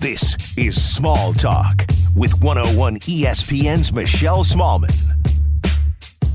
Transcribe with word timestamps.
This 0.00 0.56
is 0.56 0.80
Small 0.80 1.34
Talk 1.34 1.84
with 2.14 2.40
101 2.40 3.00
ESPN's 3.00 3.92
Michelle 3.92 4.44
Smallmon. 4.44 4.94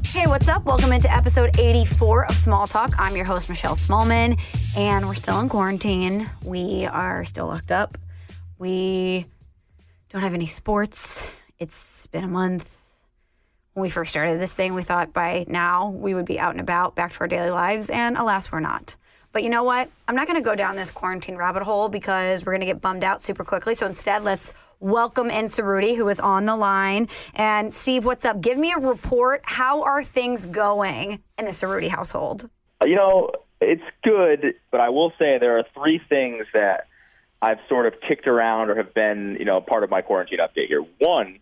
Hey, 0.06 0.28
what's 0.28 0.50
up? 0.50 0.66
Welcome 0.66 0.92
into 0.92 1.10
episode 1.10 1.58
84 1.58 2.26
of 2.26 2.36
Small 2.36 2.68
Talk. 2.68 2.94
I'm 3.00 3.16
your 3.16 3.24
host, 3.24 3.48
Michelle 3.48 3.78
Smallmon, 3.78 4.38
and 4.76 5.08
we're 5.08 5.16
still 5.16 5.40
in 5.40 5.48
quarantine. 5.48 6.30
We 6.44 6.88
are 6.88 7.24
still 7.24 7.48
locked 7.48 7.72
up. 7.72 7.98
We 8.60 9.28
don't 10.10 10.22
have 10.22 10.34
any 10.34 10.46
sports. 10.46 11.26
It's 11.58 12.08
been 12.08 12.26
a 12.26 12.28
month. 12.28 12.70
When 13.76 13.84
we 13.84 13.90
first 13.90 14.12
started 14.12 14.42
this 14.42 14.54
thing, 14.54 14.74
we 14.74 14.84
thought 14.84 15.14
by 15.14 15.46
now 15.48 15.90
we 15.90 16.14
would 16.14 16.26
be 16.26 16.38
out 16.38 16.52
and 16.52 16.60
about, 16.60 16.96
back 16.96 17.14
to 17.14 17.22
our 17.22 17.28
daily 17.30 17.50
lives, 17.50 17.90
and 17.90 18.18
alas, 18.18 18.52
we're 18.52 18.60
not. 18.60 18.98
But 19.34 19.42
you 19.42 19.50
know 19.50 19.64
what? 19.64 19.90
I'm 20.08 20.16
not 20.16 20.28
going 20.28 20.40
to 20.40 20.46
go 20.46 20.54
down 20.54 20.76
this 20.76 20.92
quarantine 20.92 21.36
rabbit 21.36 21.64
hole 21.64 21.90
because 21.90 22.46
we're 22.46 22.52
going 22.52 22.62
to 22.62 22.68
get 22.68 22.80
bummed 22.80 23.04
out 23.04 23.24
super 23.24 23.44
quickly. 23.44 23.74
So 23.74 23.88
instead, 23.88 24.24
let's 24.24 24.54
welcome 24.80 25.32
in 25.32 25.46
Cerruti, 25.46 25.98
who 25.98 26.08
is 26.08 26.20
on 26.20 26.46
the 26.46 26.56
line. 26.56 27.08
And 27.34 27.74
Steve, 27.74 28.06
what's 28.06 28.26
up? 28.26 28.42
Give 28.42 28.60
me 28.60 28.72
a 28.72 28.78
report. 28.78 29.42
How 29.44 29.82
are 29.82 30.04
things 30.04 30.46
going 30.46 31.24
in 31.40 31.46
the 31.46 31.52
Cerruti 31.52 31.90
household? 31.90 32.48
Uh, 32.80 32.86
you 32.86 32.96
know, 32.96 33.32
it's 33.60 33.82
good, 34.04 34.54
but 34.70 34.80
I 34.80 34.90
will 34.90 35.12
say 35.18 35.40
there 35.40 35.58
are 35.58 35.66
three 35.74 36.00
things 36.08 36.46
that 36.54 36.86
I've 37.42 37.60
sort 37.68 37.88
of 37.88 37.96
kicked 38.08 38.28
around 38.28 38.70
or 38.70 38.76
have 38.76 38.94
been, 38.94 39.38
you 39.40 39.46
know, 39.46 39.62
part 39.62 39.84
of 39.84 39.90
my 39.90 40.02
quarantine 40.02 40.40
update 40.40 40.68
here. 40.68 40.86
One 41.00 41.40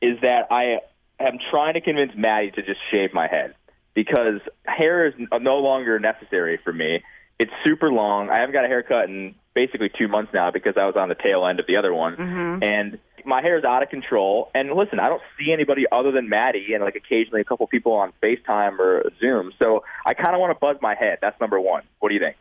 is 0.00 0.18
that 0.22 0.50
I 0.50 0.78
am 1.20 1.38
trying 1.50 1.74
to 1.74 1.82
convince 1.82 2.12
Maddie 2.16 2.52
to 2.52 2.62
just 2.62 2.80
shave 2.90 3.12
my 3.12 3.26
head 3.26 3.54
because 3.94 4.40
hair 4.64 5.06
is 5.06 5.14
no 5.40 5.58
longer 5.58 5.98
necessary 5.98 6.58
for 6.62 6.72
me. 6.72 7.02
It's 7.38 7.52
super 7.66 7.92
long. 7.92 8.30
I 8.30 8.38
haven't 8.40 8.52
got 8.52 8.64
a 8.64 8.68
haircut 8.68 9.08
in 9.08 9.34
basically 9.54 9.90
two 9.98 10.08
months 10.08 10.32
now 10.32 10.50
because 10.50 10.74
I 10.76 10.86
was 10.86 10.96
on 10.96 11.08
the 11.08 11.14
tail 11.14 11.46
end 11.46 11.60
of 11.60 11.66
the 11.66 11.76
other 11.76 11.92
one. 11.92 12.16
Mm-hmm. 12.16 12.62
And 12.62 12.98
my 13.24 13.42
hair 13.42 13.58
is 13.58 13.64
out 13.64 13.82
of 13.82 13.88
control. 13.88 14.50
And 14.54 14.72
listen, 14.72 14.98
I 15.00 15.08
don't 15.08 15.22
see 15.38 15.52
anybody 15.52 15.84
other 15.90 16.12
than 16.12 16.28
Maddie 16.28 16.74
and 16.74 16.82
like 16.82 16.96
occasionally 16.96 17.40
a 17.40 17.44
couple 17.44 17.66
people 17.66 17.92
on 17.92 18.12
FaceTime 18.22 18.78
or 18.78 19.10
Zoom. 19.20 19.52
So 19.60 19.84
I 20.06 20.14
kind 20.14 20.34
of 20.34 20.40
want 20.40 20.56
to 20.56 20.58
buzz 20.58 20.76
my 20.80 20.94
head. 20.94 21.18
That's 21.20 21.38
number 21.40 21.60
one. 21.60 21.82
What 22.00 22.08
do 22.08 22.14
you 22.14 22.20
think? 22.20 22.36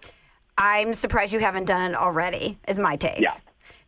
I'm 0.58 0.94
surprised 0.94 1.34
you 1.34 1.40
haven't 1.40 1.66
done 1.66 1.92
it 1.92 1.96
already, 1.96 2.58
is 2.68 2.78
my 2.78 2.96
take. 2.96 3.20
Yeah. 3.20 3.36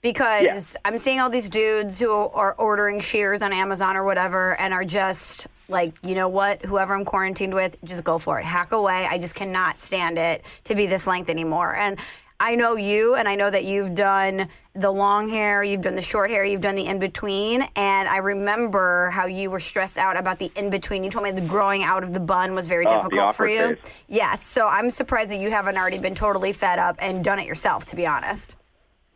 Because 0.03 0.75
I'm 0.83 0.97
seeing 0.97 1.21
all 1.21 1.29
these 1.29 1.49
dudes 1.49 1.97
who 1.97 2.11
are 2.11 2.53
ordering 2.57 2.99
shears 2.99 3.41
on 3.41 3.53
Amazon 3.53 3.95
or 3.95 4.03
whatever 4.03 4.59
and 4.59 4.73
are 4.73 4.83
just 4.83 5.47
like, 5.69 5.93
you 6.03 6.13
know 6.13 6.27
what, 6.27 6.63
whoever 6.65 6.93
I'm 6.93 7.05
quarantined 7.05 7.53
with, 7.53 7.77
just 7.85 8.03
go 8.03 8.17
for 8.17 8.37
it. 8.37 8.43
Hack 8.43 8.73
away. 8.73 9.07
I 9.09 9.17
just 9.17 9.33
cannot 9.33 9.79
stand 9.79 10.17
it 10.17 10.43
to 10.65 10.75
be 10.75 10.87
this 10.87 11.07
length 11.07 11.29
anymore. 11.29 11.73
And 11.73 11.97
I 12.37 12.55
know 12.55 12.75
you, 12.75 13.15
and 13.15 13.29
I 13.29 13.35
know 13.35 13.49
that 13.49 13.63
you've 13.63 13.95
done 13.95 14.49
the 14.75 14.91
long 14.91 15.29
hair, 15.29 15.63
you've 15.63 15.79
done 15.79 15.95
the 15.95 16.01
short 16.01 16.29
hair, 16.29 16.43
you've 16.43 16.59
done 16.59 16.75
the 16.75 16.85
in 16.85 16.99
between. 16.99 17.61
And 17.77 18.09
I 18.09 18.17
remember 18.17 19.09
how 19.11 19.27
you 19.27 19.49
were 19.49 19.61
stressed 19.61 19.97
out 19.97 20.17
about 20.17 20.39
the 20.39 20.51
in 20.57 20.69
between. 20.69 21.05
You 21.05 21.11
told 21.11 21.23
me 21.23 21.31
the 21.31 21.39
growing 21.39 21.83
out 21.83 22.03
of 22.03 22.11
the 22.11 22.19
bun 22.19 22.53
was 22.55 22.67
very 22.67 22.85
Oh, 22.87 22.89
difficult 22.89 23.35
for 23.35 23.45
awkward 23.47 23.49
you. 23.51 23.75
phase. 23.77 23.93
Yes. 24.09 24.43
So 24.43 24.67
I'm 24.67 24.89
surprised 24.89 25.31
that 25.31 25.37
you 25.39 25.49
haven't 25.51 25.77
already 25.77 25.99
been 25.99 26.15
totally 26.15 26.51
fed 26.51 26.79
up 26.79 26.97
and 26.99 27.23
done 27.23 27.39
it 27.39 27.45
yourself, 27.47 27.85
to 27.85 27.95
be 27.95 28.05
honest. 28.05 28.57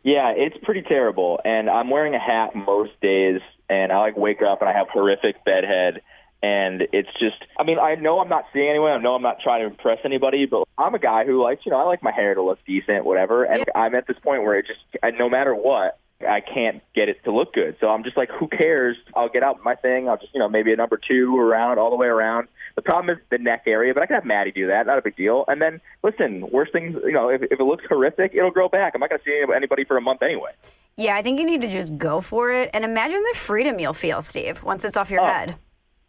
Yeah, 0.02 0.32
it's 0.36 0.56
pretty 0.62 0.82
terrible. 0.82 1.40
And 1.44 1.68
I'm 1.68 1.90
wearing 1.90 2.14
a 2.14 2.20
hat 2.20 2.54
most 2.54 2.92
days, 3.00 3.40
and 3.68 3.92
I 3.92 3.98
like 3.98 4.16
wake 4.16 4.42
up 4.42 4.60
and 4.60 4.68
I 4.68 4.72
have 4.72 4.88
horrific 4.88 5.44
bedhead. 5.44 6.02
And 6.40 6.82
it's 6.92 7.08
just, 7.18 7.44
I 7.58 7.64
mean, 7.64 7.80
I 7.80 7.96
know 7.96 8.20
I'm 8.20 8.28
not 8.28 8.44
seeing 8.52 8.68
anyone. 8.68 8.92
I 8.92 8.98
know 8.98 9.14
I'm 9.14 9.22
not 9.22 9.40
trying 9.42 9.62
to 9.62 9.66
impress 9.66 9.98
anybody, 10.04 10.46
but 10.46 10.68
I'm 10.78 10.94
a 10.94 10.98
guy 11.00 11.24
who 11.24 11.42
likes, 11.42 11.66
you 11.66 11.72
know, 11.72 11.78
I 11.78 11.82
like 11.82 12.00
my 12.02 12.12
hair 12.12 12.34
to 12.34 12.42
look 12.42 12.60
decent, 12.64 13.04
whatever. 13.04 13.42
And 13.44 13.64
I'm 13.74 13.96
at 13.96 14.06
this 14.06 14.18
point 14.22 14.44
where 14.44 14.56
it 14.56 14.66
just, 14.66 14.78
I, 15.02 15.10
no 15.10 15.28
matter 15.28 15.52
what, 15.52 15.98
I 16.20 16.40
can't 16.40 16.80
get 16.94 17.08
it 17.08 17.22
to 17.24 17.32
look 17.32 17.54
good. 17.54 17.76
So 17.80 17.88
I'm 17.88 18.04
just 18.04 18.16
like, 18.16 18.30
who 18.30 18.46
cares? 18.46 18.96
I'll 19.16 19.28
get 19.28 19.42
out 19.42 19.64
my 19.64 19.74
thing. 19.74 20.08
I'll 20.08 20.16
just, 20.16 20.32
you 20.32 20.38
know, 20.38 20.48
maybe 20.48 20.72
a 20.72 20.76
number 20.76 20.96
two 20.96 21.36
around, 21.36 21.78
all 21.78 21.90
the 21.90 21.96
way 21.96 22.06
around. 22.06 22.48
The 22.78 22.82
problem 22.82 23.10
is 23.10 23.20
the 23.28 23.38
neck 23.38 23.64
area, 23.66 23.92
but 23.92 24.04
I 24.04 24.06
can 24.06 24.14
have 24.14 24.24
Maddie 24.24 24.52
do 24.52 24.68
that. 24.68 24.86
Not 24.86 24.98
a 24.98 25.02
big 25.02 25.16
deal. 25.16 25.44
And 25.48 25.60
then, 25.60 25.80
listen, 26.04 26.48
worst 26.52 26.70
things, 26.72 26.94
you 27.04 27.10
know, 27.10 27.28
if, 27.28 27.42
if 27.42 27.58
it 27.58 27.64
looks 27.64 27.82
horrific, 27.88 28.36
it'll 28.36 28.52
grow 28.52 28.68
back. 28.68 28.92
I'm 28.94 29.00
not 29.00 29.10
going 29.10 29.18
to 29.18 29.24
see 29.24 29.52
anybody 29.52 29.82
for 29.82 29.96
a 29.96 30.00
month 30.00 30.22
anyway. 30.22 30.52
Yeah, 30.96 31.16
I 31.16 31.22
think 31.22 31.40
you 31.40 31.44
need 31.44 31.60
to 31.62 31.68
just 31.68 31.98
go 31.98 32.20
for 32.20 32.52
it 32.52 32.70
and 32.72 32.84
imagine 32.84 33.20
the 33.32 33.36
freedom 33.36 33.80
you'll 33.80 33.94
feel, 33.94 34.20
Steve, 34.20 34.62
once 34.62 34.84
it's 34.84 34.96
off 34.96 35.10
your 35.10 35.22
Oh. 35.22 35.26
head. 35.26 35.56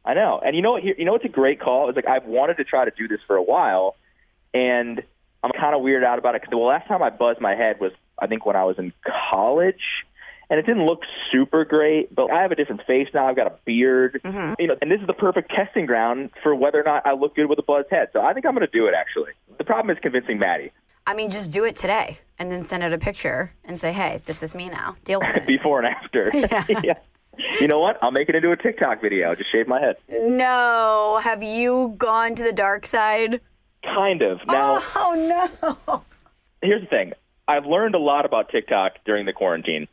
I 0.05 0.13
know. 0.13 0.39
And 0.45 0.55
you 0.55 0.61
know 0.61 0.73
what? 0.73 0.83
You 0.83 1.03
know 1.05 1.13
what's 1.13 1.25
a 1.25 1.29
great 1.29 1.59
call? 1.59 1.89
It's 1.89 1.95
like 1.95 2.07
I've 2.07 2.25
wanted 2.25 2.57
to 2.57 2.63
try 2.65 2.85
to 2.85 2.91
do 2.95 3.07
this 3.07 3.19
for 3.25 3.35
a 3.35 3.41
while, 3.43 3.95
and 4.53 5.01
I'm 5.43 5.51
kind 5.59 5.73
of 5.75 5.81
weirded 5.81 6.03
out 6.05 6.19
about 6.19 6.35
it. 6.35 6.41
Cause 6.43 6.49
the 6.51 6.57
last 6.57 6.87
time 6.87 7.01
I 7.01 7.09
buzzed 7.09 7.41
my 7.41 7.55
head 7.55 7.79
was 7.79 7.93
I 8.19 8.27
think 8.27 8.45
when 8.45 8.55
I 8.55 8.63
was 8.63 8.77
in 8.77 8.93
college, 9.31 9.81
and 10.49 10.59
it 10.59 10.65
didn't 10.65 10.85
look 10.85 11.01
super 11.31 11.65
great. 11.65 12.13
But 12.13 12.31
I 12.31 12.41
have 12.41 12.51
a 12.51 12.55
different 12.55 12.81
face 12.85 13.07
now. 13.13 13.27
I've 13.27 13.35
got 13.35 13.47
a 13.47 13.55
beard, 13.65 14.21
mm-hmm. 14.23 14.53
you 14.59 14.67
know, 14.67 14.75
and 14.81 14.91
this 14.91 15.01
is 15.01 15.07
the 15.07 15.13
perfect 15.13 15.51
testing 15.51 15.85
ground 15.85 16.31
for 16.43 16.55
whether 16.55 16.79
or 16.79 16.83
not 16.83 17.05
I 17.05 17.13
look 17.13 17.35
good 17.35 17.47
with 17.47 17.59
a 17.59 17.63
buzzed 17.63 17.89
head. 17.91 18.09
So 18.13 18.21
I 18.21 18.33
think 18.33 18.45
I'm 18.45 18.53
going 18.53 18.67
to 18.67 18.71
do 18.71 18.87
it. 18.87 18.93
Actually, 18.93 19.31
the 19.57 19.63
problem 19.63 19.95
is 19.95 20.01
convincing 20.01 20.39
Maddie 20.39 20.71
I 21.09 21.15
mean, 21.15 21.31
just 21.31 21.51
do 21.51 21.63
it 21.65 21.75
today 21.75 22.19
and 22.37 22.51
then 22.51 22.65
send 22.65 22.83
out 22.83 22.93
a 22.93 22.99
picture 22.99 23.51
and 23.65 23.81
say, 23.81 23.91
hey, 23.91 24.21
this 24.25 24.43
is 24.43 24.53
me 24.53 24.69
now. 24.69 24.95
Deal 25.05 25.19
with 25.19 25.35
it. 25.37 25.47
before 25.47 25.79
and 25.83 25.87
after. 25.87 26.29
yeah. 26.83 26.99
You 27.59 27.67
know 27.67 27.79
what? 27.79 27.97
I'll 28.03 28.11
make 28.11 28.29
it 28.29 28.35
into 28.35 28.51
a 28.51 28.55
TikTok 28.55 29.01
video. 29.01 29.29
I'll 29.29 29.35
just 29.35 29.51
shave 29.51 29.67
my 29.67 29.79
head. 29.79 29.95
no. 30.07 31.19
Have 31.23 31.41
you 31.41 31.95
gone 31.97 32.35
to 32.35 32.43
the 32.43 32.53
dark 32.53 32.85
side? 32.85 33.41
Kind 33.83 34.21
of. 34.21 34.37
Now. 34.45 34.83
Oh, 34.95 35.55
no. 35.65 36.03
here's 36.61 36.81
the 36.81 36.87
thing. 36.87 37.13
I've 37.47 37.65
learned 37.65 37.95
a 37.95 37.99
lot 37.99 38.25
about 38.25 38.49
TikTok 38.49 38.97
during 39.03 39.25
the 39.25 39.33
quarantine. 39.33 39.87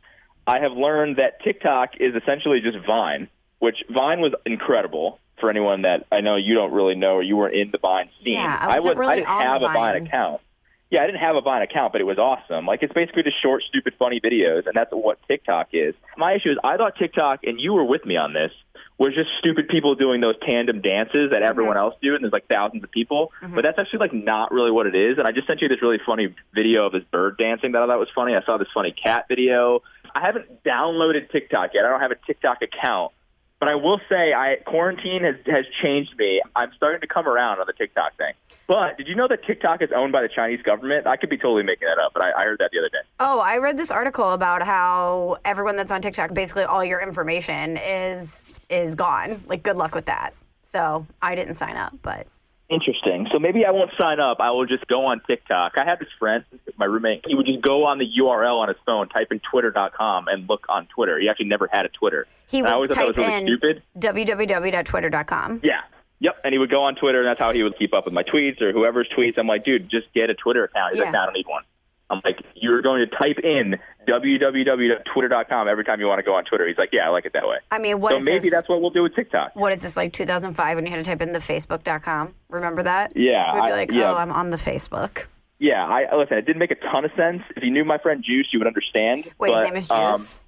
I 0.47 0.59
have 0.59 0.71
learned 0.71 1.17
that 1.17 1.41
TikTok 1.43 1.91
is 1.99 2.15
essentially 2.15 2.61
just 2.61 2.77
Vine, 2.85 3.27
which 3.59 3.77
Vine 3.89 4.21
was 4.21 4.33
incredible 4.45 5.19
for 5.39 5.49
anyone 5.49 5.83
that 5.83 6.05
I 6.11 6.21
know 6.21 6.35
you 6.37 6.55
don't 6.55 6.71
really 6.71 6.95
know 6.95 7.15
or 7.15 7.23
you 7.23 7.35
weren't 7.37 7.55
in 7.55 7.69
the 7.71 7.77
Vine 7.77 8.09
scene. 8.23 8.33
Yeah, 8.33 8.57
I 8.59 8.79
wasn't 8.79 8.97
was 8.97 8.97
really 8.97 9.11
I 9.13 9.15
didn't 9.17 9.51
have 9.51 9.59
the 9.61 9.65
a 9.67 9.73
Vine 9.73 9.93
Vine. 9.93 10.07
account. 10.07 10.41
Yeah, 10.89 11.03
I 11.03 11.05
didn't 11.05 11.19
have 11.19 11.35
a 11.35 11.41
Vine 11.41 11.63
account, 11.63 11.91
but 11.91 11.99
it 11.99 12.05
was 12.05 12.17
awesome. 12.17 12.65
Like 12.65 12.81
it's 12.81 12.93
basically 12.93 13.23
just 13.23 13.41
short, 13.41 13.61
stupid, 13.67 13.93
funny 13.99 14.21
videos, 14.21 14.65
and 14.67 14.73
that's 14.73 14.91
what 14.91 15.19
TikTok 15.27 15.67
is. 15.73 15.93
My 16.17 16.33
issue 16.35 16.49
is 16.51 16.57
I 16.63 16.77
thought 16.77 16.95
TikTok, 16.97 17.41
and 17.43 17.59
you 17.59 17.73
were 17.73 17.83
with 17.83 18.05
me 18.05 18.15
on 18.15 18.31
this, 18.31 18.51
was 18.97 19.13
just 19.13 19.29
stupid 19.37 19.67
people 19.67 19.93
doing 19.95 20.21
those 20.21 20.35
tandem 20.49 20.81
dances 20.81 21.29
that 21.31 21.43
everyone 21.43 21.75
Mm-hmm. 21.75 21.83
else 21.85 21.95
do, 22.01 22.15
and 22.15 22.23
there's 22.23 22.33
like 22.33 22.47
thousands 22.47 22.83
of 22.83 22.89
people. 22.89 23.31
But 23.41 23.63
that's 23.65 23.77
actually 23.77 23.99
like 23.99 24.13
not 24.13 24.51
really 24.51 24.71
what 24.71 24.87
it 24.87 24.95
is. 24.95 25.17
And 25.19 25.27
I 25.27 25.31
just 25.33 25.45
sent 25.45 25.61
you 25.61 25.67
this 25.67 25.81
really 25.83 25.99
funny 26.05 26.33
video 26.55 26.85
of 26.87 26.93
this 26.93 27.03
bird 27.11 27.37
dancing 27.37 27.73
that 27.73 27.81
I 27.83 27.85
thought 27.85 27.99
was 27.99 28.07
funny. 28.15 28.33
I 28.35 28.41
saw 28.43 28.57
this 28.57 28.69
funny 28.73 28.93
cat 28.93 29.25
video. 29.27 29.81
I 30.17 30.25
haven't 30.25 30.63
downloaded 30.63 31.31
TikTok 31.31 31.71
yet. 31.75 31.85
I 31.85 31.89
don't 31.89 32.01
have 32.01 32.11
a 32.11 32.25
TikTok 32.25 32.63
account. 32.63 33.11
But 33.59 33.71
I 33.71 33.75
will 33.75 33.99
say, 34.07 34.33
I 34.33 34.57
quarantine 34.65 35.23
has 35.23 35.35
has 35.47 35.65
changed 35.81 36.15
me. 36.17 36.41
I'm 36.55 36.71
starting 36.75 37.01
to 37.01 37.07
come 37.07 37.27
around 37.27 37.59
on 37.59 37.65
the 37.65 37.73
TikTok 37.73 38.15
thing. 38.17 38.33
But 38.67 38.97
did 38.97 39.07
you 39.07 39.15
know 39.15 39.27
that 39.27 39.43
TikTok 39.45 39.81
is 39.81 39.89
owned 39.95 40.11
by 40.11 40.21
the 40.21 40.29
Chinese 40.29 40.61
government? 40.61 41.07
I 41.07 41.17
could 41.17 41.29
be 41.29 41.37
totally 41.37 41.63
making 41.63 41.87
that 41.87 41.99
up, 41.99 42.13
but 42.13 42.23
I, 42.23 42.31
I 42.39 42.43
heard 42.43 42.59
that 42.59 42.69
the 42.71 42.79
other 42.79 42.89
day. 42.89 43.07
Oh, 43.19 43.39
I 43.39 43.57
read 43.57 43.77
this 43.77 43.89
article 43.89 44.31
about 44.31 44.61
how 44.61 45.37
everyone 45.43 45.75
that's 45.75 45.91
on 45.91 46.01
TikTok, 46.01 46.33
basically 46.33 46.63
all 46.63 46.83
your 46.83 46.99
information 46.99 47.77
is 47.77 48.59
is 48.69 48.95
gone. 48.95 49.43
Like, 49.47 49.63
good 49.63 49.75
luck 49.75 49.95
with 49.95 50.05
that. 50.05 50.31
So 50.63 51.07
I 51.21 51.33
didn't 51.33 51.55
sign 51.55 51.77
up, 51.77 51.93
but 52.01 52.27
Interesting. 52.69 53.27
So 53.31 53.39
maybe 53.39 53.65
I 53.65 53.71
won't 53.71 53.91
sign 53.97 54.19
up. 54.19 54.39
I 54.41 54.51
will 54.51 54.65
just 54.65 54.85
go 54.87 55.05
on 55.05 55.21
TikTok. 55.25 55.73
I 55.77 55.85
had 55.85 55.99
this 55.99 56.09
friend, 56.19 56.43
my 56.75 56.85
roommate. 56.85 57.23
He 57.25 57.33
would 57.33 57.45
just 57.45 57.61
go 57.61 57.85
on 57.85 57.97
the 57.97 58.05
URL 58.21 58.59
on 58.59 58.67
his 58.67 58.77
phone, 58.85 59.07
type 59.07 59.31
in 59.31 59.39
twitter.com, 59.39 60.27
and 60.27 60.49
look 60.49 60.65
on 60.67 60.85
Twitter. 60.87 61.17
He 61.17 61.29
actually 61.29 61.45
never 61.47 61.69
had 61.71 61.85
a 61.85 61.89
Twitter. 61.89 62.27
he 62.47 62.59
And 62.59 62.67
I 62.67 62.75
would 62.75 62.91
always 62.93 63.15
thought 63.15 63.15
that 63.15 63.21
type 63.23 63.25
was 63.25 63.25
really 63.25 63.51
in 63.51 63.57
stupid. 63.57 63.83
www.twitter.com. 63.97 65.61
Yeah. 65.63 65.81
Yep. 66.19 66.41
And 66.43 66.51
he 66.53 66.57
would 66.57 66.71
go 66.71 66.81
on 66.83 66.95
Twitter, 66.95 67.19
and 67.19 67.27
that's 67.27 67.39
how 67.39 67.51
he 67.53 67.63
would 67.63 67.77
keep 67.77 67.93
up 67.93 68.05
with 68.05 68.13
my 68.13 68.23
tweets 68.23 68.61
or 68.61 68.71
whoever's 68.73 69.07
tweets. 69.15 69.37
I'm 69.37 69.47
like, 69.47 69.63
dude, 69.63 69.89
just 69.89 70.11
get 70.13 70.29
a 70.29 70.33
Twitter 70.33 70.63
account. 70.63 70.93
He's 70.93 70.99
like, 70.99 71.07
Yeah. 71.07 71.11
no, 71.11 71.19
I 71.21 71.25
don't 71.25 71.33
need 71.35 71.47
one. 71.47 71.63
I'm 72.09 72.21
like, 72.23 72.39
you're 72.55 72.81
going 72.81 73.05
to 73.05 73.17
type 73.17 73.37
in 73.43 73.75
www.twitter.com 74.07 75.67
every 75.67 75.83
time 75.83 75.99
you 75.99 76.07
want 76.07 76.19
to 76.19 76.23
go 76.23 76.33
on 76.35 76.45
Twitter. 76.45 76.67
He's 76.67 76.77
like, 76.77 76.89
yeah, 76.93 77.05
I 77.05 77.09
like 77.09 77.25
it 77.25 77.33
that 77.33 77.47
way. 77.47 77.57
I 77.71 77.79
mean, 77.79 77.99
what 77.99 78.11
so 78.11 78.17
is 78.17 78.23
maybe 78.23 78.39
this? 78.39 78.51
that's 78.51 78.69
what 78.69 78.81
we'll 78.81 78.91
do 78.91 79.03
with 79.03 79.15
TikTok. 79.15 79.55
what 79.55 79.73
is 79.73 79.81
this 79.81 79.97
like 79.97 80.13
2005 80.13 80.75
when 80.75 80.85
you 80.85 80.91
had 80.91 81.03
to 81.03 81.09
type 81.09 81.21
in 81.21 81.31
the 81.33 81.39
facebook.com 81.39 82.33
remember 82.49 82.83
that 82.83 83.11
Yeah, 83.15 83.53
we'd 83.53 83.65
be 83.67 83.71
I- 83.73 83.75
like 83.75 83.91
yeah. 83.91 84.11
oh 84.13 84.15
i'm 84.15 84.31
on 84.31 84.49
the 84.51 84.57
facebook 84.57 85.25
Yeah, 85.59 85.85
I 85.85 86.15
listen. 86.15 86.37
It 86.37 86.45
didn't 86.45 86.59
make 86.59 86.71
a 86.71 86.75
ton 86.75 87.03
of 87.03 87.11
sense. 87.17 87.41
If 87.55 87.63
you 87.63 87.71
knew 87.71 87.83
my 87.83 87.97
friend 87.97 88.23
Juice, 88.23 88.47
you 88.53 88.59
would 88.59 88.67
understand. 88.67 89.29
wait 89.39 89.51
but, 89.51 89.61
his 89.61 89.61
name 89.61 89.75
is 89.75 89.91
um, 89.91 90.13
juice 90.15 90.45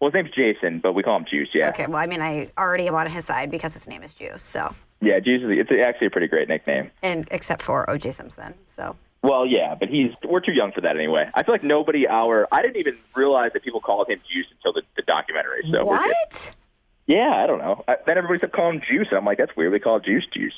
well, 0.00 0.10
his 0.10 0.14
name's 0.14 0.34
Jason, 0.34 0.80
but 0.80 0.92
we 0.94 1.02
call 1.02 1.16
him 1.16 1.24
Juice. 1.28 1.48
Yeah. 1.54 1.70
okay 1.70 1.86
well 1.86 1.96
i 1.98 2.06
mean 2.06 2.20
i 2.22 2.48
already 2.58 2.86
am 2.86 2.94
on 2.94 3.08
his 3.08 3.24
side 3.24 3.50
because 3.50 3.74
his 3.74 3.88
name 3.88 4.02
is 4.02 4.12
juice 4.14 4.42
so 4.42 4.72
Yeah, 5.00 5.18
Juice 5.18 5.42
is 5.42 5.48
it's 5.50 5.70
actually 5.84 6.06
a 6.08 6.10
pretty 6.10 6.28
great 6.28 6.48
nickname. 6.48 6.90
and 7.02 7.26
except 7.32 7.62
for 7.62 7.86
oj 7.86 8.12
simpson 8.14 8.54
so 8.66 8.96
Well, 9.22 9.46
yeah, 9.46 9.76
but 9.78 9.88
he's 9.88 10.10
we're 10.24 10.40
too 10.40 10.52
young 10.52 10.72
for 10.72 10.80
that 10.80 10.96
anyway. 10.96 11.30
I 11.34 11.44
feel 11.44 11.54
like 11.54 11.62
nobody 11.62 12.08
our 12.08 12.48
I 12.50 12.60
didn't 12.60 12.76
even 12.76 12.98
realize 13.14 13.52
that 13.52 13.62
people 13.62 13.80
called 13.80 14.08
him 14.08 14.20
Juice 14.30 14.46
until 14.50 14.72
the, 14.72 14.82
the 14.96 15.02
documentary. 15.02 15.62
So 15.70 15.84
what 15.84 16.54
Yeah, 17.06 17.30
I 17.30 17.46
don't 17.46 17.58
know. 17.58 17.84
I, 17.86 17.96
then 18.04 18.18
everybody 18.18 18.38
started 18.38 18.56
calling 18.56 18.74
him 18.76 18.82
Juice, 18.88 19.08
and 19.10 19.18
I'm 19.18 19.24
like, 19.24 19.38
that's 19.38 19.56
weird. 19.56 19.72
They 19.72 19.78
call 19.78 19.98
it 19.98 20.04
Juice 20.04 20.26
Juice. 20.32 20.54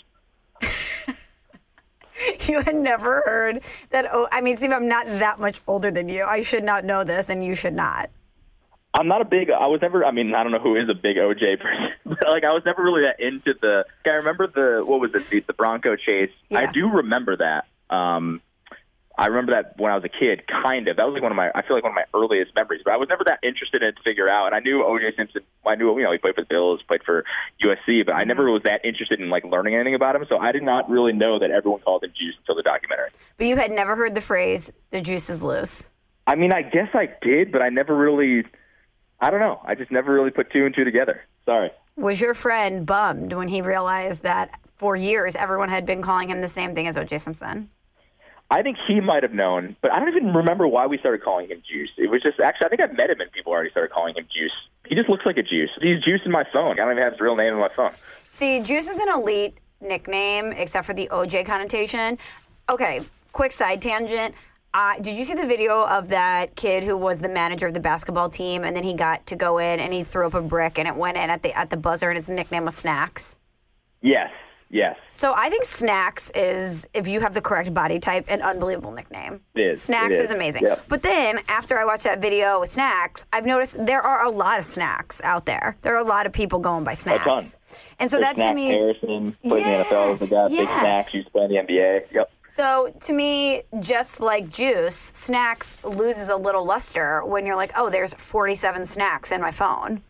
you 2.48 2.60
had 2.62 2.76
never 2.76 3.22
heard 3.26 3.60
that 3.90 4.06
oh 4.12 4.28
i 4.30 4.40
mean 4.40 4.56
steve 4.56 4.70
i'm 4.70 4.86
not 4.86 5.04
that 5.04 5.40
much 5.40 5.60
older 5.66 5.90
than 5.90 6.08
you 6.08 6.22
i 6.22 6.42
should 6.42 6.62
not 6.62 6.84
know 6.84 7.02
this 7.02 7.28
and 7.28 7.44
you 7.44 7.56
should 7.56 7.74
not 7.74 8.08
I'm 8.96 9.08
not 9.08 9.20
a 9.20 9.24
big. 9.24 9.50
I 9.50 9.66
was 9.66 9.82
never. 9.82 10.04
I 10.04 10.12
mean, 10.12 10.34
I 10.34 10.44
don't 10.44 10.52
know 10.52 10.60
who 10.60 10.76
is 10.76 10.88
a 10.88 10.94
big 10.94 11.16
OJ 11.16 11.60
person, 11.60 11.88
but 12.06 12.28
like 12.28 12.44
I 12.44 12.52
was 12.52 12.62
never 12.64 12.80
really 12.80 13.02
that 13.02 13.18
into 13.18 13.52
the. 13.60 13.84
I 14.06 14.10
remember 14.10 14.46
the 14.46 14.84
what 14.84 15.00
was 15.00 15.10
it? 15.14 15.28
The, 15.28 15.40
the 15.40 15.52
Bronco 15.52 15.96
chase. 15.96 16.30
Yeah. 16.48 16.60
I 16.60 16.70
do 16.70 16.88
remember 16.88 17.36
that. 17.36 17.66
Um, 17.90 18.40
I 19.16 19.26
remember 19.26 19.52
that 19.52 19.78
when 19.78 19.92
I 19.92 19.94
was 19.94 20.04
a 20.04 20.08
kid, 20.08 20.42
kind 20.48 20.88
of. 20.88 20.96
That 20.96 21.06
was 21.06 21.14
like 21.14 21.22
one 21.22 21.30
of 21.30 21.36
my. 21.36 21.50
I 21.54 21.62
feel 21.62 21.76
like 21.76 21.84
one 21.84 21.92
of 21.92 21.94
my 21.94 22.06
earliest 22.12 22.52
memories. 22.56 22.82
But 22.84 22.94
I 22.94 22.96
was 22.96 23.08
never 23.08 23.22
that 23.24 23.38
interested 23.44 23.82
in 23.82 23.90
it 23.90 23.96
to 23.96 24.02
figure 24.02 24.28
out. 24.28 24.46
And 24.46 24.54
I 24.56 24.58
knew 24.58 24.82
OJ 24.82 25.16
Simpson. 25.16 25.42
I 25.64 25.76
knew 25.76 25.96
you 25.96 26.02
know 26.02 26.10
he 26.10 26.18
played 26.18 26.34
for 26.34 26.40
the 26.40 26.48
Bills, 26.48 26.80
played 26.82 27.02
for 27.04 27.24
USC, 27.62 28.04
but 28.04 28.14
I 28.14 28.20
mm-hmm. 28.20 28.28
never 28.28 28.50
was 28.50 28.62
that 28.64 28.84
interested 28.84 29.20
in 29.20 29.30
like 29.30 29.44
learning 29.44 29.76
anything 29.76 29.94
about 29.94 30.16
him. 30.16 30.26
So 30.28 30.38
I 30.38 30.50
did 30.50 30.64
not 30.64 30.90
really 30.90 31.12
know 31.12 31.38
that 31.38 31.50
everyone 31.52 31.80
called 31.80 32.02
him 32.02 32.10
Juice 32.10 32.34
until 32.40 32.56
the 32.56 32.62
documentary. 32.62 33.10
But 33.38 33.46
you 33.46 33.56
had 33.56 33.70
never 33.70 33.94
heard 33.94 34.16
the 34.16 34.20
phrase 34.20 34.72
"the 34.90 35.00
juice 35.00 35.30
is 35.30 35.44
loose." 35.44 35.90
I 36.26 36.34
mean, 36.34 36.52
I 36.52 36.62
guess 36.62 36.88
I 36.92 37.08
did, 37.22 37.52
but 37.52 37.62
I 37.62 37.68
never 37.68 37.96
really. 37.96 38.44
I 39.20 39.30
don't 39.30 39.40
know. 39.40 39.60
I 39.64 39.76
just 39.76 39.92
never 39.92 40.12
really 40.12 40.32
put 40.32 40.50
two 40.50 40.66
and 40.66 40.74
two 40.74 40.84
together. 40.84 41.22
Sorry. 41.44 41.70
Was 41.96 42.20
your 42.20 42.34
friend 42.34 42.84
bummed 42.84 43.32
when 43.32 43.46
he 43.46 43.62
realized 43.62 44.24
that 44.24 44.58
for 44.76 44.96
years 44.96 45.36
everyone 45.36 45.68
had 45.68 45.86
been 45.86 46.02
calling 46.02 46.28
him 46.28 46.40
the 46.40 46.48
same 46.48 46.74
thing 46.74 46.88
as 46.88 46.98
O.J. 46.98 47.18
Simpson? 47.18 47.70
I 48.50 48.62
think 48.62 48.76
he 48.86 49.00
might 49.00 49.22
have 49.22 49.32
known, 49.32 49.76
but 49.80 49.90
I 49.90 49.98
don't 49.98 50.08
even 50.08 50.34
remember 50.34 50.68
why 50.68 50.86
we 50.86 50.98
started 50.98 51.22
calling 51.22 51.48
him 51.48 51.62
Juice. 51.68 51.90
It 51.96 52.10
was 52.10 52.22
just 52.22 52.38
actually 52.40 52.66
I 52.66 52.68
think 52.68 52.82
I 52.82 52.92
met 52.92 53.10
him 53.10 53.20
and 53.20 53.32
people 53.32 53.52
already 53.52 53.70
started 53.70 53.92
calling 53.92 54.14
him 54.14 54.24
Juice. 54.24 54.52
He 54.86 54.94
just 54.94 55.08
looks 55.08 55.24
like 55.24 55.38
a 55.38 55.42
Juice. 55.42 55.70
He's 55.80 56.02
Juice 56.02 56.20
in 56.24 56.30
my 56.30 56.44
phone. 56.52 56.72
I 56.72 56.84
don't 56.84 56.92
even 56.92 57.02
have 57.02 57.14
his 57.14 57.20
real 57.20 57.36
name 57.36 57.54
in 57.54 57.58
my 57.58 57.70
phone. 57.74 57.92
See, 58.28 58.60
Juice 58.60 58.88
is 58.88 58.98
an 58.98 59.08
elite 59.08 59.58
nickname, 59.80 60.52
except 60.52 60.86
for 60.86 60.94
the 60.94 61.08
OJ 61.10 61.46
connotation. 61.46 62.18
Okay, 62.68 63.00
quick 63.32 63.52
side 63.52 63.80
tangent. 63.80 64.34
Uh, 64.74 64.98
did 65.00 65.16
you 65.16 65.24
see 65.24 65.34
the 65.34 65.46
video 65.46 65.86
of 65.86 66.08
that 66.08 66.56
kid 66.56 66.82
who 66.82 66.96
was 66.96 67.20
the 67.20 67.28
manager 67.28 67.68
of 67.68 67.74
the 67.74 67.80
basketball 67.80 68.28
team, 68.28 68.64
and 68.64 68.74
then 68.74 68.82
he 68.82 68.92
got 68.92 69.24
to 69.26 69.36
go 69.36 69.58
in 69.58 69.78
and 69.78 69.92
he 69.92 70.02
threw 70.02 70.26
up 70.26 70.34
a 70.34 70.42
brick 70.42 70.78
and 70.78 70.88
it 70.88 70.96
went 70.96 71.16
in 71.16 71.30
at 71.30 71.42
the 71.42 71.56
at 71.56 71.70
the 71.70 71.76
buzzer, 71.76 72.10
and 72.10 72.16
his 72.16 72.28
nickname 72.28 72.64
was 72.64 72.74
Snacks. 72.74 73.38
Yes, 74.02 74.30
yes. 74.74 74.98
So 75.04 75.32
I 75.34 75.48
think 75.48 75.64
Snacks 75.64 76.30
is, 76.34 76.86
if 76.92 77.08
you 77.08 77.20
have 77.20 77.32
the 77.32 77.40
correct 77.40 77.72
body 77.72 77.98
type, 77.98 78.24
an 78.28 78.42
unbelievable 78.42 78.90
nickname. 78.92 79.40
It 79.54 79.60
is, 79.60 79.82
Snacks 79.82 80.14
it 80.14 80.18
is. 80.18 80.24
is, 80.26 80.30
amazing. 80.32 80.64
yep. 80.64 80.84
But 80.88 81.02
then 81.02 81.40
after 81.48 81.78
I 81.78 81.84
watched 81.84 82.04
that 82.04 82.20
video 82.20 82.60
with 82.60 82.68
Snacks, 82.68 83.24
I've 83.32 83.46
noticed 83.46 83.76
there 83.86 84.02
are 84.02 84.24
a 84.24 84.30
lot 84.30 84.58
of 84.58 84.66
snacks 84.66 85.20
out 85.24 85.46
there. 85.46 85.76
There 85.82 85.94
are 85.94 86.00
a 86.00 86.04
lot 86.04 86.26
of 86.26 86.32
people 86.32 86.58
going 86.58 86.84
by 86.84 86.92
Snacks. 86.94 87.24
ton. 87.24 87.46
And 87.98 88.10
so 88.10 88.18
There's 88.18 88.36
that 88.36 88.48
to 88.50 88.54
me, 88.54 88.66
Harrison 88.68 89.36
played 89.42 89.64
in 89.64 89.70
Yeah, 89.70 89.82
the 89.84 89.94
NFL. 89.94 90.18
The 90.18 90.26
guy 90.26 90.48
Big. 90.48 90.66
Snacks 90.68 91.14
used 91.14 91.26
to 91.28 91.32
play 91.32 91.44
in 91.44 91.50
the 91.50 91.56
NBA. 91.56 92.12
Yep. 92.12 92.30
So 92.48 92.94
to 93.00 93.12
me, 93.12 93.62
just 93.80 94.20
like 94.20 94.48
juice, 94.48 94.94
snacks 94.96 95.82
loses 95.84 96.28
a 96.28 96.36
little 96.36 96.64
luster 96.64 97.24
when 97.24 97.46
you're 97.46 97.56
like, 97.56 97.72
oh, 97.76 97.90
there's 97.90 98.14
47 98.14 98.86
snacks 98.86 99.32
in 99.32 99.40
my 99.40 99.50
phone. 99.50 100.02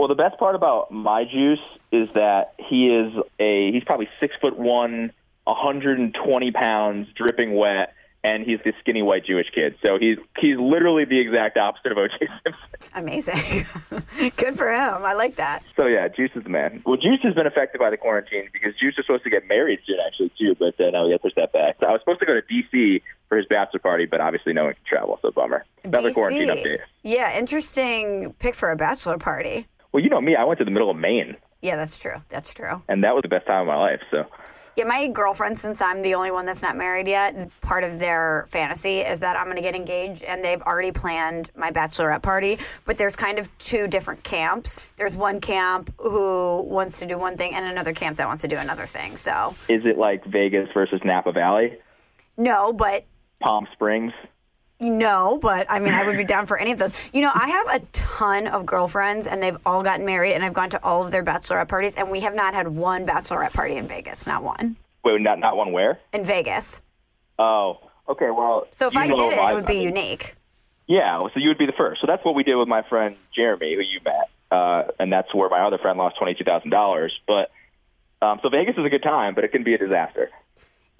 Well, 0.00 0.08
the 0.08 0.14
best 0.14 0.38
part 0.38 0.54
about 0.54 0.90
my 0.90 1.24
juice 1.24 1.60
is 1.92 2.10
that 2.14 2.54
he 2.58 2.86
is 2.86 3.12
a 3.38 3.70
he's 3.70 3.84
probably 3.84 4.08
six 4.18 4.34
foot 4.40 4.56
one, 4.56 5.12
120 5.44 6.52
pounds, 6.52 7.08
dripping 7.14 7.54
wet, 7.54 7.92
and 8.24 8.42
he's 8.42 8.60
this 8.64 8.72
skinny 8.80 9.02
white 9.02 9.26
Jewish 9.26 9.48
kid. 9.54 9.74
So 9.84 9.98
he's 9.98 10.16
he's 10.38 10.56
literally 10.56 11.04
the 11.04 11.20
exact 11.20 11.58
opposite 11.58 11.92
of 11.92 11.98
O.J. 11.98 12.16
Simpson. 12.42 12.90
Amazing. 12.94 13.66
Good 14.38 14.56
for 14.56 14.72
him. 14.72 15.04
I 15.04 15.12
like 15.12 15.36
that. 15.36 15.64
So 15.76 15.84
yeah, 15.84 16.08
Juice 16.08 16.30
is 16.34 16.44
the 16.44 16.48
man. 16.48 16.82
Well, 16.86 16.96
Juice 16.96 17.20
has 17.22 17.34
been 17.34 17.46
affected 17.46 17.78
by 17.78 17.90
the 17.90 17.98
quarantine 17.98 18.48
because 18.54 18.72
Juice 18.80 18.94
was 18.96 19.04
supposed 19.04 19.24
to 19.24 19.30
get 19.30 19.46
married 19.46 19.80
soon, 19.86 19.98
actually, 20.06 20.32
too. 20.38 20.56
But 20.58 20.80
uh, 20.80 20.88
now 20.92 21.04
we 21.04 21.10
got 21.10 21.18
to 21.18 21.22
push 21.24 21.34
that 21.36 21.52
back. 21.52 21.76
So 21.78 21.88
I 21.88 21.92
was 21.92 22.00
supposed 22.00 22.20
to 22.20 22.26
go 22.26 22.32
to 22.32 22.40
D.C. 22.40 23.02
for 23.28 23.36
his 23.36 23.44
bachelor 23.50 23.80
party, 23.80 24.06
but 24.06 24.22
obviously 24.22 24.54
no 24.54 24.64
one 24.64 24.72
can 24.72 24.84
travel, 24.88 25.18
so 25.20 25.30
bummer. 25.30 25.66
Another 25.84 26.08
DC. 26.08 26.14
quarantine 26.14 26.48
update. 26.48 26.78
Yeah, 27.02 27.38
interesting 27.38 28.32
pick 28.38 28.54
for 28.54 28.70
a 28.70 28.76
bachelor 28.76 29.18
party. 29.18 29.66
Well, 29.92 30.02
you 30.02 30.08
know 30.10 30.20
me, 30.20 30.36
I 30.36 30.44
went 30.44 30.58
to 30.58 30.64
the 30.64 30.70
middle 30.70 30.90
of 30.90 30.96
Maine, 30.96 31.36
Yeah, 31.62 31.76
that's 31.76 31.96
true. 31.96 32.22
That's 32.28 32.52
true. 32.54 32.82
and 32.88 33.02
that 33.04 33.14
was 33.14 33.22
the 33.22 33.28
best 33.28 33.46
time 33.46 33.62
of 33.62 33.66
my 33.66 33.76
life. 33.76 34.00
So 34.10 34.24
Yeah, 34.76 34.84
my 34.84 35.08
girlfriend, 35.08 35.58
since 35.58 35.80
I'm 35.82 36.02
the 36.02 36.14
only 36.14 36.30
one 36.30 36.46
that's 36.46 36.62
not 36.62 36.76
married 36.76 37.08
yet, 37.08 37.50
part 37.60 37.82
of 37.82 37.98
their 37.98 38.46
fantasy 38.48 39.00
is 39.00 39.18
that 39.18 39.36
I'm 39.36 39.44
going 39.46 39.56
to 39.56 39.62
get 39.62 39.74
engaged, 39.74 40.22
and 40.22 40.44
they've 40.44 40.62
already 40.62 40.92
planned 40.92 41.50
my 41.56 41.72
bachelorette 41.72 42.22
party. 42.22 42.58
But 42.84 42.96
there's 42.98 43.16
kind 43.16 43.38
of 43.40 43.48
two 43.58 43.88
different 43.88 44.22
camps. 44.22 44.78
There's 44.96 45.16
one 45.16 45.40
camp 45.40 45.92
who 45.98 46.62
wants 46.62 47.00
to 47.00 47.06
do 47.06 47.18
one 47.18 47.36
thing, 47.36 47.52
and 47.54 47.64
another 47.66 47.92
camp 47.92 48.16
that 48.18 48.28
wants 48.28 48.42
to 48.42 48.48
do 48.48 48.56
another 48.56 48.86
thing. 48.86 49.16
So, 49.16 49.56
is 49.68 49.84
it 49.86 49.98
like 49.98 50.24
Vegas 50.24 50.68
versus 50.72 51.00
Napa 51.04 51.32
Valley, 51.32 51.76
no, 52.36 52.72
but 52.72 53.04
Palm 53.40 53.66
Springs? 53.72 54.12
No, 54.80 55.38
but 55.40 55.66
I 55.68 55.78
mean, 55.78 55.92
I 55.92 56.04
would 56.04 56.16
be 56.16 56.24
down 56.24 56.46
for 56.46 56.56
any 56.58 56.72
of 56.72 56.78
those. 56.78 56.94
You 57.12 57.20
know, 57.20 57.30
I 57.34 57.48
have 57.50 57.82
a 57.82 57.86
ton 57.92 58.46
of 58.46 58.64
girlfriends, 58.64 59.26
and 59.26 59.42
they've 59.42 59.56
all 59.66 59.82
gotten 59.82 60.06
married, 60.06 60.32
and 60.32 60.42
I've 60.42 60.54
gone 60.54 60.70
to 60.70 60.82
all 60.82 61.04
of 61.04 61.10
their 61.10 61.22
bachelorette 61.22 61.68
parties, 61.68 61.96
and 61.96 62.10
we 62.10 62.20
have 62.20 62.34
not 62.34 62.54
had 62.54 62.66
one 62.66 63.06
bachelorette 63.06 63.52
party 63.52 63.76
in 63.76 63.86
Vegas, 63.86 64.26
not 64.26 64.42
one 64.42 64.76
Wait, 65.04 65.20
not 65.20 65.38
not 65.38 65.56
one 65.56 65.72
where? 65.72 66.00
in 66.14 66.24
Vegas. 66.24 66.80
Oh, 67.38 67.78
okay. 68.08 68.30
Well, 68.30 68.66
So 68.72 68.86
if 68.86 68.96
I 68.96 69.06
did 69.08 69.18
it, 69.18 69.38
it 69.38 69.54
would 69.54 69.66
be 69.66 69.72
I 69.72 69.76
mean, 69.76 69.82
unique. 69.84 70.34
Yeah, 70.86 71.20
so 71.20 71.30
you 71.36 71.48
would 71.48 71.58
be 71.58 71.66
the 71.66 71.72
first. 71.72 72.00
So 72.00 72.06
that's 72.06 72.24
what 72.24 72.34
we 72.34 72.42
did 72.42 72.56
with 72.56 72.66
my 72.66 72.82
friend 72.82 73.16
Jeremy, 73.34 73.74
who 73.74 73.82
you 73.82 74.00
met, 74.04 74.28
uh, 74.50 74.84
and 74.98 75.12
that's 75.12 75.32
where 75.34 75.48
my 75.48 75.60
other 75.60 75.78
friend 75.78 75.98
lost 75.98 76.16
twenty 76.18 76.34
two 76.34 76.44
thousand 76.44 76.70
dollars. 76.70 77.12
But 77.26 77.50
um, 78.22 78.40
so 78.42 78.48
Vegas 78.48 78.76
is 78.78 78.84
a 78.84 78.88
good 78.88 79.02
time, 79.02 79.34
but 79.34 79.44
it 79.44 79.52
can 79.52 79.62
be 79.62 79.74
a 79.74 79.78
disaster. 79.78 80.30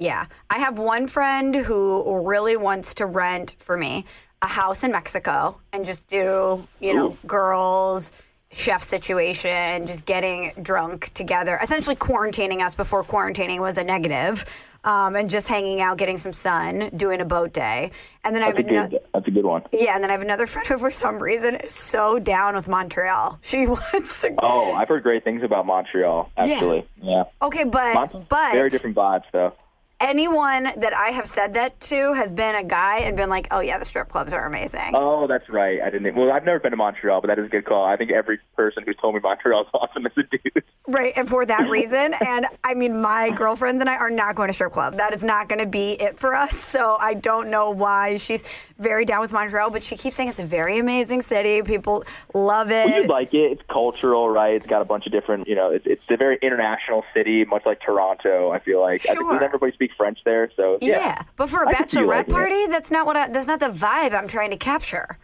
Yeah, 0.00 0.24
I 0.48 0.58
have 0.60 0.78
one 0.78 1.08
friend 1.08 1.54
who 1.54 2.20
really 2.26 2.56
wants 2.56 2.94
to 2.94 3.06
rent 3.06 3.54
for 3.58 3.76
me 3.76 4.06
a 4.40 4.46
house 4.46 4.82
in 4.82 4.92
Mexico 4.92 5.60
and 5.74 5.84
just 5.84 6.08
do, 6.08 6.66
you 6.80 6.94
know, 6.94 7.10
Ooh. 7.10 7.18
girls 7.26 8.10
chef 8.50 8.82
situation, 8.82 9.86
just 9.86 10.06
getting 10.06 10.52
drunk 10.62 11.12
together, 11.12 11.58
essentially 11.62 11.94
quarantining 11.94 12.64
us 12.64 12.74
before 12.74 13.04
quarantining 13.04 13.60
was 13.60 13.76
a 13.76 13.84
negative, 13.84 14.44
um, 14.84 15.14
and 15.14 15.28
just 15.28 15.46
hanging 15.46 15.80
out, 15.80 15.98
getting 15.98 16.16
some 16.16 16.32
sun, 16.32 16.90
doing 16.96 17.20
a 17.20 17.24
boat 17.24 17.52
day, 17.52 17.90
and 18.24 18.34
then 18.34 18.42
I 18.42 18.46
have 18.46 18.56
That's 18.56 18.68
another. 18.68 18.98
That's 19.12 19.28
a 19.28 19.30
good 19.30 19.44
one. 19.44 19.62
Yeah, 19.70 19.94
and 19.94 20.02
then 20.02 20.10
I 20.10 20.14
have 20.14 20.22
another 20.22 20.46
friend 20.48 20.66
who, 20.66 20.78
for 20.78 20.90
some 20.90 21.22
reason, 21.22 21.56
is 21.56 21.74
so 21.74 22.18
down 22.18 22.54
with 22.54 22.68
Montreal. 22.68 23.38
She 23.42 23.66
wants 23.66 24.22
to. 24.22 24.34
Oh, 24.42 24.72
I've 24.72 24.88
heard 24.88 25.02
great 25.02 25.24
things 25.24 25.42
about 25.42 25.66
Montreal. 25.66 26.30
Actually, 26.36 26.88
yeah. 27.02 27.24
Okay, 27.42 27.64
but 27.64 27.94
Montreal's 27.94 28.26
but 28.30 28.52
very 28.52 28.70
different 28.70 28.96
vibes, 28.96 29.24
though. 29.32 29.52
Anyone 30.00 30.64
that 30.76 30.94
I 30.94 31.08
have 31.10 31.26
said 31.26 31.54
that 31.54 31.78
to 31.82 32.12
has 32.14 32.32
been 32.32 32.54
a 32.54 32.64
guy 32.64 32.98
and 33.00 33.16
been 33.16 33.28
like, 33.30 33.46
"Oh 33.50 33.60
yeah, 33.60 33.78
the 33.78 33.84
strip 33.84 34.08
clubs 34.08 34.32
are 34.32 34.46
amazing." 34.46 34.92
Oh, 34.94 35.26
that's 35.26 35.48
right. 35.48 35.80
I 35.80 35.90
didn't. 35.90 36.14
Well, 36.16 36.32
I've 36.32 36.44
never 36.44 36.58
been 36.58 36.70
to 36.72 36.76
Montreal, 36.76 37.20
but 37.20 37.28
that 37.28 37.38
is 37.38 37.46
a 37.46 37.48
good 37.48 37.64
call. 37.66 37.84
I 37.84 37.96
think 37.96 38.10
every 38.10 38.38
person 38.56 38.82
who's 38.84 38.96
told 38.96 39.14
me 39.14 39.20
Montreal's 39.22 39.66
awesome 39.74 40.06
is 40.06 40.12
a 40.16 40.22
dude. 40.22 40.64
Right, 40.88 41.12
and 41.16 41.28
for 41.28 41.44
that 41.46 41.68
reason, 41.70 42.14
and 42.26 42.46
I 42.64 42.74
mean, 42.74 43.00
my 43.00 43.30
girlfriends 43.30 43.80
and 43.80 43.88
I 43.88 43.96
are 43.96 44.10
not 44.10 44.34
going 44.34 44.48
to 44.48 44.54
strip 44.54 44.72
club. 44.72 44.96
That 44.96 45.14
is 45.14 45.22
not 45.22 45.48
going 45.48 45.60
to 45.60 45.66
be 45.66 45.92
it 46.00 46.18
for 46.18 46.34
us. 46.34 46.56
So 46.56 46.96
I 46.98 47.14
don't 47.14 47.48
know 47.50 47.70
why 47.70 48.16
she's 48.16 48.42
very 48.78 49.04
down 49.04 49.20
with 49.20 49.32
Montreal, 49.32 49.70
but 49.70 49.82
she 49.84 49.96
keeps 49.96 50.16
saying 50.16 50.30
it's 50.30 50.40
a 50.40 50.44
very 50.44 50.78
amazing 50.78 51.20
city. 51.20 51.62
People 51.62 52.02
love 52.34 52.70
it. 52.70 52.88
You'd 52.88 53.08
like 53.08 53.34
it. 53.34 53.52
It's 53.52 53.62
cultural, 53.70 54.28
right? 54.30 54.54
It's 54.54 54.66
got 54.66 54.80
a 54.82 54.84
bunch 54.86 55.06
of 55.06 55.12
different. 55.12 55.46
You 55.46 55.54
know, 55.54 55.70
it's 55.70 55.86
it's 55.86 56.02
a 56.08 56.16
very 56.16 56.38
international 56.42 57.04
city, 57.14 57.44
much 57.44 57.64
like 57.66 57.80
Toronto. 57.80 58.50
I 58.50 58.58
feel 58.60 58.80
like. 58.80 59.02
I 59.08 59.14
think 59.14 59.18
Sure. 59.20 59.42
everybody 59.44 59.72
speak 59.90 59.96
French 59.96 60.18
there, 60.24 60.50
so 60.56 60.78
yeah. 60.80 60.98
yeah. 60.98 61.22
but 61.36 61.48
for 61.48 61.62
a 61.62 61.68
I 61.68 61.74
could 61.74 61.90
see 61.90 62.00
you 62.00 62.06
bachelorette 62.06 62.08
liking 62.08 62.30
it. 62.30 62.34
party, 62.34 62.66
that's 62.66 62.90
not 62.90 63.06
what 63.06 63.16
I, 63.16 63.28
that's 63.28 63.46
not 63.46 63.60
the 63.60 63.66
vibe 63.66 64.14
I'm 64.14 64.28
trying 64.28 64.50
to 64.50 64.56
capture. 64.56 65.18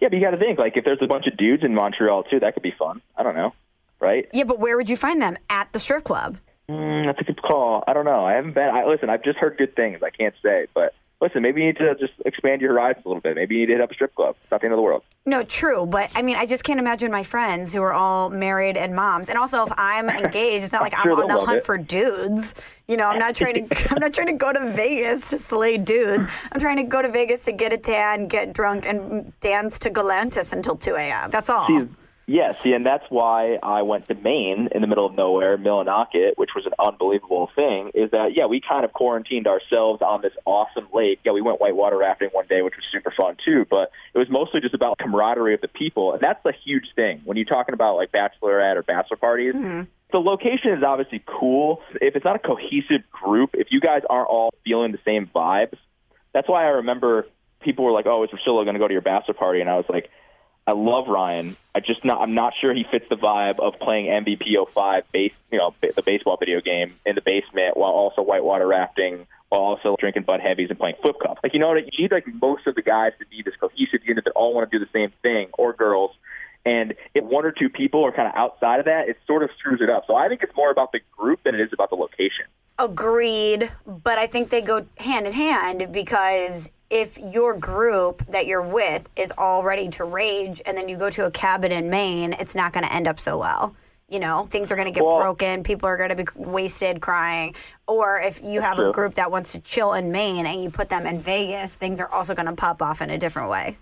Yeah, 0.00 0.08
but 0.08 0.14
you 0.14 0.20
got 0.20 0.30
to 0.30 0.38
think 0.38 0.58
like 0.58 0.76
if 0.76 0.84
there's 0.84 1.02
a 1.02 1.06
bunch 1.06 1.26
of 1.26 1.36
dudes 1.36 1.62
in 1.62 1.74
Montreal 1.74 2.24
too, 2.24 2.40
that 2.40 2.54
could 2.54 2.62
be 2.62 2.74
fun. 2.78 3.02
I 3.16 3.22
don't 3.22 3.34
know, 3.34 3.52
right? 4.00 4.28
Yeah, 4.32 4.44
but 4.44 4.58
where 4.58 4.76
would 4.76 4.88
you 4.88 4.96
find 4.96 5.20
them? 5.20 5.36
At 5.48 5.72
the 5.72 5.78
strip 5.78 6.04
club. 6.04 6.38
Mm, 6.68 7.06
that's 7.06 7.20
a 7.20 7.24
good 7.24 7.42
call. 7.42 7.84
I 7.86 7.92
don't 7.92 8.04
know. 8.04 8.24
I 8.24 8.34
haven't 8.34 8.54
been. 8.54 8.68
I 8.68 8.86
listen. 8.86 9.10
I've 9.10 9.24
just 9.24 9.38
heard 9.38 9.58
good 9.58 9.74
things. 9.74 10.02
I 10.02 10.10
can't 10.10 10.34
say, 10.42 10.66
but 10.74 10.94
listen. 11.20 11.42
Maybe 11.42 11.60
you 11.60 11.68
need 11.68 11.76
to 11.78 11.94
just 11.96 12.12
expand 12.24 12.60
your 12.60 12.72
horizons 12.72 13.04
a 13.04 13.08
little 13.08 13.20
bit. 13.20 13.34
Maybe 13.34 13.54
you 13.56 13.60
need 13.62 13.66
to 13.66 13.72
hit 13.74 13.80
up 13.80 13.90
a 13.90 13.94
strip 13.94 14.14
club. 14.14 14.36
It's 14.42 14.50
not 14.50 14.60
the 14.60 14.66
end 14.66 14.74
of 14.74 14.78
the 14.78 14.82
world. 14.82 15.02
No, 15.26 15.42
true, 15.42 15.86
but 15.86 16.10
I 16.14 16.22
mean, 16.22 16.36
I 16.36 16.46
just 16.46 16.64
can't 16.64 16.80
imagine 16.80 17.10
my 17.10 17.22
friends 17.22 17.72
who 17.72 17.82
are 17.82 17.92
all 17.92 18.30
married 18.30 18.76
and 18.76 18.94
moms. 18.94 19.28
And 19.28 19.36
also, 19.38 19.62
if 19.64 19.72
I'm 19.76 20.08
engaged, 20.24 20.64
it's 20.64 20.72
not 20.72 20.82
like 20.82 20.94
I'm 20.94 21.02
sure 21.02 21.22
on 21.22 21.28
the 21.28 21.40
hunt 21.40 21.58
it. 21.58 21.66
for 21.66 21.76
dudes. 21.76 22.54
You 22.88 22.96
know, 22.96 23.04
I'm 23.04 23.18
not 23.18 23.34
trying 23.34 23.68
to. 23.68 23.90
I'm 23.94 24.00
not 24.00 24.12
trying 24.12 24.28
to 24.28 24.32
go 24.32 24.52
to 24.52 24.72
Vegas 24.72 25.30
to 25.30 25.38
slay 25.38 25.76
dudes. 25.76 26.26
I'm 26.52 26.60
trying 26.60 26.78
to 26.78 26.82
go 26.84 27.02
to 27.02 27.08
Vegas 27.10 27.42
to 27.42 27.52
get 27.52 27.72
a 27.72 27.78
tan, 27.78 28.24
get 28.24 28.52
drunk, 28.52 28.86
and 28.86 29.32
dance 29.40 29.78
to 29.80 29.90
Galantis 29.90 30.52
until 30.52 30.76
2 30.76 30.94
a.m. 30.96 31.30
That's 31.30 31.50
all. 31.50 31.66
See, 31.66 31.86
yeah, 32.30 32.52
see, 32.62 32.72
and 32.74 32.86
that's 32.86 33.04
why 33.08 33.58
I 33.60 33.82
went 33.82 34.06
to 34.06 34.14
Maine 34.14 34.68
in 34.72 34.82
the 34.82 34.86
middle 34.86 35.04
of 35.04 35.16
nowhere, 35.16 35.58
Millinocket, 35.58 36.34
which 36.36 36.50
was 36.54 36.64
an 36.64 36.72
unbelievable 36.78 37.50
thing. 37.56 37.90
Is 37.92 38.12
that 38.12 38.36
yeah, 38.36 38.46
we 38.46 38.60
kind 38.60 38.84
of 38.84 38.92
quarantined 38.92 39.48
ourselves 39.48 40.00
on 40.00 40.22
this 40.22 40.32
awesome 40.44 40.86
lake. 40.94 41.18
Yeah, 41.24 41.32
we 41.32 41.40
went 41.40 41.60
whitewater 41.60 41.98
rafting 41.98 42.28
one 42.28 42.46
day, 42.46 42.62
which 42.62 42.74
was 42.76 42.84
super 42.92 43.12
fun 43.20 43.36
too. 43.44 43.66
But 43.68 43.90
it 44.14 44.18
was 44.18 44.30
mostly 44.30 44.60
just 44.60 44.74
about 44.74 44.98
camaraderie 44.98 45.54
of 45.54 45.60
the 45.60 45.66
people, 45.66 46.12
and 46.12 46.20
that's 46.20 46.38
a 46.46 46.52
huge 46.52 46.94
thing 46.94 47.20
when 47.24 47.36
you're 47.36 47.46
talking 47.46 47.72
about 47.72 47.96
like 47.96 48.12
bachelorette 48.12 48.76
or 48.76 48.84
bachelor 48.84 49.16
parties. 49.16 49.54
Mm-hmm. 49.54 49.90
The 50.12 50.18
location 50.18 50.70
is 50.70 50.84
obviously 50.84 51.24
cool. 51.26 51.82
If 52.00 52.14
it's 52.14 52.24
not 52.24 52.36
a 52.36 52.38
cohesive 52.38 53.10
group, 53.10 53.50
if 53.54 53.72
you 53.72 53.80
guys 53.80 54.02
aren't 54.08 54.28
all 54.28 54.54
feeling 54.64 54.92
the 54.92 55.00
same 55.04 55.28
vibes, 55.34 55.78
that's 56.32 56.48
why 56.48 56.62
I 56.62 56.68
remember 56.68 57.26
people 57.58 57.84
were 57.84 57.92
like, 57.92 58.06
"Oh, 58.06 58.22
is 58.22 58.30
Russillo 58.30 58.62
going 58.62 58.74
to 58.74 58.78
go 58.78 58.86
to 58.86 58.94
your 58.94 59.02
bachelor 59.02 59.34
party?" 59.34 59.60
And 59.60 59.68
I 59.68 59.74
was 59.74 59.86
like, 59.88 60.10
I 60.70 60.72
love 60.72 61.08
Ryan. 61.08 61.56
I 61.74 61.80
just 61.80 62.04
not. 62.04 62.20
I'm 62.20 62.34
not 62.34 62.54
sure 62.54 62.74
he 62.74 62.84
fits 62.90 63.06
the 63.08 63.16
vibe 63.16 63.60
of 63.60 63.78
playing 63.78 64.06
MVP 64.06 64.56
05 64.72 65.04
base, 65.12 65.32
you 65.52 65.58
know, 65.58 65.74
the 65.80 66.02
baseball 66.02 66.36
video 66.36 66.60
game 66.60 66.94
in 67.06 67.14
the 67.14 67.20
basement 67.20 67.76
while 67.76 67.92
also 67.92 68.22
whitewater 68.22 68.66
rafting, 68.66 69.26
while 69.50 69.60
also 69.60 69.96
drinking 69.98 70.24
Bud 70.24 70.40
Heavies 70.40 70.70
and 70.70 70.78
playing 70.78 70.96
flip 71.00 71.16
cup. 71.20 71.38
Like 71.42 71.54
you 71.54 71.60
know 71.60 71.68
what? 71.68 71.84
You 71.84 72.02
need 72.02 72.12
like 72.12 72.26
most 72.40 72.66
of 72.66 72.74
the 72.74 72.82
guys 72.82 73.12
to 73.20 73.26
be 73.26 73.42
this 73.42 73.54
cohesive 73.56 74.00
unit 74.04 74.24
that 74.24 74.32
all 74.32 74.52
want 74.52 74.70
to 74.70 74.78
do 74.78 74.84
the 74.84 74.90
same 74.92 75.12
thing, 75.22 75.48
or 75.58 75.72
girls. 75.72 76.10
And 76.64 76.94
if 77.14 77.24
one 77.24 77.46
or 77.46 77.52
two 77.52 77.70
people 77.70 78.04
are 78.04 78.12
kind 78.12 78.28
of 78.28 78.34
outside 78.34 78.80
of 78.80 78.84
that, 78.84 79.08
it 79.08 79.16
sort 79.26 79.42
of 79.42 79.50
screws 79.58 79.80
it 79.80 79.88
up. 79.88 80.04
So 80.06 80.14
I 80.14 80.28
think 80.28 80.42
it's 80.42 80.54
more 80.54 80.70
about 80.70 80.92
the 80.92 81.00
group 81.16 81.42
than 81.44 81.54
it 81.54 81.60
is 81.60 81.72
about 81.72 81.88
the 81.88 81.96
location. 81.96 82.44
Agreed, 82.78 83.70
but 83.86 84.18
I 84.18 84.26
think 84.26 84.50
they 84.50 84.60
go 84.60 84.86
hand 84.98 85.26
in 85.26 85.32
hand 85.32 85.90
because 85.92 86.70
if 86.90 87.18
your 87.18 87.56
group 87.56 88.26
that 88.26 88.46
you're 88.46 88.60
with 88.60 89.08
is 89.16 89.32
all 89.38 89.62
ready 89.62 89.88
to 89.90 90.04
rage 90.04 90.60
and 90.66 90.76
then 90.76 90.88
you 90.88 90.96
go 90.96 91.08
to 91.10 91.24
a 91.24 91.30
cabin 91.30 91.70
in 91.72 91.88
Maine, 91.88 92.32
it's 92.34 92.54
not 92.54 92.72
going 92.72 92.84
to 92.84 92.92
end 92.92 93.06
up 93.06 93.18
so 93.20 93.38
well. 93.38 93.74
You 94.08 94.18
know, 94.18 94.48
things 94.50 94.72
are 94.72 94.76
going 94.76 94.88
to 94.88 94.92
get 94.92 95.04
Well- 95.04 95.20
broken. 95.20 95.62
People 95.62 95.88
are 95.88 95.96
going 95.96 96.10
to 96.10 96.16
be 96.16 96.24
wasted 96.34 97.00
crying. 97.00 97.54
Or 97.86 98.18
if 98.20 98.42
you 98.42 98.60
have 98.60 98.80
a 98.80 98.90
group 98.90 99.14
that 99.14 99.30
wants 99.30 99.52
to 99.52 99.60
chill 99.60 99.92
in 99.94 100.10
Maine 100.10 100.46
and 100.46 100.62
you 100.64 100.68
put 100.68 100.88
them 100.88 101.06
in 101.06 101.20
Vegas, 101.20 101.74
things 101.76 102.00
are 102.00 102.08
also 102.08 102.34
going 102.34 102.46
to 102.46 102.54
pop 102.56 102.82
off 102.82 103.00
in 103.00 103.10
a 103.10 103.18
different 103.18 103.50
way. 103.50 103.78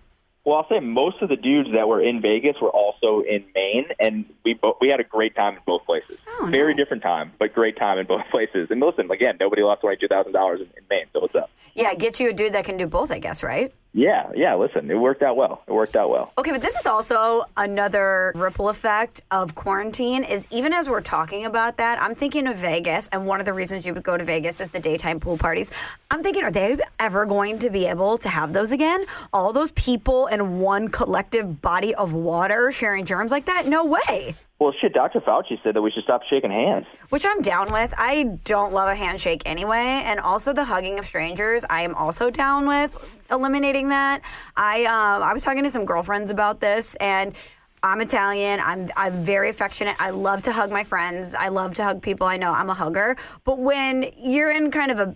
Well, 0.48 0.56
I'll 0.56 0.68
say 0.70 0.80
most 0.80 1.20
of 1.20 1.28
the 1.28 1.36
dudes 1.36 1.68
that 1.74 1.88
were 1.88 2.00
in 2.00 2.22
Vegas 2.22 2.56
were 2.62 2.70
also 2.70 3.20
in 3.20 3.44
Maine, 3.54 3.84
and 4.00 4.24
we 4.46 4.54
bo- 4.54 4.78
we 4.80 4.88
had 4.88 4.98
a 4.98 5.04
great 5.04 5.36
time 5.36 5.56
in 5.56 5.60
both 5.66 5.84
places. 5.84 6.16
Oh, 6.26 6.48
Very 6.50 6.68
nice. 6.72 6.78
different 6.78 7.02
time, 7.02 7.32
but 7.38 7.52
great 7.52 7.76
time 7.76 7.98
in 7.98 8.06
both 8.06 8.22
places. 8.30 8.68
And 8.70 8.80
listen, 8.80 9.10
again, 9.10 9.36
nobody 9.38 9.60
lost 9.62 9.82
twenty 9.82 9.98
two 9.98 10.08
thousand 10.08 10.32
dollars 10.32 10.62
in 10.62 10.68
Maine, 10.88 11.04
so 11.12 11.20
what's 11.20 11.34
up? 11.34 11.50
Yeah, 11.74 11.92
get 11.92 12.18
you 12.18 12.30
a 12.30 12.32
dude 12.32 12.54
that 12.54 12.64
can 12.64 12.78
do 12.78 12.86
both, 12.86 13.10
I 13.10 13.18
guess, 13.18 13.42
right? 13.42 13.74
Yeah, 13.94 14.30
yeah. 14.34 14.54
Listen, 14.54 14.90
it 14.90 14.94
worked 14.94 15.22
out 15.22 15.36
well. 15.36 15.62
It 15.66 15.72
worked 15.72 15.96
out 15.96 16.10
well. 16.10 16.32
Okay, 16.38 16.52
but 16.52 16.60
this 16.60 16.78
is 16.78 16.86
also 16.86 17.44
another 17.56 18.32
ripple 18.34 18.68
effect 18.68 19.22
of 19.30 19.54
quarantine. 19.54 20.24
Is 20.24 20.46
even 20.50 20.72
as 20.72 20.88
we're 20.88 21.00
talking 21.00 21.44
about 21.44 21.78
that, 21.78 22.00
I'm 22.00 22.14
thinking 22.14 22.46
of 22.46 22.56
Vegas, 22.56 23.08
and 23.08 23.26
one 23.26 23.40
of 23.40 23.46
the 23.46 23.52
reasons 23.52 23.86
you 23.86 23.94
would 23.94 24.02
go 24.02 24.16
to 24.16 24.24
Vegas 24.24 24.60
is 24.60 24.68
the 24.68 24.80
daytime 24.80 25.20
pool 25.20 25.38
parties. 25.38 25.72
I'm 26.10 26.22
thinking, 26.22 26.44
are 26.44 26.50
they 26.50 26.78
ever 27.00 27.26
going 27.26 27.58
to 27.60 27.70
be 27.70 27.86
able 27.86 28.18
to 28.18 28.28
have 28.28 28.52
those 28.52 28.72
again? 28.72 29.04
All 29.32 29.52
those 29.52 29.72
people 29.72 30.26
in 30.26 30.60
one 30.60 30.88
collective 30.88 31.62
body 31.62 31.94
of 31.94 32.12
water 32.12 32.70
sharing 32.70 33.04
germs 33.04 33.32
like 33.32 33.46
that? 33.46 33.66
No 33.66 33.84
way. 33.84 34.34
Well, 34.58 34.72
shit. 34.80 34.92
Dr. 34.92 35.20
Fauci 35.20 35.62
said 35.62 35.76
that 35.76 35.82
we 35.82 35.92
should 35.92 36.02
stop 36.02 36.22
shaking 36.24 36.50
hands. 36.50 36.86
Which 37.10 37.24
I'm 37.24 37.40
down 37.42 37.72
with. 37.72 37.94
I 37.96 38.24
don't 38.44 38.72
love 38.72 38.88
a 38.88 38.96
handshake 38.96 39.42
anyway, 39.46 40.02
and 40.04 40.18
also 40.18 40.52
the 40.52 40.64
hugging 40.64 40.98
of 40.98 41.06
strangers. 41.06 41.64
I 41.70 41.82
am 41.82 41.94
also 41.94 42.28
down 42.28 42.66
with 42.66 43.16
eliminating 43.30 43.90
that. 43.90 44.22
I 44.56 44.84
um, 44.86 45.22
I 45.22 45.32
was 45.32 45.44
talking 45.44 45.62
to 45.62 45.70
some 45.70 45.84
girlfriends 45.84 46.32
about 46.32 46.60
this, 46.60 46.96
and 46.96 47.36
I'm 47.84 48.00
Italian. 48.00 48.58
I'm 48.58 48.88
I'm 48.96 49.22
very 49.22 49.48
affectionate. 49.48 49.94
I 50.00 50.10
love 50.10 50.42
to 50.42 50.52
hug 50.52 50.72
my 50.72 50.82
friends. 50.82 51.36
I 51.36 51.48
love 51.48 51.76
to 51.76 51.84
hug 51.84 52.02
people 52.02 52.26
I 52.26 52.36
know. 52.36 52.50
I'm 52.50 52.68
a 52.68 52.74
hugger. 52.74 53.16
But 53.44 53.60
when 53.60 54.06
you're 54.16 54.50
in 54.50 54.72
kind 54.72 54.90
of 54.90 54.98
a 54.98 55.14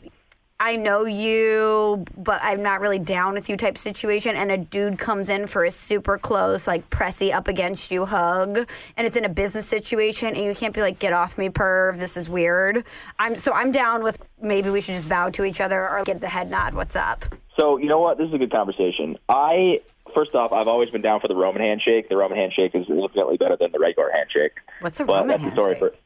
I 0.62 0.76
know 0.76 1.06
you, 1.06 2.04
but 2.16 2.38
I'm 2.40 2.62
not 2.62 2.80
really 2.80 3.00
down 3.00 3.34
with 3.34 3.48
you 3.48 3.56
type 3.56 3.76
situation, 3.76 4.36
and 4.36 4.52
a 4.52 4.56
dude 4.56 4.96
comes 4.96 5.28
in 5.28 5.48
for 5.48 5.64
a 5.64 5.72
super 5.72 6.18
close, 6.18 6.68
like 6.68 6.88
pressy 6.88 7.34
up 7.34 7.48
against 7.48 7.90
you 7.90 8.06
hug, 8.06 8.58
and 8.96 9.04
it's 9.04 9.16
in 9.16 9.24
a 9.24 9.28
business 9.28 9.66
situation, 9.66 10.36
and 10.36 10.44
you 10.44 10.54
can't 10.54 10.72
be 10.72 10.80
like, 10.80 11.00
"Get 11.00 11.12
off 11.12 11.36
me, 11.36 11.48
perv! 11.48 11.98
This 11.98 12.16
is 12.16 12.28
weird." 12.28 12.84
I'm 13.18 13.34
so 13.34 13.52
I'm 13.52 13.72
down 13.72 14.04
with 14.04 14.18
maybe 14.40 14.70
we 14.70 14.80
should 14.80 14.94
just 14.94 15.08
bow 15.08 15.30
to 15.30 15.44
each 15.44 15.60
other 15.60 15.90
or 15.90 16.04
give 16.04 16.20
the 16.20 16.28
head 16.28 16.48
nod. 16.48 16.74
What's 16.74 16.94
up? 16.94 17.24
So 17.58 17.78
you 17.78 17.86
know 17.86 17.98
what? 17.98 18.18
This 18.18 18.28
is 18.28 18.34
a 18.34 18.38
good 18.38 18.52
conversation. 18.52 19.18
I 19.28 19.80
first 20.14 20.36
off, 20.36 20.52
I've 20.52 20.68
always 20.68 20.90
been 20.90 21.02
down 21.02 21.18
for 21.18 21.26
the 21.26 21.34
Roman 21.34 21.60
handshake. 21.60 22.08
The 22.08 22.16
Roman 22.16 22.38
handshake 22.38 22.76
is 22.76 22.86
infinitely 22.88 23.36
better 23.36 23.56
than 23.56 23.72
the 23.72 23.80
regular 23.80 24.12
handshake. 24.12 24.52
What's 24.80 25.00
a 25.00 25.04
but 25.04 25.14
Roman 25.14 25.28
that's 25.28 25.42
the 25.42 25.50
story 25.50 25.74
handshake? 25.74 25.94
for. 25.94 26.01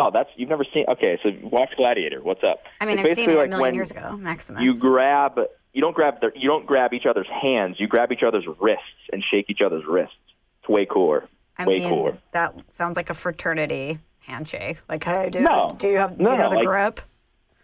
Oh, 0.00 0.10
that's 0.12 0.30
you've 0.36 0.48
never 0.48 0.64
seen. 0.72 0.84
Okay, 0.88 1.18
so 1.22 1.30
watch 1.42 1.70
Gladiator. 1.76 2.22
What's 2.22 2.42
up? 2.42 2.62
I 2.80 2.86
mean, 2.86 2.98
It's 2.98 3.10
I've 3.10 3.16
seen 3.16 3.30
it 3.30 3.34
a 3.34 3.38
like 3.38 3.48
million 3.50 3.60
when 3.62 3.74
years 3.74 3.90
ago. 3.90 4.16
Maximus. 4.16 4.62
You 4.62 4.78
grab. 4.78 5.38
You 5.72 5.80
don't 5.80 5.94
grab. 5.94 6.20
Their, 6.20 6.32
you 6.36 6.48
don't 6.48 6.66
grab 6.66 6.92
each 6.92 7.06
other's 7.06 7.28
hands. 7.28 7.76
You 7.78 7.86
grab 7.86 8.10
each 8.12 8.22
other's 8.26 8.44
wrists 8.60 8.84
and 9.12 9.22
shake 9.30 9.46
each 9.50 9.60
other's 9.64 9.84
wrists. 9.86 10.14
It's 10.60 10.68
way 10.68 10.86
cooler. 10.86 11.28
I 11.58 11.66
way 11.66 11.80
mean, 11.80 11.88
cooler. 11.90 12.18
that 12.32 12.54
sounds 12.70 12.96
like 12.96 13.10
a 13.10 13.14
fraternity 13.14 13.98
handshake. 14.20 14.80
Like, 14.88 15.04
hey, 15.04 15.28
dude, 15.30 15.42
No. 15.42 15.74
do 15.78 15.88
you 15.88 15.98
have 15.98 16.16
do 16.16 16.24
No, 16.24 16.30
you 16.32 16.36
know 16.38 16.42
no, 16.44 16.50
the 16.50 16.56
like- 16.56 16.66
grip? 16.66 17.00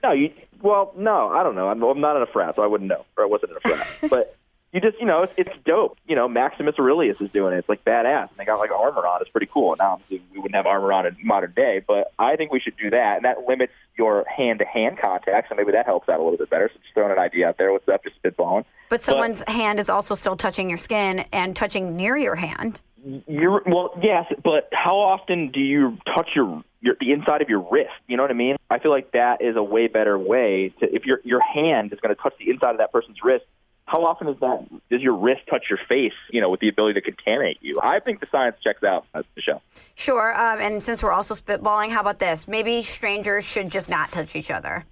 No, 0.03 0.13
you. 0.13 0.31
Well, 0.63 0.93
no, 0.97 1.29
I 1.29 1.43
don't 1.43 1.55
know. 1.55 1.69
I'm, 1.69 1.83
I'm 1.83 2.01
not 2.01 2.17
in 2.17 2.23
a 2.23 2.27
frat, 2.27 2.55
so 2.57 2.63
I 2.63 2.67
wouldn't 2.67 2.89
know, 2.89 3.05
or 3.17 3.25
I 3.25 3.27
wasn't 3.27 3.53
in 3.53 3.57
a 3.59 3.61
frat. 3.77 3.87
but 4.11 4.37
you 4.77 4.83
just, 4.83 5.01
you 5.01 5.07
know, 5.07 5.23
it's, 5.23 5.33
it's 5.39 5.51
dope. 5.65 5.97
You 6.07 6.15
know, 6.15 6.29
Maximus 6.29 6.75
Aurelius 6.79 7.19
is 7.23 7.31
doing 7.31 7.55
it. 7.55 7.61
It's 7.61 7.69
like 7.69 7.83
badass, 7.83 8.29
and 8.29 8.37
they 8.37 8.45
got 8.45 8.59
like 8.59 8.71
armor 8.71 9.07
on. 9.07 9.23
It's 9.23 9.31
pretty 9.31 9.49
cool. 9.51 9.75
Now, 9.79 9.93
obviously, 9.93 10.23
we 10.35 10.39
wouldn't 10.39 10.55
have 10.55 10.67
armor 10.67 10.93
on 10.93 11.07
in 11.07 11.17
modern 11.25 11.53
day, 11.57 11.83
but 11.89 12.13
I 12.19 12.37
think 12.37 12.53
we 12.53 12.61
should 12.61 12.77
do 12.77 12.91
that, 12.91 13.17
and 13.17 13.25
that 13.25 13.49
limits 13.49 13.73
your 13.97 14.27
hand-to-hand 14.29 14.99
contact. 14.99 15.49
So 15.49 15.55
maybe 15.55 15.73
that 15.73 15.87
helps 15.87 16.11
out 16.11 16.21
a 16.21 16.23
little 16.23 16.37
bit 16.37 16.51
better. 16.51 16.71
So 16.71 16.79
just 16.79 16.93
throwing 16.93 17.11
an 17.11 17.19
idea 17.19 17.49
out 17.49 17.57
there. 17.57 17.73
What's 17.73 17.89
up? 17.89 18.05
Just 18.05 18.23
spitballing. 18.23 18.67
But 18.91 19.03
someone's 19.03 19.43
hand 19.49 19.81
is 19.81 19.89
also 19.89 20.15
still 20.15 20.37
touching 20.37 20.69
your 20.69 20.77
skin 20.77 21.21
and 21.33 21.57
touching 21.57 21.97
near 21.97 22.19
your 22.19 22.35
hand. 22.35 22.83
You're 23.27 23.63
well, 23.65 23.99
yes, 24.03 24.27
but 24.45 24.69
how 24.75 24.99
often 24.99 25.53
do 25.53 25.61
you 25.61 25.97
touch 26.15 26.31
your, 26.35 26.63
your 26.83 26.97
the 27.01 27.13
inside 27.13 27.41
of 27.41 27.49
your 27.49 27.67
wrist? 27.71 27.93
You 28.09 28.19
know 28.19 28.25
what 28.25 28.31
I 28.31 28.35
mean? 28.35 28.57
I 28.69 28.79
feel 28.79 28.91
like 28.91 29.13
that 29.13 29.41
is 29.41 29.57
a 29.57 29.63
way 29.63 29.87
better 29.87 30.19
way 30.19 30.75
to 30.81 30.95
if 30.95 31.07
your 31.07 31.21
your 31.25 31.41
hand 31.41 31.95
is 31.95 32.01
going 32.01 32.15
to 32.15 32.21
touch 32.21 32.35
the 32.39 32.51
inside 32.51 32.73
of 32.73 32.79
that 32.79 32.93
person's 32.93 33.19
wrist. 33.23 33.47
How 33.87 34.05
often 34.05 34.27
is 34.29 34.39
that? 34.41 34.67
Does 34.91 35.01
your 35.01 35.15
wrist 35.15 35.43
touch 35.49 35.67
your 35.71 35.79
face? 35.89 36.13
You 36.31 36.41
know, 36.41 36.51
with 36.51 36.61
the 36.61 36.69
ability 36.69 37.01
to 37.01 37.01
contaminate 37.01 37.59
you. 37.61 37.79
I 37.81 38.01
think 38.01 38.21
the 38.21 38.27
science 38.31 38.57
checks 38.63 38.83
out, 38.83 39.07
Michelle. 39.37 39.63
Sure. 39.95 40.39
Um, 40.39 40.61
and 40.61 40.83
since 40.83 41.03
we're 41.03 41.13
also 41.13 41.35
spitballing, 41.35 41.91
how 41.91 42.01
about 42.01 42.19
this? 42.19 42.49
Maybe 42.49 42.83
strangers 42.83 43.45
should 43.45 43.71
just 43.71 43.89
not 43.89 44.11
touch 44.11 44.35
each 44.35 44.51
other. 44.51 44.85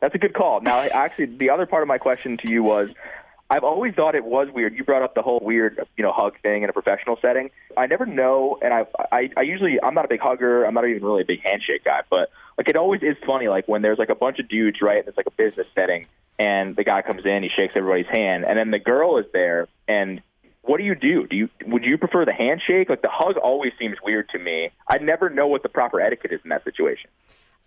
That's 0.00 0.14
a 0.16 0.18
good 0.18 0.34
call. 0.34 0.60
Now, 0.60 0.80
actually, 0.92 1.26
the 1.26 1.50
other 1.50 1.66
part 1.66 1.82
of 1.82 1.88
my 1.88 1.98
question 1.98 2.36
to 2.38 2.50
you 2.50 2.64
was, 2.64 2.90
I've 3.48 3.64
always 3.64 3.94
thought 3.94 4.14
it 4.14 4.24
was 4.24 4.48
weird. 4.52 4.74
You 4.74 4.82
brought 4.82 5.02
up 5.02 5.14
the 5.14 5.22
whole 5.22 5.38
weird, 5.40 5.78
you 5.96 6.02
know, 6.02 6.10
hug 6.10 6.40
thing 6.40 6.62
in 6.62 6.70
a 6.70 6.72
professional 6.72 7.18
setting. 7.20 7.50
I 7.76 7.86
never 7.86 8.06
know, 8.06 8.58
and 8.62 8.72
I, 8.72 8.86
I, 9.12 9.30
I 9.36 9.42
usually, 9.42 9.78
I'm 9.82 9.94
not 9.94 10.06
a 10.06 10.08
big 10.08 10.20
hugger. 10.20 10.64
I'm 10.64 10.72
not 10.72 10.88
even 10.88 11.04
really 11.04 11.20
a 11.20 11.26
big 11.26 11.40
handshake 11.44 11.84
guy, 11.84 12.00
but 12.10 12.30
like 12.56 12.68
it 12.68 12.76
always 12.76 13.02
is 13.02 13.16
funny. 13.26 13.48
Like 13.48 13.68
when 13.68 13.82
there's 13.82 13.98
like 13.98 14.08
a 14.08 14.14
bunch 14.14 14.38
of 14.38 14.48
dudes, 14.48 14.80
right? 14.80 14.98
And 14.98 15.06
it's 15.06 15.18
like 15.18 15.26
a 15.26 15.32
business 15.32 15.66
setting, 15.74 16.06
and 16.38 16.76
the 16.76 16.84
guy 16.84 17.02
comes 17.02 17.24
in, 17.24 17.42
he 17.42 17.48
shakes 17.54 17.74
everybody's 17.76 18.10
hand, 18.10 18.44
and 18.44 18.58
then 18.58 18.70
the 18.70 18.78
girl 18.78 19.18
is 19.18 19.26
there, 19.32 19.68
and 19.86 20.22
what 20.62 20.78
do 20.78 20.84
you 20.84 20.94
do? 20.94 21.26
Do 21.26 21.36
you 21.36 21.48
would 21.66 21.84
you 21.84 21.98
prefer 21.98 22.24
the 22.24 22.32
handshake? 22.32 22.88
Like 22.88 23.02
the 23.02 23.10
hug 23.10 23.36
always 23.36 23.72
seems 23.78 23.96
weird 24.02 24.28
to 24.30 24.38
me. 24.38 24.70
I 24.88 24.98
never 24.98 25.28
know 25.28 25.46
what 25.46 25.62
the 25.62 25.68
proper 25.68 26.00
etiquette 26.00 26.32
is 26.32 26.40
in 26.44 26.50
that 26.50 26.64
situation. 26.64 27.10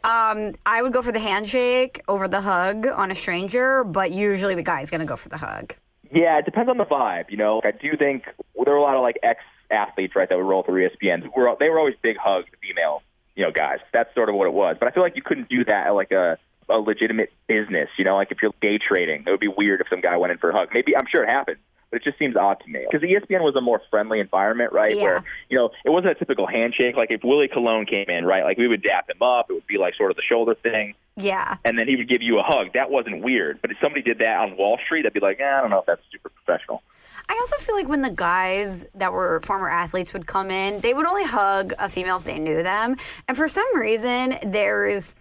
Um, 0.04 0.54
I 0.66 0.82
would 0.82 0.94
go 0.94 1.02
for 1.02 1.12
the 1.12 1.20
handshake 1.20 2.02
over 2.08 2.28
the 2.28 2.42
hug 2.42 2.86
on 2.86 3.12
a 3.12 3.16
stranger, 3.16 3.84
but 3.84 4.12
usually 4.12 4.56
the 4.56 4.64
guy's 4.64 4.92
going 4.92 5.00
to 5.00 5.06
go 5.06 5.16
for 5.16 5.30
the 5.30 5.38
hug. 5.38 5.74
Yeah, 6.12 6.38
it 6.38 6.46
depends 6.46 6.70
on 6.70 6.78
the 6.78 6.86
vibe. 6.86 7.32
You 7.32 7.38
know, 7.38 7.60
I 7.64 7.72
do 7.72 7.98
think 7.98 8.26
there 8.64 8.74
were 8.74 8.80
a 8.80 8.82
lot 8.82 8.96
of 8.96 9.02
like 9.02 9.18
ex 9.24 9.42
athletes, 9.72 10.16
right, 10.16 10.30
that 10.30 10.38
would 10.38 10.46
roll 10.46 10.64
through 10.64 10.88
ESPN. 10.88 11.24
Who 11.24 11.32
were 11.36 11.56
they 11.60 11.70
were 11.70 11.80
always 11.80 11.96
big 12.02 12.18
hug 12.18 12.46
female, 12.62 13.02
you 13.36 13.44
know, 13.44 13.52
guys. 13.52 13.80
That's 13.92 14.14
sort 14.14 14.30
of 14.30 14.36
what 14.36 14.46
it 14.46 14.54
was. 14.54 14.78
But 14.80 14.88
I 14.88 14.92
feel 14.92 15.04
like 15.04 15.16
you 15.16 15.24
couldn't 15.24 15.50
do 15.50 15.66
that 15.66 15.88
at 15.88 15.90
like 15.92 16.12
a 16.12 16.38
a 16.70 16.78
legitimate 16.80 17.32
business. 17.48 17.90
You 17.98 18.06
know, 18.06 18.16
like 18.16 18.32
if 18.32 18.38
you're 18.42 18.52
day 18.62 18.78
trading, 18.78 19.24
it 19.26 19.30
would 19.32 19.40
be 19.40 19.48
weird 19.48 19.82
if 19.82 19.88
some 19.90 20.02
guy 20.02 20.18
went 20.18 20.32
in 20.32 20.38
for 20.38 20.50
a 20.50 20.54
hug. 20.58 20.70
Maybe 20.74 20.96
I'm 20.96 21.06
sure 21.12 21.24
it 21.24 21.30
happens. 21.30 21.58
But 21.92 21.98
it 22.02 22.04
just 22.04 22.18
seems 22.18 22.36
odd 22.36 22.60
to 22.62 22.68
me 22.70 22.84
because 22.90 23.08
ESPN 23.08 23.42
was 23.42 23.56
a 23.56 23.62
more 23.62 23.80
friendly 23.92 24.20
environment, 24.20 24.74
right? 24.74 24.96
Yeah. 24.96 25.04
Where 25.04 25.24
you 25.50 25.58
know 25.58 25.70
it 25.86 25.92
wasn't 25.92 26.12
a 26.12 26.16
typical 26.16 26.48
handshake. 26.48 26.96
Like 26.96 27.12
if 27.12 27.24
Willie 27.24 27.48
Colon 27.48 27.86
came 27.86 28.10
in, 28.10 28.26
right? 28.26 28.44
Like 28.44 28.58
we 28.58 28.68
would 28.68 28.82
dap 28.82 29.08
him 29.10 29.22
up. 29.22 29.48
It 29.50 29.54
would 29.54 29.68
be 29.68 29.78
like 29.78 29.94
sort 29.96 30.10
of 30.10 30.18
the 30.18 30.24
shoulder 30.24 30.56
thing 30.56 30.96
Yeah. 31.16 31.58
and 31.64 31.78
then 31.80 31.88
he 31.88 31.96
would 31.96 32.10
give 32.10 32.24
you 32.24 32.40
a 32.40 32.44
hug. 32.44 32.74
That 32.74 32.90
wasn't 32.90 33.24
weird. 33.24 33.62
But 33.62 33.70
if 33.72 33.78
somebody 33.82 34.02
did 34.02 34.18
that 34.20 34.36
on 34.40 34.58
Wall 34.58 34.80
Street, 34.84 35.06
I'd 35.06 35.14
be 35.14 35.20
like, 35.20 35.40
eh, 35.40 35.46
I 35.48 35.62
don't 35.62 35.70
know 35.70 35.80
if 35.80 35.86
that's 35.86 36.02
super 36.12 36.30
professional. 36.30 36.82
I 37.30 37.38
also 37.40 37.58
feel 37.58 37.76
like 37.76 37.88
when 37.88 38.02
the 38.02 38.12
guys 38.12 38.88
that 38.96 39.14
were 39.14 39.40
former 39.42 39.70
athletes 39.70 40.12
would 40.14 40.26
come 40.28 40.50
in, 40.52 40.82
they 40.82 40.94
would 40.94 41.06
only 41.06 41.24
hug 41.26 41.74
a 41.80 41.88
female 41.88 42.18
if 42.18 42.24
they 42.24 42.38
knew 42.40 42.62
them. 42.64 42.98
And 43.28 43.38
for 43.38 43.48
some 43.48 43.66
reason, 43.80 44.38
there's. 44.44 45.16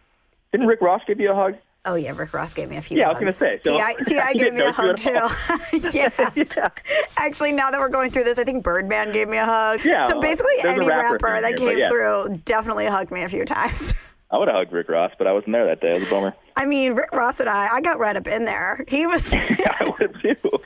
Didn't 0.54 0.68
Rick 0.68 0.82
Ross 0.82 1.02
give 1.04 1.18
you 1.18 1.32
a 1.32 1.34
hug? 1.34 1.56
Oh, 1.84 1.96
yeah, 1.96 2.12
Rick 2.14 2.32
Ross 2.32 2.54
gave 2.54 2.70
me 2.70 2.76
a 2.76 2.80
few 2.80 2.96
Yeah, 2.96 3.06
I 3.06 3.08
was 3.08 3.25
hugs. 3.25 3.40
gonna 3.40 3.56
say, 3.56 3.61
so- 3.64 3.76
T.I. 3.76 3.94
T.I. 4.06 4.32
Gave 4.34 4.54
me 4.54 4.62
a 4.62 4.70
hug, 4.70 4.96
too. 4.96 5.11
yeah. 5.92 6.30
yeah. 6.37 6.68
Actually, 7.16 7.50
now 7.50 7.73
that 7.73 7.80
we're 7.80 7.88
going 7.88 8.12
through 8.12 8.23
this, 8.23 8.38
I 8.38 8.44
think 8.44 8.62
Birdman 8.62 9.11
gave 9.11 9.26
me 9.28 9.37
a 9.37 9.44
hug. 9.44 9.84
Yeah, 9.84 10.06
so 10.06 10.20
basically, 10.20 10.52
any 10.62 10.87
rapper 10.87 11.14
rapper 11.14 11.40
that 11.40 11.58
here, 11.58 11.70
came 11.70 11.78
yeah. 11.78 11.88
through 11.88 12.40
definitely 12.44 12.87
hugged 12.87 13.11
me 13.11 13.23
a 13.25 13.28
few 13.28 13.44
times. 13.44 13.94
I 14.30 14.38
would 14.38 14.46
have 14.46 14.56
hugged 14.56 14.73
Rick 14.73 14.88
Ross, 14.88 15.11
but 15.18 15.26
I 15.26 15.32
wasn't 15.32 15.54
there 15.54 15.66
that 15.66 15.80
day. 15.80 15.96
It 15.96 15.99
was 15.99 16.06
a 16.06 16.11
bummer. 16.12 16.34
I 16.54 16.66
mean, 16.66 16.94
Rick 16.94 17.11
Ross 17.12 17.40
and 17.40 17.49
I, 17.49 17.66
I 17.66 17.80
got 17.80 17.99
right 17.99 18.14
up 18.16 18.28
in 18.28 18.44
there. 18.44 18.84
He 18.87 19.08
was, 19.08 19.34
yeah, 19.34 19.76
I 19.80 19.92
would 19.99 20.16
too. 20.23 20.61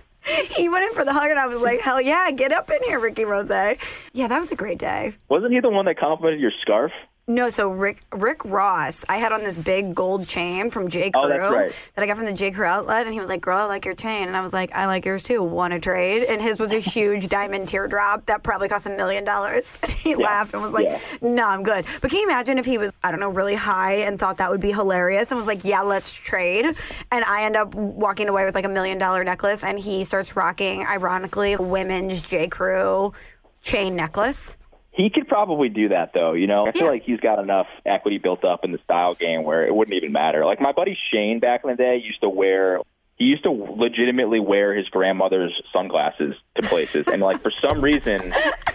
he 0.55 0.69
went 0.69 0.85
in 0.85 0.93
for 0.93 1.07
the 1.07 1.15
hug, 1.15 1.31
and 1.31 1.39
I 1.39 1.47
was 1.47 1.63
like, 1.63 1.81
hell 1.81 1.99
yeah, 1.99 2.31
get 2.31 2.53
up 2.53 2.71
in 2.71 2.83
here, 2.85 3.01
Ricky 3.01 3.25
Rose. 3.25 3.49
Yeah, 3.49 4.27
that 4.29 4.39
was 4.39 4.53
a 4.53 4.57
great 4.57 4.79
day. 4.79 5.15
Wasn't 5.31 5.51
he 5.51 5.61
the 5.61 5.71
one 5.71 5.87
that 5.87 5.99
complimented 5.99 6.41
your 6.41 6.53
scarf? 6.61 6.93
No, 7.31 7.51
so 7.51 7.69
Rick 7.69 8.03
Rick 8.11 8.43
Ross, 8.47 9.05
I 9.07 9.19
had 9.19 9.33
on 9.33 9.43
this 9.43 9.59
big 9.59 9.95
gold 9.95 10.27
chain 10.27 10.71
from 10.71 10.89
J. 10.89 11.11
Oh, 11.13 11.27
Crew 11.27 11.35
Oh, 11.39 11.55
right. 11.55 11.73
that 11.95 12.03
I 12.03 12.07
got 12.07 12.17
from 12.17 12.25
the 12.25 12.33
J. 12.33 12.51
Crew 12.51 12.65
outlet, 12.65 13.05
and 13.05 13.13
he 13.13 13.21
was 13.21 13.29
like, 13.29 13.43
"Girl, 13.43 13.59
I 13.59 13.65
like 13.67 13.85
your 13.85 13.95
chain," 13.95 14.29
and 14.29 14.35
I 14.37 14.41
was 14.41 14.55
like, 14.55 14.75
"I 14.75 14.87
like 14.87 15.05
yours 15.05 15.23
too. 15.23 15.43
Want 15.43 15.75
to 15.75 15.79
trade?" 15.79 16.23
And 16.23 16.41
his 16.41 16.59
was 16.59 16.73
a 16.73 16.79
huge 16.79 17.29
diamond 17.39 17.69
teardrop 17.69 18.27
that 18.27 18.43
probably 18.43 18.69
cost 18.69 18.87
a 18.87 18.91
million 18.91 19.25
dollars. 19.25 19.79
And 19.89 19.93
he 19.93 20.15
laughed 20.15 20.55
and 20.55 20.63
was 20.63 20.73
like, 20.73 20.87
Yeah. 20.87 20.99
"No, 21.21 21.47
I'm 21.47 21.63
good." 21.63 21.85
But 22.01 22.11
can 22.11 22.21
you 22.21 22.27
imagine 22.27 22.59
if 22.59 22.65
he 22.67 22.79
was, 22.79 22.93
I 23.05 23.11
don't 23.11 23.21
know, 23.21 23.31
really 23.31 23.55
high 23.57 23.97
and 23.97 24.19
thought 24.19 24.39
that 24.39 24.51
would 24.51 24.61
be 24.61 24.73
hilarious 24.73 25.31
and 25.31 25.39
was 25.39 25.47
like, 25.47 25.65
"Yeah, 25.65 25.83
let's 25.83 26.13
trade," 26.13 26.65
and 27.13 27.25
I 27.25 27.43
end 27.45 27.57
up 27.57 27.75
walking 27.75 28.29
away 28.29 28.45
with 28.47 28.55
like 28.55 28.65
a 28.65 28.69
million 28.71 28.99
dollar 28.99 29.23
necklace, 29.23 29.65
and 29.65 29.79
he 29.79 30.03
starts 30.03 30.35
rocking, 30.35 30.87
ironically, 30.87 31.57
women's 31.57 32.21
J. 32.21 32.49
Crew 32.49 33.13
chain 33.61 33.95
necklace. 33.97 34.58
He 34.99 35.11
could 35.11 35.29
probably 35.29 35.69
do 35.71 35.91
that 35.91 36.13
though, 36.13 36.33
you 36.33 36.47
know. 36.49 36.67
I 36.67 36.73
feel 36.73 36.83
Yeah. 36.83 36.91
like 36.91 37.05
he's 37.05 37.21
got 37.21 37.39
enough 37.39 37.69
equity 37.87 38.19
built 38.19 38.45
up 38.45 38.65
in 38.65 38.73
the 38.73 38.79
style 38.79 39.15
game 39.15 39.45
where 39.45 39.65
it 39.65 39.75
wouldn't 39.75 39.97
even 39.97 40.11
matter. 40.13 40.45
Like 40.45 40.61
my 40.61 40.73
buddy 40.73 40.99
Shane 41.13 41.39
back 41.39 41.61
in 41.65 41.71
the 41.71 41.77
day 41.77 42.03
used 42.05 42.21
to 42.23 42.29
wear 42.29 42.81
he 43.17 43.25
used 43.25 43.43
to 43.45 43.51
legitimately 43.51 44.39
wear 44.41 44.75
his 44.75 44.89
grandmother's 44.91 45.53
sunglasses 45.73 46.35
to 46.57 46.69
places 46.69 47.07
and 47.09 47.23
like 47.23 47.41
for 47.41 47.51
some 47.53 47.81
reason 47.81 48.33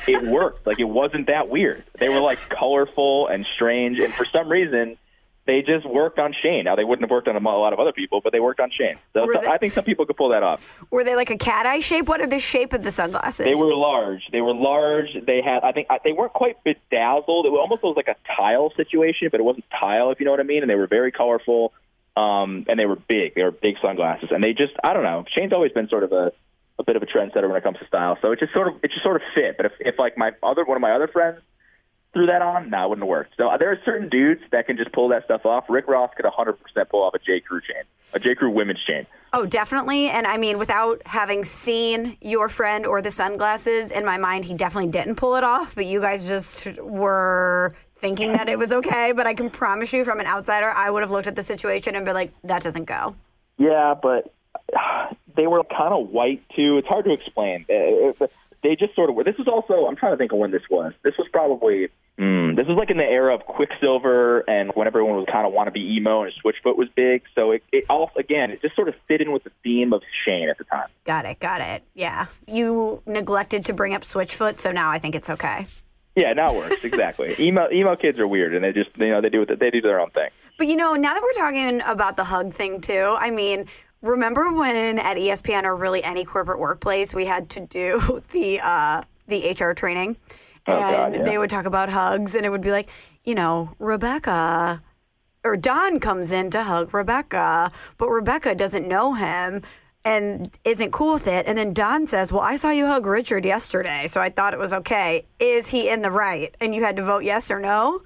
it 0.07 0.21
worked. 0.31 0.65
Like 0.65 0.79
it 0.79 0.85
wasn't 0.89 1.27
that 1.27 1.49
weird. 1.49 1.83
They 1.99 2.07
were 2.09 2.19
like 2.21 2.39
colorful 2.49 3.27
and 3.27 3.45
strange 3.55 3.99
and 3.99 4.13
for 4.13 4.23
some 4.25 4.47
reason 4.49 4.97
they 5.45 5.61
just 5.61 5.85
worked 5.85 6.19
on 6.19 6.33
Shane. 6.41 6.63
Now 6.65 6.75
they 6.75 6.83
wouldn't 6.85 7.03
have 7.03 7.11
worked 7.11 7.27
on 7.27 7.35
a 7.35 7.39
lot 7.39 7.73
of 7.73 7.79
other 7.79 7.91
people, 7.91 8.21
but 8.21 8.31
they 8.31 8.39
worked 8.39 8.59
on 8.61 8.71
Shane. 8.71 8.95
So, 9.13 9.25
they- 9.41 9.47
I 9.47 9.57
think 9.57 9.73
some 9.73 9.83
people 9.83 10.05
could 10.05 10.15
pull 10.15 10.29
that 10.29 10.41
off. 10.43 10.83
Were 10.89 11.03
they 11.03 11.15
like 11.15 11.29
a 11.29 11.37
cat 11.37 11.65
eye 11.65 11.79
shape? 11.79 12.07
What 12.07 12.21
are 12.21 12.27
the 12.27 12.39
shape 12.39 12.71
of 12.73 12.83
the 12.83 12.91
sunglasses? 12.91 13.45
They 13.45 13.55
were 13.55 13.73
large. 13.75 14.23
They 14.31 14.41
were 14.41 14.53
large. 14.53 15.09
They 15.25 15.41
had, 15.41 15.63
I 15.63 15.71
think, 15.73 15.87
they 16.05 16.13
weren't 16.13 16.33
quite 16.33 16.63
bedazzled. 16.63 17.45
It 17.45 17.49
was 17.51 17.59
almost 17.59 17.83
was 17.83 17.95
like 17.97 18.07
a 18.07 18.15
tile 18.37 18.71
situation, 18.71 19.27
but 19.31 19.39
it 19.39 19.43
wasn't 19.43 19.65
tile, 19.81 20.11
if 20.11 20.19
you 20.19 20.25
know 20.25 20.31
what 20.31 20.39
I 20.39 20.43
mean. 20.43 20.61
And 20.63 20.69
they 20.69 20.75
were 20.75 20.87
very 20.87 21.11
colorful, 21.11 21.73
um, 22.15 22.65
and 22.69 22.79
they 22.79 22.85
were 22.85 22.95
big. 22.95 23.35
They 23.35 23.43
were 23.43 23.51
big 23.51 23.75
sunglasses, 23.81 24.29
and 24.31 24.43
they 24.43 24.53
just, 24.53 24.73
I 24.83 24.93
don't 24.93 25.03
know. 25.03 25.25
Shane's 25.37 25.51
always 25.51 25.71
been 25.73 25.89
sort 25.89 26.03
of 26.03 26.11
a, 26.13 26.31
a 26.79 26.83
bit 26.83 26.95
of 26.95 27.03
a 27.03 27.05
trendsetter 27.05 27.47
when 27.47 27.57
it 27.57 27.63
comes 27.63 27.79
to 27.79 27.87
style, 27.87 28.17
so 28.21 28.31
it 28.31 28.39
just 28.39 28.53
sort 28.53 28.67
of, 28.69 28.75
it 28.83 28.91
just 28.91 29.03
sort 29.03 29.17
of 29.17 29.21
fit. 29.35 29.57
But 29.57 29.65
if, 29.67 29.71
if 29.79 29.99
like 29.99 30.17
my 30.17 30.31
other, 30.41 30.63
one 30.63 30.77
of 30.77 30.81
my 30.81 30.91
other 30.93 31.07
friends 31.07 31.39
threw 32.13 32.27
that 32.27 32.41
on, 32.41 32.73
it 32.73 32.89
wouldn't 32.89 32.99
have 32.99 33.07
worked. 33.07 33.35
So 33.37 33.49
uh, 33.49 33.57
there 33.57 33.71
are 33.71 33.79
certain 33.83 34.07
dudes 34.07 34.41
that 34.51 34.67
can 34.67 34.77
just 34.77 34.91
pull 34.91 35.09
that 35.09 35.25
stuff 35.25 35.45
off. 35.45 35.65
Rick 35.67 35.87
Ross 35.87 36.11
could 36.15 36.25
100% 36.25 36.55
pull 36.89 37.03
off 37.03 37.13
a 37.13 37.19
J 37.19 37.39
Crew 37.39 37.59
chain, 37.59 37.83
a 38.13 38.19
J 38.19 38.35
Crew 38.35 38.51
women's 38.51 38.83
chain. 38.83 39.05
Oh, 39.33 39.47
definitely. 39.47 40.09
And 40.09 40.27
I 40.27 40.37
mean, 40.37 40.59
without 40.59 41.01
having 41.07 41.43
seen 41.43 42.17
your 42.21 42.49
friend 42.49 42.85
or 42.85 43.01
the 43.01 43.09
sunglasses, 43.09 43.91
in 43.91 44.05
my 44.05 44.17
mind, 44.17 44.45
he 44.45 44.53
definitely 44.53 44.91
didn't 44.91 45.15
pull 45.15 45.35
it 45.35 45.43
off. 45.43 45.73
But 45.73 45.87
you 45.87 45.99
guys 45.99 46.27
just 46.27 46.67
were 46.77 47.73
thinking 47.95 48.33
that 48.33 48.47
it 48.47 48.59
was 48.59 48.71
okay. 48.71 49.11
But 49.11 49.25
I 49.25 49.33
can 49.33 49.49
promise 49.49 49.91
you, 49.91 50.05
from 50.05 50.19
an 50.19 50.27
outsider, 50.27 50.69
I 50.69 50.91
would 50.91 51.01
have 51.01 51.11
looked 51.11 51.27
at 51.27 51.35
the 51.35 51.43
situation 51.43 51.95
and 51.95 52.05
been 52.05 52.13
like, 52.13 52.31
that 52.43 52.61
doesn't 52.61 52.85
go. 52.85 53.15
Yeah, 53.57 53.95
but 53.99 54.31
they 55.35 55.47
were 55.47 55.63
kind 55.63 55.93
of 55.93 56.09
white 56.09 56.43
too. 56.55 56.77
It's 56.77 56.87
hard 56.87 57.05
to 57.05 57.13
explain. 57.13 57.65
Uh, 57.67 58.23
uh, 58.23 58.27
They 58.63 58.75
just 58.75 58.95
sort 58.95 59.09
of 59.09 59.15
were. 59.15 59.23
This 59.23 59.37
was 59.37 59.47
also. 59.47 59.85
I'm 59.85 59.95
trying 59.95 60.13
to 60.13 60.17
think 60.17 60.31
of 60.31 60.39
when 60.39 60.51
this 60.51 60.63
was. 60.69 60.93
This 61.03 61.13
was 61.17 61.27
probably. 61.31 61.89
Mm, 62.17 62.55
this 62.55 62.67
was 62.67 62.77
like 62.77 62.89
in 62.91 62.97
the 62.97 63.05
era 63.05 63.33
of 63.33 63.45
Quiksilver 63.45 64.41
and 64.47 64.71
when 64.75 64.85
everyone 64.85 65.15
was 65.15 65.25
kind 65.31 65.47
of 65.47 65.53
want 65.53 65.65
to 65.65 65.71
be 65.71 65.95
emo 65.95 66.21
and 66.21 66.31
Switchfoot 66.43 66.77
was 66.77 66.87
big. 66.95 67.23
So 67.33 67.51
it, 67.51 67.63
it 67.71 67.85
also 67.89 68.19
again 68.19 68.51
it 68.51 68.61
just 68.61 68.75
sort 68.75 68.87
of 68.87 68.93
fit 69.07 69.19
in 69.19 69.31
with 69.31 69.43
the 69.43 69.51
theme 69.63 69.93
of 69.93 70.03
Shane 70.25 70.47
at 70.47 70.59
the 70.59 70.63
time. 70.65 70.87
Got 71.05 71.25
it. 71.25 71.39
Got 71.39 71.61
it. 71.61 71.83
Yeah. 71.95 72.27
You 72.47 73.01
neglected 73.07 73.65
to 73.65 73.73
bring 73.73 73.95
up 73.95 74.03
Switchfoot, 74.03 74.59
so 74.59 74.71
now 74.71 74.91
I 74.91 74.99
think 74.99 75.15
it's 75.15 75.29
okay. 75.29 75.65
Yeah, 76.15 76.33
now 76.33 76.53
it 76.53 76.57
works 76.57 76.85
exactly. 76.85 77.35
emo 77.39 77.67
emo 77.71 77.95
kids 77.95 78.19
are 78.19 78.27
weird 78.27 78.53
and 78.53 78.63
they 78.63 78.71
just 78.71 78.91
you 78.97 79.09
know 79.09 79.19
they 79.19 79.29
do 79.29 79.39
what 79.39 79.59
they 79.59 79.71
do 79.71 79.81
their 79.81 79.99
own 79.99 80.11
thing. 80.11 80.29
But 80.57 80.67
you 80.67 80.75
know, 80.75 80.93
now 80.93 81.13
that 81.13 81.23
we're 81.23 81.33
talking 81.33 81.81
about 81.81 82.15
the 82.17 82.25
hug 82.25 82.53
thing 82.53 82.79
too, 82.79 83.15
I 83.17 83.31
mean, 83.31 83.65
remember 84.03 84.53
when 84.53 84.99
at 84.99 85.17
ESPN 85.17 85.63
or 85.63 85.75
really 85.75 86.03
any 86.03 86.23
corporate 86.25 86.59
workplace 86.59 87.15
we 87.15 87.25
had 87.25 87.49
to 87.51 87.61
do 87.61 88.21
the 88.31 88.59
uh, 88.61 89.01
the 89.27 89.49
HR 89.59 89.73
training, 89.73 90.17
Oh, 90.67 90.73
and 90.73 90.95
God, 90.95 91.15
yeah. 91.15 91.23
they 91.23 91.37
would 91.37 91.49
talk 91.49 91.65
about 91.65 91.89
hugs, 91.89 92.35
and 92.35 92.45
it 92.45 92.49
would 92.49 92.61
be 92.61 92.71
like, 92.71 92.89
you 93.23 93.33
know, 93.35 93.75
Rebecca. 93.79 94.81
Or 95.45 95.57
Don 95.57 95.99
comes 95.99 96.31
in 96.31 96.51
to 96.51 96.63
hug 96.63 96.93
Rebecca, 96.93 97.69
but 97.97 98.07
Rebecca 98.07 98.55
doesn't 98.55 98.87
know 98.87 99.13
him 99.13 99.61
and 100.05 100.57
isn't 100.63 100.91
cool 100.93 101.13
with 101.15 101.27
it. 101.27 101.45
And 101.47 101.57
then 101.57 101.73
Don 101.73 102.07
says, 102.07 102.31
Well, 102.31 102.41
I 102.41 102.55
saw 102.55 102.69
you 102.69 102.85
hug 102.87 103.05
Richard 103.05 103.45
yesterday, 103.45 104.07
so 104.07 104.21
I 104.21 104.29
thought 104.29 104.53
it 104.53 104.59
was 104.59 104.73
okay. 104.73 105.25
Is 105.39 105.69
he 105.69 105.89
in 105.89 106.01
the 106.01 106.11
right? 106.11 106.55
And 106.61 106.73
you 106.73 106.83
had 106.85 106.95
to 106.95 107.03
vote 107.03 107.23
yes 107.23 107.51
or 107.51 107.59
no. 107.59 108.03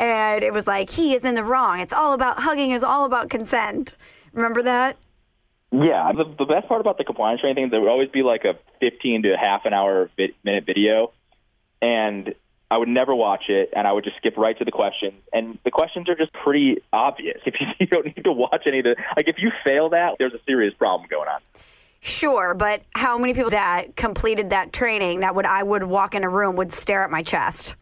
And 0.00 0.42
it 0.42 0.52
was 0.52 0.66
like, 0.66 0.90
He 0.90 1.14
is 1.14 1.24
in 1.24 1.36
the 1.36 1.44
wrong. 1.44 1.78
It's 1.78 1.92
all 1.92 2.12
about 2.12 2.40
hugging, 2.40 2.72
is 2.72 2.82
all 2.82 3.04
about 3.04 3.30
consent. 3.30 3.96
Remember 4.32 4.62
that? 4.62 4.96
Yeah, 5.72 6.12
the, 6.12 6.24
the 6.38 6.46
best 6.46 6.66
part 6.66 6.80
about 6.80 6.98
the 6.98 7.04
compliance 7.04 7.40
training 7.40 7.56
thing, 7.64 7.70
there 7.70 7.80
would 7.80 7.90
always 7.90 8.08
be 8.10 8.22
like 8.22 8.44
a 8.44 8.58
15 8.80 9.22
to 9.22 9.36
half 9.40 9.66
an 9.66 9.72
hour 9.72 10.10
vi- 10.16 10.34
minute 10.42 10.66
video, 10.66 11.12
and 11.80 12.34
I 12.70 12.76
would 12.76 12.88
never 12.88 13.14
watch 13.14 13.44
it, 13.48 13.70
and 13.74 13.86
I 13.86 13.92
would 13.92 14.04
just 14.04 14.16
skip 14.16 14.36
right 14.36 14.56
to 14.58 14.64
the 14.64 14.72
questions. 14.72 15.14
And 15.32 15.58
the 15.64 15.70
questions 15.70 16.08
are 16.08 16.16
just 16.16 16.32
pretty 16.32 16.78
obvious. 16.92 17.38
If 17.46 17.54
you, 17.60 17.66
you 17.78 17.86
don't 17.86 18.06
need 18.06 18.24
to 18.24 18.32
watch 18.32 18.62
any 18.66 18.78
of 18.78 18.84
the, 18.84 18.96
like 19.16 19.28
if 19.28 19.36
you 19.38 19.50
fail 19.64 19.90
that, 19.90 20.16
there's 20.18 20.34
a 20.34 20.40
serious 20.44 20.74
problem 20.74 21.08
going 21.08 21.28
on. 21.28 21.40
Sure, 22.00 22.54
but 22.54 22.82
how 22.94 23.18
many 23.18 23.34
people 23.34 23.50
that 23.50 23.94
completed 23.94 24.50
that 24.50 24.72
training 24.72 25.20
that 25.20 25.34
would 25.34 25.46
I 25.46 25.62
would 25.62 25.84
walk 25.84 26.14
in 26.14 26.24
a 26.24 26.28
room 26.28 26.56
would 26.56 26.72
stare 26.72 27.04
at 27.04 27.10
my 27.10 27.22
chest? 27.22 27.76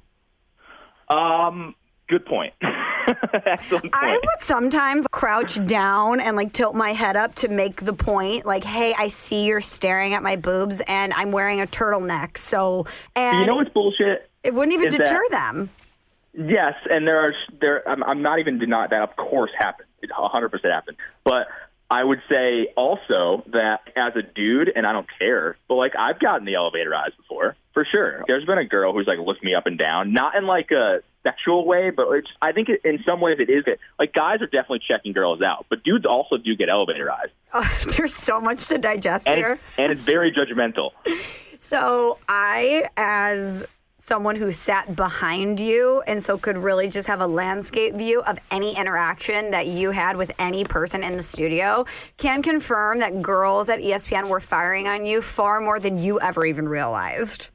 Um, 1.08 1.74
good 2.08 2.26
point. 2.26 2.52
I 3.92 4.18
would 4.22 4.40
sometimes 4.40 5.06
crouch 5.10 5.64
down 5.66 6.20
and 6.20 6.36
like 6.36 6.52
tilt 6.52 6.74
my 6.74 6.92
head 6.92 7.16
up 7.16 7.34
to 7.36 7.48
make 7.48 7.84
the 7.84 7.92
point, 7.92 8.46
like, 8.46 8.64
"Hey, 8.64 8.94
I 8.96 9.08
see 9.08 9.44
you're 9.44 9.60
staring 9.60 10.14
at 10.14 10.22
my 10.22 10.36
boobs, 10.36 10.80
and 10.86 11.12
I'm 11.14 11.32
wearing 11.32 11.60
a 11.60 11.66
turtleneck." 11.66 12.36
So, 12.36 12.86
and 13.16 13.40
you 13.40 13.46
know 13.46 13.56
what's 13.56 13.70
bullshit? 13.70 14.28
it 14.44 14.54
wouldn't 14.54 14.74
even 14.74 14.90
deter 14.90 15.22
that- 15.30 15.54
them. 15.54 15.70
Yes, 16.34 16.74
and 16.88 17.06
there 17.06 17.18
are 17.18 17.34
there. 17.60 17.88
I'm, 17.88 18.04
I'm 18.04 18.22
not 18.22 18.38
even 18.38 18.58
denying 18.58 18.90
that. 18.90 19.02
Of 19.02 19.16
course, 19.16 19.50
happened. 19.58 19.88
It 20.02 20.10
100 20.16 20.48
percent 20.50 20.72
happened. 20.72 20.96
But 21.24 21.48
I 21.90 22.04
would 22.04 22.20
say 22.28 22.68
also 22.76 23.44
that 23.48 23.80
as 23.96 24.14
a 24.14 24.22
dude, 24.22 24.70
and 24.74 24.86
I 24.86 24.92
don't 24.92 25.08
care, 25.18 25.56
but 25.68 25.74
like 25.76 25.96
I've 25.96 26.20
gotten 26.20 26.44
the 26.44 26.54
elevator 26.54 26.94
eyes 26.94 27.12
before 27.16 27.56
for 27.72 27.84
sure. 27.84 28.24
There's 28.26 28.44
been 28.44 28.58
a 28.58 28.64
girl 28.64 28.92
who's 28.92 29.06
like 29.06 29.18
looked 29.18 29.42
me 29.42 29.54
up 29.54 29.66
and 29.66 29.78
down, 29.78 30.12
not 30.12 30.34
in 30.34 30.46
like 30.46 30.70
a 30.70 31.00
sexual 31.22 31.66
way, 31.66 31.90
but 31.90 32.08
it's. 32.12 32.28
I 32.40 32.52
think 32.52 32.68
it, 32.68 32.80
in 32.84 33.02
some 33.04 33.20
ways 33.20 33.38
it 33.40 33.50
is. 33.50 33.64
It, 33.66 33.78
Like 33.98 34.12
guys 34.12 34.40
are 34.40 34.46
definitely 34.46 34.80
checking 34.86 35.12
girls 35.12 35.42
out, 35.42 35.66
but 35.68 35.82
dudes 35.84 36.06
also 36.06 36.36
do 36.36 36.54
get 36.56 36.68
elevator 36.68 37.10
eyes, 37.10 37.28
Oh, 37.54 37.78
there's 37.96 38.14
so 38.14 38.40
much 38.40 38.66
to 38.68 38.78
digest 38.78 39.26
and 39.26 39.38
here. 39.38 39.52
it's, 39.52 39.62
and 39.78 39.92
it's 39.92 40.02
very 40.02 40.32
judgmental. 40.32 40.90
So 41.60 42.18
I, 42.28 42.84
as 42.96 43.66
someone 43.96 44.36
who 44.36 44.52
sat 44.52 44.94
behind 44.94 45.58
you 45.58 46.02
and 46.06 46.22
so 46.22 46.38
could 46.38 46.56
really 46.56 46.88
just 46.88 47.08
have 47.08 47.20
a 47.20 47.26
landscape 47.26 47.94
view 47.94 48.22
of 48.22 48.38
any 48.52 48.76
interaction 48.78 49.50
that 49.50 49.66
you 49.66 49.90
had 49.90 50.16
with 50.16 50.30
any 50.38 50.62
person 50.62 51.02
in 51.02 51.16
the 51.16 51.22
studio, 51.22 51.84
can 52.16 52.42
confirm 52.42 53.00
that 53.00 53.20
girls 53.22 53.68
at 53.68 53.80
ESPN 53.80 54.28
were 54.28 54.38
firing 54.38 54.86
on 54.86 55.04
you 55.04 55.20
far 55.20 55.60
more 55.60 55.80
than 55.80 55.98
you 55.98 56.20
ever 56.20 56.46
even 56.46 56.68
realized. 56.68 57.50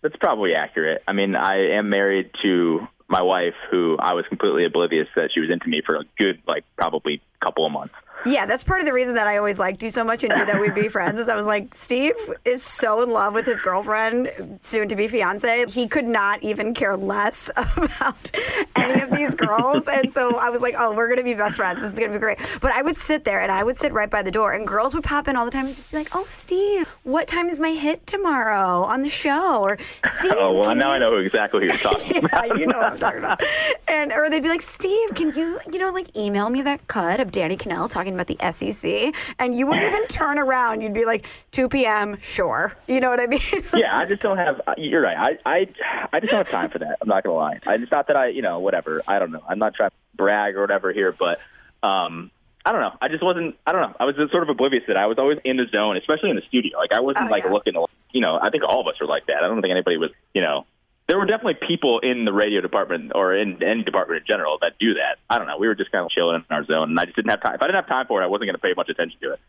That's 0.00 0.16
probably 0.16 0.54
accurate. 0.54 1.02
I 1.06 1.12
mean, 1.12 1.36
I 1.36 1.76
am 1.76 1.90
married 1.90 2.30
to 2.42 2.88
my 3.12 3.22
wife, 3.22 3.54
who 3.70 3.96
I 4.00 4.14
was 4.14 4.24
completely 4.26 4.64
oblivious 4.64 5.06
that 5.16 5.30
she 5.32 5.40
was 5.40 5.50
into 5.50 5.68
me 5.68 5.82
for 5.84 5.96
a 5.96 6.04
good, 6.18 6.40
like, 6.48 6.64
probably 6.76 7.20
couple 7.44 7.66
of 7.66 7.72
months. 7.72 7.94
Yeah, 8.24 8.46
that's 8.46 8.62
part 8.64 8.80
of 8.80 8.86
the 8.86 8.92
reason 8.92 9.14
that 9.14 9.26
I 9.26 9.36
always 9.38 9.58
liked 9.58 9.82
you 9.82 9.90
so 9.90 10.04
much 10.04 10.22
and 10.24 10.32
knew 10.36 10.44
that 10.44 10.60
we'd 10.60 10.74
be 10.74 10.88
friends. 10.88 11.18
Is 11.18 11.28
I 11.28 11.34
was 11.36 11.46
like, 11.46 11.74
Steve 11.74 12.14
is 12.44 12.62
so 12.62 13.02
in 13.02 13.10
love 13.10 13.34
with 13.34 13.46
his 13.46 13.60
girlfriend, 13.62 14.30
soon 14.60 14.88
to 14.88 14.96
be 14.96 15.08
fiance. 15.08 15.66
He 15.68 15.88
could 15.88 16.06
not 16.06 16.42
even 16.42 16.72
care 16.74 16.96
less 16.96 17.50
about 17.56 18.30
any 18.76 19.02
of 19.02 19.10
these 19.10 19.34
girls, 19.34 19.86
and 19.88 20.12
so 20.12 20.36
I 20.38 20.50
was 20.50 20.60
like, 20.60 20.74
oh, 20.78 20.94
we're 20.94 21.08
gonna 21.08 21.24
be 21.24 21.34
best 21.34 21.56
friends. 21.56 21.80
This 21.80 21.92
is 21.92 21.98
gonna 21.98 22.12
be 22.12 22.18
great. 22.18 22.38
But 22.60 22.72
I 22.72 22.82
would 22.82 22.96
sit 22.96 23.24
there 23.24 23.40
and 23.40 23.50
I 23.50 23.62
would 23.64 23.78
sit 23.78 23.92
right 23.92 24.10
by 24.10 24.22
the 24.22 24.30
door, 24.30 24.52
and 24.52 24.66
girls 24.66 24.94
would 24.94 25.04
pop 25.04 25.26
in 25.28 25.36
all 25.36 25.44
the 25.44 25.50
time 25.50 25.66
and 25.66 25.74
just 25.74 25.90
be 25.90 25.96
like, 25.98 26.14
oh, 26.14 26.24
Steve, 26.28 26.88
what 27.02 27.26
time 27.26 27.48
is 27.48 27.58
my 27.60 27.70
hit 27.70 28.06
tomorrow 28.06 28.82
on 28.84 29.02
the 29.02 29.08
show? 29.10 29.60
Or 29.62 29.78
Steve, 30.08 30.32
Oh 30.36 30.58
well, 30.60 30.74
now 30.74 30.88
you- 30.88 30.94
I 30.94 30.98
know 30.98 31.16
exactly 31.16 31.60
who 31.62 31.66
you're 31.66 31.76
talking 31.78 32.18
about. 32.24 32.46
yeah, 32.48 32.54
you 32.54 32.66
know 32.66 32.78
what 32.78 32.92
I'm 32.92 32.98
talking 33.00 33.18
about. 33.18 33.42
And 33.88 34.12
or 34.12 34.30
they'd 34.30 34.42
be 34.42 34.48
like, 34.48 34.62
Steve, 34.62 35.14
can 35.14 35.30
you, 35.32 35.58
you 35.72 35.78
know, 35.78 35.90
like 35.90 36.16
email 36.16 36.48
me 36.50 36.62
that 36.62 36.86
cut 36.86 37.20
of 37.20 37.30
Danny 37.32 37.56
Kanell 37.56 37.88
talking 37.88 38.11
about 38.14 38.26
the 38.26 38.36
SEC? 38.52 39.14
And 39.38 39.54
you 39.54 39.66
wouldn't 39.66 39.84
even 39.86 40.06
turn 40.06 40.38
around. 40.38 40.80
You'd 40.80 40.94
be 40.94 41.04
like, 41.04 41.26
2 41.52 41.68
p.m. 41.68 42.18
Sure. 42.20 42.74
You 42.86 43.00
know 43.00 43.10
what 43.10 43.20
I 43.20 43.26
mean? 43.26 43.40
yeah, 43.74 43.96
I 43.96 44.04
just 44.06 44.22
don't 44.22 44.38
have. 44.38 44.60
You're 44.76 45.02
right. 45.02 45.38
I, 45.44 45.50
I, 45.50 46.08
I 46.12 46.20
just 46.20 46.30
don't 46.30 46.38
have 46.46 46.50
time 46.50 46.70
for 46.70 46.78
that. 46.78 46.98
I'm 47.00 47.08
not 47.08 47.24
gonna 47.24 47.36
lie. 47.36 47.58
I, 47.66 47.74
it's 47.74 47.90
not 47.90 48.06
that 48.08 48.16
I, 48.16 48.28
you 48.28 48.42
know, 48.42 48.60
whatever. 48.60 49.02
I 49.08 49.18
don't 49.18 49.30
know. 49.32 49.42
I'm 49.48 49.58
not 49.58 49.74
trying 49.74 49.90
to 49.90 49.96
brag 50.14 50.56
or 50.56 50.60
whatever 50.60 50.92
here, 50.92 51.12
but 51.12 51.38
um, 51.86 52.30
I 52.64 52.72
don't 52.72 52.80
know. 52.80 52.96
I 53.00 53.08
just 53.08 53.22
wasn't. 53.24 53.56
I 53.66 53.72
don't 53.72 53.82
know. 53.82 53.96
I 53.98 54.04
was 54.04 54.14
just 54.16 54.30
sort 54.30 54.42
of 54.44 54.48
oblivious 54.48 54.84
that. 54.88 54.96
I 54.96 55.06
was 55.06 55.18
always 55.18 55.38
in 55.44 55.56
the 55.56 55.66
zone, 55.72 55.96
especially 55.96 56.30
in 56.30 56.36
the 56.36 56.42
studio. 56.48 56.78
Like 56.78 56.92
I 56.92 57.00
wasn't 57.00 57.28
Oh, 57.28 57.30
like 57.32 57.44
yeah. 57.44 57.50
looking. 57.50 57.74
To, 57.74 57.86
you 58.12 58.20
know, 58.20 58.38
I 58.40 58.50
think 58.50 58.62
all 58.62 58.80
of 58.80 58.86
us 58.86 59.00
were 59.00 59.06
like 59.06 59.26
that. 59.26 59.38
I 59.42 59.48
don't 59.48 59.60
think 59.60 59.72
anybody 59.72 59.96
was. 59.96 60.10
You 60.34 60.42
know, 60.42 60.66
there 61.08 61.18
were 61.18 61.26
definitely 61.26 61.58
people 61.66 61.98
in 62.00 62.24
the 62.24 62.32
radio 62.32 62.60
department 62.60 63.12
or 63.14 63.34
in 63.36 63.62
any 63.62 63.82
department 63.82 64.20
in 64.20 64.26
general 64.26 64.58
that 64.60 64.78
do 64.78 64.94
that. 64.94 65.18
I 65.28 65.38
don't 65.38 65.46
know. 65.46 65.58
We 65.58 65.66
were 65.66 65.74
just 65.74 65.90
kind 65.92 66.04
of 66.04 66.10
chilling 66.10 66.36
in 66.36 66.56
our 66.56 66.64
zone, 66.64 66.90
and 66.90 66.98
I 66.98 67.04
just 67.04 67.16
didn't 67.16 67.30
have 67.30 67.42
time. 67.42 67.54
If 67.54 67.62
I 67.62 67.66
didn't 67.66 67.76
have 67.76 67.88
time 67.88 68.06
for 68.06 68.22
it, 68.22 68.24
I 68.24 68.28
wasn't 68.28 68.48
going 68.48 68.54
to 68.54 68.60
pay 68.60 68.72
much 68.76 68.88
attention 68.88 69.18
to 69.20 69.32
it. 69.32 69.40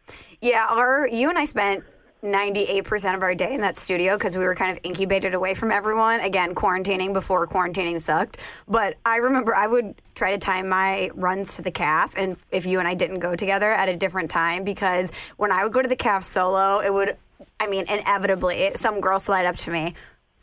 Yeah, 0.42 0.66
our 0.70 1.08
you 1.08 1.30
and 1.30 1.38
I 1.38 1.46
spent 1.46 1.84
98% 2.24 3.16
of 3.16 3.22
our 3.22 3.36
day 3.36 3.54
in 3.54 3.62
that 3.62 3.76
studio 3.76 4.18
because 4.18 4.38
we 4.38 4.46
were 4.46 4.56
kind 4.56 4.72
of 4.76 4.80
incubated 4.84 5.34
away 5.34 5.54
from 5.54 5.72
everyone. 5.72 6.22
Again, 6.22 6.56
quarantining 6.56 7.12
before 7.12 7.46
quarantining 7.48 8.02
sucked. 8.02 8.38
But 8.68 8.96
I 9.06 9.18
remember 9.18 9.54
I 9.54 9.68
would 9.68 10.02
try 10.16 10.32
to 10.32 10.38
time 10.38 10.70
my 10.70 11.12
runs 11.14 11.58
to 11.58 11.62
the 11.62 11.72
calf, 11.72 12.14
and 12.18 12.38
if 12.52 12.66
you 12.66 12.80
and 12.80 12.88
I 12.88 12.94
didn't 12.94 13.20
go 13.20 13.36
together 13.36 13.72
at 13.72 13.90
a 13.90 13.96
different 13.96 14.32
time, 14.32 14.64
because 14.64 15.12
when 15.38 15.52
I 15.52 15.64
would 15.64 15.74
go 15.74 15.82
to 15.82 15.90
the 15.90 15.98
calf 15.98 16.24
solo, 16.24 16.80
it 16.80 16.94
would, 16.94 17.18
I 17.60 17.68
mean, 17.68 17.86
inevitably, 17.90 18.72
some 18.76 19.02
girl 19.02 19.20
slide 19.20 19.46
up 19.46 19.58
to 19.58 19.72
me. 19.72 19.94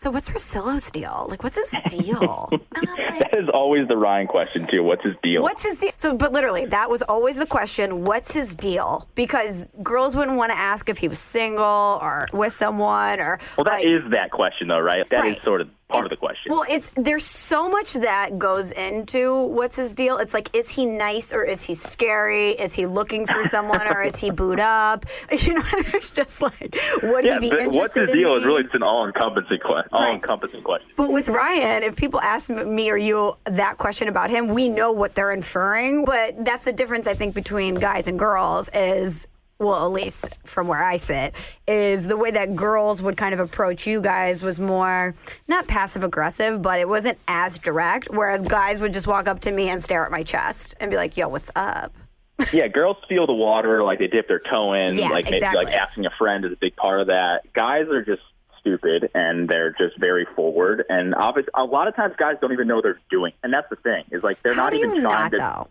So 0.01 0.11
what's 0.11 0.31
Russillo's 0.31 0.91
deal? 0.91 1.27
Like, 1.29 1.43
what's 1.43 1.59
his 1.59 1.75
deal? 1.91 2.49
And 2.75 2.89
I'm 2.89 2.97
like, 2.97 3.31
That 3.33 3.39
is 3.39 3.49
always 3.53 3.87
the 3.87 3.99
Ryan 3.99 4.27
question 4.27 4.67
too. 4.73 4.83
What's 4.83 5.05
his 5.05 5.15
deal? 5.23 5.43
What's 5.43 5.63
his 5.63 5.79
deal? 5.81 5.91
So, 5.97 6.17
but 6.17 6.33
literally, 6.33 6.65
that 6.65 6.89
was 6.89 7.03
always 7.03 7.37
the 7.37 7.45
question. 7.45 8.05
What's 8.05 8.33
his 8.33 8.55
deal? 8.55 9.07
Because 9.15 9.71
girls 9.83 10.17
wouldn't 10.17 10.39
want 10.39 10.53
to 10.53 10.57
ask 10.57 10.89
if 10.89 10.97
he 10.97 11.09
was 11.09 11.19
single 11.19 11.99
or 12.01 12.29
with 12.33 12.55
someone 12.55 13.21
or. 13.21 13.39
well, 13.59 13.65
that 13.65 13.81
like, 13.81 13.85
is 13.85 14.01
that 14.13 14.31
question 14.31 14.69
though, 14.69 14.79
right? 14.79 15.05
That 15.11 15.27
is 15.27 15.33
Right. 15.33 15.43
sort 15.43 15.61
of 15.61 15.69
part 15.90 16.05
of 16.05 16.11
the 16.11 16.16
question. 16.16 16.53
Well, 16.53 16.64
it's 16.68 16.90
there's 16.94 17.24
so 17.24 17.68
much 17.68 17.94
that 17.94 18.38
goes 18.38 18.72
into 18.72 19.44
what's 19.46 19.76
his 19.76 19.94
deal. 19.94 20.18
It's 20.18 20.35
like, 20.35 20.55
is 20.55 20.70
he 20.70 20.87
nice 20.87 21.33
or 21.33 21.44
is 21.44 21.66
he 21.66 21.74
scary? 21.74 22.50
Is 22.50 22.74
he 22.74 22.87
looking 22.87 23.26
for 23.26 23.44
someone 23.44 23.87
or 23.88 24.03
is 24.03 24.16
he 24.16 24.31
booed 24.40 24.61
up? 24.61 25.07
You 25.40 25.55
know, 25.55 25.64
there's 25.90 26.11
just 26.11 26.42
like, 26.42 26.76
would 27.03 27.24
yeah, 27.24 27.35
he 27.40 27.40
be 27.40 27.46
interested 27.48 27.79
what's 27.79 27.94
his 27.94 28.11
in 28.11 28.16
deal 28.16 28.35
me? 28.35 28.40
is 28.40 28.44
really 28.44 28.62
just 28.62 28.74
an 28.74 28.83
all-encompassing 28.83 29.59
question. 29.61 29.88
All-encompassing 29.92 30.62
question. 30.62 30.88
But 30.96 31.11
with 31.11 31.29
Ryan, 31.29 31.83
if 31.83 31.96
people 31.96 32.20
ask 32.20 32.50
me 32.50 32.90
or 32.90 32.96
you 32.96 33.35
that 33.44 33.79
question 33.79 34.07
about 34.09 34.29
him, 34.31 34.48
we 34.48 34.68
know 34.68 34.92
what 34.92 35.14
they're 35.14 35.33
inferring. 35.33 36.05
But 36.05 36.44
that's 36.44 36.64
the 36.66 36.72
difference, 36.72 37.07
I 37.07 37.14
think, 37.14 37.35
between 37.35 37.74
guys 37.76 38.07
and 38.07 38.18
girls 38.18 38.68
is, 38.74 39.26
well, 39.61 39.85
at 39.87 39.92
least 39.92 40.37
from 40.44 40.66
where 40.68 40.83
I 40.83 40.96
sit, 40.96 41.35
is 41.68 42.07
the 42.09 42.16
way 42.16 42.31
that 42.33 42.57
girls 42.57 43.03
would 43.03 43.16
kind 43.16 43.35
of 43.35 43.40
approach 43.40 43.87
you 43.87 44.01
guys 44.01 44.42
was 44.42 44.59
more 44.59 45.14
not 45.46 45.68
passive 45.68 46.03
aggressive, 46.03 46.62
but 46.62 46.81
it 46.81 46.88
wasn't 46.88 47.18
as 47.29 47.59
direct. 47.59 48.09
Whereas 48.11 48.42
guys 48.42 48.81
would 48.81 48.92
just 48.94 49.07
walk 49.07 49.29
up 49.29 49.40
to 49.40 49.53
me 49.53 49.68
and 49.68 49.85
stare 49.85 50.05
at 50.05 50.11
my 50.11 50.23
chest 50.23 50.75
and 50.81 50.90
be 50.90 50.96
like, 50.96 51.16
yo, 51.16 51.29
what's 51.29 51.51
up? 51.55 51.92
yeah, 52.55 52.68
girls 52.68 52.96
feel 53.07 53.27
the 53.27 53.35
water, 53.35 53.85
like 53.85 53.99
they 53.99 54.07
dip 54.07 54.27
their 54.27 54.40
toe 54.40 54.73
in, 54.73 54.96
Yeah, 54.96 55.09
like 55.11 55.25
maybe 55.27 55.37
exactly. 55.37 55.66
like 55.66 55.75
asking 55.75 56.07
a 56.07 56.11
friend 56.18 56.44
is 56.46 56.53
a 56.53 56.57
big 56.57 56.75
part 56.75 57.03
of 57.03 57.09
that. 57.09 57.53
Guys 57.53 57.87
are 57.88 58.03
just 58.03 58.23
stupid 58.61 59.11
and 59.14 59.46
they're 59.49 59.73
just 59.73 59.99
very 59.99 60.27
forward 60.37 60.85
and 60.90 61.14
obvious 61.14 61.46
a 61.55 61.64
lot 61.64 61.88
of 61.88 61.96
times 61.96 62.14
guys 62.18 62.35
don't 62.42 62.53
even 62.53 62.68
know 62.68 62.75
what 62.75 62.85
they're 62.85 63.01
doing 63.11 63.33
and 63.42 63.55
that's 63.55 63.66
the 63.70 63.77
thing 63.77 64.05
is 64.12 64.23
like 64.23 64.37
they're 64.42 64.53
How 64.53 64.64
not 64.64 64.73
do 64.75 64.79
even 64.81 64.94
you 64.96 65.01
trying 65.01 65.31
not, 65.31 65.31
to 65.31 65.37
though? 65.38 65.68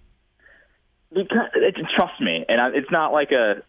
because 1.21 1.49
it, 1.53 1.75
trust 1.95 2.19
me 2.19 2.45
and 2.49 2.59
I, 2.59 2.69
it's 2.69 2.89
not 2.89 3.13
like 3.13 3.31
a 3.31 3.61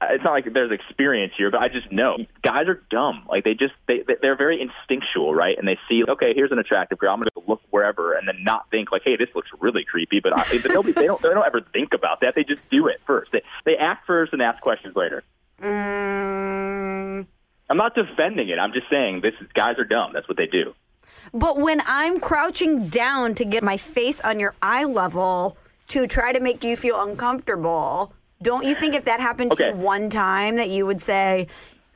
it's 0.00 0.22
not 0.22 0.30
like 0.32 0.52
there's 0.52 0.70
experience 0.70 1.32
here 1.36 1.50
but 1.50 1.60
i 1.60 1.68
just 1.68 1.90
know 1.90 2.16
guys 2.42 2.68
are 2.68 2.80
dumb. 2.90 3.26
Like 3.28 3.44
they 3.44 3.54
just 3.54 3.74
they 3.86 4.02
they- 4.06 4.16
they're 4.22 4.36
very 4.36 4.60
instinctual 4.60 5.34
right? 5.34 5.56
And 5.58 5.66
they 5.66 5.78
see 5.88 6.04
okay 6.08 6.32
here's 6.34 6.52
an 6.52 6.58
attractive 6.58 6.98
girl. 6.98 7.12
I'm 7.12 7.18
going 7.20 7.28
to 7.34 7.42
look 7.50 7.60
wherever 7.70 8.12
and 8.14 8.26
then 8.28 8.42
not 8.44 8.70
think 8.70 8.92
like 8.92 9.02
hey 9.04 9.16
this 9.16 9.28
looks 9.34 9.48
really 9.60 9.84
creepy 9.84 10.20
but, 10.20 10.36
I, 10.38 10.44
but 10.62 10.70
nobody 10.72 10.92
they 10.92 11.06
don't 11.06 11.20
they 11.20 11.28
don't 11.30 11.46
ever 11.46 11.60
think 11.72 11.92
about 11.94 12.20
that. 12.20 12.34
They 12.34 12.44
just 12.44 12.68
do 12.70 12.86
it 12.88 13.00
first. 13.06 13.32
They 13.32 13.42
they 13.64 13.76
act 13.76 14.06
first 14.06 14.32
and 14.32 14.40
ask 14.42 14.60
questions 14.62 14.94
later. 14.96 15.24
Mm, 15.60 17.26
i'm 17.70 17.76
not 17.76 17.94
defending 17.94 18.48
it. 18.48 18.58
I'm 18.58 18.72
just 18.72 18.88
saying 18.88 19.20
this 19.22 19.34
is, 19.40 19.48
guys 19.54 19.78
are 19.78 19.84
dumb. 19.84 20.12
That's 20.12 20.28
what 20.28 20.36
they 20.36 20.46
do. 20.46 20.74
But 21.34 21.58
when 21.58 21.82
I'm 21.86 22.20
crouching 22.20 22.88
down 22.88 23.34
to 23.34 23.44
get 23.44 23.62
my 23.64 23.76
face 23.76 24.20
on 24.20 24.38
your 24.40 24.54
eye 24.62 24.84
level 24.84 25.56
to 25.88 26.06
try 26.06 26.32
to 26.32 26.40
make 26.40 26.62
you 26.64 26.76
feel 26.76 27.00
uncomfortable, 27.00 28.12
don't 28.42 28.64
you 28.64 28.74
think 28.74 28.94
if 28.94 29.04
that 29.04 29.20
happened 29.20 29.52
to 29.52 29.68
you 29.68 29.74
one 29.74 30.10
time 30.10 30.56
that 30.56 30.70
you 30.70 30.86
would 30.86 31.00
say, 31.00 31.48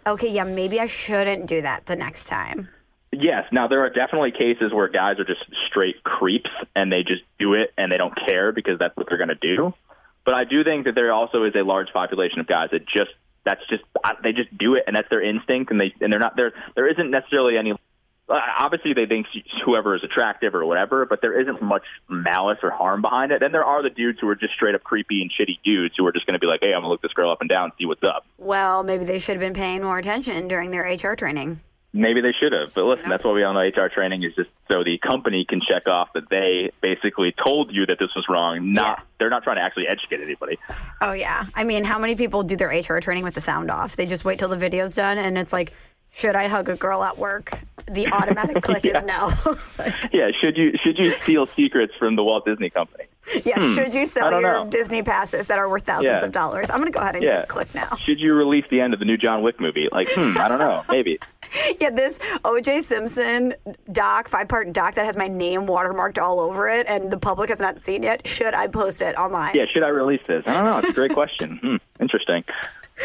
okay, 0.07 0.29
yeah, 0.29 0.45
maybe 0.45 0.81
I 0.81 0.87
shouldn't 0.87 1.47
do 1.47 1.63
that 1.63 1.87
the 1.87 1.97
next 1.97 2.27
time? 2.27 2.69
Yes. 3.13 3.45
Now 3.53 3.69
there 3.69 3.85
are 3.85 3.91
definitely 3.91 4.33
cases 4.33 4.73
where 4.73 4.89
guys 4.89 5.19
are 5.19 5.25
just 5.25 5.45
straight 5.69 6.03
creeps 6.03 6.51
and 6.75 6.91
they 6.91 7.03
just 7.03 7.23
do 7.39 7.53
it 7.53 7.73
and 7.77 7.93
they 7.93 7.99
don't 7.99 8.15
care 8.27 8.53
because 8.53 8.79
that's 8.79 8.97
what 8.97 9.07
they're 9.09 9.19
going 9.19 9.29
to 9.29 9.35
do. 9.35 9.75
But 10.25 10.35
I 10.35 10.45
do 10.45 10.65
think 10.65 10.87
that 10.87 10.95
there 10.95 11.13
also 11.13 11.45
is 11.45 11.55
a 11.55 11.63
large 11.63 11.89
population 11.93 12.41
of 12.41 12.47
guys 12.47 12.71
that 12.73 12.87
just 12.87 13.11
that's 13.45 13.61
just 13.69 13.83
they 14.23 14.33
just 14.33 14.57
do 14.57 14.75
it 14.75 14.85
and 14.87 14.97
that's 14.97 15.09
their 15.11 15.23
instinct 15.23 15.71
and 15.71 15.81
they 15.81 15.93
and 16.01 16.13
they're 16.13 16.21
not 16.21 16.37
there. 16.37 16.53
There 16.75 16.89
isn't 16.89 17.11
necessarily 17.11 17.59
any. 17.59 17.75
Uh, 18.29 18.39
Obviously, 18.61 18.93
they 18.95 19.07
think 19.07 19.27
whoever 19.65 19.95
is 19.97 20.03
attractive 20.05 20.55
or 20.55 20.65
whatever, 20.65 21.05
but 21.07 21.21
there 21.21 21.39
isn't 21.41 21.61
much 21.63 21.83
malice 22.09 22.59
or 22.63 22.71
harm 22.71 23.03
behind 23.03 23.33
it. 23.33 23.41
Then 23.41 23.53
there 23.53 23.65
are 23.65 23.83
the 23.83 23.91
dudes 23.91 24.19
who 24.21 24.29
are 24.29 24.37
just 24.37 24.55
straight 24.55 24.75
up 24.75 24.83
creepy 24.85 25.21
and 25.23 25.31
shitty 25.31 25.59
dudes 25.65 25.95
who 25.99 26.07
are 26.07 26.13
just 26.13 26.27
going 26.27 26.35
to 26.35 26.39
be 26.41 26.47
like, 26.47 26.61
"Hey, 26.63 26.73
I'm 26.73 26.81
gonna 26.83 26.89
look 26.89 27.03
this 27.03 27.13
girl 27.13 27.31
up 27.31 27.41
and 27.41 27.51
down, 27.51 27.65
and 27.65 27.73
see 27.79 27.87
what's 27.87 28.03
up." 28.05 28.25
Well, 28.39 28.83
maybe 28.83 29.05
they 29.05 29.19
should 29.19 29.35
have 29.35 29.41
been 29.41 29.55
paying 29.55 29.83
more 29.83 29.99
attention 29.99 30.49
during 30.49 30.71
their 30.71 30.85
HR 30.85 31.15
training. 31.17 31.61
Maybe 31.95 32.23
they 32.23 32.33
should 32.33 32.53
have, 32.55 32.73
but 32.73 32.85
listen, 32.85 33.11
that's 33.11 33.23
why 33.23 33.33
we 33.33 33.43
all 33.45 33.53
know 33.53 33.61
HR 33.61 33.89
training 33.93 34.23
is 34.23 34.35
just 34.35 34.49
so 34.71 34.83
the 34.83 34.97
company 34.97 35.45
can 35.47 35.61
check 35.61 35.87
off 35.87 36.09
that 36.15 36.31
they 36.31 36.71
basically 36.81 37.35
told 37.45 37.71
you 37.71 37.85
that 37.85 37.99
this 37.99 38.09
was 38.17 38.25
wrong. 38.31 38.73
Not 38.73 38.99
Yeah. 39.01 39.05
they're 39.19 39.29
not 39.29 39.43
trying 39.43 39.57
to 39.57 39.63
actually 39.63 39.89
educate 39.89 40.23
anybody. 40.23 40.57
Oh, 41.03 41.13
yeah. 41.13 41.45
I 41.55 41.65
mean, 41.65 41.85
how 41.85 41.99
many 41.99 42.15
people 42.15 42.45
do 42.45 42.57
their 42.57 42.69
HR 42.71 43.01
training 43.01 43.25
with 43.25 43.35
the 43.35 43.43
sound 43.43 43.71
off? 43.71 43.95
They 43.97 44.07
just 44.07 44.25
wait 44.25 44.39
till 44.39 44.49
the 44.49 44.57
video's 44.57 44.95
done 44.95 45.19
and 45.19 45.37
it's 45.37 45.53
like, 45.53 45.75
should 46.13 46.37
I 46.37 46.47
hug 46.49 46.69
a 46.69 46.77
girl 46.77 47.03
at 47.03 47.19
work? 47.19 47.59
The 47.91 48.07
automatic 48.13 48.63
click 48.63 48.85
is 48.85 49.03
no. 49.03 49.33
Yeah, 50.13 50.31
should 50.41 50.57
you 50.57 50.73
should 50.83 50.99
you 50.99 51.13
steal 51.23 51.47
secrets 51.47 51.93
from 51.99 52.15
the 52.17 52.23
Walt 52.23 52.45
Disney 52.45 52.71
Company? 52.71 53.05
yeah, 53.45 53.59
should 53.75 53.95
you 53.95 54.07
sell 54.07 54.31
your 54.33 54.41
know. 54.43 54.67
Disney 54.69 55.03
passes 55.03 55.47
that 55.47 55.59
are 55.59 55.69
worth 55.69 55.85
thousands 55.85 56.05
Yeah. 56.05 56.25
of 56.25 56.33
dollars? 56.33 56.71
I'm 56.71 56.79
going 56.79 56.93
to 56.93 56.97
go 56.97 57.01
ahead 57.01 57.15
and 57.17 57.25
Yeah, 57.25 57.37
just 57.37 57.49
click 57.49 57.75
now. 57.75 57.95
Should 57.97 58.19
you 58.21 58.35
release 58.35 58.65
the 58.71 58.81
end 58.81 58.95
of 58.95 58.99
the 59.01 59.05
new 59.05 59.17
John 59.17 59.43
Wick 59.43 59.61
movie? 59.61 59.89
Like, 59.91 60.09
hmm, 60.11 60.37
I 60.39 60.49
don't 60.49 60.59
know, 60.59 60.83
maybe. 60.91 61.19
Yeah, 61.81 61.91
this 61.91 62.19
OJ 62.45 62.83
Simpson 62.83 63.55
doc, 63.91 64.29
five 64.29 64.49
part 64.49 64.73
doc 64.73 64.95
that 64.95 65.07
has 65.07 65.17
my 65.17 65.29
name 65.29 65.63
watermarked 65.63 66.19
all 66.21 66.41
over 66.41 66.69
it 66.69 66.87
and 66.89 67.11
the 67.11 67.19
public 67.19 67.49
has 67.49 67.61
not 67.61 67.85
seen 67.85 68.03
yet. 68.03 68.27
Should 68.27 68.55
I 68.55 68.67
post 68.69 69.03
it 69.03 69.17
online? 69.17 69.55
Yeah, 69.55 69.65
should 69.73 69.83
I 69.83 69.89
release 69.89 70.23
this? 70.27 70.43
I 70.47 70.55
don't 70.55 70.65
know. 70.65 70.79
It's 70.79 70.91
a 70.91 70.93
great 70.93 71.13
question. 71.13 71.59
Hmm, 71.63 71.77
interesting. 72.01 72.45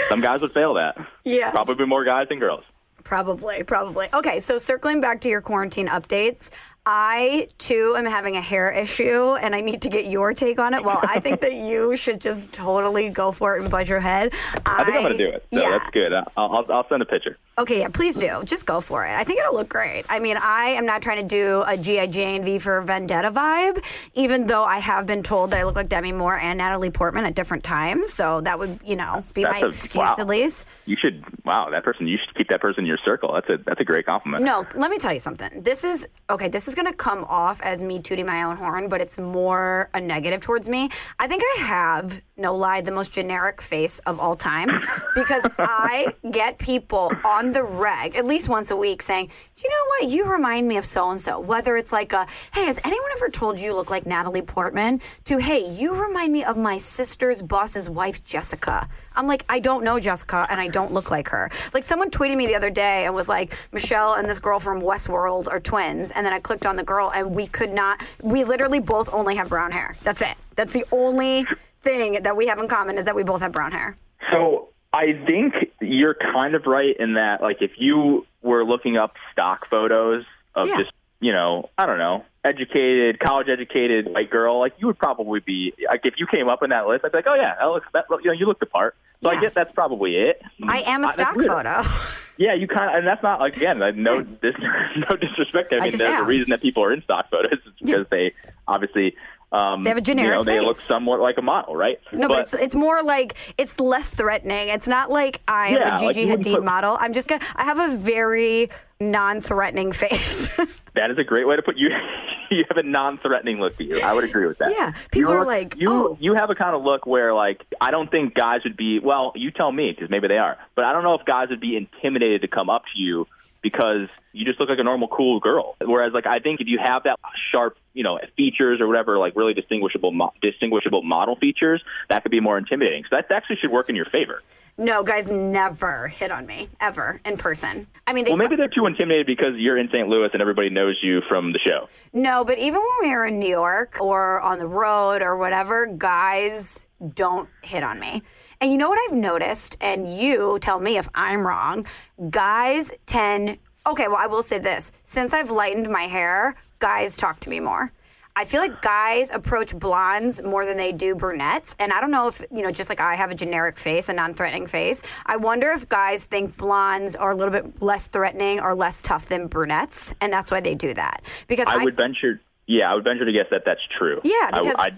Some 0.09 0.21
guys 0.21 0.41
would 0.41 0.53
fail 0.53 0.73
that. 0.75 0.97
Yeah. 1.25 1.51
Probably 1.51 1.85
more 1.85 2.03
guys 2.03 2.27
than 2.29 2.39
girls. 2.39 2.63
Probably, 3.07 3.63
probably. 3.63 4.07
Okay, 4.13 4.37
so 4.37 4.57
circling 4.57 4.99
back 4.99 5.21
to 5.21 5.29
your 5.29 5.39
quarantine 5.39 5.87
updates, 5.87 6.49
I 6.85 7.47
too 7.57 7.95
am 7.97 8.03
having 8.03 8.35
a 8.35 8.41
hair 8.41 8.69
issue 8.69 9.35
and 9.35 9.55
I 9.55 9.61
need 9.61 9.81
to 9.83 9.89
get 9.89 10.11
your 10.11 10.33
take 10.33 10.59
on 10.59 10.73
it. 10.73 10.83
Well, 10.83 10.99
I 11.01 11.21
think 11.21 11.39
that 11.39 11.53
you 11.53 11.95
should 11.95 12.19
just 12.19 12.51
totally 12.51 13.09
go 13.09 13.31
for 13.31 13.55
it 13.55 13.61
and 13.61 13.71
buzz 13.71 13.87
your 13.87 14.01
head. 14.01 14.33
I 14.65 14.83
think 14.83 14.97
I'm 14.97 15.03
going 15.03 15.17
to 15.17 15.25
do 15.25 15.29
it. 15.29 15.45
So 15.53 15.61
yeah. 15.61 15.69
that's 15.69 15.89
good. 15.91 16.11
I'll, 16.13 16.27
I'll, 16.35 16.65
I'll 16.69 16.89
send 16.89 17.01
a 17.01 17.05
picture. 17.05 17.37
Okay, 17.59 17.79
yeah, 17.79 17.87
please 17.87 18.15
do. 18.15 18.43
Just 18.43 18.67
go 18.67 18.79
for 18.79 19.03
it. 19.03 19.09
I 19.09 19.23
think 19.23 19.39
it'll 19.39 19.55
look 19.55 19.67
great. 19.67 20.05
I 20.09 20.19
mean, 20.19 20.37
I 20.39 20.75
am 20.77 20.85
not 20.85 21.01
trying 21.01 21.27
to 21.27 21.27
do 21.27 21.63
a 21.65 21.75
G.I. 21.75 22.05
Jane 22.05 22.43
V 22.43 22.59
for 22.59 22.81
Vendetta 22.81 23.31
vibe, 23.31 23.83
even 24.13 24.45
though 24.45 24.63
I 24.63 24.77
have 24.77 25.07
been 25.07 25.23
told 25.23 25.49
that 25.49 25.59
I 25.59 25.63
look 25.63 25.75
like 25.75 25.89
Demi 25.89 26.11
Moore 26.11 26.37
and 26.37 26.59
Natalie 26.59 26.91
Portman 26.91 27.25
at 27.25 27.33
different 27.33 27.63
times. 27.63 28.13
So 28.13 28.41
that 28.41 28.59
would, 28.59 28.79
you 28.85 28.95
know, 28.95 29.23
be 29.33 29.41
That's 29.41 29.59
my 29.61 29.65
a- 29.65 29.69
excuse 29.69 29.95
wow. 30.05 30.15
at 30.19 30.27
least. 30.27 30.67
You 30.85 30.95
should. 30.95 31.23
Wow, 31.45 31.71
that 31.71 31.83
person. 31.83 32.05
You 32.07 32.19
should 32.23 32.35
keep 32.35 32.49
that 32.49 32.61
person 32.61 32.81
in 32.81 32.85
your 32.85 32.99
circle. 33.03 33.33
That's 33.33 33.49
a 33.49 33.57
that's 33.65 33.81
a 33.81 33.83
great 33.83 34.05
compliment. 34.05 34.43
No, 34.43 34.67
let 34.75 34.91
me 34.91 34.99
tell 34.99 35.13
you 35.13 35.19
something. 35.19 35.63
This 35.63 35.83
is 35.83 36.07
okay. 36.29 36.49
This 36.49 36.67
is 36.67 36.75
going 36.75 36.85
to 36.85 36.93
come 36.93 37.23
off 37.23 37.59
as 37.61 37.81
me 37.81 37.99
tooting 37.99 38.27
my 38.27 38.43
own 38.43 38.57
horn, 38.57 38.87
but 38.87 39.01
it's 39.01 39.17
more 39.17 39.89
a 39.95 39.99
negative 39.99 40.41
towards 40.41 40.69
me. 40.69 40.89
I 41.17 41.25
think 41.27 41.41
I 41.57 41.61
have, 41.63 42.21
no 42.37 42.53
lie, 42.55 42.81
the 42.81 42.91
most 42.91 43.13
generic 43.13 43.63
face 43.63 43.97
of 43.99 44.19
all 44.19 44.35
time 44.35 44.69
because 45.15 45.43
I 45.57 46.13
get 46.31 46.59
people 46.59 47.11
on 47.25 47.46
the 47.53 47.63
reg 47.63 48.15
at 48.15 48.25
least 48.25 48.49
once 48.49 48.71
a 48.71 48.75
week 48.75 49.01
saying, 49.01 49.29
"Do 49.55 49.63
you 49.63 49.69
know 49.69 50.07
what? 50.07 50.11
You 50.11 50.25
remind 50.25 50.67
me 50.67 50.77
of 50.77 50.85
so 50.85 51.09
and 51.09 51.19
so." 51.19 51.39
Whether 51.39 51.77
it's 51.77 51.91
like, 51.91 52.13
a, 52.13 52.27
"Hey, 52.53 52.65
has 52.65 52.79
anyone 52.83 53.09
ever 53.15 53.29
told 53.29 53.59
you 53.59 53.67
you 53.67 53.75
look 53.75 53.89
like 53.89 54.05
Natalie 54.05 54.41
Portman?" 54.41 55.01
To, 55.25 55.37
"Hey, 55.37 55.67
you 55.67 55.95
remind 55.95 56.31
me 56.33 56.43
of 56.43 56.57
my 56.57 56.77
sister's 56.77 57.41
boss's 57.41 57.89
wife, 57.89 58.23
Jessica." 58.23 58.87
I'm 59.17 59.27
like, 59.27 59.43
I 59.49 59.59
don't 59.59 59.83
know 59.83 59.99
Jessica 59.99 60.45
and 60.49 60.61
I 60.61 60.67
don't 60.67 60.93
look 60.93 61.09
like 61.09 61.29
her. 61.29 61.49
Like 61.73 61.83
someone 61.83 62.11
tweeted 62.11 62.37
me 62.37 62.45
the 62.45 62.55
other 62.55 62.69
day 62.69 63.05
and 63.05 63.15
was 63.15 63.27
like, 63.27 63.57
Michelle 63.71 64.13
and 64.13 64.29
this 64.29 64.37
girl 64.37 64.59
from 64.59 64.79
Westworld 64.79 65.47
are 65.47 65.59
twins. 65.59 66.11
And 66.11 66.23
then 66.25 66.33
I 66.33 66.39
clicked 66.39 66.67
on 66.67 66.75
the 66.75 66.83
girl 66.83 67.11
and 67.13 67.35
we 67.35 67.47
could 67.47 67.73
not, 67.73 68.01
we 68.21 68.43
literally 68.43 68.79
both 68.79 69.11
only 69.11 69.35
have 69.35 69.49
brown 69.49 69.71
hair. 69.71 69.95
That's 70.03 70.21
it. 70.21 70.35
That's 70.55 70.73
the 70.73 70.85
only 70.91 71.45
thing 71.81 72.21
that 72.21 72.37
we 72.37 72.45
have 72.47 72.59
in 72.59 72.67
common 72.67 72.97
is 72.97 73.05
that 73.05 73.15
we 73.15 73.23
both 73.23 73.41
have 73.41 73.51
brown 73.51 73.71
hair. 73.71 73.95
So 74.31 74.66
I 74.97 75.13
think 75.25 75.53
you're 75.79 76.15
kind 76.15 76.55
of 76.55 76.65
right 76.65 76.95
in 76.97 77.13
that, 77.13 77.41
like, 77.41 77.61
if 77.61 77.71
you 77.77 78.25
were 78.41 78.65
looking 78.65 78.97
up 78.97 79.13
stock 79.31 79.67
photos 79.69 80.25
of 80.55 80.67
Yeah. 80.67 80.77
just 80.79 80.91
you 81.19 81.33
know, 81.33 81.67
I 81.79 81.87
don't 81.87 81.97
know, 81.97 82.23
educated, 82.45 83.19
college 83.19 83.47
educated 83.49 84.07
white 84.07 84.29
girl, 84.29 84.59
like 84.59 84.73
you 84.77 84.85
would 84.85 84.99
probably 84.99 85.39
be 85.39 85.73
like 85.87 86.01
if 86.03 86.13
you 86.17 86.27
came 86.27 86.47
up 86.47 86.61
in 86.61 86.69
that 86.69 86.85
list, 86.87 87.03
I'd 87.03 87.11
be 87.11 87.17
like, 87.17 87.25
oh 87.27 87.33
yeah, 87.33 87.55
that 87.59 87.65
looks, 87.65 87.87
that, 87.93 88.05
you 88.23 88.25
know, 88.25 88.33
you 88.33 88.45
look 88.45 88.59
the 88.59 88.67
part. 88.67 88.95
So 89.23 89.31
Yeah. 89.31 89.37
I 89.39 89.41
get 89.41 89.55
that's 89.55 89.71
probably 89.73 90.15
it. 90.15 90.39
I 90.67 90.81
am 90.85 91.03
a 91.03 91.11
stock 91.11 91.33
photo. 91.33 91.81
Yeah, 92.39 92.53
you 92.53 92.67
kind 92.67 92.91
of, 92.91 92.97
and 92.97 93.07
that's 93.07 93.23
not 93.23 93.43
again, 93.43 93.79
no, 93.79 94.21
dis, 94.43 94.53
no 95.09 95.17
disrespect. 95.17 95.73
I 95.73 95.77
mean, 95.79 95.89
just 95.89 95.97
there's 96.03 96.19
a 96.21 96.23
reason 96.23 96.51
that 96.51 96.61
people 96.61 96.83
are 96.83 96.93
in 96.93 97.01
stock 97.01 97.31
photos 97.31 97.53
is 97.65 97.73
because 97.81 98.05
they 98.11 98.33
obviously 98.67 99.15
um, 99.51 99.83
They 99.83 99.89
have 99.89 99.97
a 99.97 100.01
generic 100.01 100.29
You 100.31 100.35
know, 100.37 100.43
they 100.43 100.59
look 100.59 100.77
somewhat 100.77 101.19
like 101.19 101.37
a 101.37 101.41
model, 101.41 101.75
right? 101.75 101.99
No, 102.11 102.27
but, 102.27 102.39
it's 102.39 102.53
it's 102.53 102.75
more 102.75 103.01
like 103.03 103.35
it's 103.57 103.79
less 103.79 104.09
threatening. 104.09 104.69
It's 104.69 104.87
not 104.87 105.09
like 105.09 105.41
I'm 105.47 105.73
Yeah, 105.75 105.97
a 105.97 106.03
like 106.03 106.15
Gigi 106.15 106.29
wouldn't 106.29 106.45
Hadid 106.47 106.55
put- 106.55 106.65
model. 106.65 106.97
I'm 106.99 107.13
just 107.13 107.27
gonna. 107.27 107.43
I 107.55 107.63
have 107.63 107.79
a 107.79 107.95
very 107.95 108.69
non-threatening 108.99 109.91
face. 109.91 110.47
that 110.95 111.11
is 111.11 111.17
a 111.17 111.23
great 111.23 111.47
way 111.47 111.55
to 111.55 111.61
put 111.61 111.77
you. 111.77 111.89
you 112.51 112.65
have 112.67 112.77
a 112.77 112.83
non-threatening 112.83 113.59
look 113.59 113.75
to 113.77 113.83
you. 113.83 114.01
I 114.01 114.13
would 114.13 114.23
agree 114.23 114.47
with 114.47 114.57
that. 114.57 114.71
Yeah, 114.75 114.91
people 115.11 115.31
You 115.33 115.37
are 115.39 115.45
like, 115.45 115.75
you. 115.77 115.87
"Oh." 115.89 116.17
You 116.19 116.33
have 116.35 116.49
a 116.49 116.55
kind 116.55 116.75
of 116.75 116.83
look 116.83 117.05
where, 117.05 117.33
like, 117.33 117.61
I 117.79 117.91
don't 117.91 118.09
think 118.09 118.33
guys 118.33 118.61
would 118.63 118.75
be. 118.77 118.99
Well, 118.99 119.31
you 119.35 119.51
tell 119.51 119.71
me 119.71 119.91
because 119.93 120.09
maybe 120.09 120.27
they 120.27 120.37
are, 120.37 120.57
but 120.75 120.83
I 120.85 120.93
don't 120.93 121.03
know 121.03 121.13
if 121.13 121.25
guys 121.25 121.49
would 121.49 121.61
be 121.61 121.77
intimidated 121.77 122.41
to 122.41 122.47
come 122.47 122.69
up 122.69 122.83
to 122.93 122.99
you 123.01 123.27
because 123.61 124.07
you 124.33 124.45
just 124.45 124.59
look 124.59 124.69
like 124.69 124.79
a 124.79 124.83
normal, 124.83 125.07
cool 125.07 125.39
girl. 125.39 125.75
Whereas, 125.81 126.13
like, 126.13 126.27
I 126.27 126.39
think 126.39 126.61
if 126.61 126.67
you 126.67 126.79
have 126.83 127.03
that 127.03 127.19
sharp, 127.51 127.77
you 127.93 128.03
know, 128.03 128.19
features 128.35 128.79
or 128.79 128.87
whatever, 128.87 129.17
like 129.17 129.35
really 129.35 129.53
distinguishable, 129.53 130.11
mo- 130.11 130.33
distinguishable 130.41 131.01
model 131.03 131.35
features, 131.35 131.83
that 132.09 132.23
could 132.23 132.31
be 132.31 132.39
more 132.39 132.57
intimidating. 132.57 133.03
So 133.09 133.15
that 133.15 133.31
actually 133.31 133.57
should 133.57 133.71
work 133.71 133.89
in 133.89 133.95
your 133.95 134.05
favor. 134.05 134.41
no, 134.77 135.03
guys 135.03 135.29
never 135.31 136.07
hit 136.07 136.31
on 136.31 136.45
me 136.45 136.69
ever 136.79 137.19
in 137.25 137.35
person. 137.37 137.87
I 138.05 138.13
mean, 138.13 138.25
they 138.25 138.31
Well, 138.31 138.37
maybe 138.37 138.55
they're 138.55 138.67
too 138.67 138.85
intimidated 138.85 139.25
because 139.25 139.55
you're 139.57 139.77
in 139.77 139.87
St. 139.87 140.07
Louis 140.07 140.29
and 140.33 140.41
everybody 140.41 140.69
knows 140.69 140.99
you 141.01 141.21
from 141.27 141.51
the 141.51 141.59
show. 141.59 141.89
No, 142.13 142.43
but 142.45 142.59
even 142.59 142.79
when 142.79 143.09
we 143.09 143.15
were 143.15 143.25
in 143.25 143.39
New 143.39 143.49
York 143.49 143.97
or 143.99 144.39
on 144.41 144.59
the 144.59 144.67
road 144.67 145.23
or 145.23 145.35
whatever, 145.35 145.87
guys 145.87 146.87
don't 147.15 147.49
hit 147.63 147.81
on 147.83 147.99
me. 147.99 148.21
And 148.59 148.71
you 148.71 148.77
know 148.77 148.89
what 148.89 148.99
I've 149.07 149.15
noticed, 149.17 149.77
and 149.81 150.09
you 150.09 150.57
tell 150.59 150.79
me 150.79 150.97
if 150.97 151.07
I'm 151.13 151.45
wrong, 151.45 151.85
guys 152.29 152.91
tend, 153.05 153.59
okay, 153.85 154.07
well, 154.07 154.17
I 154.19 154.25
will 154.27 154.41
say 154.43 154.57
this. 154.57 154.91
Since 155.03 155.33
I've 155.33 155.51
lightened 155.51 155.89
my 155.89 156.03
hair, 156.03 156.55
guys 156.79 157.17
talk 157.17 157.39
to 157.41 157.49
me 157.49 157.59
more. 157.59 157.91
I 158.35 158.45
feel 158.45 158.61
like 158.61 158.83
guys 158.83 159.31
approach 159.31 159.77
blondes 159.77 160.43
more 160.43 160.63
than 160.65 160.77
they 160.77 160.91
do 160.91 161.15
brunettes. 161.15 161.75
And 161.79 161.91
I 161.91 161.99
don't 161.99 162.11
know 162.11 162.27
if, 162.27 162.39
you 162.51 162.61
know, 162.61 162.69
just 162.69 162.87
like 162.87 162.99
I 162.99 163.15
have 163.15 163.31
a 163.31 163.35
generic 163.35 163.79
face, 163.79 164.09
a 164.09 164.13
non 164.13 164.33
threatening 164.33 164.67
face, 164.67 165.01
I 165.25 165.37
wonder 165.37 165.71
if 165.71 165.89
guys 165.89 166.25
think 166.25 166.55
blondes 166.55 167.15
are 167.15 167.31
a 167.31 167.35
little 167.35 167.51
bit 167.51 167.81
less 167.81 168.05
threatening 168.05 168.59
or 168.59 168.75
less 168.75 169.01
tough 169.01 169.27
than 169.27 169.47
brunettes. 169.47 170.13
And 170.21 170.31
that's 170.31 170.51
why 170.51 170.59
they 170.59 170.75
do 170.75 170.93
that. 170.93 171.23
Because 171.47 171.67
I 171.67 171.83
would 171.83 171.95
venture, 171.95 172.39
yeah, 172.67 172.91
I 172.91 172.93
would 172.93 173.03
venture 173.03 173.25
to 173.25 173.31
guess 173.31 173.47
that 173.49 173.63
that's 173.65 173.81
true. 173.97 174.21
Yeah, 174.23 174.51
I, 174.53 174.59
because- 174.61 174.75
I, 174.77 174.91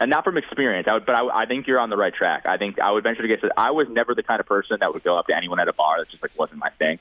and 0.00 0.10
not 0.10 0.24
from 0.24 0.36
experience, 0.36 0.88
I 0.90 0.94
would, 0.94 1.06
but 1.06 1.14
I, 1.14 1.42
I 1.42 1.46
think 1.46 1.66
you're 1.66 1.78
on 1.78 1.90
the 1.90 1.96
right 1.96 2.12
track. 2.12 2.46
I 2.46 2.56
think 2.56 2.80
I 2.80 2.90
would 2.90 3.04
venture 3.04 3.22
to 3.22 3.28
guess 3.28 3.40
that 3.42 3.52
I 3.56 3.70
was 3.70 3.88
never 3.88 4.14
the 4.14 4.22
kind 4.22 4.40
of 4.40 4.46
person 4.46 4.78
that 4.80 4.92
would 4.92 5.04
go 5.04 5.18
up 5.18 5.26
to 5.28 5.36
anyone 5.36 5.60
at 5.60 5.68
a 5.68 5.72
bar. 5.72 5.98
That 5.98 6.08
just 6.08 6.22
like 6.22 6.36
wasn't 6.38 6.58
my 6.58 6.70
thing. 6.70 6.98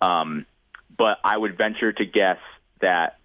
Um, 0.00 0.46
but 0.96 1.18
I 1.24 1.36
would 1.36 1.56
venture 1.56 1.92
to 1.92 2.04
guess 2.04 2.38
that 2.80 3.18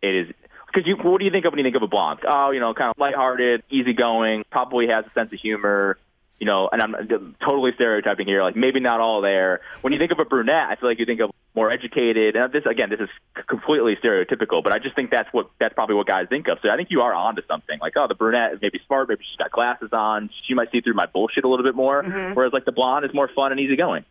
it 0.00 0.14
is 0.14 0.34
because 0.66 0.86
you. 0.86 0.96
What 0.96 1.18
do 1.18 1.24
you 1.24 1.30
think 1.30 1.44
of 1.44 1.52
when 1.52 1.58
you 1.58 1.64
think 1.64 1.76
of 1.76 1.82
a 1.82 1.88
blonde? 1.88 2.20
Oh, 2.26 2.50
you 2.50 2.60
know, 2.60 2.72
kind 2.74 2.90
of 2.90 2.98
lighthearted, 2.98 3.62
easygoing, 3.70 4.44
probably 4.50 4.88
has 4.88 5.04
a 5.06 5.10
sense 5.12 5.32
of 5.32 5.38
humor. 5.38 5.98
You 6.38 6.46
know, 6.46 6.68
and 6.72 6.82
I'm 6.82 7.36
totally 7.44 7.70
stereotyping 7.74 8.26
here. 8.26 8.42
Like 8.42 8.56
maybe 8.56 8.80
not 8.80 9.00
all 9.00 9.20
there. 9.20 9.60
When 9.82 9.92
you 9.92 9.98
think 9.98 10.10
of 10.10 10.18
a 10.18 10.24
brunette, 10.24 10.68
I 10.70 10.76
feel 10.76 10.88
like 10.88 10.98
you 10.98 11.06
think 11.06 11.20
of 11.20 11.30
more 11.54 11.70
educated. 11.70 12.34
And 12.34 12.52
this 12.52 12.64
again, 12.68 12.90
this 12.90 13.00
is 13.00 13.08
completely 13.46 13.96
stereotypical, 14.02 14.62
but 14.62 14.72
I 14.72 14.78
just 14.78 14.96
think 14.96 15.10
that's 15.10 15.28
what 15.32 15.50
that's 15.60 15.74
probably 15.74 15.96
what 15.96 16.06
guys 16.06 16.26
think 16.28 16.48
of. 16.48 16.58
So 16.62 16.70
I 16.70 16.76
think 16.76 16.90
you 16.90 17.02
are 17.02 17.14
onto 17.14 17.42
something. 17.46 17.78
Like, 17.80 17.92
oh, 17.96 18.06
the 18.08 18.14
brunette 18.14 18.54
is 18.54 18.58
maybe 18.62 18.80
smart. 18.86 19.08
Maybe 19.08 19.24
she's 19.28 19.36
got 19.36 19.50
glasses 19.50 19.90
on. 19.92 20.30
She 20.46 20.54
might 20.54 20.70
see 20.72 20.80
through 20.80 20.94
my 20.94 21.06
bullshit 21.06 21.44
a 21.44 21.48
little 21.48 21.64
bit 21.64 21.74
more. 21.74 22.02
Mm-hmm. 22.02 22.34
Whereas 22.34 22.52
like 22.52 22.64
the 22.64 22.72
blonde 22.72 23.04
is 23.04 23.14
more 23.14 23.28
fun 23.34 23.52
and 23.52 23.60
easygoing. 23.60 24.04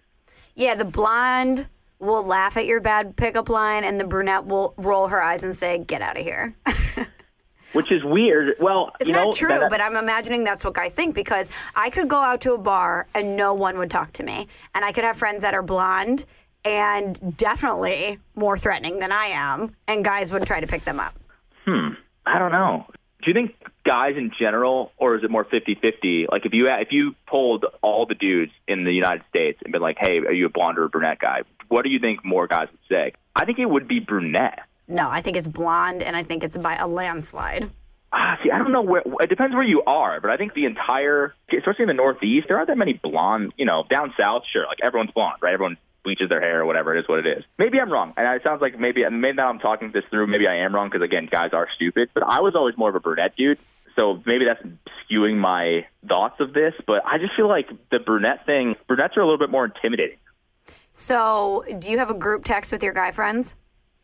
Yeah, 0.56 0.76
the 0.76 0.86
blonde 0.86 1.68
will 2.00 2.24
laugh 2.24 2.58
at 2.58 2.66
your 2.66 2.82
bad 2.82 3.16
pickup 3.16 3.50
line, 3.50 3.84
and 3.84 4.00
the 4.00 4.04
brunette 4.04 4.46
will 4.46 4.74
roll 4.78 5.08
her 5.08 5.22
eyes 5.22 5.44
and 5.44 5.56
say, 5.56 5.78
"Get 5.78 6.02
out 6.02 6.18
of 6.18 6.24
here." 6.24 6.56
Which 7.74 7.92
is 7.92 8.04
weird. 8.04 8.56
Well, 8.60 8.92
It's 9.00 9.10
you 9.10 9.16
know, 9.16 9.26
not 9.26 9.36
true, 9.36 9.48
that- 9.50 9.70
but 9.70 9.82
I'm 9.82 9.96
imagining 9.96 10.44
that's 10.44 10.64
what 10.64 10.74
guys 10.74 10.94
think 10.94 11.16
because 11.16 11.50
I 11.76 11.90
could 11.90 12.08
go 12.08 12.18
out 12.22 12.42
to 12.42 12.54
a 12.54 12.58
bar 12.58 13.08
and 13.14 13.36
no 13.38 13.54
one 13.54 13.78
would 13.78 13.90
talk 13.90 14.12
to 14.14 14.24
me, 14.24 14.48
and 14.76 14.84
I 14.84 14.92
could 14.92 15.04
have 15.04 15.18
friends 15.18 15.42
that 15.44 15.54
are 15.54 15.64
blonde 15.64 16.26
and 16.64 17.38
definitely 17.38 18.20
more 18.36 18.58
threatening 18.58 19.00
than 19.00 19.12
I 19.12 19.26
am, 19.28 19.76
and 19.88 20.04
guys 20.06 20.32
would 20.32 20.46
try 20.46 20.60
to 20.60 20.68
pick 20.68 20.84
them 20.84 21.00
up. 21.00 21.14
Hmm. 21.66 21.90
I 22.26 22.38
don't 22.40 22.52
know. 22.52 22.86
Do 23.24 23.30
you 23.30 23.34
think 23.34 23.56
guys 23.84 24.16
in 24.18 24.32
general, 24.40 24.92
or 24.98 25.16
is 25.16 25.24
it 25.24 25.30
more 25.32 25.46
50-50? 25.46 26.28
Like 26.32 26.46
if 26.46 26.54
you 26.54 26.68
if 26.68 26.90
you 26.92 27.16
polled 27.28 27.66
all 27.82 28.06
the 28.06 28.16
dudes 28.16 28.52
in 28.68 28.84
the 28.84 28.92
United 28.92 29.24
States 29.30 29.60
and 29.64 29.72
been 29.72 29.82
like, 29.82 29.98
"Hey, 30.00 30.18
are 30.20 30.32
you 30.34 30.48
a 30.48 30.50
blonde 30.50 30.78
or 30.80 30.84
a 30.86 30.90
brunette 30.90 31.20
guy?" 31.20 31.42
What 31.68 31.84
do 31.84 31.90
you 31.90 32.00
think 32.00 32.26
more 32.26 32.48
guys 32.48 32.68
would 32.72 32.80
say? 32.90 33.14
I 33.36 33.46
think 33.46 33.60
it 33.60 33.66
would 33.66 33.88
be 33.88 34.00
brunette. 34.00 34.60
No, 34.92 35.10
I 35.10 35.22
think 35.22 35.38
it's 35.38 35.48
blonde, 35.48 36.04
and 36.04 36.18
I 36.18 36.24
think 36.24 36.44
it's 36.44 36.58
by 36.58 36.76
a 36.76 36.86
landslide. 36.86 37.70
Ah, 38.12 38.38
see, 38.44 38.52
I 38.52 38.58
don't 38.58 38.74
know 38.74 38.82
where. 38.82 39.02
It 39.22 39.30
depends 39.30 39.56
where 39.56 39.64
you 39.64 39.84
are, 39.88 40.20
but 40.20 40.30
I 40.30 40.36
think 40.36 40.54
the 40.54 40.66
entire, 40.66 41.34
especially 41.58 41.84
in 41.84 41.88
the 41.88 41.94
Northeast, 41.94 42.48
there 42.50 42.58
aren't 42.58 42.68
that 42.68 42.78
many 42.78 43.00
blonde. 43.02 43.54
You 43.56 43.66
know, 43.66 43.86
down 43.90 44.14
south, 44.22 44.44
sure, 44.52 44.66
like 44.68 44.80
everyone's 44.84 45.12
blonde, 45.12 45.38
right? 45.42 45.54
Everyone 45.54 45.78
bleaches 46.04 46.28
their 46.28 46.42
hair 46.42 46.62
or 46.62 46.66
whatever. 46.66 46.94
It 46.94 47.00
is 47.00 47.08
what 47.08 47.20
it 47.20 47.38
is. 47.38 47.46
Maybe 47.58 47.80
I'm 47.80 47.90
wrong, 47.90 48.14
and 48.18 48.28
it 48.36 48.44
sounds 48.44 48.62
like 48.62 48.78
maybe 48.78 49.08
maybe 49.10 49.38
now 49.38 49.48
I'm 49.48 49.60
talking 49.60 49.92
this 49.94 50.04
through. 50.10 50.28
Maybe 50.28 50.46
I 50.46 50.58
am 50.66 50.76
wrong 50.76 50.90
because 50.90 51.06
again, 51.06 51.30
guys 51.32 51.52
are 51.54 51.70
stupid. 51.74 52.10
But 52.14 52.24
I 52.24 52.42
was 52.42 52.54
always 52.54 52.76
more 52.76 52.90
of 52.90 52.96
a 52.96 53.00
brunette 53.00 53.38
dude, 53.38 53.60
so 53.98 54.22
maybe 54.26 54.44
that's 54.44 54.62
skewing 55.10 55.38
my 55.38 55.86
thoughts 56.06 56.42
of 56.42 56.52
this. 56.52 56.74
But 56.86 57.06
I 57.06 57.18
just 57.18 57.34
feel 57.38 57.48
like 57.48 57.70
the 57.92 58.00
brunette 58.00 58.46
thing, 58.46 58.76
brunettes 58.88 59.16
are 59.16 59.22
a 59.22 59.26
little 59.26 59.40
bit 59.40 59.52
more 59.52 59.64
intimidating. 59.64 60.18
So, 60.92 61.64
do 61.80 61.90
you 61.90 61.98
have 62.00 62.10
a 62.10 62.14
group 62.14 62.44
text 62.44 62.74
with 62.74 62.84
your 62.84 62.92
guy 62.92 63.12
friends? 63.12 63.56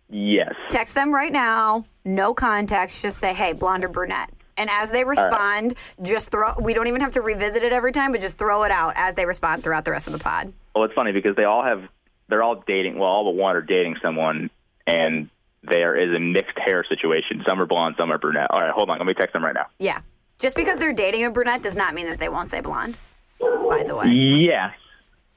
Yes. 0.09 0.53
Text 0.69 0.95
them 0.95 1.13
right 1.13 1.31
now, 1.31 1.85
no 2.05 2.33
context, 2.33 3.01
just 3.01 3.17
say, 3.17 3.33
hey, 3.33 3.53
blonde 3.53 3.83
or 3.83 3.89
brunette. 3.89 4.29
And 4.55 4.69
as 4.71 4.89
they 4.89 5.03
respond, 5.03 5.75
just 6.01 6.31
throw, 6.31 6.53
we 6.59 6.73
don't 6.73 6.87
even 6.87 7.01
have 7.01 7.11
to 7.11 7.21
revisit 7.21 7.61
it 7.61 7.71
every 7.71 7.91
time, 7.91 8.11
but 8.11 8.21
just 8.21 8.37
throw 8.39 8.63
it 8.63 8.71
out 8.71 8.93
as 8.95 9.13
they 9.13 9.25
respond 9.25 9.63
throughout 9.63 9.85
the 9.85 9.91
rest 9.91 10.07
of 10.07 10.13
the 10.13 10.19
pod. 10.19 10.51
Well, 10.73 10.83
it's 10.85 10.95
funny 10.95 11.11
because 11.11 11.35
they 11.35 11.43
all 11.43 11.63
have, 11.63 11.83
they're 12.27 12.41
all 12.41 12.63
dating. 12.65 12.97
Well, 12.97 13.09
all 13.09 13.25
but 13.25 13.35
one 13.35 13.55
are 13.55 13.61
dating 13.61 13.97
someone, 14.01 14.49
and 14.87 15.29
there 15.61 15.95
is 15.95 16.15
a 16.15 16.19
mixed 16.19 16.57
hair 16.57 16.83
situation. 16.87 17.43
Some 17.47 17.61
are 17.61 17.67
blonde, 17.67 17.95
some 17.99 18.11
are 18.11 18.17
brunette. 18.17 18.47
All 18.49 18.61
right, 18.61 18.71
hold 18.71 18.89
on. 18.89 18.97
Let 18.97 19.05
me 19.05 19.13
text 19.13 19.33
them 19.33 19.43
right 19.43 19.53
now. 19.53 19.67
Yeah. 19.77 20.01
Just 20.39 20.55
because 20.55 20.77
they're 20.77 20.93
dating 20.93 21.25
a 21.25 21.29
brunette 21.29 21.61
does 21.61 21.75
not 21.75 21.93
mean 21.93 22.07
that 22.07 22.19
they 22.19 22.29
won't 22.29 22.49
say 22.49 22.61
blonde, 22.61 22.97
by 23.39 23.83
the 23.85 23.95
way. 23.95 24.07
Yes. 24.07 24.73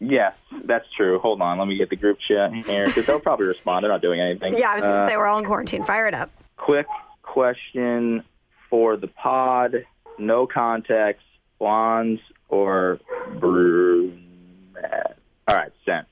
Yes, 0.01 0.35
that's 0.65 0.87
true. 0.97 1.19
Hold 1.19 1.43
on. 1.43 1.59
Let 1.59 1.69
me 1.69 1.77
get 1.77 1.91
the 1.91 1.97
group 1.97 2.19
chat 2.27 2.53
here 2.55 2.87
because 2.87 3.05
they'll 3.07 3.21
probably 3.21 3.47
respond. 3.47 3.85
They're 3.85 3.91
not 3.91 4.01
doing 4.01 4.19
anything. 4.21 4.57
Yeah, 4.57 4.71
I 4.73 4.75
was 4.77 4.85
going 4.85 4.97
to 4.97 5.05
Uh, 5.05 5.09
say 5.09 5.17
we're 5.17 5.27
all 5.27 5.39
in 5.39 5.45
quarantine. 5.45 5.85
Fire 5.85 6.07
it 6.09 6.15
up. 6.15 6.31
Quick 6.57 6.87
question 7.23 8.25
for 8.71 8.97
the 8.97 9.09
pod. 9.09 9.85
No 10.19 10.47
context, 10.47 11.25
blondes 11.59 12.21
or 12.49 12.99
brunette. 13.39 15.19
All 15.49 15.57
right, 15.57 15.73
sent. 15.85 16.07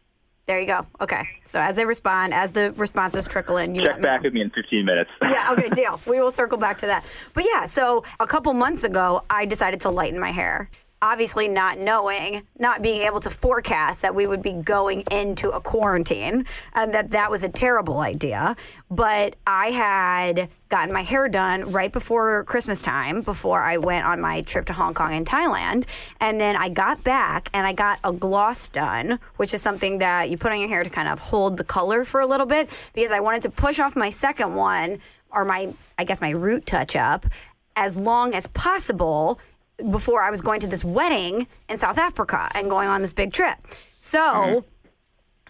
There 0.46 0.58
you 0.60 0.66
go. 0.66 0.86
Okay. 1.00 1.28
So 1.44 1.60
as 1.60 1.74
they 1.76 1.84
respond, 1.84 2.32
as 2.32 2.52
the 2.52 2.72
responses 2.72 3.26
trickle 3.28 3.58
in, 3.58 3.74
you 3.74 3.84
Check 3.84 4.00
back 4.00 4.22
with 4.22 4.32
me 4.32 4.40
in 4.40 4.50
15 4.50 4.84
minutes. 4.84 5.10
Yeah, 5.22 5.48
okay, 5.52 5.68
deal. 5.68 6.00
We 6.06 6.20
will 6.22 6.30
circle 6.30 6.56
back 6.56 6.78
to 6.78 6.86
that. 6.86 7.04
But 7.34 7.44
yeah, 7.44 7.66
so 7.66 8.02
a 8.18 8.26
couple 8.26 8.52
months 8.54 8.82
ago, 8.84 9.22
I 9.28 9.44
decided 9.44 9.80
to 9.82 9.90
lighten 9.90 10.18
my 10.18 10.30
hair. 10.30 10.70
Obviously, 11.00 11.46
not 11.46 11.78
knowing, 11.78 12.42
not 12.58 12.82
being 12.82 13.02
able 13.02 13.20
to 13.20 13.30
forecast 13.30 14.02
that 14.02 14.14
we 14.16 14.26
would 14.26 14.42
be 14.42 14.52
going 14.52 15.04
into 15.12 15.50
a 15.50 15.60
quarantine 15.60 16.44
and 16.74 16.92
that 16.92 17.10
that 17.10 17.30
was 17.30 17.44
a 17.44 17.48
terrible 17.48 18.00
idea. 18.00 18.56
But 18.90 19.36
I 19.46 19.70
had 19.70 20.48
gotten 20.68 20.92
my 20.92 21.02
hair 21.02 21.28
done 21.28 21.70
right 21.70 21.92
before 21.92 22.42
Christmas 22.44 22.82
time, 22.82 23.22
before 23.22 23.60
I 23.60 23.76
went 23.76 24.06
on 24.06 24.20
my 24.20 24.42
trip 24.42 24.66
to 24.66 24.72
Hong 24.72 24.92
Kong 24.92 25.12
and 25.12 25.24
Thailand. 25.24 25.86
And 26.20 26.40
then 26.40 26.56
I 26.56 26.68
got 26.68 27.04
back 27.04 27.48
and 27.54 27.66
I 27.66 27.72
got 27.72 28.00
a 28.02 28.12
gloss 28.12 28.66
done, 28.66 29.20
which 29.36 29.54
is 29.54 29.62
something 29.62 29.98
that 29.98 30.30
you 30.30 30.36
put 30.36 30.50
on 30.50 30.58
your 30.58 30.68
hair 30.68 30.82
to 30.82 30.90
kind 30.90 31.08
of 31.08 31.20
hold 31.20 31.58
the 31.58 31.64
color 31.64 32.04
for 32.04 32.20
a 32.20 32.26
little 32.26 32.46
bit 32.46 32.70
because 32.92 33.12
I 33.12 33.20
wanted 33.20 33.42
to 33.42 33.50
push 33.50 33.78
off 33.78 33.94
my 33.94 34.10
second 34.10 34.56
one 34.56 34.98
or 35.30 35.44
my 35.44 35.72
I 35.96 36.04
guess 36.04 36.20
my 36.20 36.30
root 36.30 36.66
touch 36.66 36.96
up 36.96 37.26
as 37.76 37.96
long 37.96 38.34
as 38.34 38.48
possible 38.48 39.38
before 39.90 40.22
I 40.22 40.30
was 40.30 40.40
going 40.40 40.60
to 40.60 40.66
this 40.66 40.84
wedding 40.84 41.46
in 41.68 41.78
South 41.78 41.98
Africa 41.98 42.50
and 42.54 42.68
going 42.68 42.88
on 42.88 43.00
this 43.00 43.12
big 43.12 43.32
trip. 43.32 43.58
So 43.98 44.18
mm-hmm. 44.18 44.66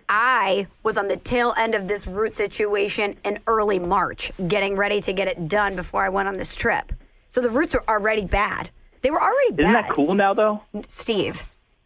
I 0.09 0.67
was 0.83 0.97
on 0.97 1.09
the 1.09 1.17
tail 1.17 1.55
end 1.57 1.75
of 1.75 1.89
this 1.89 2.07
root 2.07 2.33
situation 2.33 3.17
in 3.25 3.39
early 3.47 3.79
March, 3.79 4.33
getting 4.49 4.77
ready 4.77 5.01
to 5.03 5.13
get 5.13 5.29
it 5.29 5.49
done 5.49 5.77
before 5.77 6.05
I 6.05 6.09
went 6.09 6.29
on 6.29 6.37
this 6.37 6.55
trip. 6.55 6.93
So 7.29 7.41
the 7.41 7.51
roots 7.51 7.75
are 7.75 7.85
already 7.89 8.25
bad. 8.25 8.71
They 9.03 9.11
were 9.11 9.21
already 9.21 9.53
Isn't 9.53 9.73
bad. 9.73 9.85
that 9.85 9.91
cool 9.93 10.15
now, 10.15 10.35
though? 10.35 10.63
Steve, 10.89 11.45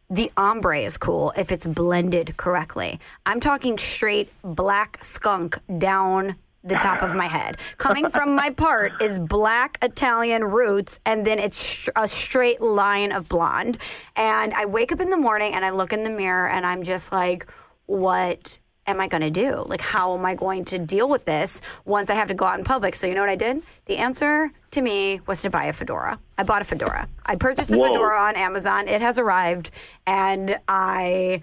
the 0.08 0.30
ombre 0.36 0.80
is 0.80 0.96
cool 0.98 1.32
if 1.36 1.50
it's 1.50 1.66
blended 1.66 2.36
correctly. 2.36 3.00
I'm 3.26 3.40
talking 3.40 3.76
straight 3.76 4.30
black 4.42 5.02
skunk 5.02 5.58
down 5.78 6.36
the 6.64 6.74
top 6.76 7.02
of 7.02 7.14
my 7.14 7.26
head. 7.26 7.58
Coming 7.78 8.08
from 8.08 8.34
my 8.34 8.50
part 8.50 9.00
is 9.02 9.18
black 9.18 9.78
Italian 9.82 10.44
roots, 10.44 11.00
and 11.04 11.26
then 11.26 11.38
it's 11.38 11.60
sh- 11.62 11.88
a 11.96 12.06
straight 12.06 12.60
line 12.60 13.12
of 13.12 13.28
blonde. 13.28 13.78
And 14.16 14.54
I 14.54 14.66
wake 14.66 14.92
up 14.92 15.00
in 15.00 15.10
the 15.10 15.16
morning 15.16 15.54
and 15.54 15.64
I 15.64 15.70
look 15.70 15.92
in 15.92 16.04
the 16.04 16.10
mirror 16.10 16.48
and 16.48 16.64
I'm 16.64 16.82
just 16.82 17.12
like, 17.12 17.46
what 17.86 18.58
am 18.86 19.00
I 19.00 19.08
going 19.08 19.22
to 19.22 19.30
do? 19.30 19.64
Like, 19.66 19.80
how 19.80 20.16
am 20.16 20.24
I 20.24 20.34
going 20.34 20.64
to 20.66 20.78
deal 20.78 21.08
with 21.08 21.24
this 21.24 21.60
once 21.84 22.10
I 22.10 22.14
have 22.14 22.28
to 22.28 22.34
go 22.34 22.44
out 22.44 22.58
in 22.58 22.64
public? 22.64 22.94
So, 22.94 23.06
you 23.06 23.14
know 23.14 23.20
what 23.20 23.30
I 23.30 23.36
did? 23.36 23.62
The 23.86 23.98
answer 23.98 24.50
to 24.72 24.82
me 24.82 25.20
was 25.26 25.42
to 25.42 25.50
buy 25.50 25.64
a 25.64 25.72
fedora. 25.72 26.18
I 26.38 26.42
bought 26.42 26.62
a 26.62 26.64
fedora. 26.64 27.08
I 27.24 27.36
purchased 27.36 27.72
a 27.72 27.76
Whoa. 27.76 27.88
fedora 27.92 28.20
on 28.20 28.36
Amazon. 28.36 28.88
It 28.88 29.00
has 29.00 29.18
arrived, 29.18 29.70
and 30.06 30.56
I 30.66 31.42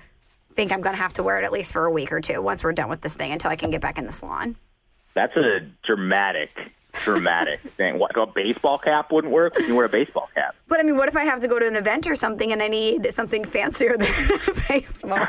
think 0.56 0.72
I'm 0.72 0.82
going 0.82 0.96
to 0.96 1.02
have 1.02 1.14
to 1.14 1.24
wear 1.24 1.40
it 1.40 1.46
at 1.46 1.52
least 1.54 1.72
for 1.72 1.86
a 1.86 1.92
week 1.92 2.12
or 2.12 2.20
two 2.20 2.42
once 2.42 2.64
we're 2.64 2.74
done 2.74 2.90
with 2.90 3.02
this 3.02 3.14
thing 3.14 3.32
until 3.32 3.52
I 3.52 3.56
can 3.56 3.70
get 3.70 3.80
back 3.82 3.98
in 3.98 4.06
the 4.06 4.12
salon. 4.12 4.56
That's 5.20 5.36
a 5.36 5.60
dramatic, 5.84 6.50
dramatic 6.94 7.60
thing. 7.78 8.00
What, 8.00 8.16
a 8.16 8.26
baseball 8.26 8.78
cap 8.78 9.12
wouldn't 9.12 9.34
work? 9.34 9.60
You 9.60 9.76
wear 9.76 9.84
a 9.84 9.90
baseball 9.90 10.30
cap. 10.34 10.56
But 10.70 10.80
I 10.80 10.84
mean, 10.84 10.96
what 10.96 11.10
if 11.10 11.18
I 11.18 11.26
have 11.26 11.42
to 11.42 11.50
go 11.50 11.60
to 11.60 11.68
an 11.68 11.76
event 11.76 12.08
or 12.08 12.16
something 12.16 12.54
and 12.54 12.64
I 12.64 12.70
need 12.70 13.12
something 13.12 13.44
fancier 13.44 13.98
than 13.98 14.08
baseball? 14.70 15.20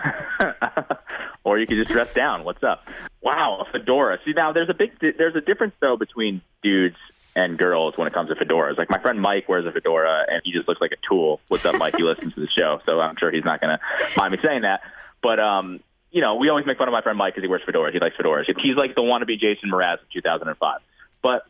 or 1.45 1.59
you 1.59 1.67
could 1.67 1.77
just 1.77 1.91
dress 1.91 2.15
down. 2.15 2.45
What's 2.45 2.63
up? 2.63 2.87
Wow, 3.21 3.67
a 3.67 3.73
fedora. 3.73 4.21
See, 4.25 4.33
now 4.33 4.53
there's 4.53 4.71
a 4.71 4.75
big 4.75 4.93
there's 5.01 5.35
a 5.35 5.41
difference 5.41 5.75
though 5.81 5.97
between 5.97 6.41
dudes 6.63 6.97
and 7.35 7.59
girls 7.59 7.99
when 7.99 8.07
it 8.07 8.15
comes 8.15 8.29
to 8.29 8.37
fedoras. 8.37 8.79
Like 8.79 8.91
my 8.91 9.01
friend 9.01 9.21
Mike 9.21 9.49
wears 9.49 9.67
a 9.67 9.73
fedora 9.73 10.25
and 10.29 10.41
he 10.45 10.53
just 10.53 10.69
looks 10.69 10.81
like 10.81 10.93
a 10.93 11.09
tool. 11.09 11.41
What's 11.49 11.65
up, 11.65 11.75
Mike? 11.79 11.97
He 11.97 12.05
listens 12.05 12.33
to 12.35 12.41
the 12.41 12.49
show, 12.57 12.81
so 12.87 13.01
I'm 13.01 13.17
sure 13.17 13.33
he's 13.33 13.45
not 13.45 13.61
going 13.61 13.77
to 13.77 14.17
mind 14.17 14.31
me 14.31 14.39
saying 14.39 14.63
that. 14.63 14.83
But 15.21 15.41
um, 15.41 15.81
you 16.11 16.21
know, 16.21 16.37
we 16.37 16.49
always 16.49 16.67
make 16.67 16.79
fun 16.79 16.89
of 16.89 16.93
my 16.93 17.03
friend 17.03 17.17
Mike 17.17 17.35
because 17.35 17.45
he 17.45 17.49
wears 17.49 17.63
fedoras. 17.63 17.93
He 17.93 18.01
likes 18.01 18.17
fedoras. 18.17 18.45
He's 18.63 18.77
like 18.77 18.95
the 18.95 19.03
wannabe 19.03 19.39
Jason 19.39 19.71
Mraz 19.71 19.95
of 19.95 20.11
2005. 20.13 20.81
But 21.23 21.43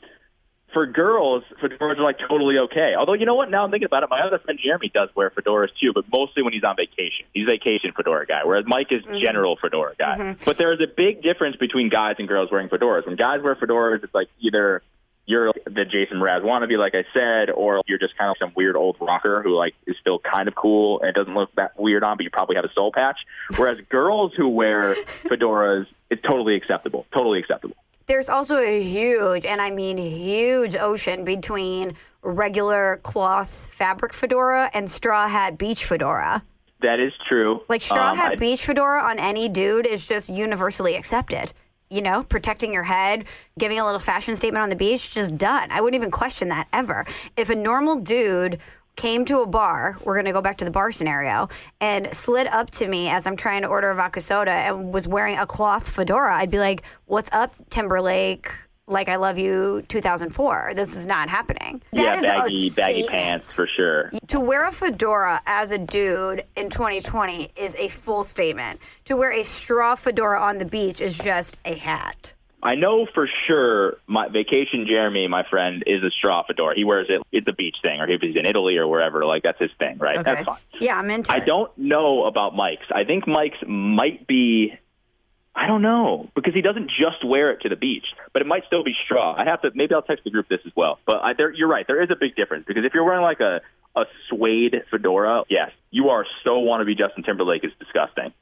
for 0.73 0.87
girls, 0.87 1.44
fedoras 1.62 1.99
are 1.99 2.03
like 2.03 2.18
totally 2.29 2.59
okay. 2.59 2.94
Although 2.96 3.14
you 3.14 3.27
know 3.27 3.35
what? 3.35 3.51
Now 3.51 3.64
I'm 3.64 3.70
thinking 3.70 3.87
about 3.87 4.03
it. 4.03 4.11
My 4.11 4.20
other 4.20 4.38
friend 4.38 4.59
Jeremy 4.62 4.90
does 4.92 5.09
wear 5.14 5.31
fedoras 5.31 5.68
too, 5.81 5.92
but 5.94 6.05
mostly 6.12 6.42
when 6.42 6.53
he's 6.53 6.64
on 6.64 6.77
vacation. 6.77 7.27
He's 7.33 7.44
a 7.49 7.53
vacation 7.53 7.92
fedora 7.96 8.27
guy, 8.27 8.42
whereas 8.44 8.64
Mike 8.66 8.88
is 8.90 9.03
mm-hmm. 9.03 9.18
general 9.25 9.57
fedora 9.61 9.94
guy. 9.99 10.18
Mm-hmm. 10.18 10.44
But 10.44 10.59
there 10.59 10.73
is 10.73 10.81
a 10.81 10.87
big 10.87 11.23
difference 11.23 11.57
between 11.57 11.88
guys 11.88 12.16
and 12.18 12.29
girls 12.29 12.51
wearing 12.51 12.68
fedoras. 12.68 13.07
When 13.07 13.16
guys 13.16 13.42
wear 13.42 13.57
fedoras, 13.57 14.05
it's 14.05 14.14
like 14.14 14.29
either 14.40 14.83
you're 15.26 15.52
the 15.64 15.85
Jason 15.85 16.18
Mraz 16.18 16.42
wannabe, 16.42 16.76
like 16.78 16.94
I 16.94 17.04
said, 17.14 17.50
or 17.50 17.83
you're 17.87 17.98
just 17.98 18.16
kind 18.18 18.30
of 18.30 18.37
some 18.38 18.52
weird 18.56 18.76
old 18.76 18.96
rocker 19.00 19.42
who 19.42 19.54
like 19.56 19.74
is 19.87 19.96
still 20.00 20.18
kind 20.18 20.48
of 20.48 20.54
cool 20.54 21.00
and 21.02 21.14
doesn't 21.14 21.35
look 21.35 21.54
that 21.54 21.78
weird 21.78 22.02
on, 22.02 22.16
but 22.16 22.24
you 22.24 22.30
probably 22.30 22.56
have 22.56 22.64
a 22.64 22.72
soul 22.72 22.90
patch. 22.92 23.18
Whereas 23.56 23.78
girls 23.88 24.33
who 24.37 24.48
wear 24.48 24.94
fedoras, 25.24 25.87
it's 26.11 26.22
totally 26.22 26.56
acceptable. 26.56 27.06
Totally 27.14 27.38
acceptable. 27.38 27.76
There's 28.06 28.28
also 28.28 28.56
a 28.59 28.83
huge, 28.83 29.44
and 29.46 29.61
I 29.61 29.70
mean 29.70 29.96
huge, 29.98 30.74
ocean 30.76 31.22
between 31.24 31.94
regular 32.22 32.98
cloth 33.04 33.66
fabric 33.72 34.12
fedora 34.12 34.68
and 34.74 34.90
straw 34.90 35.28
hat 35.28 35.56
beach 35.59 35.85
fedora. 35.85 36.42
That 36.83 36.98
is 36.98 37.12
true. 37.28 37.61
Like 37.68 37.83
straw 37.83 38.11
Um, 38.11 38.16
hat 38.16 38.33
I- 38.33 38.37
beach 38.37 38.64
fedora 38.64 39.00
on 39.02 39.18
any 39.20 39.48
dude 39.48 39.87
is 39.87 40.06
just 40.09 40.28
universally 40.28 40.96
accepted. 40.96 41.52
You 41.92 42.03
know, 42.03 42.22
protecting 42.22 42.72
your 42.72 42.85
head, 42.85 43.24
giving 43.59 43.81
a 43.81 43.85
little 43.85 43.98
fashion 43.98 44.37
statement 44.37 44.62
on 44.62 44.68
the 44.68 44.76
beach, 44.76 45.12
just 45.12 45.37
done. 45.37 45.72
I 45.72 45.81
wouldn't 45.81 46.00
even 46.00 46.12
question 46.12 46.48
that 46.48 46.68
ever. 46.72 47.05
If 47.37 47.50
a 47.50 47.57
normal 47.57 47.96
dude 47.96 48.61
came 48.94 49.24
to 49.24 49.40
a 49.40 49.46
bar, 49.46 49.98
we're 50.05 50.14
gonna 50.14 50.33
go 50.33 50.40
back 50.40 50.57
to 50.59 50.64
the 50.64 50.70
bar 50.70 50.92
scenario, 50.92 51.48
and 51.81 52.14
slid 52.14 52.46
up 52.46 52.70
to 52.72 52.87
me 52.87 53.09
as 53.09 53.26
I'm 53.26 53.37
trying 53.37 53.62
to 53.62 53.68
order 53.68 53.90
a 53.90 53.94
vodka 53.96 54.20
soda 54.20 54.53
and 54.53 54.94
was 54.94 55.09
wearing 55.09 55.37
a 55.37 55.46
cloth 55.46 55.90
fedora, 55.90 56.37
I'd 56.37 56.50
be 56.50 56.61
like, 56.61 56.83
"What's 57.07 57.31
up, 57.33 57.55
Timberlake?" 57.70 58.53
Like 58.90 59.09
I 59.09 59.16
love 59.16 59.38
you, 59.38 59.85
2004. 59.88 60.72
This 60.74 60.96
is 60.96 61.07
not 61.07 61.29
happening. 61.29 61.81
That 61.92 62.22
yeah, 62.22 62.40
baggy, 62.40 62.70
baggy 62.70 63.05
pants 63.05 63.55
for 63.55 63.68
sure. 63.68 64.11
to 64.26 64.40
wear 64.40 64.66
a 64.66 64.72
fedora 64.72 65.40
as 65.46 65.70
a 65.70 65.79
dude 65.79 66.42
in 66.57 66.70
2020 66.70 67.53
is 67.55 67.76
a 67.76 67.87
full 67.87 68.24
statement. 68.24 68.81
To 69.05 69.16
wear 69.16 69.31
a 69.31 69.44
straw 69.44 69.94
fedora 69.94 70.40
on 70.40 70.59
the 70.59 70.64
beach 70.64 71.00
is 71.00 71.16
just 71.16 71.57
a 71.64 71.74
hat. 71.74 72.35
I 72.62 72.74
know 72.74 73.07
for 73.14 73.29
sure 73.46 73.98
my 74.09 74.29
vacation 74.29 74.87
Jeremy, 74.87 75.29
my 75.29 75.44
friend, 75.48 75.85
is 75.87 76.03
a 76.03 76.11
straw 76.11 76.42
fedora. 76.44 76.74
He 76.76 76.85
wears 76.85 77.07
it. 77.09 77.22
It's 77.33 77.46
a 77.48 77.55
beach 77.55 77.76
thing, 77.83 78.00
or 78.00 78.11
if 78.11 78.20
he's 78.20 78.37
in 78.37 78.44
Italy 78.44 78.76
or 78.76 78.88
wherever, 78.88 79.24
like 79.24 79.44
that's 79.44 79.61
his 79.61 79.70
thing, 79.79 79.98
right? 79.98 80.22
That's 80.22 80.44
fine. 80.44 80.59
Yeah, 80.79 80.98
I'm 80.98 81.09
into 81.11 81.33
I 81.33 81.37
it. 81.37 81.46
don't 81.46 81.76
know 81.79 82.24
about 82.24 82.55
Mike's. 82.57 82.87
I 82.92 83.05
think 83.05 83.26
Mike's 83.26 83.59
might 83.66 84.26
be. 84.26 84.72
I 85.54 85.66
don't 85.66 85.82
know 85.82 86.30
because 86.34 86.54
he 86.54 86.62
doesn't 86.62 86.90
just 86.90 87.24
wear 87.24 87.50
it 87.50 87.62
to 87.62 87.68
the 87.68 87.76
beach, 87.76 88.06
but 88.32 88.40
it 88.40 88.46
might 88.46 88.64
still 88.66 88.84
be 88.84 88.94
straw. 89.04 89.34
I 89.36 89.44
have 89.44 89.62
to 89.62 89.70
maybe 89.74 89.94
I'll 89.94 90.02
text 90.02 90.24
the 90.24 90.30
group 90.30 90.48
this 90.48 90.60
as 90.64 90.72
well. 90.76 90.98
But 91.06 91.18
I, 91.22 91.32
there, 91.34 91.52
you're 91.52 91.68
right. 91.68 91.86
There 91.86 92.02
is 92.02 92.10
a 92.10 92.16
big 92.16 92.36
difference 92.36 92.64
because 92.66 92.84
if 92.84 92.94
you're 92.94 93.04
wearing 93.04 93.22
like 93.22 93.40
a 93.40 93.60
a 93.96 94.04
suede 94.28 94.76
fedora, 94.90 95.42
yes, 95.48 95.70
you 95.90 96.10
are 96.10 96.24
so 96.44 96.60
wannabe 96.60 96.96
Justin 96.96 97.24
Timberlake 97.24 97.64
is 97.64 97.72
disgusting. 97.80 98.32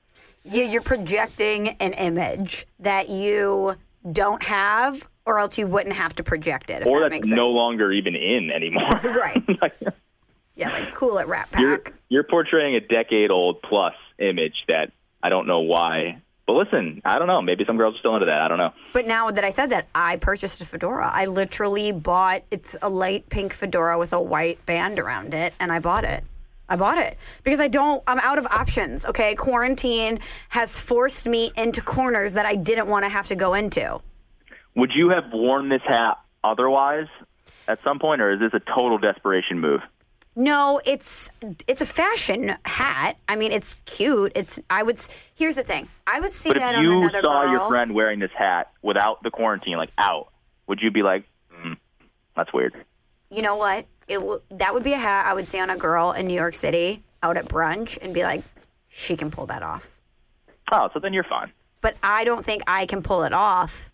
Yeah, 0.45 0.65
you're 0.65 0.83
projecting 0.83 1.69
an 1.81 1.95
image 1.95 2.67
that 2.79 3.09
you 3.09 3.77
don't 4.13 4.43
have, 4.45 5.09
or 5.27 5.39
else 5.39 5.59
you 5.59 5.67
wouldn't 5.67 5.95
have 5.97 6.15
to 6.17 6.23
project 6.23 6.71
it. 6.71 6.87
Or 6.87 7.01
that 7.01 7.11
that's 7.11 7.27
no 7.27 7.49
longer 7.49 7.91
even 7.93 8.15
in 8.15 8.51
anymore. 8.51 8.91
Right. 9.03 9.43
Yeah, 10.55 10.71
like 10.71 10.93
cool 10.93 11.19
it 11.19 11.29
Rat 11.29 11.49
you're 11.57 11.79
Pack. 11.79 11.95
you're 12.09 12.25
portraying 12.25 12.75
a 12.75 12.81
decade 12.81 13.31
old 13.31 13.63
plus 13.63 13.95
image 14.19 14.65
that 14.67 14.91
I 15.23 15.29
don't 15.29 15.47
know 15.47 15.61
why. 15.61 16.21
But 16.49 16.55
listen, 16.55 17.03
I 17.05 17.19
don't 17.19 17.27
know. 17.27 17.43
Maybe 17.43 17.67
some 17.67 17.77
girls 17.77 17.95
are 17.97 17.99
still 17.99 18.15
into 18.15 18.25
that. 18.25 18.41
I 18.41 18.49
don't 18.49 18.57
know. 18.57 18.73
But 18.95 19.07
now 19.07 19.31
that 19.31 19.45
I 19.45 19.51
said 19.51 19.67
that, 19.67 19.87
I 19.95 20.17
purchased 20.17 20.63
a 20.63 20.65
fedora. 20.65 21.11
I 21.13 21.27
literally 21.27 21.93
bought 21.93 22.43
it's 22.51 22.75
a 22.81 22.89
light 22.89 23.29
pink 23.29 23.53
fedora 23.53 23.99
with 23.99 24.15
a 24.15 24.21
white 24.21 24.65
band 24.65 24.99
around 24.99 25.35
it, 25.35 25.53
and 25.61 25.71
I 25.71 25.79
bought 25.79 26.05
it. 26.05 26.25
I 26.67 26.77
bought 26.77 26.97
it 26.97 27.19
because 27.45 27.61
I 27.61 27.69
don't. 27.69 28.03
I'm 28.07 28.19
out 28.21 28.39
of 28.39 28.47
options. 28.47 29.05
Okay, 29.05 29.35
quarantine 29.35 30.21
has 30.49 30.75
forced 30.75 31.27
me 31.27 31.53
into 31.55 31.83
corners 31.83 32.33
that 32.33 32.47
I 32.47 32.55
didn't 32.55 32.89
want 32.89 33.05
to 33.05 33.11
have 33.11 33.27
to 33.27 33.37
go 33.37 33.53
into. 33.53 34.01
Would 34.75 34.93
you 34.95 35.11
have 35.11 35.25
worn 35.31 35.69
this 35.69 35.83
hat 35.87 36.17
otherwise 36.43 37.09
at 37.69 37.79
some 37.85 37.99
point, 37.99 38.23
or 38.23 38.33
is 38.33 38.41
this 38.41 38.55
a 38.55 38.61
total 38.75 38.97
desperation 38.97 39.61
move? 39.61 39.83
No, 40.41 40.81
it's 40.85 41.31
it's 41.67 41.81
a 41.83 41.87
fashion 41.87 42.55
hat. 42.65 43.17
I 43.29 43.35
mean, 43.35 43.51
it's 43.51 43.75
cute. 43.87 44.31
It's 44.37 44.61
I 44.71 44.85
would. 44.85 45.01
Here's 45.35 45.57
the 45.57 45.65
thing. 45.65 45.89
I 46.07 46.21
would 46.21 46.31
see 46.31 46.51
But 46.51 46.59
that 46.61 46.73
if 46.75 46.79
on 46.79 46.85
you 46.85 46.99
another 47.03 47.23
saw 47.25 47.43
girl. 47.43 47.51
your 47.53 47.69
friend 47.69 47.93
wearing 47.93 48.21
this 48.21 48.31
hat 48.37 48.71
without 48.81 49.21
the 49.25 49.31
quarantine, 49.33 49.77
like 49.79 49.91
out, 49.99 50.29
would 50.69 50.79
you 50.81 50.93
be 50.93 51.03
like, 51.03 51.25
mm, 51.53 51.77
"That's 52.37 52.53
weird"? 52.53 52.73
you 53.31 53.43
know 53.43 53.57
what? 53.57 53.85
It 54.07 54.19
w- 54.21 54.41
that 54.53 54.73
would 54.73 54.85
be 54.85 54.93
a 54.93 54.99
hat 54.99 55.27
I 55.27 55.35
would 55.35 55.49
see 55.49 55.59
on 55.59 55.71
a 55.71 55.77
girl 55.77 56.13
in 56.13 56.29
New 56.29 56.35
York 56.37 56.55
City 56.55 57.03
out 57.23 57.37
at 57.37 57.47
brunch 57.47 57.99
and 58.01 58.15
be 58.15 58.23
like, 58.23 58.43
she 58.89 59.17
can 59.17 59.31
pull 59.31 59.45
that 59.47 59.63
off. 59.63 59.99
Oh, 60.73 60.89
so 60.95 61.01
then 61.01 61.13
you're 61.13 61.25
fine. 61.25 61.53
But 61.83 61.97
I 62.03 62.23
don't 62.25 62.45
think 62.45 62.63
I 62.67 62.87
can 62.87 63.03
pull 63.03 63.25
it 63.25 63.33
off. 63.35 63.91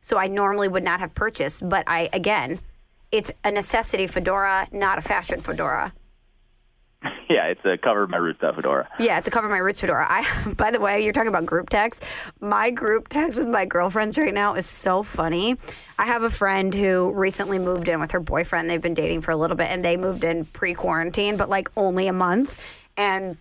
So 0.00 0.16
I 0.16 0.28
normally 0.28 0.68
would 0.68 0.84
not 0.84 1.00
have 1.00 1.14
purchased. 1.16 1.68
But 1.68 1.84
I 1.88 2.08
again, 2.12 2.60
it's 3.12 3.32
a 3.44 3.50
necessity 3.50 4.06
fedora, 4.06 4.68
not 4.72 4.98
a 4.98 5.02
fashion 5.02 5.40
fedora. 5.40 5.92
Yeah, 7.30 7.46
it's 7.46 7.64
a 7.64 7.78
cover 7.78 8.08
my 8.08 8.16
roots 8.16 8.40
fedora. 8.40 8.88
Yeah, 8.98 9.16
it's 9.16 9.28
a 9.28 9.30
cover 9.30 9.48
my 9.48 9.58
roots 9.58 9.80
fedora. 9.80 10.04
I, 10.10 10.52
by 10.56 10.72
the 10.72 10.80
way, 10.80 11.02
you're 11.02 11.12
talking 11.12 11.28
about 11.28 11.46
group 11.46 11.70
text. 11.70 12.04
My 12.40 12.70
group 12.70 13.06
text 13.06 13.38
with 13.38 13.46
my 13.46 13.64
girlfriends 13.64 14.18
right 14.18 14.34
now 14.34 14.54
is 14.54 14.66
so 14.66 15.04
funny. 15.04 15.56
I 15.96 16.06
have 16.06 16.24
a 16.24 16.28
friend 16.28 16.74
who 16.74 17.12
recently 17.12 17.60
moved 17.60 17.88
in 17.88 18.00
with 18.00 18.10
her 18.10 18.18
boyfriend. 18.18 18.68
They've 18.68 18.80
been 18.82 18.94
dating 18.94 19.20
for 19.20 19.30
a 19.30 19.36
little 19.36 19.56
bit, 19.56 19.70
and 19.70 19.84
they 19.84 19.96
moved 19.96 20.24
in 20.24 20.44
pre-quarantine, 20.44 21.36
but 21.36 21.48
like 21.48 21.70
only 21.76 22.08
a 22.08 22.12
month. 22.12 22.60
And 22.96 23.36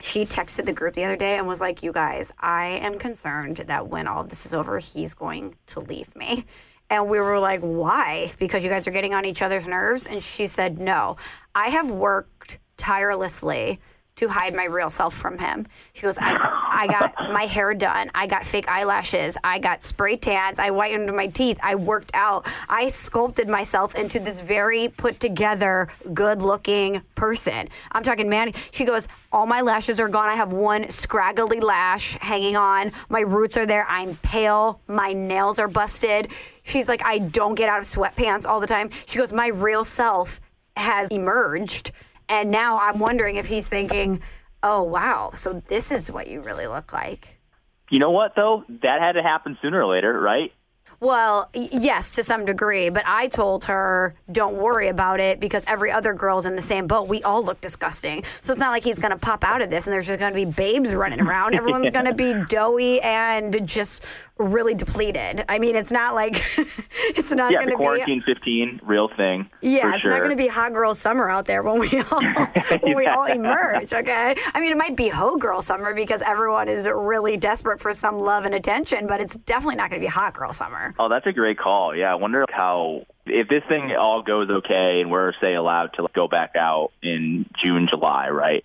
she 0.00 0.24
texted 0.24 0.64
the 0.64 0.72
group 0.72 0.94
the 0.94 1.04
other 1.04 1.16
day 1.16 1.36
and 1.36 1.46
was 1.46 1.60
like, 1.60 1.82
"You 1.82 1.92
guys, 1.92 2.32
I 2.40 2.66
am 2.66 2.98
concerned 2.98 3.58
that 3.58 3.88
when 3.88 4.08
all 4.08 4.22
of 4.22 4.30
this 4.30 4.46
is 4.46 4.54
over, 4.54 4.78
he's 4.78 5.12
going 5.12 5.56
to 5.66 5.80
leave 5.80 6.16
me." 6.16 6.46
And 6.90 7.08
we 7.08 7.18
were 7.20 7.38
like, 7.38 7.60
"Why? 7.60 8.32
Because 8.38 8.64
you 8.64 8.70
guys 8.70 8.86
are 8.86 8.90
getting 8.90 9.14
on 9.14 9.24
each 9.24 9.42
other's 9.42 9.66
nerves?" 9.66 10.06
And 10.06 10.22
she 10.22 10.46
said, 10.46 10.78
"No. 10.78 11.16
I 11.54 11.68
have 11.68 11.90
worked 11.90 12.58
tirelessly 12.76 13.80
to 14.18 14.28
hide 14.28 14.54
my 14.54 14.64
real 14.64 14.90
self 14.90 15.14
from 15.14 15.38
him." 15.38 15.66
She 15.94 16.02
goes, 16.02 16.18
"I 16.18 16.34
I 16.70 16.86
got 16.86 17.14
my 17.32 17.46
hair 17.46 17.74
done. 17.74 18.10
I 18.14 18.26
got 18.26 18.46
fake 18.46 18.68
eyelashes. 18.68 19.36
I 19.42 19.58
got 19.58 19.82
spray 19.82 20.16
tans. 20.16 20.58
I 20.58 20.68
whitened 20.68 21.14
my 21.14 21.26
teeth. 21.26 21.58
I 21.62 21.74
worked 21.74 22.10
out. 22.14 22.46
I 22.68 22.88
sculpted 22.88 23.48
myself 23.48 23.94
into 23.94 24.18
this 24.20 24.40
very 24.40 24.88
put 24.88 25.20
together, 25.20 25.88
good 26.14 26.42
looking 26.42 27.02
person. 27.14 27.68
I'm 27.92 28.02
talking 28.02 28.28
man. 28.28 28.52
She 28.70 28.84
goes, 28.84 29.08
All 29.32 29.46
my 29.46 29.60
lashes 29.60 29.98
are 30.00 30.08
gone. 30.08 30.28
I 30.28 30.34
have 30.34 30.52
one 30.52 30.90
scraggly 30.90 31.60
lash 31.60 32.16
hanging 32.20 32.56
on. 32.56 32.92
My 33.08 33.20
roots 33.20 33.56
are 33.56 33.66
there. 33.66 33.86
I'm 33.88 34.16
pale. 34.16 34.80
My 34.86 35.12
nails 35.12 35.58
are 35.58 35.68
busted. 35.68 36.30
She's 36.62 36.88
like, 36.88 37.04
I 37.04 37.18
don't 37.18 37.54
get 37.54 37.68
out 37.68 37.78
of 37.78 37.84
sweatpants 37.84 38.46
all 38.46 38.60
the 38.60 38.66
time. 38.66 38.90
She 39.06 39.18
goes, 39.18 39.32
My 39.32 39.48
real 39.48 39.84
self 39.84 40.40
has 40.76 41.08
emerged. 41.08 41.90
And 42.28 42.50
now 42.50 42.78
I'm 42.78 42.98
wondering 42.98 43.36
if 43.36 43.46
he's 43.46 43.68
thinking, 43.68 44.20
Oh, 44.62 44.82
wow. 44.82 45.30
So 45.34 45.62
this 45.68 45.92
is 45.92 46.10
what 46.10 46.26
you 46.26 46.40
really 46.40 46.66
look 46.66 46.92
like. 46.92 47.38
You 47.90 47.98
know 47.98 48.10
what 48.10 48.34
though? 48.36 48.64
That 48.82 49.00
had 49.00 49.12
to 49.12 49.22
happen 49.22 49.56
sooner 49.62 49.82
or 49.82 49.86
later, 49.94 50.18
right? 50.20 50.52
Well, 51.00 51.48
yes, 51.54 52.14
to 52.16 52.24
some 52.24 52.44
degree, 52.44 52.88
but 52.90 53.04
I 53.06 53.28
told 53.28 53.66
her, 53.66 54.14
don't 54.32 54.56
worry 54.56 54.88
about 54.88 55.20
it 55.20 55.38
because 55.38 55.62
every 55.68 55.92
other 55.92 56.12
girl's 56.12 56.44
in 56.44 56.56
the 56.56 56.62
same 56.62 56.88
boat. 56.88 57.06
We 57.08 57.22
all 57.22 57.44
look 57.44 57.60
disgusting. 57.60 58.24
So 58.40 58.52
it's 58.52 58.58
not 58.60 58.70
like 58.70 58.82
he's 58.82 58.98
going 58.98 59.12
to 59.12 59.16
pop 59.18 59.44
out 59.44 59.62
of 59.62 59.70
this 59.70 59.86
and 59.86 59.92
there's 59.94 60.06
just 60.08 60.18
going 60.18 60.32
to 60.32 60.36
be 60.36 60.44
babes 60.44 60.92
running 60.94 61.20
around. 61.20 61.54
Everyone's 61.58 61.90
going 61.90 62.06
to 62.06 62.14
be 62.14 62.34
doughy 62.48 63.00
and 63.00 63.66
just 63.68 64.04
really 64.38 64.74
depleted. 64.74 65.44
I 65.48 65.58
mean, 65.58 65.74
it's 65.76 65.90
not 65.92 66.14
like 66.14 66.44
it's 66.58 67.32
not 67.32 67.52
Yeah, 67.52 67.58
going 67.58 67.70
to 67.70 67.76
be. 67.76 67.82
quarantine 67.82 68.22
15, 68.24 68.80
real 68.84 69.08
thing. 69.16 69.48
Yeah, 69.60 69.92
it's 69.94 70.02
sure. 70.02 70.10
not 70.12 70.18
going 70.18 70.30
to 70.30 70.36
be 70.36 70.46
hot 70.48 70.72
girl 70.72 70.94
summer 70.94 71.28
out 71.28 71.46
there 71.46 71.62
when 71.62 71.78
we 71.80 71.88
all 72.10 72.22
when 72.80 72.96
we 72.96 73.06
all 73.06 73.24
emerge. 73.26 73.92
Okay, 73.92 74.34
I 74.54 74.60
mean 74.60 74.70
it 74.72 74.76
might 74.76 74.96
be 74.96 75.08
hoe 75.08 75.36
girl 75.36 75.60
summer 75.62 75.92
because 75.94 76.22
everyone 76.22 76.68
is 76.68 76.88
really 76.92 77.36
desperate 77.36 77.80
for 77.80 77.92
some 77.92 78.18
love 78.18 78.44
and 78.44 78.54
attention, 78.54 79.06
but 79.06 79.20
it's 79.20 79.36
definitely 79.38 79.76
not 79.76 79.90
going 79.90 80.00
to 80.00 80.04
be 80.06 80.10
hot 80.10 80.34
girl 80.34 80.52
summer. 80.52 80.87
Oh, 80.98 81.08
that's 81.08 81.26
a 81.26 81.32
great 81.32 81.58
call. 81.58 81.94
Yeah, 81.94 82.12
I 82.12 82.16
wonder 82.16 82.44
how 82.50 83.06
if 83.26 83.48
this 83.48 83.62
thing 83.68 83.92
all 83.98 84.22
goes 84.22 84.48
okay 84.48 85.00
and 85.00 85.10
we're 85.10 85.32
say 85.40 85.54
allowed 85.54 85.94
to 85.94 86.08
go 86.14 86.28
back 86.28 86.56
out 86.56 86.92
in 87.02 87.46
June, 87.62 87.88
July, 87.88 88.30
right? 88.30 88.64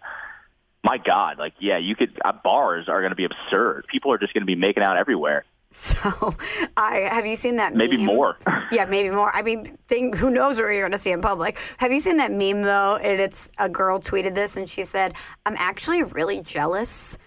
My 0.83 0.97
God, 0.97 1.37
like 1.39 1.53
yeah, 1.59 1.77
you 1.77 1.95
could 1.95 2.19
uh, 2.23 2.33
bars 2.43 2.89
are 2.89 3.01
going 3.01 3.11
to 3.11 3.15
be 3.15 3.25
absurd. 3.25 3.85
People 3.87 4.11
are 4.11 4.17
just 4.17 4.33
going 4.33 4.41
to 4.41 4.47
be 4.47 4.55
making 4.55 4.83
out 4.83 4.97
everywhere. 4.97 5.45
So, 5.75 6.35
I 6.77 7.09
have 7.11 7.25
you 7.25 7.35
seen 7.35 7.55
that? 7.55 7.73
Maybe 7.73 7.97
meme? 7.97 8.05
more. 8.05 8.37
Yeah, 8.71 8.85
maybe 8.85 9.09
more. 9.09 9.29
I 9.35 9.43
mean, 9.43 9.77
thing, 9.87 10.13
who 10.13 10.31
knows 10.31 10.59
where 10.59 10.71
you're 10.71 10.81
going 10.83 10.93
to 10.93 10.97
see 10.97 11.11
in 11.11 11.21
public? 11.21 11.59
Have 11.77 11.91
you 11.91 11.99
seen 11.99 12.17
that 12.17 12.31
meme 12.31 12.61
though? 12.63 12.95
And 12.95 13.19
it's 13.19 13.51
a 13.59 13.69
girl 13.69 13.99
tweeted 13.99 14.33
this, 14.33 14.55
and 14.57 14.69
she 14.69 14.83
said, 14.83 15.13
"I'm 15.45 15.55
actually 15.57 16.03
really 16.03 16.41
jealous." 16.41 17.17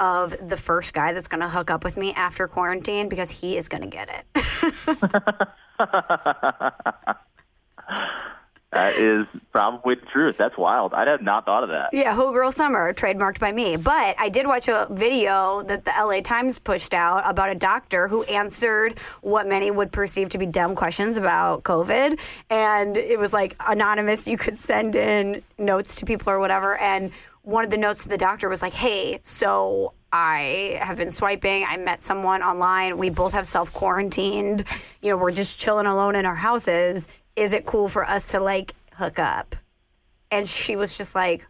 Of 0.00 0.48
the 0.48 0.56
first 0.56 0.94
guy 0.94 1.12
that's 1.12 1.28
going 1.28 1.42
to 1.42 1.48
hook 1.48 1.70
up 1.70 1.84
with 1.84 1.96
me 1.98 2.14
after 2.14 2.48
quarantine 2.48 3.08
because 3.08 3.30
he 3.30 3.56
is 3.56 3.68
going 3.68 3.82
to 3.82 3.88
get 3.88 4.24
it. 4.34 5.46
That 8.72 8.94
is 8.96 9.26
probably 9.50 9.96
the 9.96 10.06
truth. 10.06 10.36
That's 10.38 10.56
wild. 10.56 10.94
I 10.94 11.04
had 11.04 11.22
not 11.22 11.44
thought 11.44 11.64
of 11.64 11.70
that. 11.70 11.88
Yeah, 11.92 12.14
Who 12.14 12.32
Girl 12.32 12.52
Summer, 12.52 12.92
trademarked 12.92 13.40
by 13.40 13.50
me. 13.50 13.76
But 13.76 14.14
I 14.16 14.28
did 14.28 14.46
watch 14.46 14.68
a 14.68 14.86
video 14.90 15.62
that 15.64 15.84
the 15.84 15.92
LA 15.98 16.20
Times 16.20 16.60
pushed 16.60 16.94
out 16.94 17.28
about 17.28 17.50
a 17.50 17.56
doctor 17.56 18.06
who 18.06 18.22
answered 18.24 18.96
what 19.22 19.48
many 19.48 19.72
would 19.72 19.90
perceive 19.90 20.28
to 20.30 20.38
be 20.38 20.46
dumb 20.46 20.76
questions 20.76 21.16
about 21.16 21.64
COVID. 21.64 22.20
And 22.48 22.96
it 22.96 23.18
was 23.18 23.32
like 23.32 23.56
anonymous. 23.66 24.28
You 24.28 24.38
could 24.38 24.56
send 24.56 24.94
in 24.94 25.42
notes 25.58 25.96
to 25.96 26.06
people 26.06 26.32
or 26.32 26.38
whatever. 26.38 26.76
And 26.78 27.10
one 27.42 27.64
of 27.64 27.70
the 27.70 27.76
notes 27.76 28.02
to 28.02 28.08
the 28.08 28.18
doctor 28.18 28.48
was 28.48 28.62
like, 28.62 28.72
hey, 28.72 29.20
so 29.22 29.94
I 30.12 30.78
have 30.80 30.96
been 30.96 31.10
swiping. 31.10 31.64
I 31.66 31.76
met 31.76 32.02
someone 32.02 32.42
online. 32.42 32.98
We 32.98 33.10
both 33.10 33.32
have 33.32 33.46
self 33.46 33.72
quarantined. 33.72 34.64
You 35.00 35.10
know, 35.10 35.16
we're 35.16 35.30
just 35.30 35.58
chilling 35.58 35.86
alone 35.86 36.16
in 36.16 36.26
our 36.26 36.34
houses. 36.34 37.08
Is 37.36 37.52
it 37.52 37.66
cool 37.66 37.88
for 37.88 38.04
us 38.04 38.28
to 38.28 38.40
like 38.40 38.74
hook 38.94 39.18
up? 39.18 39.56
And 40.30 40.48
she 40.48 40.76
was 40.76 40.96
just 40.96 41.14
like, 41.14 41.46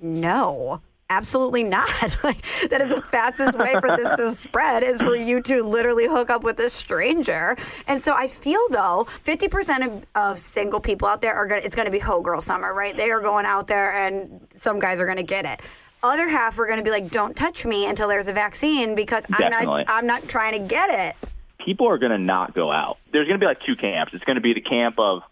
no, 0.00 0.80
absolutely 1.16 1.64
not. 1.64 1.88
like, 2.24 2.42
that 2.70 2.80
is 2.80 2.88
the 2.88 3.02
fastest 3.02 3.58
way 3.58 3.74
for 3.80 3.96
this 3.96 4.16
to 4.16 4.30
spread 4.30 4.82
is 4.82 5.00
for 5.00 5.14
you 5.14 5.40
to 5.42 5.62
literally 5.62 6.06
hook 6.06 6.30
up 6.30 6.42
with 6.42 6.58
a 6.60 6.70
stranger. 6.70 7.56
And 7.86 8.00
so 8.00 8.14
I 8.14 8.26
feel 8.26 8.64
though, 8.70 9.06
50% 9.24 9.86
of, 9.86 10.06
of 10.14 10.38
single 10.38 10.80
people 10.80 11.06
out 11.08 11.20
there 11.20 11.34
are 11.34 11.46
going 11.46 11.60
to, 11.60 11.66
it's 11.66 11.76
going 11.76 11.86
to 11.86 11.92
be 11.92 11.98
hoe 11.98 12.20
girl 12.20 12.40
summer, 12.40 12.72
right? 12.72 12.96
They 12.96 13.10
are 13.10 13.20
going 13.20 13.46
out 13.46 13.66
there 13.66 13.92
and 13.92 14.46
some 14.54 14.80
guys 14.80 15.00
are 15.00 15.06
going 15.06 15.18
to 15.18 15.22
get 15.22 15.44
it. 15.44 15.60
Other 16.02 16.26
half 16.28 16.58
are 16.58 16.66
going 16.66 16.78
to 16.78 16.84
be 16.84 16.90
like, 16.90 17.10
don't 17.10 17.36
touch 17.36 17.64
me 17.64 17.86
until 17.86 18.08
there's 18.08 18.26
a 18.26 18.32
vaccine 18.32 18.94
because 18.94 19.24
I'm 19.32 19.50
not, 19.50 19.84
I'm 19.88 20.06
not 20.06 20.28
trying 20.28 20.60
to 20.60 20.66
get 20.68 20.90
it. 20.90 21.28
people 21.64 21.88
are 21.88 21.98
going 21.98 22.12
to 22.12 22.18
not 22.18 22.54
go 22.54 22.72
out. 22.72 22.98
There's 23.12 23.28
going 23.28 23.38
to 23.38 23.44
be 23.44 23.46
like 23.46 23.60
two 23.60 23.76
camps. 23.76 24.12
It's 24.14 24.24
going 24.24 24.36
to 24.36 24.42
be 24.42 24.54
the 24.54 24.60
camp 24.60 24.98
of 24.98 25.22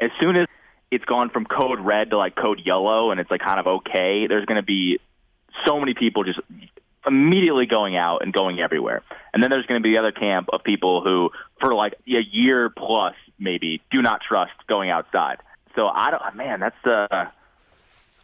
as 0.00 0.10
soon 0.20 0.36
as 0.36 0.46
it's 0.90 1.04
gone 1.04 1.30
from 1.30 1.44
code 1.44 1.80
red 1.80 2.10
to 2.10 2.18
like 2.18 2.34
code 2.34 2.60
yellow 2.64 3.10
and 3.10 3.20
it's 3.20 3.30
like 3.30 3.40
kind 3.40 3.60
of 3.60 3.66
okay, 3.66 4.26
there's 4.26 4.46
going 4.46 4.60
to 4.60 4.66
be 4.66 4.98
so 5.66 5.78
many 5.78 5.94
people 5.94 6.24
just 6.24 6.40
immediately 7.06 7.66
going 7.66 7.96
out 7.96 8.22
and 8.22 8.32
going 8.32 8.60
everywhere. 8.60 9.02
And 9.32 9.42
then 9.42 9.50
there's 9.50 9.66
going 9.66 9.80
to 9.80 9.86
be 9.86 9.92
the 9.92 9.98
other 9.98 10.12
camp 10.12 10.48
of 10.52 10.62
people 10.64 11.02
who, 11.02 11.30
for 11.60 11.74
like 11.74 11.94
a 12.06 12.22
year 12.32 12.70
plus 12.70 13.14
maybe, 13.38 13.82
do 13.90 14.02
not 14.02 14.20
trust 14.26 14.52
going 14.68 14.90
outside. 14.90 15.38
So 15.74 15.86
I 15.86 16.10
don't, 16.10 16.36
man, 16.36 16.60
that's 16.60 16.86
uh 16.86 17.26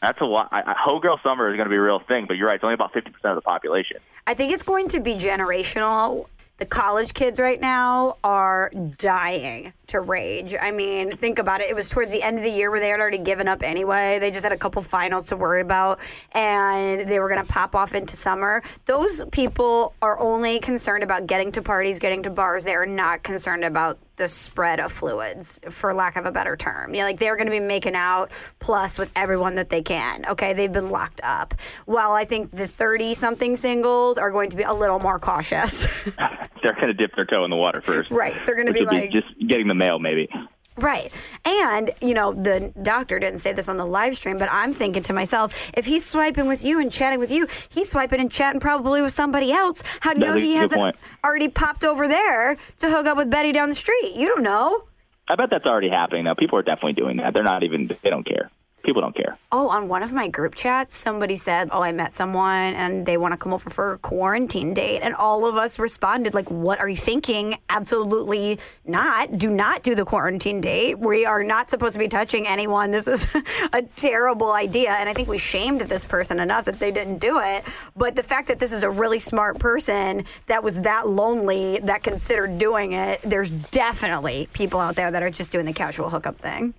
That's 0.03 0.21
a 0.21 0.25
lot. 0.27 0.49
I, 0.53 0.75
Hoe 0.79 1.01
Girl 1.01 1.19
Summer 1.23 1.49
is 1.49 1.57
going 1.57 1.65
to 1.65 1.71
be 1.71 1.77
a 1.77 1.81
real 1.81 2.01
thing, 2.01 2.27
but 2.29 2.37
you're 2.37 2.47
right. 2.47 2.57
It's 2.57 2.65
only 2.65 2.75
about 2.75 2.93
50% 2.93 3.07
of 3.25 3.37
the 3.37 3.41
population. 3.41 3.99
I 4.27 4.35
think 4.35 4.53
it's 4.53 4.62
going 4.62 4.89
to 4.89 5.01
be 5.01 5.15
generational. 5.15 6.27
The 6.59 6.67
college 6.67 7.15
kids 7.15 7.41
right 7.41 7.59
now 7.59 8.19
are 8.23 8.71
dying 8.99 9.73
to 9.95 10.01
rage. 10.01 10.55
I 10.61 10.70
mean, 10.70 11.16
think 11.16 11.38
about 11.38 11.61
it. 11.61 11.70
It 11.70 11.74
was 11.74 11.88
towards 11.88 12.11
the 12.11 12.22
end 12.22 12.36
of 12.36 12.45
the 12.45 12.51
year 12.51 12.70
where 12.70 12.80
they 12.80 12.88
had 12.88 13.01
already 13.01 13.18
given 13.18 13.49
up 13.49 13.62
anyway. 13.62 14.18
They 14.18 14.30
just 14.30 14.42
had 14.42 14.53
a 14.53 14.57
couple 14.57 14.82
finals 14.82 15.26
to 15.26 15.36
worry 15.36 15.61
about 15.61 16.01
and 16.32 17.09
they 17.09 17.20
were 17.20 17.28
going 17.28 17.45
to 17.45 17.51
pop 17.51 17.74
off 17.74 17.95
into 17.95 18.16
summer. 18.16 18.62
Those 18.86 19.24
people 19.30 19.95
are 20.03 20.18
only 20.18 20.59
concerned 20.59 21.03
about 21.05 21.26
getting 21.26 21.53
to 21.53 21.62
parties, 21.62 21.99
getting 21.99 22.24
to 22.24 22.30
bars. 22.30 22.64
They 22.64 22.74
are 22.74 22.86
not 22.86 23.22
concerned 23.22 23.64
about 23.64 23.99
the 24.16 24.28
spread 24.28 24.78
of 24.78 24.92
fluids, 24.92 25.59
for 25.70 25.92
lack 25.92 26.14
of 26.14 26.24
a 26.24 26.30
better 26.30 26.57
term. 26.57 26.95
Yeah, 26.95 27.03
like 27.05 27.18
they're 27.18 27.36
going 27.36 27.49
to 27.49 27.51
be 27.51 27.59
making 27.59 27.97
out 27.97 28.30
plus 28.61 28.97
with 28.97 29.11
everyone 29.16 29.57
that 29.57 29.70
they 29.70 29.82
can. 29.82 30.24
Okay, 30.26 30.53
they've 30.53 30.72
been 30.72 30.90
locked 30.90 31.20
up. 31.24 31.55
While 31.86 32.12
I 32.12 32.24
think 32.24 32.53
the 32.53 32.68
30 32.68 33.14
something 33.14 33.57
singles 33.57 34.16
are 34.16 34.30
going 34.30 34.51
to 34.51 34.57
be 34.57 34.62
a 34.62 34.72
little 34.72 35.01
more 35.01 35.18
cautious. 35.18 35.86
They're 36.62 36.72
going 36.74 36.86
to 36.86 36.95
dip 36.95 37.14
their 37.14 37.26
toe 37.26 37.45
in 37.45 37.51
the 37.51 37.57
water 37.57 37.80
first. 37.80 38.11
Right. 38.11 38.34
They're 38.47 38.57
gonna 38.57 38.72
be 38.72 38.80
would 38.80 38.88
like- 38.88 39.11
just 39.11 39.26
getting 39.47 39.66
the 39.68 39.74
mail, 39.85 39.99
maybe. 39.99 40.28
Right. 40.76 41.12
And, 41.45 41.91
you 42.01 42.14
know, 42.14 42.32
the 42.32 42.72
doctor 42.82 43.20
didn't 43.20 43.39
say 43.39 43.53
this 43.53 43.68
on 43.68 43.76
the 43.76 43.87
live 43.87 44.16
stream, 44.16 44.39
but 44.39 44.49
I'm 44.51 44.74
thinking 44.74 45.05
to 45.05 45.12
myself, 45.12 45.70
if 45.76 45.87
he's 45.87 46.05
swiping 46.05 46.49
with 46.49 46.64
you 46.64 46.80
and 46.80 46.91
chatting 46.91 47.20
with 47.20 47.30
you, 47.30 47.47
he's 47.68 47.89
swiping 47.91 48.20
and 48.20 48.30
chatting 48.30 48.61
probably 48.61 49.01
with 49.01 49.12
somebody 49.12 49.53
else. 49.53 49.82
How 50.01 50.12
do 50.14 50.20
you 50.20 50.26
know 50.26 50.32
That's 50.32 50.45
he 50.45 50.55
hasn't 50.55 50.80
point. 50.80 50.97
already 51.22 51.49
popped 51.49 51.85
over 51.85 52.09
there 52.09 52.57
to 52.78 52.91
hook 52.91 53.07
up 53.07 53.16
with 53.16 53.30
Betty 53.30 53.53
down 53.53 53.68
the 53.68 53.76
street? 53.76 54.14
You 54.16 54.26
don't 54.26 54.43
know. 54.43 54.85
I 55.28 55.37
bet 55.37 55.49
that's 55.51 55.66
already 55.66 55.91
happening 55.91 56.24
now. 56.24 56.35
People 56.35 56.59
are 56.59 56.62
definitely 56.62 56.95
doing 56.95 57.18
that. 57.18 57.35
They're 57.35 57.45
not 57.45 57.62
even, 57.62 57.87
they 58.03 58.11
don't 58.11 58.26
care. 58.26 58.51
People 58.85 59.01
don't 59.01 59.16
care. 59.16 59.39
Oh, 59.51 59.70
on 59.70 59.89
one 59.89 60.03
of 60.03 60.12
my 60.12 60.28
group 60.28 60.55
chats, 60.55 60.97
somebody 60.97 61.37
said, 61.37 61.70
Oh, 61.72 61.80
I 61.80 61.91
met 61.93 62.12
someone 62.14 62.74
and 62.74 63.07
they 63.07 63.16
want 63.16 63.32
to 63.32 63.39
come 63.39 63.55
over 63.55 63.70
for 63.70 63.95
a 63.95 63.99
quarantine 63.99 64.74
date. 64.74 65.01
And 65.01 65.14
all 65.14 65.47
of 65.47 65.57
us 65.57 65.78
responded, 65.78 66.35
like, 66.35 66.51
what 66.51 66.78
are 66.80 66.89
you 66.89 66.97
thinking? 66.97 67.57
Absolutely 67.70 68.59
not. 68.85 69.39
Do 69.39 69.49
not 69.49 69.82
do 69.82 69.95
the 69.95 70.05
quarantine 70.05 70.61
date. 70.61 70.99
We 70.99 71.24
are 71.24 71.43
not 71.43 71.70
supposed 71.70 71.95
to 71.95 71.99
be 71.99 72.09
touching 72.09 72.47
anyone. 72.47 72.91
This 72.91 73.09
is 73.09 73.26
a 73.72 73.80
terrible 73.97 74.53
idea. 74.53 74.91
And 74.91 75.09
I 75.09 75.14
think 75.14 75.28
we 75.28 75.39
shamed 75.39 75.80
this 75.80 76.05
person 76.05 76.39
enough 76.39 76.66
that 76.66 76.78
they 76.78 76.91
didn't 76.91 77.18
do 77.18 77.41
it. 77.43 77.64
But 77.97 78.16
the 78.16 78.22
fact 78.22 78.49
that 78.49 78.59
this 78.59 78.72
is 78.72 78.82
a 78.82 78.91
really 78.91 79.18
smart 79.18 79.59
person 79.59 80.24
that 80.47 80.62
was 80.62 80.82
that 80.82 81.09
lonely 81.09 81.80
that 81.85 82.03
considered 82.03 82.59
doing 82.59 82.93
it, 82.93 83.22
there's 83.22 83.51
definitely 83.51 84.47
people 84.53 84.78
out 84.78 84.95
there 84.95 85.11
that 85.11 85.22
are 85.22 85.30
just 85.30 85.53
doing 85.53 85.64
the 85.64 85.72
casual 85.72 86.11
hookup 86.11 86.37
thing. 86.37 86.74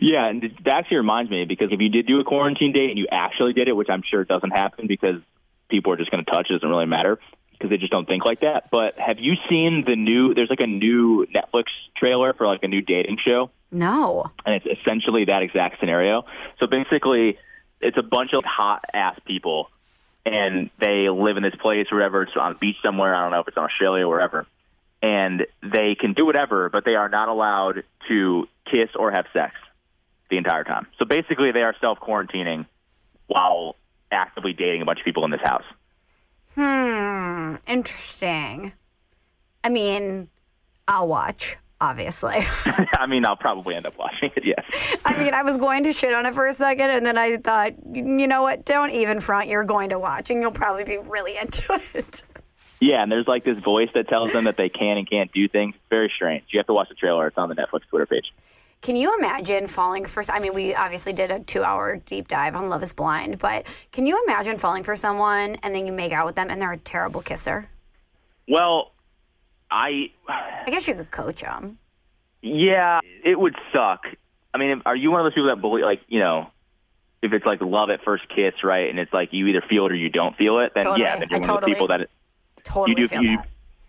Yeah, 0.00 0.26
and 0.28 0.42
that 0.64 0.74
actually 0.74 0.98
reminds 0.98 1.30
me 1.30 1.44
because 1.44 1.68
if 1.72 1.80
you 1.80 1.88
did 1.88 2.06
do 2.06 2.20
a 2.20 2.24
quarantine 2.24 2.72
date 2.72 2.90
and 2.90 2.98
you 2.98 3.06
actually 3.10 3.52
did 3.52 3.68
it, 3.68 3.72
which 3.72 3.88
I'm 3.90 4.02
sure 4.08 4.24
doesn't 4.24 4.50
happen 4.50 4.86
because 4.86 5.20
people 5.68 5.92
are 5.92 5.96
just 5.96 6.10
going 6.10 6.24
to 6.24 6.30
touch, 6.30 6.48
it 6.50 6.54
doesn't 6.54 6.68
really 6.68 6.86
matter 6.86 7.18
because 7.52 7.70
they 7.70 7.78
just 7.78 7.90
don't 7.92 8.06
think 8.06 8.24
like 8.24 8.40
that. 8.40 8.70
But 8.70 8.98
have 8.98 9.18
you 9.18 9.34
seen 9.48 9.84
the 9.86 9.96
new? 9.96 10.34
There's 10.34 10.50
like 10.50 10.60
a 10.60 10.66
new 10.66 11.26
Netflix 11.26 11.64
trailer 11.96 12.34
for 12.34 12.46
like 12.46 12.62
a 12.62 12.68
new 12.68 12.82
dating 12.82 13.18
show, 13.26 13.50
No. 13.70 14.30
and 14.44 14.54
it's 14.54 14.80
essentially 14.80 15.24
that 15.26 15.42
exact 15.42 15.80
scenario. 15.80 16.24
So 16.60 16.66
basically, 16.66 17.38
it's 17.80 17.96
a 17.98 18.02
bunch 18.02 18.32
of 18.34 18.44
hot 18.44 18.84
ass 18.92 19.18
people, 19.26 19.70
and 20.26 20.68
they 20.78 21.08
live 21.08 21.38
in 21.38 21.42
this 21.42 21.54
place, 21.54 21.86
or 21.90 21.96
wherever. 21.96 22.22
It's 22.22 22.32
on 22.36 22.52
a 22.52 22.54
beach 22.56 22.76
somewhere. 22.82 23.14
I 23.14 23.22
don't 23.22 23.32
know 23.32 23.40
if 23.40 23.48
it's 23.48 23.56
in 23.56 23.62
Australia 23.62 24.04
or 24.04 24.10
wherever. 24.10 24.46
And 25.02 25.46
they 25.62 25.94
can 25.98 26.14
do 26.14 26.26
whatever, 26.26 26.68
but 26.68 26.84
they 26.84 26.94
are 26.94 27.08
not 27.08 27.28
allowed 27.28 27.84
to 28.08 28.48
kiss 28.70 28.90
or 28.94 29.12
have 29.12 29.26
sex 29.32 29.54
the 30.30 30.36
entire 30.36 30.64
time. 30.64 30.86
So 30.98 31.04
basically, 31.04 31.52
they 31.52 31.62
are 31.62 31.74
self 31.80 31.98
quarantining 31.98 32.66
while 33.26 33.76
actively 34.10 34.52
dating 34.52 34.82
a 34.82 34.84
bunch 34.84 35.00
of 35.00 35.04
people 35.04 35.24
in 35.24 35.30
this 35.30 35.40
house. 35.42 35.64
Hmm, 36.54 37.56
interesting. 37.66 38.72
I 39.62 39.68
mean, 39.68 40.28
I'll 40.88 41.08
watch, 41.08 41.56
obviously. 41.80 42.36
I 42.64 43.06
mean, 43.08 43.26
I'll 43.26 43.36
probably 43.36 43.74
end 43.74 43.86
up 43.86 43.98
watching 43.98 44.30
it. 44.36 44.44
Yes. 44.44 44.98
I 45.04 45.16
mean, 45.18 45.34
I 45.34 45.42
was 45.42 45.58
going 45.58 45.84
to 45.84 45.92
shit 45.92 46.14
on 46.14 46.24
it 46.24 46.34
for 46.34 46.46
a 46.46 46.54
second, 46.54 46.90
and 46.90 47.04
then 47.04 47.18
I 47.18 47.36
thought, 47.36 47.72
you 47.92 48.26
know 48.26 48.42
what? 48.42 48.64
Don't 48.64 48.90
even 48.92 49.20
front. 49.20 49.48
You're 49.48 49.64
going 49.64 49.90
to 49.90 49.98
watch, 49.98 50.30
and 50.30 50.40
you'll 50.40 50.52
probably 50.52 50.84
be 50.84 50.98
really 50.98 51.36
into 51.36 51.80
it. 51.94 52.22
Yeah, 52.80 53.02
and 53.02 53.10
there's 53.10 53.26
like 53.26 53.44
this 53.44 53.58
voice 53.58 53.88
that 53.94 54.08
tells 54.08 54.32
them 54.32 54.44
that 54.44 54.56
they 54.56 54.68
can 54.68 54.98
and 54.98 55.08
can't 55.08 55.32
do 55.32 55.48
things. 55.48 55.74
It's 55.74 55.84
very 55.90 56.12
strange. 56.14 56.44
You 56.50 56.58
have 56.58 56.66
to 56.66 56.74
watch 56.74 56.88
the 56.88 56.94
trailer. 56.94 57.26
It's 57.26 57.38
on 57.38 57.48
the 57.48 57.54
Netflix 57.54 57.86
Twitter 57.88 58.06
page. 58.06 58.32
Can 58.82 58.94
you 58.94 59.16
imagine 59.18 59.66
falling 59.66 60.04
for? 60.04 60.22
I 60.30 60.38
mean, 60.38 60.54
we 60.54 60.74
obviously 60.74 61.12
did 61.12 61.30
a 61.30 61.40
two-hour 61.40 61.96
deep 62.04 62.28
dive 62.28 62.54
on 62.54 62.68
Love 62.68 62.82
Is 62.82 62.92
Blind, 62.92 63.38
but 63.38 63.66
can 63.90 64.06
you 64.06 64.22
imagine 64.26 64.58
falling 64.58 64.84
for 64.84 64.94
someone 64.94 65.56
and 65.62 65.74
then 65.74 65.86
you 65.86 65.92
make 65.92 66.12
out 66.12 66.26
with 66.26 66.36
them 66.36 66.50
and 66.50 66.60
they're 66.62 66.72
a 66.72 66.76
terrible 66.78 67.20
kisser? 67.22 67.68
Well, 68.48 68.92
I, 69.70 70.12
I 70.28 70.66
guess 70.70 70.86
you 70.86 70.94
could 70.94 71.10
coach 71.10 71.40
them. 71.40 71.78
yeah, 72.42 73.00
it 73.24 73.38
would 73.40 73.56
suck. 73.74 74.04
I 74.54 74.58
mean, 74.58 74.82
are 74.86 74.94
you 74.94 75.10
one 75.10 75.20
of 75.20 75.24
those 75.24 75.34
people 75.34 75.48
that 75.48 75.60
believe, 75.60 75.84
like, 75.84 76.02
you 76.06 76.20
know, 76.20 76.50
if 77.22 77.32
it's 77.32 77.44
like 77.44 77.60
love 77.60 77.90
at 77.90 78.04
first 78.04 78.24
kiss, 78.28 78.54
right? 78.62 78.88
And 78.88 79.00
it's 79.00 79.12
like 79.12 79.30
you 79.32 79.48
either 79.48 79.62
feel 79.68 79.86
it 79.86 79.92
or 79.92 79.96
you 79.96 80.10
don't 80.10 80.36
feel 80.36 80.60
it, 80.60 80.72
then 80.74 80.84
Totally. 80.84 81.02
yeah, 81.02 81.18
then 81.18 81.28
you're 81.28 81.38
I 81.38 81.40
one 81.40 81.50
of 81.50 81.60
those 81.62 81.68
people 81.70 81.88
that 81.88 82.08
Totally 82.62 82.90
you 83.02 83.08
do. 83.08 83.08
feel 83.08 83.22
You, 83.24 83.36
that. 83.38 83.46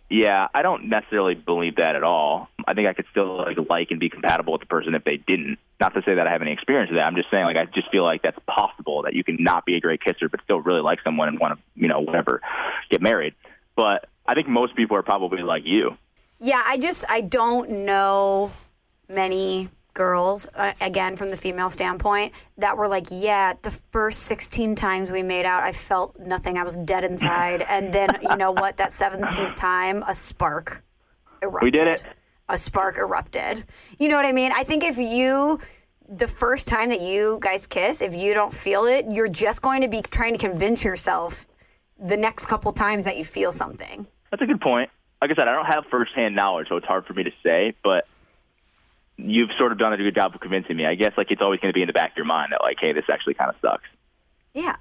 Yeah, 0.09 0.47
I 0.53 0.61
don't 0.61 0.89
necessarily 0.89 1.35
believe 1.35 1.75
that 1.77 1.95
at 1.95 2.03
all. 2.03 2.49
I 2.65 2.73
think 2.73 2.87
I 2.87 2.93
could 2.93 3.05
still 3.11 3.37
like 3.37 3.57
like 3.69 3.91
and 3.91 3.99
be 3.99 4.09
compatible 4.09 4.53
with 4.53 4.61
the 4.61 4.67
person 4.67 4.95
if 4.95 5.03
they 5.03 5.17
didn't. 5.17 5.59
Not 5.79 5.93
to 5.95 6.01
say 6.03 6.15
that 6.15 6.27
I 6.27 6.31
have 6.31 6.41
any 6.41 6.53
experience 6.53 6.89
with 6.89 6.97
that. 6.97 7.07
I'm 7.07 7.15
just 7.15 7.29
saying 7.29 7.45
like 7.45 7.57
I 7.57 7.65
just 7.65 7.91
feel 7.91 8.03
like 8.03 8.21
that's 8.21 8.39
possible 8.47 9.03
that 9.03 9.13
you 9.13 9.23
can 9.23 9.37
not 9.39 9.65
be 9.65 9.75
a 9.75 9.79
great 9.81 10.01
kisser 10.01 10.29
but 10.29 10.41
still 10.43 10.61
really 10.61 10.81
like 10.81 10.99
someone 11.03 11.27
and 11.27 11.39
want 11.39 11.57
to 11.57 11.63
you 11.75 11.87
know 11.87 11.99
whatever 11.99 12.41
get 12.89 13.01
married. 13.01 13.35
But 13.75 14.07
I 14.25 14.33
think 14.33 14.47
most 14.47 14.75
people 14.75 14.95
are 14.97 15.03
probably 15.03 15.41
like 15.43 15.63
you. 15.65 15.97
Yeah, 16.39 16.61
I 16.65 16.77
just 16.77 17.03
I 17.09 17.21
don't 17.21 17.85
know 17.85 18.51
many 19.09 19.69
girls 19.97 20.47
uh, 20.53 20.73
again 20.79 21.17
from 21.17 21.31
the 21.31 21.35
female 21.35 21.71
standpoint 21.71 22.31
that 22.59 22.77
were 22.77 22.87
like, 22.87 23.07
yeah, 23.09 23.53
the 23.63 23.71
first 23.91 24.21
16 24.23 24.75
times 24.75 25.09
we 25.09 25.23
made 25.23 25.45
out, 25.45 25.63
I 25.63 25.71
felt 25.71 26.17
nothing. 26.19 26.55
I 26.57 26.63
was 26.63 26.77
dead 26.77 27.03
inside, 27.03 27.63
and 27.67 27.91
then 27.91 28.09
you 28.21 28.37
know 28.37 28.51
what? 28.51 28.77
That 28.77 28.91
17th 28.91 29.55
time, 29.55 30.03
a 30.07 30.13
spark 30.13 30.83
erupted. 31.41 31.63
We 31.63 31.71
did 31.71 31.87
it. 31.87 32.03
A 32.47 32.57
spark 32.57 32.97
erupted. 32.97 33.65
You 33.97 34.07
know 34.07 34.15
what 34.15 34.25
I 34.25 34.31
mean? 34.31 34.51
I 34.55 34.63
think 34.63 34.83
if 34.83 34.97
you 34.97 35.59
the 36.07 36.27
first 36.27 36.67
time 36.67 36.89
that 36.89 37.01
you 37.01 37.39
guys 37.41 37.67
kiss, 37.67 38.01
if 38.01 38.15
you 38.15 38.33
don't 38.33 38.53
feel 38.53 38.85
it, 38.85 39.07
you're 39.11 39.27
just 39.27 39.61
going 39.61 39.81
to 39.81 39.89
be 39.89 40.01
trying 40.01 40.33
to 40.33 40.39
convince 40.39 40.85
yourself 40.85 41.45
the 41.99 42.15
next 42.15 42.45
couple 42.45 42.71
times 42.71 43.03
that 43.03 43.17
you 43.17 43.25
feel 43.25 43.51
something. 43.51 44.07
That's 44.31 44.41
a 44.41 44.45
good 44.45 44.61
point. 44.61 44.89
Like 45.21 45.31
I 45.31 45.35
said, 45.35 45.47
I 45.47 45.53
don't 45.53 45.65
have 45.65 45.85
firsthand 45.89 46.35
knowledge, 46.35 46.67
so 46.69 46.77
it's 46.77 46.85
hard 46.85 47.05
for 47.05 47.13
me 47.13 47.23
to 47.23 47.31
say. 47.43 47.73
But 47.83 48.07
you've 49.17 49.49
sort 49.57 49.71
of 49.71 49.77
done 49.77 49.93
a 49.93 49.97
good 49.97 50.15
job 50.15 50.33
of 50.33 50.41
convincing 50.41 50.77
me. 50.77 50.85
I 50.85 50.95
guess 50.95 51.11
like 51.17 51.31
it's 51.31 51.41
always 51.41 51.59
going 51.59 51.71
to 51.71 51.73
be 51.73 51.81
in 51.81 51.87
the 51.87 51.93
back 51.93 52.11
of 52.11 52.17
your 52.17 52.25
mind 52.25 52.51
that 52.51 52.61
like, 52.61 52.77
hey, 52.79 52.93
this 52.93 53.05
actually 53.11 53.33
kind 53.33 53.49
of 53.49 53.55
sucks. 53.61 53.87
Yeah. 54.53 54.75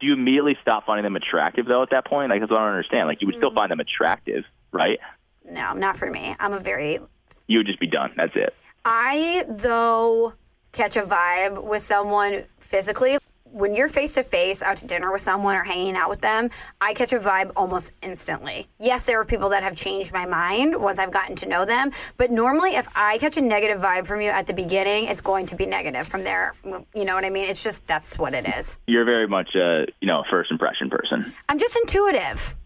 Do 0.00 0.06
you 0.06 0.12
immediately 0.12 0.56
stop 0.62 0.86
finding 0.86 1.04
them 1.04 1.16
attractive 1.16 1.66
though 1.66 1.82
at 1.82 1.90
that 1.90 2.06
point? 2.06 2.30
Like 2.30 2.40
that's 2.40 2.50
what 2.50 2.60
I 2.60 2.64
don't 2.64 2.74
understand. 2.74 3.08
Like 3.08 3.20
you 3.20 3.26
would 3.26 3.36
still 3.36 3.50
mm. 3.50 3.56
find 3.56 3.70
them 3.70 3.80
attractive, 3.80 4.44
right? 4.72 4.98
No, 5.44 5.72
not 5.72 5.96
for 5.96 6.10
me. 6.10 6.34
I'm 6.38 6.52
a 6.52 6.60
very 6.60 6.98
You 7.46 7.58
would 7.58 7.66
just 7.66 7.80
be 7.80 7.86
done. 7.86 8.12
That's 8.16 8.36
it. 8.36 8.54
I 8.84 9.44
though 9.48 10.34
catch 10.72 10.96
a 10.96 11.02
vibe 11.02 11.62
with 11.64 11.82
someone 11.82 12.44
physically. 12.60 13.18
When 13.52 13.74
you're 13.74 13.88
face 13.88 14.14
to 14.14 14.22
face 14.22 14.62
out 14.62 14.76
to 14.78 14.86
dinner 14.86 15.10
with 15.12 15.22
someone 15.22 15.56
or 15.56 15.64
hanging 15.64 15.96
out 15.96 16.10
with 16.10 16.20
them, 16.20 16.50
I 16.80 16.92
catch 16.94 17.12
a 17.12 17.18
vibe 17.18 17.52
almost 17.56 17.92
instantly. 18.02 18.66
Yes, 18.78 19.04
there 19.04 19.18
are 19.20 19.24
people 19.24 19.48
that 19.50 19.62
have 19.62 19.76
changed 19.76 20.12
my 20.12 20.26
mind 20.26 20.76
once 20.80 20.98
I've 20.98 21.12
gotten 21.12 21.36
to 21.36 21.46
know 21.46 21.64
them, 21.64 21.90
but 22.16 22.30
normally 22.30 22.76
if 22.76 22.88
I 22.94 23.18
catch 23.18 23.36
a 23.36 23.40
negative 23.40 23.80
vibe 23.80 24.06
from 24.06 24.20
you 24.20 24.30
at 24.30 24.46
the 24.46 24.52
beginning, 24.52 25.04
it's 25.04 25.20
going 25.20 25.46
to 25.46 25.56
be 25.56 25.64
negative 25.64 26.06
from 26.06 26.24
there. 26.24 26.54
You 26.64 27.04
know 27.04 27.14
what 27.14 27.24
I 27.24 27.30
mean? 27.30 27.48
It's 27.48 27.62
just 27.62 27.86
that's 27.86 28.18
what 28.18 28.34
it 28.34 28.46
is. 28.46 28.78
You're 28.86 29.04
very 29.04 29.26
much 29.26 29.54
a 29.54 29.86
you 30.00 30.06
know 30.06 30.24
first 30.30 30.50
impression 30.50 30.90
person. 30.90 31.32
I'm 31.48 31.58
just 31.58 31.76
intuitive. 31.76 32.56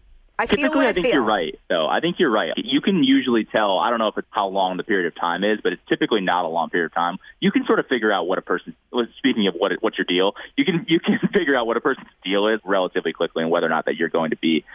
I 0.41 0.47
feel 0.47 0.57
Typically, 0.57 0.77
what 0.77 0.87
I, 0.87 0.89
I 0.89 0.93
think 0.93 1.05
feel. 1.05 1.13
you're 1.13 1.23
right, 1.23 1.59
though. 1.69 1.87
I 1.87 1.99
think 1.99 2.15
you're 2.17 2.31
right. 2.31 2.51
You 2.57 2.81
can 2.81 3.03
usually 3.03 3.45
tell. 3.45 3.77
I 3.77 3.91
don't 3.91 3.99
know 3.99 4.07
if 4.07 4.17
it's 4.17 4.27
how 4.31 4.47
long 4.47 4.77
the 4.77 4.83
period 4.83 5.05
of 5.05 5.13
time 5.13 5.43
is, 5.43 5.59
but 5.61 5.71
it's 5.71 5.81
typically 5.87 6.21
not 6.21 6.45
a 6.45 6.47
long 6.47 6.71
period 6.71 6.87
of 6.87 6.95
time. 6.95 7.19
You 7.39 7.51
can 7.51 7.63
sort 7.67 7.77
of 7.77 7.85
figure 7.85 8.11
out 8.11 8.25
what 8.25 8.39
a 8.39 8.41
person. 8.41 8.75
Speaking 9.19 9.45
of 9.47 9.53
what 9.53 9.71
what's 9.81 9.99
your 9.99 10.05
deal, 10.05 10.33
you 10.57 10.65
can 10.65 10.87
you 10.89 10.99
can 10.99 11.19
figure 11.33 11.55
out 11.55 11.67
what 11.67 11.77
a 11.77 11.79
person's 11.79 12.07
deal 12.23 12.47
is 12.47 12.59
relatively 12.65 13.13
quickly, 13.13 13.43
and 13.43 13.51
whether 13.51 13.67
or 13.67 13.69
not 13.69 13.85
that 13.85 13.97
you're 13.97 14.09
going 14.09 14.31
to 14.31 14.35
be, 14.35 14.65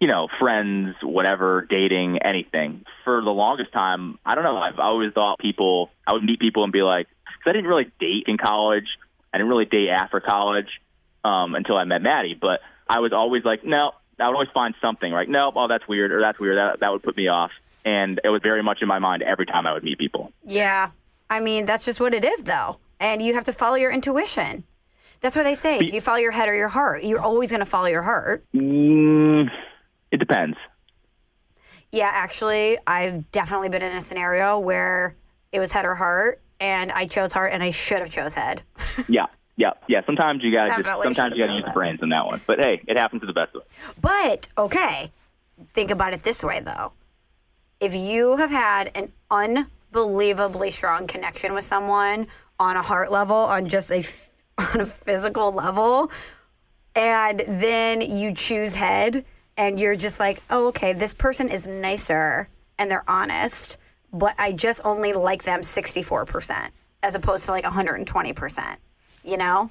you 0.00 0.06
know, 0.06 0.28
friends, 0.38 0.94
whatever, 1.02 1.66
dating, 1.68 2.18
anything. 2.24 2.84
For 3.02 3.20
the 3.20 3.30
longest 3.30 3.72
time, 3.72 4.20
I 4.24 4.36
don't 4.36 4.44
know. 4.44 4.56
I've 4.56 4.78
always 4.78 5.12
thought 5.14 5.40
people. 5.40 5.90
I 6.06 6.12
would 6.12 6.22
meet 6.22 6.38
people 6.38 6.62
and 6.62 6.72
be 6.72 6.82
like, 6.82 7.08
because 7.24 7.50
I 7.50 7.52
didn't 7.54 7.66
really 7.68 7.90
date 7.98 8.26
in 8.28 8.38
college. 8.38 8.86
I 9.34 9.38
didn't 9.38 9.50
really 9.50 9.64
date 9.64 9.88
after 9.88 10.20
college 10.20 10.68
um, 11.24 11.56
until 11.56 11.76
I 11.76 11.82
met 11.82 12.02
Maddie, 12.02 12.38
but 12.40 12.60
I 12.88 13.00
was 13.00 13.12
always 13.12 13.44
like, 13.44 13.64
no. 13.64 13.92
I 14.20 14.26
would 14.26 14.34
always 14.34 14.48
find 14.52 14.74
something 14.80 15.12
like, 15.12 15.28
nope, 15.28 15.54
oh, 15.56 15.68
that's 15.68 15.86
weird, 15.86 16.12
or 16.12 16.20
that's 16.20 16.38
weird. 16.38 16.56
That 16.58 16.80
that 16.80 16.92
would 16.92 17.02
put 17.02 17.16
me 17.16 17.28
off, 17.28 17.50
and 17.84 18.20
it 18.24 18.28
was 18.28 18.42
very 18.42 18.62
much 18.62 18.82
in 18.82 18.88
my 18.88 18.98
mind 18.98 19.22
every 19.22 19.46
time 19.46 19.66
I 19.66 19.72
would 19.72 19.84
meet 19.84 19.98
people. 19.98 20.32
Yeah. 20.44 20.90
I 21.30 21.40
mean, 21.40 21.66
that's 21.66 21.84
just 21.84 22.00
what 22.00 22.14
it 22.14 22.24
is, 22.24 22.42
though. 22.44 22.78
And 23.00 23.20
you 23.20 23.34
have 23.34 23.44
to 23.44 23.52
follow 23.52 23.76
your 23.76 23.90
intuition. 23.90 24.64
That's 25.20 25.36
what 25.36 25.42
they 25.42 25.54
say. 25.54 25.78
Do 25.80 25.94
you 25.94 26.00
follow 26.00 26.18
your 26.18 26.30
head 26.30 26.48
or 26.48 26.54
your 26.54 26.68
heart? 26.68 27.04
You're 27.04 27.20
always 27.20 27.50
going 27.50 27.60
to 27.60 27.66
follow 27.66 27.86
your 27.86 28.02
heart. 28.02 28.44
Mm, 28.54 29.50
it 30.10 30.16
depends. 30.18 30.56
Yeah, 31.90 32.10
actually, 32.12 32.78
I've 32.86 33.30
definitely 33.32 33.68
been 33.68 33.82
in 33.82 33.96
a 33.96 34.00
scenario 34.00 34.58
where 34.58 35.16
it 35.52 35.60
was 35.60 35.72
head 35.72 35.84
or 35.84 35.94
heart, 35.94 36.40
and 36.60 36.92
I 36.92 37.06
chose 37.06 37.32
heart, 37.32 37.52
and 37.52 37.62
I 37.62 37.70
should 37.70 37.98
have 37.98 38.10
chose 38.10 38.34
head. 38.34 38.62
Yeah, 39.08 39.26
yeah, 39.58 39.72
yeah. 39.88 40.06
Sometimes 40.06 40.42
you 40.44 40.52
gotta 40.52 40.82
just, 40.82 41.02
sometimes 41.02 41.36
you 41.36 41.44
gotta 41.44 41.56
use 41.56 41.64
the 41.64 41.72
brains 41.72 42.00
on 42.00 42.10
that 42.10 42.24
one. 42.26 42.40
But 42.46 42.60
hey, 42.60 42.80
it 42.86 42.96
happens 42.96 43.22
to 43.22 43.26
the 43.26 43.32
best 43.32 43.56
of 43.56 43.62
us. 43.62 43.68
But 44.00 44.48
okay, 44.56 45.10
think 45.74 45.90
about 45.90 46.14
it 46.14 46.22
this 46.22 46.44
way 46.44 46.60
though. 46.60 46.92
If 47.80 47.92
you 47.92 48.36
have 48.36 48.50
had 48.50 48.92
an 48.94 49.12
unbelievably 49.32 50.70
strong 50.70 51.08
connection 51.08 51.54
with 51.54 51.64
someone 51.64 52.28
on 52.60 52.76
a 52.76 52.82
heart 52.82 53.10
level, 53.10 53.34
on 53.34 53.68
just 53.68 53.90
a 53.90 54.04
on 54.58 54.80
a 54.80 54.86
physical 54.86 55.50
level, 55.50 56.12
and 56.94 57.40
then 57.40 58.00
you 58.00 58.32
choose 58.32 58.76
head 58.76 59.24
and 59.56 59.80
you're 59.80 59.96
just 59.96 60.20
like, 60.20 60.40
"Oh, 60.50 60.68
okay, 60.68 60.92
this 60.92 61.14
person 61.14 61.48
is 61.48 61.66
nicer 61.66 62.48
and 62.78 62.88
they're 62.88 63.10
honest, 63.10 63.76
but 64.12 64.36
I 64.38 64.52
just 64.52 64.82
only 64.84 65.12
like 65.14 65.42
them 65.42 65.62
64% 65.62 66.68
as 67.02 67.16
opposed 67.16 67.44
to 67.46 67.50
like 67.50 67.64
120%." 67.64 68.76
You 69.28 69.36
know? 69.36 69.70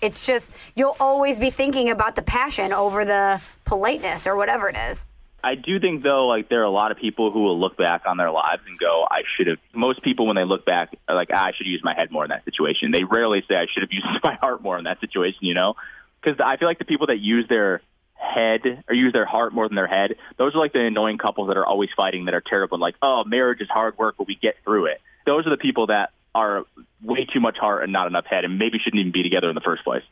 It's 0.00 0.26
just 0.26 0.52
you'll 0.74 0.96
always 1.00 1.38
be 1.38 1.50
thinking 1.50 1.90
about 1.90 2.14
the 2.16 2.22
passion 2.22 2.72
over 2.72 3.04
the 3.04 3.40
politeness 3.64 4.26
or 4.26 4.36
whatever 4.36 4.68
it 4.68 4.76
is. 4.76 5.08
I 5.42 5.54
do 5.54 5.78
think 5.78 6.02
though, 6.02 6.26
like 6.26 6.48
there 6.48 6.60
are 6.60 6.64
a 6.64 6.70
lot 6.70 6.90
of 6.90 6.98
people 6.98 7.30
who 7.30 7.42
will 7.42 7.58
look 7.58 7.76
back 7.76 8.02
on 8.06 8.16
their 8.16 8.30
lives 8.30 8.62
and 8.66 8.78
go, 8.78 9.06
"I 9.08 9.22
should 9.36 9.46
have." 9.46 9.58
Most 9.72 10.02
people, 10.02 10.26
when 10.26 10.36
they 10.36 10.44
look 10.44 10.64
back, 10.64 10.96
are 11.08 11.14
like, 11.14 11.30
ah, 11.32 11.46
"I 11.46 11.52
should 11.52 11.66
use 11.66 11.80
my 11.82 11.94
head 11.94 12.10
more 12.10 12.24
in 12.24 12.30
that 12.30 12.44
situation." 12.44 12.90
They 12.90 13.04
rarely 13.04 13.44
say, 13.48 13.54
"I 13.56 13.66
should 13.66 13.82
have 13.82 13.92
used 13.92 14.06
my 14.22 14.34
heart 14.34 14.62
more 14.62 14.78
in 14.78 14.84
that 14.84 15.00
situation," 15.00 15.38
you 15.42 15.54
know? 15.54 15.74
Because 16.20 16.40
I 16.44 16.56
feel 16.56 16.68
like 16.68 16.78
the 16.78 16.84
people 16.84 17.06
that 17.06 17.18
use 17.18 17.46
their 17.48 17.80
head 18.14 18.82
or 18.88 18.94
use 18.94 19.12
their 19.12 19.26
heart 19.26 19.54
more 19.54 19.68
than 19.68 19.76
their 19.76 19.86
head, 19.86 20.16
those 20.36 20.56
are 20.56 20.58
like 20.58 20.72
the 20.72 20.80
annoying 20.80 21.18
couples 21.18 21.48
that 21.48 21.56
are 21.56 21.66
always 21.66 21.90
fighting, 21.96 22.24
that 22.24 22.34
are 22.34 22.42
terrible. 22.44 22.74
And 22.74 22.82
like, 22.82 22.96
oh, 23.00 23.22
marriage 23.24 23.60
is 23.60 23.68
hard 23.68 23.96
work, 23.96 24.16
but 24.18 24.26
we 24.26 24.34
get 24.34 24.56
through 24.64 24.86
it. 24.86 25.00
Those 25.24 25.46
are 25.46 25.50
the 25.50 25.56
people 25.56 25.86
that 25.86 26.10
are 26.34 26.64
way 27.02 27.24
too 27.32 27.40
much 27.40 27.56
heart 27.58 27.82
and 27.82 27.92
not 27.92 28.06
enough 28.06 28.26
head, 28.26 28.44
and 28.44 28.58
maybe 28.58 28.78
shouldn't 28.78 29.00
even 29.00 29.12
be 29.12 29.22
together 29.22 29.48
in 29.48 29.54
the 29.54 29.60
first 29.60 29.84
place. 29.84 30.02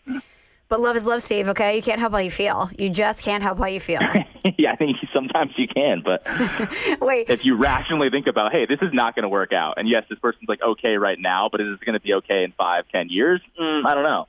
But 0.68 0.80
love 0.80 0.97
is 0.97 1.07
love, 1.07 1.22
Steve, 1.22 1.49
okay? 1.51 1.76
You 1.76 1.82
can't 1.82 2.01
help 2.01 2.12
how 2.12 2.18
you 2.18 2.30
feel. 2.30 2.68
You 2.76 2.91
just 2.91 3.22
can't 3.22 3.43
help 3.43 3.59
how 3.59 3.66
you 3.66 3.78
feel. 3.78 4.01
yeah, 4.59 4.72
I 4.72 4.76
think 4.76 4.97
sometimes 5.14 5.53
you 5.57 5.68
can, 5.68 6.03
but. 6.05 6.26
Wait, 7.01 7.30
if 7.30 7.45
you 7.45 7.57
rationally 7.57 8.11
think 8.11 8.26
about, 8.26 8.53
hey, 8.53 8.66
this 8.66 8.80
is 8.82 8.93
not 8.93 9.14
going 9.14 9.22
to 9.22 9.28
work 9.28 9.53
out, 9.53 9.74
and 9.76 9.89
yes, 9.89 10.05
this 10.11 10.18
person's 10.18 10.49
like 10.49 10.61
okay 10.62 10.97
right 10.97 11.18
now, 11.20 11.49
but 11.51 11.61
is 11.61 11.68
it 11.74 11.84
going 11.84 11.95
to 11.95 12.01
be 12.01 12.14
okay 12.14 12.43
in 12.43 12.53
five, 12.53 12.84
ten 12.91 13.09
years? 13.09 13.41
Mm, 13.61 13.87
I 13.87 13.95
don't 13.95 14.03
know. 14.03 14.26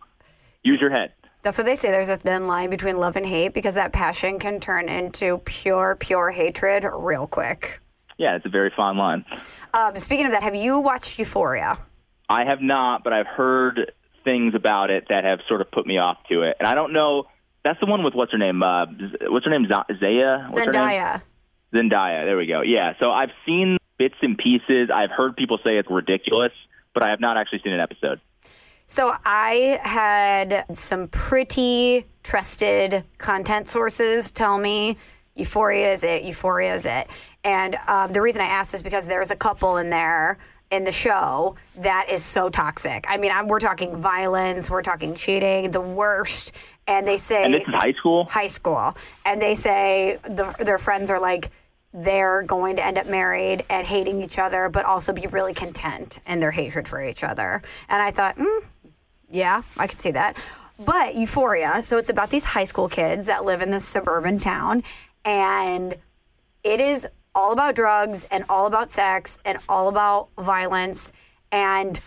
Use 0.63 0.79
your 0.79 0.91
head. 0.91 1.13
that's 1.41 1.57
what 1.57 1.65
they 1.65 1.75
say. 1.75 1.89
There's 1.89 2.09
a 2.09 2.17
thin 2.17 2.45
line 2.45 2.69
between 2.69 2.97
love 2.97 3.15
and 3.15 3.25
hate 3.25 3.53
because 3.53 3.73
that 3.75 3.91
passion 3.93 4.37
can 4.37 4.59
turn 4.59 4.89
into 4.89 5.39
pure, 5.39 5.95
pure 5.95 6.29
hatred 6.31 6.85
real 6.93 7.25
quick. 7.25 7.79
Yeah, 8.17 8.35
it's 8.35 8.45
a 8.45 8.49
very 8.49 8.71
fine 8.75 8.97
line. 8.97 9.25
Um, 9.73 9.95
speaking 9.95 10.25
of 10.25 10.33
that, 10.33 10.43
have 10.43 10.55
you 10.55 10.79
watched 10.79 11.17
Euphoria? 11.17 11.77
I 12.29 12.45
have 12.45 12.61
not, 12.61 13.03
but 13.03 13.13
I've 13.13 13.27
heard 13.27 13.93
things 14.23 14.53
about 14.55 14.89
it 14.89 15.05
that 15.09 15.23
have 15.23 15.39
sort 15.47 15.61
of 15.61 15.71
put 15.71 15.85
me 15.85 15.97
off 15.97 16.17
to 16.29 16.43
it, 16.43 16.57
and 16.59 16.67
I 16.67 16.75
don't 16.75 16.93
know. 16.93 17.27
That's 17.63 17.79
the 17.79 17.85
one 17.85 18.03
with 18.03 18.13
what's 18.13 18.31
her 18.31 18.37
name? 18.37 18.63
Uh, 18.63 18.85
what's 19.23 19.45
her 19.45 19.51
name? 19.51 19.67
Z- 19.67 19.97
Zaya. 19.99 20.47
What's 20.49 20.65
Her 20.65 20.71
name? 20.71 20.81
Zendaya. 20.81 21.21
Zendaya. 21.73 22.25
There 22.25 22.37
we 22.37 22.45
go. 22.45 22.61
Yeah. 22.61 22.93
So 22.99 23.11
I've 23.11 23.31
seen 23.45 23.77
bits 23.97 24.15
and 24.21 24.37
pieces. 24.37 24.89
I've 24.93 25.11
heard 25.11 25.35
people 25.35 25.57
say 25.63 25.77
it's 25.77 25.89
ridiculous, 25.89 26.53
but 26.93 27.03
I 27.03 27.09
have 27.09 27.19
not 27.19 27.35
actually 27.35 27.59
seen 27.63 27.73
an 27.73 27.81
episode. 27.81 28.21
So 28.85 29.13
I 29.25 29.79
had 29.83 30.65
some 30.73 31.09
pretty 31.09 32.05
trusted 32.23 33.03
content 33.17 33.67
sources 33.67 34.31
tell 34.31 34.57
me 34.59 34.97
Euphoria 35.35 35.91
is 35.91 36.03
it, 36.03 36.23
Euphoria 36.23 36.73
is 36.73 36.85
it. 36.85 37.07
And 37.43 37.75
um, 37.87 38.13
the 38.13 38.21
reason 38.21 38.41
I 38.41 38.45
asked 38.45 38.73
is 38.73 38.81
because 38.81 39.07
there's 39.07 39.29
a 39.29 39.35
couple 39.35 39.77
in 39.77 39.89
there 39.89 40.37
in 40.69 40.83
the 40.83 40.91
show 40.91 41.55
that 41.77 42.09
is 42.09 42.23
so 42.23 42.49
toxic. 42.49 43.05
I 43.07 43.17
mean, 43.17 43.31
I'm, 43.31 43.47
we're 43.47 43.59
talking 43.59 43.95
violence, 43.95 44.69
we're 44.69 44.81
talking 44.81 45.15
cheating, 45.15 45.71
the 45.71 45.81
worst. 45.81 46.51
And 46.87 47.07
they 47.07 47.17
say 47.17 47.43
And 47.45 47.53
this 47.53 47.63
is 47.63 47.73
high 47.73 47.93
school. 47.93 48.25
high 48.25 48.47
school, 48.47 48.95
and 49.25 49.41
they 49.41 49.55
say 49.55 50.19
the, 50.23 50.55
their 50.59 50.77
friends 50.77 51.09
are 51.09 51.19
like 51.19 51.51
they're 51.93 52.43
going 52.43 52.75
to 52.75 52.85
end 52.85 52.97
up 52.97 53.07
married 53.07 53.65
and 53.69 53.87
hating 53.87 54.21
each 54.21 54.37
other, 54.37 54.69
but 54.69 54.85
also 54.85 55.11
be 55.13 55.25
really 55.27 55.53
content 55.53 56.19
in 56.27 56.39
their 56.39 56.51
hatred 56.51 56.87
for 56.87 57.01
each 57.03 57.23
other. 57.23 57.61
And 57.89 58.01
I 58.01 58.11
thought, 58.11 58.37
mm, 58.37 58.63
yeah, 59.29 59.63
I 59.77 59.87
could 59.87 59.99
see 60.01 60.11
that. 60.11 60.37
But 60.85 61.15
Euphoria, 61.15 61.81
so 61.81 61.97
it's 61.97 62.09
about 62.09 62.29
these 62.29 62.43
high 62.43 62.65
school 62.65 62.87
kids 62.87 63.25
that 63.25 63.45
live 63.45 63.61
in 63.61 63.71
this 63.71 63.83
suburban 63.83 64.39
town, 64.39 64.83
and 65.25 65.95
it 66.63 66.79
is 66.79 67.07
all 67.37 67.51
about 67.53 67.75
drugs 67.75 68.25
and 68.31 68.43
all 68.49 68.65
about 68.65 68.89
sex 68.89 69.37
and 69.45 69.59
all 69.69 69.87
about 69.89 70.29
violence. 70.39 71.13
And 71.51 71.99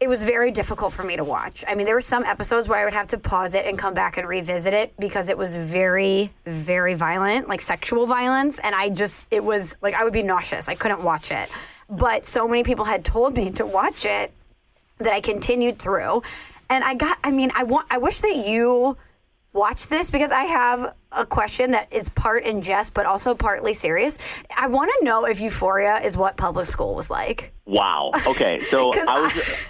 it 0.00 0.08
was 0.08 0.24
very 0.24 0.50
difficult 0.50 0.92
for 0.92 1.04
me 1.04 1.16
to 1.16 1.22
watch. 1.22 1.64
I 1.66 1.76
mean, 1.76 1.86
there 1.86 1.94
were 1.94 2.00
some 2.00 2.24
episodes 2.24 2.68
where 2.68 2.80
I 2.80 2.84
would 2.84 2.92
have 2.92 3.06
to 3.08 3.18
pause 3.18 3.54
it 3.54 3.64
and 3.64 3.78
come 3.78 3.94
back 3.94 4.18
and 4.18 4.28
revisit 4.28 4.74
it 4.74 4.92
because 4.98 5.28
it 5.28 5.38
was 5.38 5.54
very, 5.54 6.32
very 6.44 6.94
violent, 6.94 7.48
like 7.48 7.60
sexual 7.60 8.06
violence. 8.06 8.58
And 8.58 8.74
I 8.74 8.88
just, 8.88 9.24
it 9.30 9.44
was 9.44 9.76
like, 9.80 9.94
I 9.94 10.02
would 10.02 10.12
be 10.12 10.24
nauseous. 10.24 10.68
I 10.68 10.74
couldn't 10.74 11.04
watch 11.04 11.30
it. 11.30 11.48
But 11.88 12.26
so 12.26 12.48
many 12.48 12.64
people 12.64 12.84
had 12.84 13.04
told 13.04 13.36
me 13.36 13.52
to 13.52 13.64
watch 13.64 14.04
it 14.04 14.32
that 14.98 15.12
I 15.12 15.20
continued 15.20 15.78
through. 15.78 16.22
And 16.68 16.82
I 16.82 16.94
got, 16.94 17.16
I 17.22 17.30
mean, 17.30 17.52
I 17.54 17.62
want, 17.62 17.86
I 17.90 17.98
wish 17.98 18.20
that 18.22 18.36
you 18.36 18.96
watch 19.56 19.88
this 19.88 20.10
because 20.10 20.30
I 20.30 20.44
have 20.44 20.94
a 21.12 21.24
question 21.24 21.70
that 21.70 21.90
is 21.92 22.10
part 22.10 22.44
in 22.44 22.60
jest 22.60 22.92
but 22.94 23.06
also 23.06 23.34
partly 23.34 23.72
serious. 23.72 24.18
I 24.56 24.68
want 24.68 24.90
to 24.98 25.04
know 25.04 25.24
if 25.24 25.40
Euphoria 25.40 25.98
is 26.00 26.16
what 26.16 26.36
public 26.36 26.66
school 26.66 26.94
was 26.94 27.10
like. 27.10 27.52
Wow. 27.64 28.12
Okay. 28.26 28.62
So 28.64 28.92
I 29.08 29.20
was. 29.22 29.66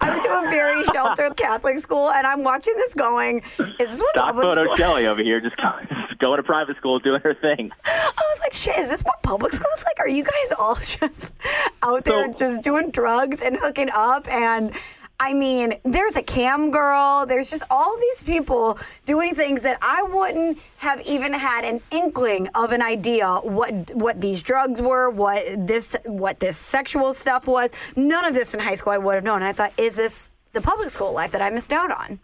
I 0.00 0.10
went 0.10 0.22
to 0.22 0.28
a 0.30 0.50
very 0.50 0.82
sheltered 0.92 1.36
Catholic 1.36 1.78
school, 1.78 2.10
and 2.10 2.26
I'm 2.26 2.42
watching 2.42 2.74
this 2.76 2.94
going, 2.94 3.42
is 3.78 3.90
this 3.90 4.00
what 4.00 4.10
Stock 4.10 4.34
public 4.34 4.50
school? 4.64 4.76
Shelly 4.76 5.06
over 5.06 5.22
here, 5.22 5.40
just 5.40 5.56
going, 5.58 5.86
just 5.88 6.18
going 6.18 6.38
to 6.38 6.42
private 6.42 6.76
school, 6.78 6.98
doing 6.98 7.20
her 7.22 7.34
thing. 7.34 7.70
I 7.84 8.12
was 8.30 8.40
like, 8.40 8.52
shit, 8.54 8.76
is 8.78 8.88
this 8.90 9.02
what 9.02 9.22
public 9.22 9.52
school 9.52 9.70
is 9.76 9.84
like? 9.84 10.00
Are 10.00 10.08
you 10.08 10.24
guys 10.24 10.52
all 10.58 10.74
just 10.76 11.34
out 11.82 12.04
there 12.04 12.32
So- 12.32 12.38
just 12.38 12.62
doing 12.62 12.90
drugs 12.90 13.40
and 13.42 13.56
hooking 13.56 13.90
up? 13.94 14.26
And 14.28 14.72
I 15.20 15.34
mean, 15.34 15.74
there's 15.84 16.16
a 16.16 16.22
cam 16.22 16.70
girl. 16.70 17.26
There's 17.26 17.50
just 17.50 17.64
all 17.70 17.96
these 17.96 18.22
people 18.22 18.78
doing 19.04 19.34
things 19.34 19.62
that 19.62 19.76
I 19.82 20.02
wouldn't 20.02 20.58
have 20.76 21.00
even 21.02 21.32
had 21.32 21.64
an 21.64 21.80
inkling 21.90 22.48
of 22.54 22.70
an 22.70 22.82
idea 22.82 23.40
what 23.42 23.94
what 23.94 24.20
these 24.20 24.42
drugs 24.42 24.80
were, 24.80 25.10
what 25.10 25.44
this 25.66 25.96
what 26.04 26.38
this 26.38 26.56
sexual 26.56 27.14
stuff 27.14 27.48
was. 27.48 27.72
None 27.96 28.24
of 28.24 28.34
this 28.34 28.54
in 28.54 28.60
high 28.60 28.76
school 28.76 28.92
I 28.92 28.98
would 28.98 29.16
have 29.16 29.24
known. 29.24 29.42
And 29.42 29.48
I 29.48 29.52
thought, 29.52 29.72
is 29.76 29.96
this 29.96 30.36
the 30.52 30.60
public 30.60 30.90
school 30.90 31.12
life 31.12 31.32
that 31.32 31.42
I 31.42 31.50
missed 31.50 31.72
out 31.72 31.90
on? 31.90 32.20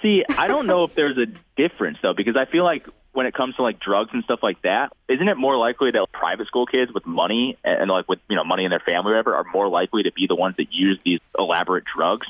See, 0.00 0.24
I 0.38 0.48
don't 0.48 0.66
know 0.66 0.84
if 0.84 0.94
there's 0.94 1.18
a 1.18 1.26
difference 1.56 1.98
though, 2.02 2.14
because 2.14 2.34
I 2.34 2.50
feel 2.50 2.64
like 2.64 2.86
when 3.12 3.26
it 3.26 3.34
comes 3.34 3.56
to 3.56 3.62
like 3.62 3.80
drugs 3.80 4.10
and 4.12 4.22
stuff 4.24 4.40
like 4.42 4.62
that, 4.62 4.92
isn't 5.08 5.26
it 5.26 5.36
more 5.36 5.56
likely 5.56 5.90
that 5.90 6.06
private 6.12 6.46
school 6.46 6.66
kids 6.66 6.92
with 6.92 7.06
money 7.06 7.58
and, 7.64 7.82
and 7.82 7.90
like 7.90 8.08
with 8.08 8.20
you 8.28 8.36
know 8.36 8.44
money 8.44 8.64
in 8.64 8.70
their 8.70 8.82
family 8.86 9.12
or 9.12 9.16
whatever 9.16 9.34
are 9.34 9.44
more 9.52 9.68
likely 9.68 10.04
to 10.04 10.12
be 10.12 10.26
the 10.28 10.36
ones 10.36 10.56
that 10.58 10.66
use 10.70 10.98
these 11.04 11.20
elaborate 11.38 11.84
drugs? 11.96 12.26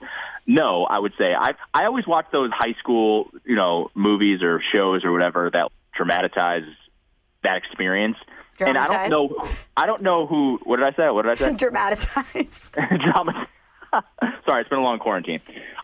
No, 0.46 0.84
I 0.84 0.98
would 0.98 1.12
say 1.18 1.34
I 1.38 1.52
I 1.74 1.84
always 1.84 2.06
watch 2.06 2.26
those 2.32 2.50
high 2.52 2.74
school 2.78 3.30
you 3.44 3.56
know 3.56 3.90
movies 3.94 4.42
or 4.42 4.62
shows 4.74 5.04
or 5.04 5.12
whatever 5.12 5.50
that 5.52 5.70
dramatize 5.94 6.64
that 7.42 7.56
experience. 7.56 8.16
And 8.58 8.76
I 8.76 8.86
don't 8.86 9.10
know. 9.10 9.48
I 9.76 9.86
don't 9.86 10.02
know 10.02 10.26
who. 10.26 10.58
What 10.64 10.76
did 10.76 10.86
I 10.86 10.92
say? 10.92 11.10
What 11.10 11.22
did 11.22 11.32
I 11.32 11.34
say? 11.34 11.52
Dramatized. 11.56 12.74
drama. 13.12 13.48
Sorry, 14.46 14.60
it's 14.60 14.68
been 14.68 14.78
a 14.78 14.82
long 14.82 14.98
quarantine. 14.98 15.40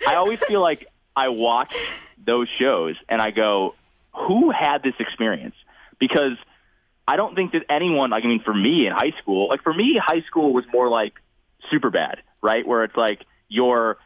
I 0.07 0.16
always 0.16 0.40
feel 0.40 0.61
like 0.61 0.86
I 1.14 1.28
watch 1.28 1.74
those 2.24 2.49
shows 2.59 2.97
and 3.09 3.20
I 3.20 3.30
go, 3.30 3.74
who 4.17 4.51
had 4.51 4.83
this 4.83 4.95
experience? 4.99 5.55
Because 5.99 6.37
I 7.07 7.17
don't 7.17 7.35
think 7.35 7.53
that 7.53 7.62
anyone, 7.71 8.11
like, 8.11 8.25
I 8.25 8.27
mean, 8.27 8.43
for 8.45 8.55
me 8.55 8.87
in 8.87 8.93
high 8.93 9.12
school, 9.21 9.49
like, 9.49 9.62
for 9.62 9.73
me, 9.73 9.99
high 10.03 10.23
school 10.27 10.53
was 10.53 10.64
more 10.73 10.89
like 10.89 11.12
Superbad, 11.73 12.17
right? 12.43 12.67
Where 12.67 12.85
it's 12.85 12.97
like 12.97 13.21
you're 13.49 13.99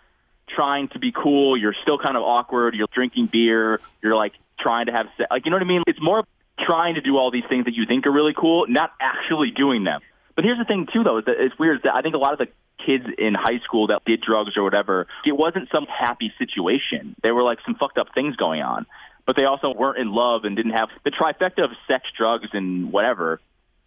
trying 0.54 0.88
to 0.88 0.98
be 0.98 1.12
cool, 1.12 1.56
you're 1.56 1.74
still 1.82 1.98
kind 1.98 2.16
of 2.16 2.22
awkward, 2.22 2.74
you're 2.74 2.88
drinking 2.92 3.28
beer, 3.32 3.80
you're 4.02 4.16
like 4.16 4.32
trying 4.58 4.86
to 4.86 4.92
have, 4.92 5.06
se- 5.16 5.26
like, 5.30 5.44
you 5.44 5.50
know 5.50 5.56
what 5.56 5.62
I 5.62 5.68
mean? 5.68 5.82
It's 5.86 6.02
more 6.02 6.24
trying 6.58 6.96
to 6.96 7.00
do 7.00 7.16
all 7.16 7.30
these 7.30 7.44
things 7.48 7.64
that 7.64 7.74
you 7.74 7.86
think 7.86 8.06
are 8.06 8.12
really 8.12 8.34
cool, 8.36 8.66
not 8.68 8.92
actually 9.00 9.50
doing 9.50 9.84
them. 9.84 10.00
But 10.36 10.44
here's 10.44 10.58
the 10.58 10.64
thing, 10.64 10.86
too, 10.92 11.02
though, 11.04 11.18
is 11.18 11.24
that 11.24 11.36
it's 11.38 11.58
weird 11.58 11.82
that 11.84 11.94
I 11.94 12.02
think 12.02 12.14
a 12.14 12.18
lot 12.18 12.32
of 12.32 12.38
the 12.38 12.48
kids 12.84 13.04
in 13.18 13.34
high 13.34 13.58
school 13.64 13.88
that 13.88 14.04
did 14.04 14.20
drugs 14.20 14.56
or 14.56 14.62
whatever, 14.62 15.06
it 15.24 15.32
wasn't 15.32 15.68
some 15.72 15.86
happy 15.86 16.32
situation. 16.38 17.14
There 17.22 17.34
were 17.34 17.42
like 17.42 17.58
some 17.64 17.74
fucked 17.74 17.98
up 17.98 18.08
things 18.14 18.36
going 18.36 18.62
on. 18.62 18.86
But 19.30 19.36
they 19.36 19.44
also 19.44 19.72
weren't 19.72 19.98
in 19.98 20.10
love 20.10 20.42
and 20.42 20.56
didn't 20.56 20.72
have 20.72 20.88
the 21.04 21.12
trifecta 21.12 21.62
of 21.62 21.70
sex, 21.86 22.02
drugs, 22.18 22.48
and 22.52 22.90
whatever. 22.90 23.40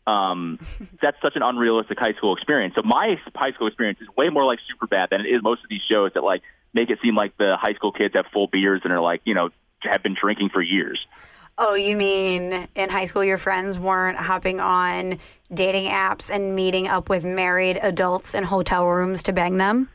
Um, 0.07 0.57
that's 1.01 1.17
such 1.21 1.35
an 1.35 1.41
unrealistic 1.41 1.99
high 1.99 2.13
school 2.13 2.33
experience. 2.33 2.75
So 2.75 2.81
my 2.81 3.17
high 3.35 3.51
school 3.51 3.67
experience 3.67 3.99
is 3.99 4.07
way 4.15 4.29
more 4.29 4.45
like 4.45 4.59
Superbad 4.71 5.09
than 5.09 5.19
it 5.19 5.25
is 5.25 5.43
most 5.43 5.61
of 5.61 5.69
these 5.69 5.81
shows 5.91 6.11
that 6.13 6.23
like 6.23 6.43
make 6.73 6.89
it 6.89 6.99
seem 7.03 7.17
like 7.17 7.35
the 7.35 7.57
high 7.59 7.73
school 7.73 7.91
kids 7.91 8.13
have 8.15 8.27
full 8.31 8.47
beers 8.47 8.83
and 8.85 8.93
are 8.93 9.01
like 9.01 9.19
you 9.25 9.35
know 9.35 9.49
have 9.81 10.01
been 10.01 10.15
drinking 10.15 10.47
for 10.47 10.61
years. 10.61 11.05
Oh, 11.57 11.73
you 11.73 11.97
mean 11.97 12.69
in 12.73 12.89
high 12.89 13.03
school 13.03 13.25
your 13.25 13.37
friends 13.37 13.77
weren't 13.77 14.19
hopping 14.19 14.61
on 14.61 15.19
dating 15.53 15.91
apps 15.91 16.33
and 16.33 16.55
meeting 16.55 16.87
up 16.87 17.09
with 17.09 17.25
married 17.25 17.77
adults 17.81 18.33
in 18.33 18.45
hotel 18.45 18.87
rooms 18.87 19.21
to 19.23 19.33
bang 19.33 19.57
them? 19.57 19.89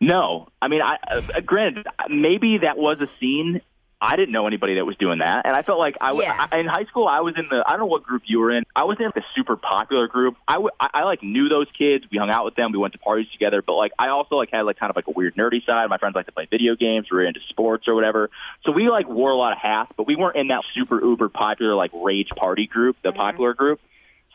No, 0.00 0.46
I 0.62 0.68
mean, 0.68 0.80
I 0.80 0.96
uh, 1.08 1.40
granted 1.40 1.88
maybe 2.08 2.58
that 2.58 2.78
was 2.78 3.00
a 3.00 3.08
scene. 3.18 3.62
I 4.02 4.16
didn't 4.16 4.32
know 4.32 4.46
anybody 4.46 4.76
that 4.76 4.86
was 4.86 4.96
doing 4.96 5.18
that, 5.18 5.44
and 5.44 5.54
I 5.54 5.62
felt 5.62 5.78
like 5.78 5.96
I, 6.00 6.08
w- 6.08 6.26
Yeah. 6.26 6.46
I 6.50 6.58
in 6.58 6.66
high 6.66 6.84
school 6.84 7.06
I 7.06 7.20
was 7.20 7.34
in 7.36 7.46
the 7.50 7.62
I 7.66 7.72
don't 7.72 7.80
know 7.80 7.86
what 7.86 8.02
group 8.02 8.22
you 8.24 8.38
were 8.38 8.50
in. 8.50 8.64
I 8.74 8.84
was 8.84 8.96
in 8.98 9.10
the 9.14 9.22
super 9.36 9.56
popular 9.56 10.08
group. 10.08 10.36
I, 10.48 10.54
w- 10.54 10.70
I, 10.80 10.88
I 10.94 11.02
like 11.04 11.22
knew 11.22 11.48
those 11.48 11.66
kids. 11.76 12.06
We 12.10 12.16
hung 12.16 12.30
out 12.30 12.46
with 12.46 12.54
them. 12.54 12.72
We 12.72 12.78
went 12.78 12.94
to 12.94 12.98
parties 12.98 13.26
together. 13.32 13.60
But 13.60 13.74
like 13.74 13.92
I 13.98 14.08
also 14.08 14.36
like 14.36 14.50
had 14.50 14.62
like 14.62 14.78
kind 14.78 14.88
of 14.88 14.96
like 14.96 15.06
a 15.06 15.10
weird 15.10 15.36
nerdy 15.36 15.64
side. 15.66 15.88
My 15.90 15.98
friends 15.98 16.14
like 16.14 16.26
to 16.26 16.32
play 16.32 16.46
video 16.50 16.76
games. 16.76 17.08
We 17.10 17.16
were 17.18 17.24
into 17.24 17.40
sports 17.50 17.88
or 17.88 17.94
whatever. 17.94 18.30
So 18.64 18.72
we 18.72 18.88
like 18.88 19.06
wore 19.06 19.30
a 19.30 19.36
lot 19.36 19.52
of 19.52 19.58
hats, 19.58 19.92
but 19.96 20.06
we 20.06 20.16
weren't 20.16 20.36
in 20.36 20.48
that 20.48 20.62
super 20.74 21.04
uber 21.04 21.28
popular 21.28 21.74
like 21.74 21.90
rage 21.92 22.30
party 22.34 22.66
group, 22.66 22.96
the 23.02 23.10
mm-hmm. 23.10 23.18
popular 23.18 23.54
group. 23.54 23.80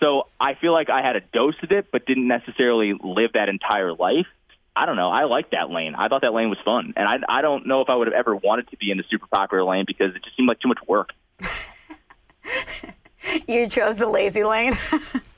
So 0.03 0.27
I 0.39 0.55
feel 0.55 0.73
like 0.73 0.89
I 0.89 1.01
had 1.01 1.15
a 1.15 1.21
dose 1.21 1.55
of 1.63 1.71
it, 1.71 1.87
but 1.91 2.05
didn't 2.05 2.27
necessarily 2.27 2.93
live 2.93 3.33
that 3.33 3.49
entire 3.49 3.93
life. 3.93 4.27
I 4.75 4.85
don't 4.85 4.95
know. 4.95 5.09
I 5.09 5.23
liked 5.23 5.51
that 5.51 5.69
lane. 5.69 5.95
I 5.95 6.07
thought 6.07 6.21
that 6.21 6.33
lane 6.33 6.49
was 6.49 6.59
fun, 6.65 6.93
and 6.97 7.07
I 7.07 7.17
I 7.29 7.41
don't 7.41 7.65
know 7.65 7.81
if 7.81 7.89
I 7.89 7.95
would 7.95 8.07
have 8.07 8.13
ever 8.13 8.35
wanted 8.35 8.69
to 8.69 8.77
be 8.77 8.91
in 8.91 8.97
the 8.97 9.03
super 9.09 9.27
popular 9.27 9.63
lane 9.63 9.85
because 9.87 10.15
it 10.15 10.23
just 10.23 10.35
seemed 10.35 10.49
like 10.49 10.59
too 10.59 10.67
much 10.67 10.79
work. 10.87 11.11
You 13.47 13.67
chose 13.67 13.97
the 13.97 14.07
lazy 14.07 14.43
lane. 14.43 14.73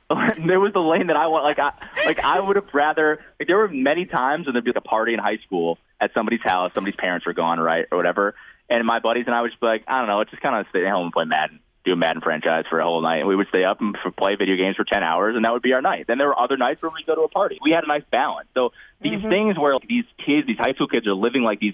there 0.47 0.59
was 0.59 0.71
the 0.71 0.79
lane 0.79 1.07
that 1.07 1.17
I 1.17 1.27
want. 1.27 1.43
Like 1.43 1.59
I 1.59 1.73
like 2.05 2.23
I 2.23 2.39
would 2.39 2.55
have 2.55 2.67
rather. 2.73 3.19
Like 3.39 3.47
there 3.47 3.57
were 3.57 3.67
many 3.67 4.05
times 4.05 4.45
when 4.45 4.53
there'd 4.53 4.63
be 4.63 4.71
like 4.71 4.77
a 4.77 4.87
party 4.87 5.13
in 5.13 5.19
high 5.19 5.37
school 5.45 5.77
at 5.99 6.13
somebody's 6.13 6.41
house. 6.41 6.71
Somebody's 6.73 6.97
parents 6.97 7.25
were 7.25 7.33
gone, 7.33 7.59
right, 7.59 7.85
or 7.91 7.97
whatever. 7.97 8.35
And 8.69 8.85
my 8.85 8.99
buddies 8.99 9.25
and 9.27 9.35
I 9.35 9.41
would 9.41 9.51
just 9.51 9.59
be 9.59 9.67
like, 9.67 9.83
I 9.87 9.97
don't 9.99 10.07
know, 10.07 10.17
let's 10.17 10.29
just 10.29 10.41
kind 10.41 10.55
of 10.55 10.65
stay 10.69 10.85
at 10.85 10.91
home 10.91 11.05
and 11.05 11.13
play 11.13 11.25
Madden, 11.25 11.59
do 11.87 11.93
a 11.93 11.95
Madden 11.95 12.21
franchise 12.21 12.65
for 12.69 12.79
a 12.79 12.83
whole 12.83 13.01
night. 13.01 13.19
And 13.19 13.27
we 13.27 13.35
would 13.35 13.47
stay 13.47 13.63
up 13.63 13.81
and 13.81 13.95
f- 13.95 14.15
play 14.15 14.35
video 14.35 14.55
games 14.55 14.75
for 14.75 14.83
ten 14.83 15.03
hours, 15.03 15.35
and 15.35 15.45
that 15.45 15.53
would 15.53 15.61
be 15.61 15.73
our 15.73 15.81
night. 15.81 16.05
Then 16.07 16.17
there 16.17 16.27
were 16.27 16.39
other 16.39 16.57
nights 16.57 16.81
where 16.81 16.91
we'd 16.91 17.05
go 17.05 17.15
to 17.15 17.21
a 17.21 17.29
party. 17.29 17.57
We 17.63 17.71
had 17.71 17.83
a 17.83 17.87
nice 17.87 18.03
balance. 18.11 18.47
So 18.53 18.71
these 19.01 19.21
things 19.21 19.57
where 19.57 19.73
like, 19.73 19.87
these 19.87 20.05
kids, 20.23 20.45
these 20.47 20.57
high 20.57 20.73
school 20.73 20.87
kids, 20.87 21.07
are 21.07 21.13
living 21.13 21.43
like 21.43 21.59
these 21.59 21.73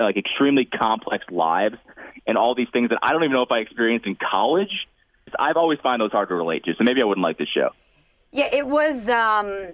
like 0.00 0.16
extremely 0.16 0.64
complex 0.64 1.24
lives, 1.30 1.76
and 2.26 2.36
all 2.38 2.54
these 2.54 2.68
things 2.72 2.90
that 2.90 2.98
I 3.02 3.12
don't 3.12 3.22
even 3.24 3.32
know 3.32 3.42
if 3.42 3.52
I 3.52 3.58
experienced 3.58 4.06
in 4.06 4.16
college. 4.16 4.88
I've 5.38 5.56
always 5.56 5.78
find 5.80 6.00
those 6.00 6.12
hard 6.12 6.28
to 6.28 6.34
relate 6.34 6.64
to, 6.64 6.72
so 6.76 6.84
maybe 6.84 7.02
I 7.02 7.06
wouldn't 7.06 7.22
like 7.22 7.38
this 7.38 7.48
show. 7.48 7.70
yeah, 8.32 8.48
it 8.52 8.66
was 8.66 9.08
um 9.08 9.72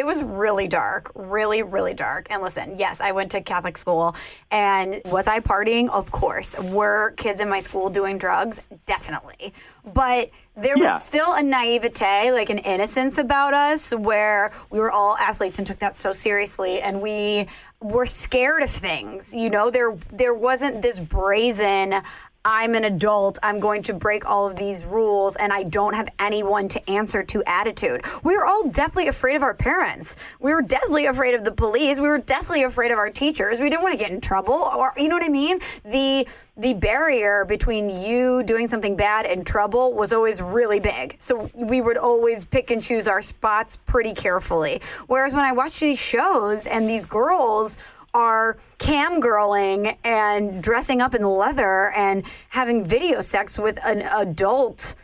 it 0.00 0.06
was 0.06 0.22
really 0.22 0.66
dark, 0.66 1.12
really, 1.14 1.62
really 1.62 1.92
dark. 1.92 2.26
And 2.30 2.40
listen, 2.40 2.78
yes, 2.78 3.02
I 3.02 3.12
went 3.12 3.30
to 3.32 3.42
Catholic 3.42 3.76
school. 3.76 4.16
And 4.50 5.02
was 5.04 5.26
I 5.26 5.40
partying? 5.40 5.90
Of 5.90 6.10
course. 6.10 6.58
Were 6.58 7.10
kids 7.18 7.38
in 7.40 7.50
my 7.50 7.60
school 7.60 7.90
doing 7.90 8.16
drugs? 8.16 8.60
Definitely. 8.86 9.52
But 9.84 10.30
there 10.56 10.76
was 10.76 10.84
Yeah. 10.84 10.96
still 10.96 11.34
a 11.34 11.42
naivete, 11.42 12.32
like 12.32 12.48
an 12.48 12.58
innocence 12.58 13.18
about 13.18 13.52
us, 13.52 13.92
where 13.92 14.50
we 14.70 14.78
were 14.80 14.90
all 14.90 15.18
athletes 15.18 15.58
and 15.58 15.66
took 15.66 15.80
that 15.80 15.96
so 15.96 16.12
seriously. 16.12 16.80
And 16.80 17.02
we 17.02 17.46
were 17.82 18.06
scared 18.06 18.62
of 18.62 18.70
things. 18.70 19.34
You 19.34 19.50
know, 19.50 19.70
there 19.70 19.94
there 20.10 20.34
wasn't 20.34 20.80
this 20.80 20.98
brazen 20.98 22.00
I'm 22.44 22.74
an 22.74 22.84
adult. 22.84 23.38
I'm 23.42 23.60
going 23.60 23.82
to 23.82 23.92
break 23.92 24.24
all 24.24 24.46
of 24.46 24.56
these 24.56 24.82
rules 24.86 25.36
and 25.36 25.52
I 25.52 25.62
don't 25.62 25.94
have 25.94 26.08
anyone 26.18 26.68
to 26.68 26.90
answer 26.90 27.22
to 27.22 27.44
attitude. 27.44 28.02
We 28.24 28.34
were 28.34 28.46
all 28.46 28.66
deathly 28.68 29.08
afraid 29.08 29.36
of 29.36 29.42
our 29.42 29.52
parents. 29.52 30.16
We 30.40 30.54
were 30.54 30.62
deathly 30.62 31.04
afraid 31.04 31.34
of 31.34 31.44
the 31.44 31.52
police. 31.52 32.00
We 32.00 32.08
were 32.08 32.18
deathly 32.18 32.62
afraid 32.62 32.92
of 32.92 32.98
our 32.98 33.10
teachers. 33.10 33.60
We 33.60 33.68
didn't 33.68 33.82
want 33.82 33.92
to 33.92 33.98
get 33.98 34.10
in 34.10 34.22
trouble 34.22 34.54
or 34.54 34.94
you 34.96 35.08
know 35.08 35.16
what 35.16 35.24
I 35.24 35.28
mean? 35.28 35.60
The 35.84 36.26
the 36.56 36.74
barrier 36.74 37.44
between 37.44 37.88
you 37.88 38.42
doing 38.42 38.66
something 38.66 38.96
bad 38.96 39.26
and 39.26 39.46
trouble 39.46 39.92
was 39.92 40.12
always 40.12 40.40
really 40.40 40.80
big. 40.80 41.16
So 41.18 41.50
we 41.54 41.80
would 41.80 41.96
always 41.98 42.46
pick 42.46 42.70
and 42.70 42.82
choose 42.82 43.06
our 43.06 43.22
spots 43.22 43.76
pretty 43.76 44.14
carefully. 44.14 44.80
Whereas 45.06 45.34
when 45.34 45.44
I 45.44 45.52
watch 45.52 45.78
these 45.80 45.98
shows 45.98 46.66
and 46.66 46.88
these 46.88 47.04
girls 47.04 47.76
are 48.14 48.56
cam 48.78 49.20
girling 49.20 49.96
and 50.04 50.62
dressing 50.62 51.00
up 51.00 51.14
in 51.14 51.22
leather 51.22 51.90
and 51.90 52.24
having 52.50 52.84
video 52.84 53.20
sex 53.20 53.58
with 53.58 53.78
an 53.84 54.02
adult 54.02 54.94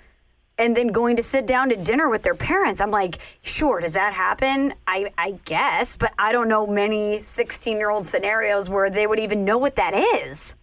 and 0.59 0.77
then 0.77 0.89
going 0.89 1.17
to 1.17 1.23
sit 1.23 1.47
down 1.47 1.69
to 1.69 1.77
dinner 1.77 2.09
with 2.09 2.23
their 2.23 2.35
parents. 2.35 2.81
I'm 2.81 2.91
like, 2.91 3.19
sure, 3.43 3.81
does 3.81 3.93
that 3.93 4.15
happen? 4.15 4.73
I, 4.87 5.13
I 5.19 5.39
guess, 5.45 5.97
but 5.97 6.15
I 6.19 6.33
don't 6.33 6.49
know 6.49 6.67
many 6.67 7.19
16 7.19 7.77
year 7.77 7.91
old 7.91 8.07
scenarios 8.07 8.71
where 8.71 8.91
they 8.91 9.07
would 9.07 9.19
even 9.19 9.45
know 9.45 9.59
what 9.59 9.77
that 9.77 9.95
is. 9.95 10.55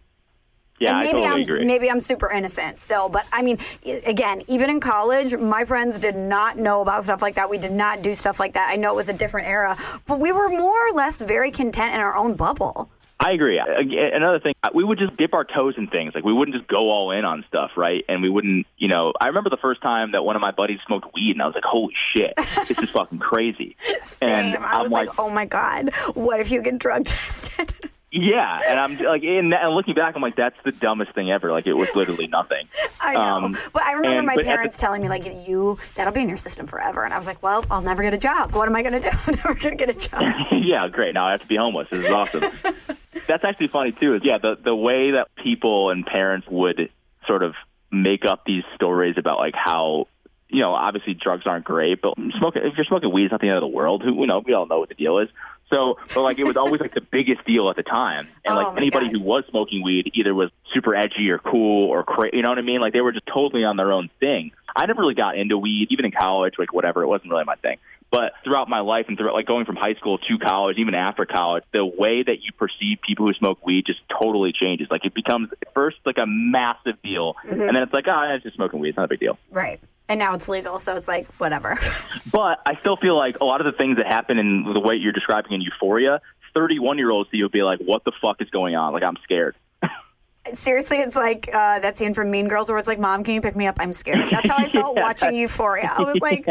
Yeah, 0.79 0.89
and 0.89 0.97
I 0.97 1.01
maybe 1.01 1.11
totally 1.11 1.27
am 1.27 1.41
agree. 1.41 1.65
maybe 1.65 1.89
I'm 1.89 1.99
super 1.99 2.29
innocent 2.31 2.79
still, 2.79 3.07
but 3.07 3.25
I 3.31 3.41
mean, 3.41 3.57
again, 4.05 4.43
even 4.47 4.69
in 4.69 4.79
college, 4.79 5.35
my 5.35 5.65
friends 5.65 5.99
did 5.99 6.15
not 6.15 6.57
know 6.57 6.81
about 6.81 7.03
stuff 7.03 7.21
like 7.21 7.35
that. 7.35 7.49
We 7.49 7.57
did 7.57 7.71
not 7.71 8.01
do 8.01 8.13
stuff 8.13 8.39
like 8.39 8.53
that. 8.53 8.69
I 8.69 8.75
know 8.75 8.91
it 8.91 8.95
was 8.95 9.09
a 9.09 9.13
different 9.13 9.47
era, 9.47 9.77
but 10.07 10.19
we 10.19 10.31
were 10.31 10.49
more 10.49 10.87
or 10.87 10.91
less 10.91 11.21
very 11.21 11.51
content 11.51 11.93
in 11.93 12.01
our 12.01 12.15
own 12.15 12.35
bubble. 12.35 12.89
I 13.19 13.31
agree. 13.31 13.57
Another 13.57 14.39
thing, 14.39 14.53
uh, 14.63 14.69
we 14.73 14.83
would 14.83 14.99
just 14.99 15.15
dip 15.15 15.33
our 15.33 15.45
toes 15.45 15.75
in 15.77 15.87
things. 15.87 16.13
Like 16.13 16.25
we 16.25 16.33
wouldn't 16.33 16.57
just 16.57 16.67
go 16.67 16.89
all 16.89 17.11
in 17.11 17.23
on 17.23 17.45
stuff, 17.47 17.71
right? 17.77 18.03
And 18.09 18.21
we 18.21 18.29
wouldn't, 18.29 18.67
you 18.77 18.89
know. 18.89 19.13
I 19.21 19.27
remember 19.27 19.49
the 19.49 19.57
first 19.57 19.81
time 19.81 20.11
that 20.11 20.23
one 20.25 20.35
of 20.35 20.41
my 20.41 20.51
buddies 20.51 20.79
smoked 20.85 21.13
weed, 21.13 21.31
and 21.31 21.41
I 21.41 21.45
was 21.45 21.55
like, 21.55 21.63
"Holy 21.63 21.93
shit, 22.13 22.33
this 22.67 22.77
is 22.79 22.89
fucking 22.89 23.19
crazy." 23.19 23.77
Same. 24.01 24.29
And 24.29 24.57
I 24.57 24.79
was 24.81 24.87
I'm 24.87 24.91
like, 24.91 25.19
oh 25.19 25.29
my 25.29 25.45
god, 25.45 25.93
what 26.15 26.41
if 26.41 26.51
you 26.51 26.61
get 26.61 26.77
drug 26.79 27.05
tested? 27.05 27.73
Yeah, 28.15 28.59
and 28.69 28.79
I'm 28.79 28.95
like, 28.99 29.23
and, 29.23 29.51
and 29.51 29.73
looking 29.73 29.95
back, 29.95 30.15
I'm 30.15 30.21
like, 30.21 30.35
that's 30.35 30.55
the 30.63 30.71
dumbest 30.71 31.13
thing 31.15 31.31
ever. 31.31 31.51
Like, 31.51 31.65
it 31.65 31.73
was 31.73 31.89
literally 31.95 32.27
nothing. 32.27 32.67
I 33.01 33.13
know, 33.15 33.19
Um, 33.19 33.57
but 33.73 33.81
I 33.81 33.93
remember 33.93 34.17
and- 34.19 34.27
my 34.27 34.33
at 34.33 34.37
the- 34.37 34.43
parents 34.43 34.77
telling 34.77 35.01
me 35.01 35.09
like, 35.09 35.25
"You, 35.47 35.79
that'll 35.95 36.13
be 36.13 36.21
in 36.21 36.27
your 36.29 36.37
system 36.37 36.67
forever," 36.67 37.03
and 37.03 37.11
I 37.13 37.17
was 37.17 37.25
like, 37.25 37.41
"Well, 37.41 37.65
I'll 37.71 37.81
never 37.81 38.03
get 38.03 38.13
a 38.13 38.17
job. 38.19 38.53
What 38.53 38.69
am 38.69 38.75
I 38.75 38.83
going 38.83 39.01
to 39.01 39.09
do? 39.09 39.17
I'm 39.27 39.35
never 39.35 39.55
going 39.55 39.75
to 39.77 39.85
get 39.85 39.89
a 39.95 39.97
job." 39.97 40.21
yeah, 40.51 40.87
great. 40.89 41.15
Now 41.15 41.27
I 41.27 41.31
have 41.31 41.41
to 41.41 41.47
be 41.47 41.57
homeless. 41.57 41.87
This 41.89 42.05
is 42.05 42.11
awesome. 42.11 42.43
That's 43.27 43.43
actually 43.43 43.69
funny 43.69 43.93
too. 43.93 44.13
Is 44.13 44.21
yeah, 44.23 44.37
the 44.37 44.57
the 44.63 44.75
way 44.75 45.11
that 45.11 45.29
people 45.41 45.89
and 45.89 46.05
parents 46.05 46.45
would 46.51 46.89
sort 47.25 47.41
of 47.41 47.55
make 47.91 48.25
up 48.25 48.43
these 48.45 48.63
stories 48.75 49.15
about 49.17 49.39
like 49.39 49.55
how 49.55 50.07
you 50.49 50.61
know 50.61 50.73
obviously 50.75 51.13
drugs 51.15 51.47
aren't 51.47 51.65
great, 51.65 51.99
but 52.01 52.13
smoking 52.37 52.61
if 52.63 52.75
you're 52.77 52.85
smoking 52.85 53.11
weed, 53.11 53.23
it's 53.25 53.31
not 53.31 53.41
the 53.41 53.47
end 53.47 53.57
of 53.57 53.61
the 53.61 53.67
world. 53.75 54.03
Who 54.03 54.13
you 54.21 54.27
know 54.27 54.43
we 54.45 54.53
all 54.53 54.67
know 54.67 54.79
what 54.79 54.89
the 54.89 54.95
deal 54.95 55.17
is. 55.19 55.29
So, 55.73 55.97
but 56.13 56.21
like 56.21 56.39
it 56.39 56.43
was 56.45 56.57
always 56.57 56.81
like 56.81 56.93
the 56.93 57.01
biggest 57.01 57.45
deal 57.45 57.69
at 57.69 57.75
the 57.75 57.83
time, 57.83 58.27
and 58.45 58.53
Oh, 58.53 58.57
like 58.57 58.67
my 58.73 58.77
anybody 58.77 59.05
God. 59.07 59.13
who 59.13 59.19
was 59.21 59.43
smoking 59.49 59.83
weed 59.83 60.11
either 60.13 60.33
was 60.33 60.51
super 60.73 60.95
edgy 60.95 61.29
or 61.29 61.39
cool 61.39 61.89
or 61.89 62.03
cra- 62.03 62.29
you 62.31 62.41
know 62.41 62.49
what 62.49 62.57
I 62.59 62.61
mean? 62.61 62.79
Like 62.81 62.93
they 62.93 63.01
were 63.01 63.11
just 63.11 63.25
totally 63.25 63.63
on 63.63 63.77
their 63.77 63.91
own 63.91 64.09
thing. 64.19 64.51
I 64.75 64.85
never 64.85 65.01
really 65.01 65.13
got 65.15 65.37
into 65.37 65.57
weed, 65.57 65.87
even 65.91 66.05
in 66.05 66.11
college, 66.11 66.55
like 66.57 66.73
whatever. 66.73 67.03
It 67.03 67.07
wasn't 67.07 67.31
really 67.31 67.43
my 67.45 67.55
thing. 67.55 67.77
But 68.11 68.33
throughout 68.43 68.69
my 68.69 68.81
life 68.81 69.05
and 69.07 69.17
throughout 69.17 69.33
like 69.33 69.47
going 69.47 69.65
from 69.65 69.75
high 69.75 69.95
school 69.95 70.19
to 70.19 70.37
college, 70.37 70.77
even 70.77 70.93
after 70.93 71.25
college, 71.25 71.63
the 71.73 71.83
way 71.83 72.21
that 72.21 72.43
you 72.43 72.51
perceive 72.57 72.99
people 73.05 73.25
who 73.25 73.33
smoke 73.33 73.65
weed 73.65 73.85
just 73.87 74.01
totally 74.09 74.51
changes. 74.53 74.87
Like 74.91 75.03
it 75.05 75.15
becomes 75.15 75.49
first 75.73 75.97
like 76.05 76.17
a 76.19 76.25
massive 76.27 77.01
deal, 77.01 77.33
mm-hmm. 77.43 77.61
and 77.61 77.75
then 77.75 77.81
it's 77.81 77.93
like, 77.93 78.05
oh, 78.07 78.33
it's 78.35 78.43
just 78.43 78.55
smoking 78.55 78.79
weed. 78.79 78.89
It's 78.89 78.97
not 78.97 79.05
a 79.05 79.07
big 79.07 79.19
deal. 79.19 79.39
right. 79.49 79.79
And 80.09 80.19
now 80.19 80.35
it's 80.35 80.49
legal, 80.49 80.79
so 80.79 80.95
it's 80.95 81.07
like 81.07 81.27
whatever. 81.35 81.77
But 82.31 82.61
I 82.65 82.79
still 82.79 82.97
feel 82.97 83.15
like 83.15 83.41
a 83.41 83.45
lot 83.45 83.61
of 83.61 83.65
the 83.65 83.77
things 83.77 83.97
that 83.97 84.07
happen 84.07 84.39
in 84.39 84.63
the 84.73 84.81
way 84.81 84.95
you're 84.95 85.11
describing 85.11 85.51
in 85.51 85.61
Euphoria, 85.61 86.19
31 86.55 86.97
year 86.97 87.11
olds 87.11 87.29
you'll 87.31 87.49
be 87.49 87.61
like, 87.61 87.79
what 87.79 88.03
the 88.03 88.11
fuck 88.21 88.41
is 88.41 88.49
going 88.49 88.75
on? 88.75 88.93
Like 88.93 89.03
I'm 89.03 89.17
scared. 89.23 89.55
Seriously, 90.53 90.97
it's 90.97 91.15
like 91.15 91.49
uh, 91.53 91.79
that 91.79 91.97
scene 91.97 92.13
from 92.13 92.29
Mean 92.31 92.47
Girls 92.47 92.67
where 92.69 92.77
it's 92.77 92.87
like, 92.87 92.99
"Mom, 92.99 93.23
can 93.23 93.33
you 93.33 93.39
pick 93.39 93.55
me 93.55 93.65
up? 93.65 93.77
I'm 93.79 93.93
scared." 93.93 94.29
That's 94.29 94.49
how 94.49 94.57
I 94.57 94.67
felt 94.67 94.95
watching 94.97 95.33
Euphoria. 95.35 95.89
I 95.95 96.01
was 96.01 96.19
like, 96.19 96.45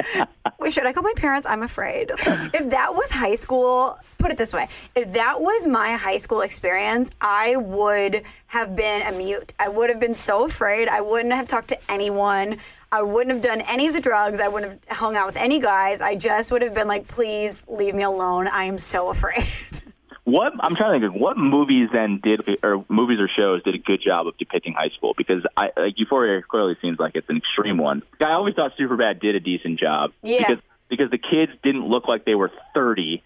"Wait, 0.59 0.73
"Should 0.73 0.87
I 0.87 0.95
call 0.95 1.03
my 1.03 1.13
parents? 1.15 1.47
I'm 1.47 1.63
afraid." 1.63 2.11
if 2.17 2.71
that 2.71 2.95
was 2.95 3.11
high 3.11 3.35
school, 3.35 3.99
put 4.17 4.31
it 4.33 4.39
this 4.39 4.55
way: 4.55 4.69
if 4.95 5.13
that 5.13 5.43
was 5.43 5.67
my 5.67 5.93
high 5.97 6.17
school 6.17 6.41
experience, 6.41 7.11
I 7.21 7.57
would 7.57 8.23
have 8.47 8.75
been 8.75 9.03
a 9.03 9.13
mute. 9.13 9.53
I 9.61 9.69
would 9.69 9.91
have 9.91 10.01
been 10.01 10.15
so 10.15 10.47
afraid. 10.47 10.89
I 10.89 11.03
wouldn't 11.03 11.35
have 11.35 11.47
talked 11.47 11.69
to 11.69 11.93
anyone. 11.93 12.57
I 12.93 13.03
wouldn't 13.03 13.33
have 13.33 13.43
done 13.43 13.63
any 13.63 13.87
of 13.87 13.95
the 13.95 14.01
drugs. 14.01 14.39
I 14.39 14.49
wouldn't 14.49 14.85
have 14.87 14.97
hung 14.99 15.17
out 15.17 15.27
with 15.27 15.37
any 15.37 15.59
guys. 15.59 16.01
I 16.03 16.15
just 16.15 16.53
would 16.53 16.61
have 16.63 16.75
been 16.75 16.87
like, 16.89 17.09
"Please 17.09 17.65
leave 17.67 17.95
me 17.95 18.03
alone. 18.03 18.47
I 18.47 18.65
am 18.65 18.79
so 18.79 19.09
afraid." 19.09 19.47
What 20.25 20.53
I'm 20.61 20.77
trying 20.77 21.01
to 21.01 21.05
think 21.09 21.17
of 21.17 21.21
what 21.21 21.37
movies 21.37 21.89
then 21.93 22.21
did 22.23 22.43
or 22.63 22.85
movies 22.89 23.19
or 23.19 23.29
shows 23.29 23.61
did 23.65 23.75
a 23.75 23.79
good 23.79 24.01
job 24.01 24.29
of 24.29 24.39
depicting 24.39 24.73
high 24.73 24.91
school 24.97 25.15
because 25.19 25.43
I 25.57 25.71
like 25.77 25.95
Euphoria 25.99 26.41
clearly 26.43 26.77
seems 26.81 27.01
like 27.01 27.17
it's 27.17 27.29
an 27.29 27.39
extreme 27.39 27.77
one. 27.77 28.03
I 28.21 28.31
always 28.31 28.55
thought 28.55 28.71
Superbad 28.79 29.21
did 29.21 29.35
a 29.35 29.41
decent 29.41 29.81
job 29.81 30.13
Yeah. 30.23 30.39
because 30.39 30.63
because 30.89 31.11
the 31.11 31.19
kids 31.19 31.51
didn't 31.65 31.89
look 31.89 32.07
like 32.07 32.25
they 32.25 32.37
were 32.37 32.53
30 32.73 33.21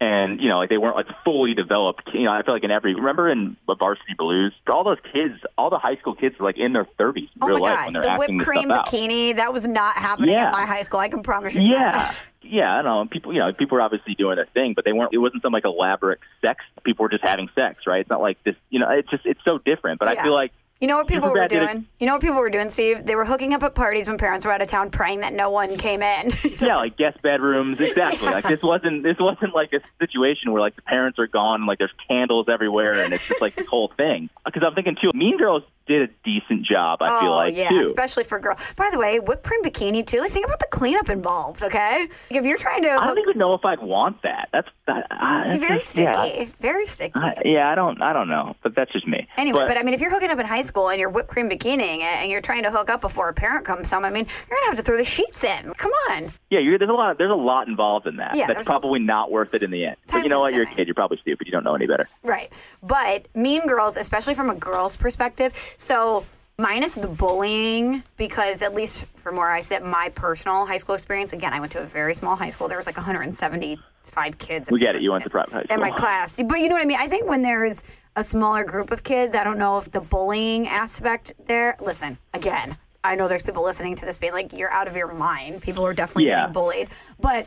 and 0.00 0.40
you 0.40 0.48
know 0.48 0.58
like 0.58 0.68
they 0.68 0.78
weren't 0.78 0.96
like 0.96 1.06
fully 1.24 1.54
developed. 1.54 2.08
You 2.14 2.24
know, 2.24 2.32
I 2.32 2.42
feel 2.42 2.54
like 2.54 2.64
in 2.64 2.70
every 2.70 2.94
remember 2.94 3.28
in 3.30 3.56
Varsity 3.66 4.14
Blues, 4.16 4.52
all 4.70 4.84
those 4.84 4.98
kids, 5.12 5.34
all 5.56 5.70
the 5.70 5.78
high 5.78 5.96
school 5.96 6.14
kids 6.14 6.36
are 6.38 6.44
like 6.44 6.56
in 6.58 6.72
their 6.72 6.84
30s 6.84 7.16
in 7.16 7.28
Oh 7.42 7.46
real 7.48 7.58
my 7.58 7.70
life 7.74 7.84
when 7.86 7.94
god, 7.94 7.94
they're 7.94 8.02
the 8.02 8.10
acting 8.22 8.36
whipped 8.38 8.48
cream 8.48 8.70
out. 8.70 8.86
bikini, 8.86 9.36
that 9.36 9.52
was 9.52 9.66
not 9.66 9.94
happening 9.96 10.30
Yeah. 10.30 10.46
at 10.46 10.52
my 10.52 10.64
high 10.66 10.82
school. 10.82 11.00
I 11.00 11.08
can 11.08 11.22
promise 11.22 11.54
you 11.54 11.62
Yeah. 11.62 11.92
that. 11.92 12.18
Yeah, 12.40 12.70
I 12.76 12.82
know. 12.82 13.04
People, 13.10 13.34
you 13.34 13.40
know, 13.40 13.52
people 13.52 13.76
were 13.76 13.82
obviously 13.82 14.14
doing 14.14 14.36
their 14.36 14.46
thing, 14.46 14.72
but 14.72 14.86
they 14.86 14.92
weren't. 14.94 15.12
It 15.12 15.18
wasn't 15.18 15.42
some 15.42 15.52
like 15.52 15.66
elaborate 15.66 16.20
sex. 16.40 16.64
People 16.82 17.02
were 17.02 17.10
just 17.10 17.22
having 17.24 17.50
sex, 17.54 17.86
right? 17.86 18.00
It's 18.00 18.08
not 18.08 18.22
like 18.22 18.42
this. 18.44 18.54
You 18.70 18.78
know, 18.78 18.88
it's 18.90 19.10
just 19.10 19.26
it's 19.26 19.40
so 19.46 19.58
different. 19.58 19.98
But 19.98 20.14
Yeah. 20.14 20.20
I 20.20 20.22
feel 20.24 20.32
like 20.32 20.52
You 20.80 20.86
know 20.86 20.96
what 20.96 21.08
people 21.08 21.30
were 21.30 21.48
doing? 21.48 21.86
You 21.98 22.06
know 22.06 22.12
what 22.12 22.22
people 22.22 22.38
were 22.38 22.50
doing, 22.50 22.70
Steve? 22.70 23.04
They 23.04 23.16
were 23.16 23.24
hooking 23.24 23.52
up 23.52 23.64
at 23.64 23.74
parties 23.74 24.06
when 24.06 24.16
parents 24.16 24.46
were 24.46 24.52
out 24.52 24.62
of 24.62 24.68
town, 24.68 24.90
praying 24.90 25.20
that 25.20 25.32
no 25.32 25.50
one 25.50 25.76
came 25.76 26.02
in. 26.02 26.32
yeah, 26.60 26.76
like 26.76 26.96
guest 26.96 27.20
bedrooms, 27.20 27.80
exactly. 27.80 28.28
like 28.28 28.46
this 28.46 28.62
wasn't 28.62 29.02
this 29.02 29.16
wasn't 29.18 29.54
like 29.54 29.72
a 29.72 29.80
situation 29.98 30.52
where 30.52 30.60
like 30.60 30.76
the 30.76 30.82
parents 30.82 31.18
are 31.18 31.26
gone, 31.26 31.62
and, 31.62 31.66
like 31.66 31.78
there's 31.78 31.94
candles 32.06 32.46
everywhere, 32.48 33.02
and 33.02 33.12
it's 33.12 33.26
just 33.26 33.40
like 33.40 33.56
this 33.56 33.66
whole 33.66 33.92
thing. 33.96 34.30
Because 34.44 34.62
I'm 34.64 34.74
thinking 34.74 34.96
too, 35.00 35.10
Mean 35.14 35.36
Girls 35.36 35.64
did 35.88 36.02
a 36.08 36.12
decent 36.24 36.64
job. 36.64 37.02
I 37.02 37.20
feel 37.20 37.32
oh 37.32 37.36
like 37.36 37.56
yeah, 37.56 37.70
too. 37.70 37.80
especially 37.80 38.24
for 38.24 38.38
girls. 38.38 38.60
By 38.76 38.90
the 38.90 38.98
way, 38.98 39.18
whipped 39.18 39.42
cream 39.42 39.62
bikini 39.62 40.06
too. 40.06 40.20
Like 40.20 40.30
think 40.30 40.46
about 40.46 40.60
the 40.60 40.68
cleanup 40.70 41.08
involved. 41.08 41.62
Okay, 41.64 42.08
like, 42.30 42.38
if 42.38 42.44
you're 42.44 42.58
trying 42.58 42.82
to 42.82 42.90
I 42.90 43.06
don't 43.06 43.18
even 43.18 43.38
know 43.38 43.54
if 43.54 43.64
I'd 43.64 43.80
want 43.82 44.22
that. 44.22 44.48
That's 44.52 44.68
that. 44.86 45.06
Uh, 45.10 45.44
that's 45.48 45.60
very 45.60 45.78
just- 45.78 45.90
sticky, 45.90 46.04
yeah. 46.06 46.44
very 46.60 46.86
sticky. 46.86 47.18
I, 47.18 47.34
yeah, 47.44 47.70
I 47.70 47.74
don't. 47.74 48.00
I 48.00 48.12
don't 48.12 48.28
know, 48.28 48.54
but 48.62 48.74
that's 48.74 48.92
just 48.92 49.06
me. 49.06 49.26
Anyway, 49.36 49.64
but, 49.66 49.76
I 49.76 49.82
mean, 49.82 49.94
if 49.94 50.00
you're 50.00 50.10
hooking 50.10 50.30
up 50.30 50.38
in 50.38 50.46
high 50.46 50.62
school 50.62 50.88
and 50.90 51.00
you're 51.00 51.10
whipped 51.10 51.28
cream 51.28 51.48
bikining 51.48 52.00
and 52.00 52.30
you're 52.30 52.40
trying 52.40 52.62
to 52.62 52.70
hook 52.70 52.90
up 52.90 53.00
before 53.00 53.28
a 53.28 53.34
parent 53.34 53.64
comes 53.64 53.90
home, 53.90 54.04
I 54.04 54.10
mean, 54.10 54.26
you're 54.48 54.58
gonna 54.58 54.70
have 54.70 54.76
to 54.76 54.82
throw 54.82 54.96
the 54.96 55.04
sheets 55.04 55.42
in. 55.42 55.72
Come 55.74 55.92
on. 56.10 56.30
Yeah, 56.50 56.60
you're, 56.60 56.78
there's 56.78 56.90
a 56.90 56.94
lot. 56.94 57.18
There's 57.18 57.30
a 57.30 57.34
lot 57.34 57.68
involved 57.68 58.06
in 58.06 58.16
that. 58.16 58.36
Yeah, 58.36 58.46
That's 58.46 58.66
a- 58.66 58.70
probably 58.70 59.00
not 59.00 59.30
worth 59.30 59.54
it 59.54 59.62
in 59.62 59.70
the 59.70 59.84
end. 59.86 59.96
But 60.10 60.22
you 60.24 60.28
know 60.28 60.40
what? 60.40 60.54
You're 60.54 60.64
a 60.64 60.74
kid. 60.74 60.86
You're 60.86 60.94
probably 60.94 61.18
stupid. 61.18 61.46
You 61.46 61.52
don't 61.52 61.64
know 61.64 61.74
any 61.74 61.86
better. 61.86 62.08
Right. 62.22 62.52
But 62.82 63.28
Mean 63.34 63.66
Girls, 63.66 63.96
especially 63.96 64.34
from 64.34 64.50
a 64.50 64.54
girl's 64.54 64.96
perspective, 64.96 65.52
so 65.78 66.26
minus 66.58 66.96
the 66.96 67.08
bullying, 67.08 68.02
because 68.16 68.62
at 68.62 68.74
least 68.74 69.06
from 69.14 69.36
where 69.36 69.48
I 69.50 69.60
sit, 69.60 69.82
my 69.84 70.10
personal 70.10 70.66
high 70.66 70.76
school 70.76 70.94
experience, 70.96 71.32
again, 71.32 71.52
I 71.54 71.60
went 71.60 71.72
to 71.72 71.80
a 71.80 71.86
very 71.86 72.14
small 72.14 72.36
high 72.36 72.50
school. 72.50 72.66
There 72.68 72.76
was 72.76 72.86
like 72.86 72.96
175 72.96 74.38
kids. 74.38 74.70
We 74.70 74.80
get 74.80 74.96
it. 74.96 75.02
You 75.02 75.12
went 75.12 75.24
to 75.24 75.30
private 75.30 75.52
high 75.52 75.62
school. 75.62 75.74
in 75.74 75.80
my 75.80 75.90
class. 75.92 76.36
But 76.44 76.58
you 76.60 76.68
know 76.68 76.74
what 76.74 76.82
I 76.82 76.86
mean? 76.86 76.98
I 77.00 77.06
think 77.08 77.28
when 77.28 77.42
there's 77.42 77.82
a 78.16 78.24
smaller 78.24 78.64
group 78.64 78.90
of 78.90 79.04
kids, 79.04 79.34
I 79.36 79.44
don't 79.44 79.58
know 79.58 79.78
if 79.78 79.90
the 79.90 80.00
bullying 80.00 80.66
aspect 80.66 81.32
there. 81.46 81.76
Listen, 81.80 82.18
again, 82.34 82.76
I 83.04 83.14
know 83.14 83.28
there's 83.28 83.42
people 83.42 83.62
listening 83.62 83.94
to 83.96 84.04
this 84.04 84.18
being 84.18 84.32
like, 84.32 84.52
you're 84.52 84.72
out 84.72 84.88
of 84.88 84.96
your 84.96 85.12
mind. 85.14 85.62
People 85.62 85.86
are 85.86 85.94
definitely 85.94 86.26
Yeah. 86.26 86.40
getting 86.40 86.52
bullied. 86.54 86.88
But 87.20 87.46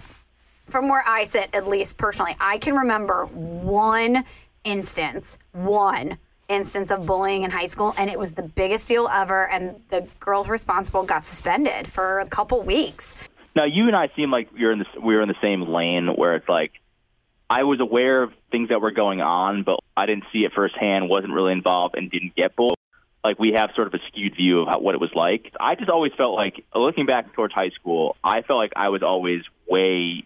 from 0.70 0.88
where 0.88 1.04
I 1.06 1.26
sit, 1.26 1.50
at 1.54 1.68
least 1.68 1.98
personally, 1.98 2.38
I 2.40 2.58
can 2.60 2.76
remember 2.76 3.26
one 3.26 4.24
instance, 4.64 5.38
one 5.52 6.18
instance 6.52 6.91
of 6.91 7.06
bullying 7.06 7.43
in 7.43 7.52
high 7.52 7.66
school, 7.66 7.93
and 7.97 8.10
it 8.10 8.20
was 8.20 8.34
the 8.34 8.43
biggest 8.43 8.88
deal 8.88 9.08
ever. 9.08 9.47
And 9.49 9.82
the 9.89 10.08
girls 10.20 10.49
responsible 10.49 11.04
got 11.04 11.26
suspended 11.26 11.88
for 11.88 12.20
a 12.20 12.26
couple 12.26 12.62
weeks. 12.62 13.16
Now 13.56 13.66
you 13.66 13.88
and 13.88 13.95
I 13.95 14.10
seem 14.16 14.32
like 14.32 14.49
you're 14.56 14.72
in 14.72 14.80
the 14.80 14.86
we 15.02 15.16
were 15.16 15.22
in 15.22 15.28
the 15.28 15.41
same 15.41 15.62
lane 15.62 16.08
where 16.08 16.36
it's 16.36 16.47
like 16.47 16.72
I 17.49 17.64
was 17.64 17.80
aware 17.80 18.24
of 18.24 18.32
things 18.49 18.70
that 18.70 18.80
were 18.82 18.91
going 18.91 19.20
on, 19.22 19.64
but 19.64 19.80
I 19.95 20.06
didn't 20.06 20.24
see 20.32 20.39
it 20.39 20.54
firsthand. 20.54 21.10
wasn't 21.10 21.34
really 21.34 21.52
involved, 21.52 21.95
and 21.95 22.10
didn't 22.10 22.36
get 22.36 22.56
bullied. 22.56 22.78
Like 23.24 23.38
we 23.39 23.54
have 23.54 23.72
sort 23.76 23.88
of 23.88 23.93
a 23.93 23.99
skewed 24.08 24.36
view 24.36 24.62
of 24.62 24.68
how, 24.68 24.80
what 24.80 24.95
it 24.95 25.02
was 25.02 25.12
like. 25.14 25.54
I 25.60 25.76
just 25.76 25.89
always 25.89 26.12
felt 26.18 26.34
like 26.34 26.64
looking 26.74 27.06
back 27.06 27.34
towards 27.34 27.54
high 27.54 27.70
school, 27.70 28.16
I 28.24 28.41
felt 28.41 28.58
like 28.58 28.74
I 28.76 28.89
was 28.89 29.04
always 29.04 29.41
way 29.68 30.26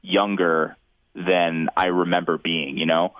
younger 0.00 0.76
than 1.14 1.68
I 1.76 1.86
remember 1.86 2.38
being. 2.38 2.78
You 2.78 2.86
know, 2.86 3.14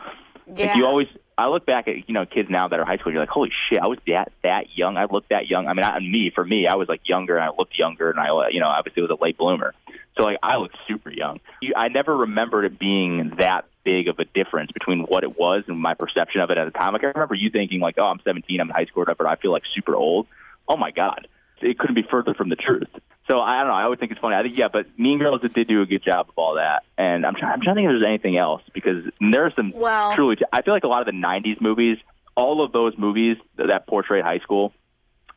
Yeah. 0.47 0.66
Like 0.66 0.76
you 0.76 0.86
always, 0.86 1.09
I 1.43 1.49
look 1.49 1.66
back 1.66 1.88
at 1.88 2.09
you 2.09 2.14
know 2.14 2.24
kids 2.24 2.49
now 2.49 2.68
that 2.68 2.78
are 2.78 2.84
high 2.84 2.99
school. 2.99 3.12
You're 3.12 3.20
like, 3.20 3.28
holy 3.28 3.51
shit, 3.68 3.80
I 3.80 3.88
was 3.88 3.99
that 4.07 4.30
that 4.45 4.66
young. 4.76 4.97
I 4.97 5.07
looked 5.11 5.30
that 5.30 5.49
young. 5.49 5.66
I 5.66 5.74
mean, 5.74 5.80
not 5.80 6.01
me. 6.01 6.30
For 6.32 6.45
me, 6.45 6.68
I 6.68 6.76
was 6.76 6.88
like 6.88 7.01
younger 7.09 7.36
and 7.36 7.45
I 7.45 7.51
looked 7.57 7.76
younger, 7.76 8.11
and 8.11 8.20
I 8.20 8.49
you 8.51 8.61
know 8.61 8.68
obviously 8.68 9.03
was 9.03 9.11
a 9.11 9.20
late 9.20 9.36
bloomer. 9.36 9.74
So 10.16 10.24
like 10.24 10.38
I 10.43 10.59
looked 10.59 10.76
super 10.86 11.11
young. 11.11 11.40
You, 11.61 11.72
I 11.76 11.88
never 11.88 12.16
remembered 12.16 12.64
it 12.64 12.78
being 12.78 13.32
that 13.38 13.64
big 13.82 14.07
of 14.07 14.20
a 14.20 14.24
difference 14.24 14.70
between 14.70 15.01
what 15.01 15.24
it 15.24 15.36
was 15.36 15.64
and 15.66 15.76
my 15.76 15.95
perception 15.95 16.40
of 16.40 16.51
it 16.51 16.59
at 16.59 16.64
the 16.66 16.78
time. 16.78 16.93
Like 16.93 17.03
I 17.03 17.09
remember 17.09 17.34
you 17.34 17.51
thinking 17.51 17.80
like, 17.80 17.97
oh, 17.99 18.05
I'm 18.05 18.20
17, 18.22 18.61
I'm 18.61 18.68
in 18.68 18.74
high 18.74 18.84
school, 18.84 19.01
whatever. 19.01 19.26
I 19.26 19.34
feel 19.34 19.51
like 19.51 19.64
super 19.74 19.97
old. 19.97 20.28
Oh 20.68 20.76
my 20.76 20.93
god, 20.93 21.26
it 21.63 21.79
couldn't 21.79 21.95
be 21.95 22.03
further 22.11 22.35
from 22.35 22.49
the 22.49 22.57
truth. 22.57 22.89
So 23.31 23.41
I 23.41 23.59
don't 23.59 23.69
know. 23.69 23.75
I 23.75 23.85
always 23.85 23.99
think 24.01 24.13
it's 24.13 24.21
funny. 24.21 24.35
I 24.37 24.43
think 24.43 24.57
yeah, 24.57 24.69
but 24.73 24.87
Mean 24.99 25.19
Girls 25.19 25.41
did 25.41 25.69
do 25.69 25.83
a 25.83 25.87
good 25.87 26.03
job 26.03 26.29
of 26.29 26.35
all 26.37 26.55
that, 26.57 26.83
and 26.99 27.25
I'm 27.25 27.35
trying. 27.35 27.53
I'm 27.53 27.61
trying 27.61 27.77
to 27.77 27.81
think 27.83 27.87
if 27.91 27.93
there's 28.01 28.09
anything 28.09 28.37
else 28.37 28.63
because 28.75 29.05
there 29.21 29.47
are 29.47 29.53
some 29.55 29.71
Well- 29.71 30.15
truly. 30.15 30.37
I 30.53 30.63
feel 30.63 30.75
like 30.75 30.85
a 30.85 30.89
lot 30.89 31.01
of 31.01 31.07
the 31.07 31.13
'90s 31.19 31.61
movies, 31.61 31.99
all 32.37 32.65
of 32.65 32.73
those 32.73 32.97
movies 32.99 33.37
that, 33.57 33.87
portrayed 33.87 34.25
high 34.25 34.39
school, 34.41 34.73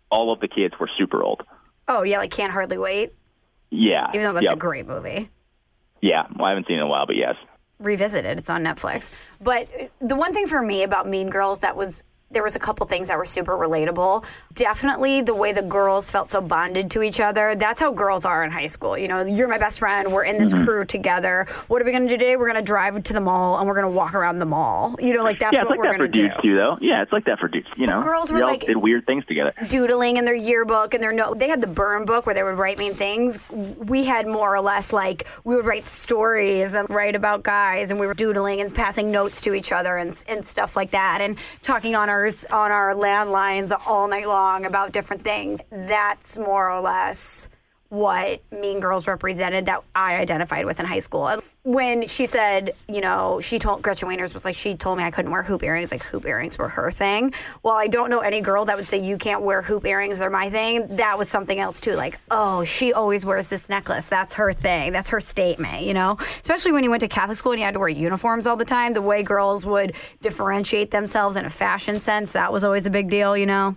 all 0.10 0.32
of 0.34 0.40
the 0.40 0.48
kids 0.48 0.74
were 0.80 0.90
super 0.98 1.22
old. 1.24 1.44
Oh, 1.88 2.02
yeah, 2.04 2.18
like 2.18 2.32
Can't 2.32 2.52
Hardly 2.52 2.78
Wait, 2.78 3.14
Yeah, 3.70 4.10
even 4.14 4.24
though 4.24 4.34
that's 4.34 4.46
yep. 4.46 4.54
a 4.54 4.58
great 4.58 4.88
movie. 4.88 5.30
Yeah, 6.02 6.24
well, 6.36 6.48
I 6.48 6.50
haven't 6.50 6.68
seen 6.68 6.78
it 6.78 6.82
in 6.82 6.86
a 6.86 6.88
while, 6.88 7.06
but 7.06 7.16
yes. 7.16 7.36
revisit 7.80 8.26
it. 8.26 8.40
It's 8.40 8.50
on 8.50 8.64
Netflix. 8.64 9.12
But 9.42 9.68
the 10.00 10.16
one 10.16 10.34
thing 10.34 10.48
for 10.48 10.62
me 10.62 10.82
about 10.84 11.08
Mean 11.08 11.30
Girls 11.30 11.60
that 11.60 11.76
was 11.76 12.04
there 12.36 12.44
was 12.44 12.56
a 12.56 12.60
couple 12.60 12.86
things 12.86 13.08
that 13.08 13.18
were 13.18 13.26
super 13.26 13.54
relatable. 13.54 14.24
Definitely 14.54 15.22
the 15.22 15.34
way 15.34 15.52
the 15.54 15.62
girls 15.64 16.12
felt 16.12 16.30
so 16.30 16.40
bonded 16.42 16.92
to 16.92 17.02
each 17.02 17.20
other. 17.20 17.56
That's 17.56 17.80
how 17.80 17.92
girls 17.92 18.24
are 18.26 18.44
in 18.44 18.52
high 18.52 18.68
school. 18.68 18.98
You 18.98 19.08
know, 19.08 19.26
you're 19.26 19.48
my 19.48 19.58
best 19.58 19.80
friend. 19.80 20.12
We're 20.12 20.24
in 20.26 20.38
this 20.38 20.54
Mm-hmm. 20.54 20.64
crew 20.66 20.86
together. 20.86 21.48
What 21.68 21.82
are 21.82 21.86
we 21.86 21.92
going 21.92 22.04
to 22.04 22.10
do 22.10 22.18
today? 22.18 22.36
We're 22.38 22.46
going 22.52 22.64
to 22.64 22.66
drive 22.66 23.02
to 23.04 23.14
the 23.14 23.20
mall 23.20 23.58
and 23.58 23.68
we're 23.68 23.74
going 23.74 23.92
to 23.92 23.98
walk 23.98 24.14
around 24.14 24.38
the 24.40 24.46
mall. 24.46 24.96
You 25.00 25.14
know, 25.14 25.24
like 25.24 25.40
that's 25.40 25.54
yeah, 25.54 25.62
what 25.62 25.72
like 25.72 25.80
we're 25.80 25.86
that 25.92 25.98
going 25.98 26.12
to 26.12 26.22
do. 26.22 26.28
dudes 26.30 26.42
too, 26.44 26.56
though. 26.56 26.78
Yeah, 26.82 27.02
it's 27.02 27.12
like 27.12 27.26
that 27.26 27.40
for 27.40 27.48
dudes. 27.48 27.68
You 27.76 27.88
know, 27.88 28.02
girls 28.02 28.32
we 28.32 28.40
were 28.40 28.46
like- 28.46 28.62
did 28.62 28.78
weird 28.78 29.06
things 29.08 29.26
together. 29.26 29.54
doodling 29.68 30.18
in 30.18 30.26
their 30.26 30.36
yearbook 30.36 30.94
and 30.94 31.02
their 31.02 31.12
note. 31.14 31.40
They 31.40 31.50
had 31.50 31.62
the 31.62 31.68
burn 31.68 32.06
book 32.06 32.26
where 32.28 32.36
they 32.36 32.44
would 32.44 32.58
write 32.58 32.78
mean 32.78 32.94
things. 32.94 33.40
We 33.50 34.04
had 34.06 34.28
more 34.28 34.54
or 34.56 34.62
less 34.62 34.94
like 34.94 35.26
we 35.44 35.56
would 35.56 35.66
write 35.66 35.88
stories 35.88 36.74
and 36.76 36.90
write 36.90 37.16
about 37.16 37.44
guys, 37.44 37.90
and 37.92 38.00
we 38.00 38.06
were 38.08 38.14
doodling 38.14 38.62
and 38.62 38.74
passing 38.74 39.12
notes 39.12 39.42
to 39.42 39.54
each 39.54 39.72
other 39.72 39.98
and, 39.98 40.22
and 40.28 40.46
stuff 40.46 40.76
like 40.76 40.92
that, 40.92 41.22
and 41.22 41.38
talking 41.64 41.96
on 41.96 42.10
our 42.10 42.25
on 42.50 42.72
our 42.72 42.96
landlines 42.96 43.72
all 43.86 44.08
night 44.08 44.28
long 44.28 44.66
about 44.66 44.92
different 44.92 45.24
things. 45.24 45.60
That's 45.70 46.38
more 46.38 46.72
or 46.72 46.82
less 46.82 47.50
what 47.90 48.42
Mean 48.52 48.80
Girls 48.80 49.08
represented 49.08 49.68
that 49.68 49.84
I 49.96 50.16
identified 50.16 50.66
with 50.66 50.80
in 50.80 50.86
high 50.86 51.00
school. 51.00 51.32
When 51.64 52.08
she 52.08 52.26
said, 52.26 52.76
you 52.90 53.00
know, 53.00 53.40
she 53.42 53.60
told 53.60 53.82
Gretchen 53.82 54.10
Wieners 54.10 54.34
was 54.34 54.44
like, 54.44 54.56
she 54.56 54.76
told 54.76 54.98
me 54.98 55.04
I 55.04 55.12
couldn't 55.12 55.32
wear 55.32 55.44
hoop 55.44 55.64
earrings. 55.64 55.92
Like 55.92 56.04
hoop 56.04 56.26
earrings 56.26 56.58
were 56.58 56.68
her 56.70 56.92
thing. 56.92 57.34
Well, 57.64 57.76
I 57.76 57.88
don't 57.88 58.10
know 58.10 58.20
any 58.20 58.42
girl 58.42 58.66
that 58.66 58.76
would 58.76 58.88
say 58.88 58.98
you 58.98 59.18
can't 59.18 59.44
wear 59.44 59.62
hoop 59.62 59.86
earrings. 59.86 60.18
They're 60.18 60.30
my 60.30 60.50
thing. 60.50 60.96
That 60.96 61.18
was 61.18 61.30
something 61.30 61.60
else 61.60 61.80
too. 61.80 61.94
Like, 61.96 62.20
oh, 62.32 62.64
she 62.64 62.92
always 62.92 63.26
wears 63.26 63.48
this 63.48 63.70
necklace. 63.70 64.06
That's 64.06 64.34
her 64.36 64.52
thing. 64.52 64.92
That's 64.92 65.10
her 65.10 65.22
statement. 65.22 65.84
You 65.84 65.94
know, 65.94 66.18
especially 66.42 66.72
when 66.72 66.84
you 66.84 66.90
went 66.90 67.02
to 67.02 67.08
Catholic 67.08 67.38
school 67.38 67.52
and 67.52 67.60
you 67.60 67.66
had 67.66 67.76
to 67.76 67.80
wear 67.80 67.90
uniforms 67.90 68.48
all 68.48 68.56
the 68.56 68.66
time. 68.66 68.94
The 68.94 69.02
way 69.02 69.24
girls 69.24 69.66
would 69.66 69.94
differentiate 70.22 70.92
themselves 70.92 71.38
in 71.38 71.46
a 71.46 71.50
fashion 71.50 72.00
sense, 72.00 72.32
that 72.34 72.52
was 72.52 72.64
always 72.64 72.86
a 72.86 72.90
big 72.90 73.10
deal. 73.10 73.38
You 73.38 73.46
know. 73.46 73.76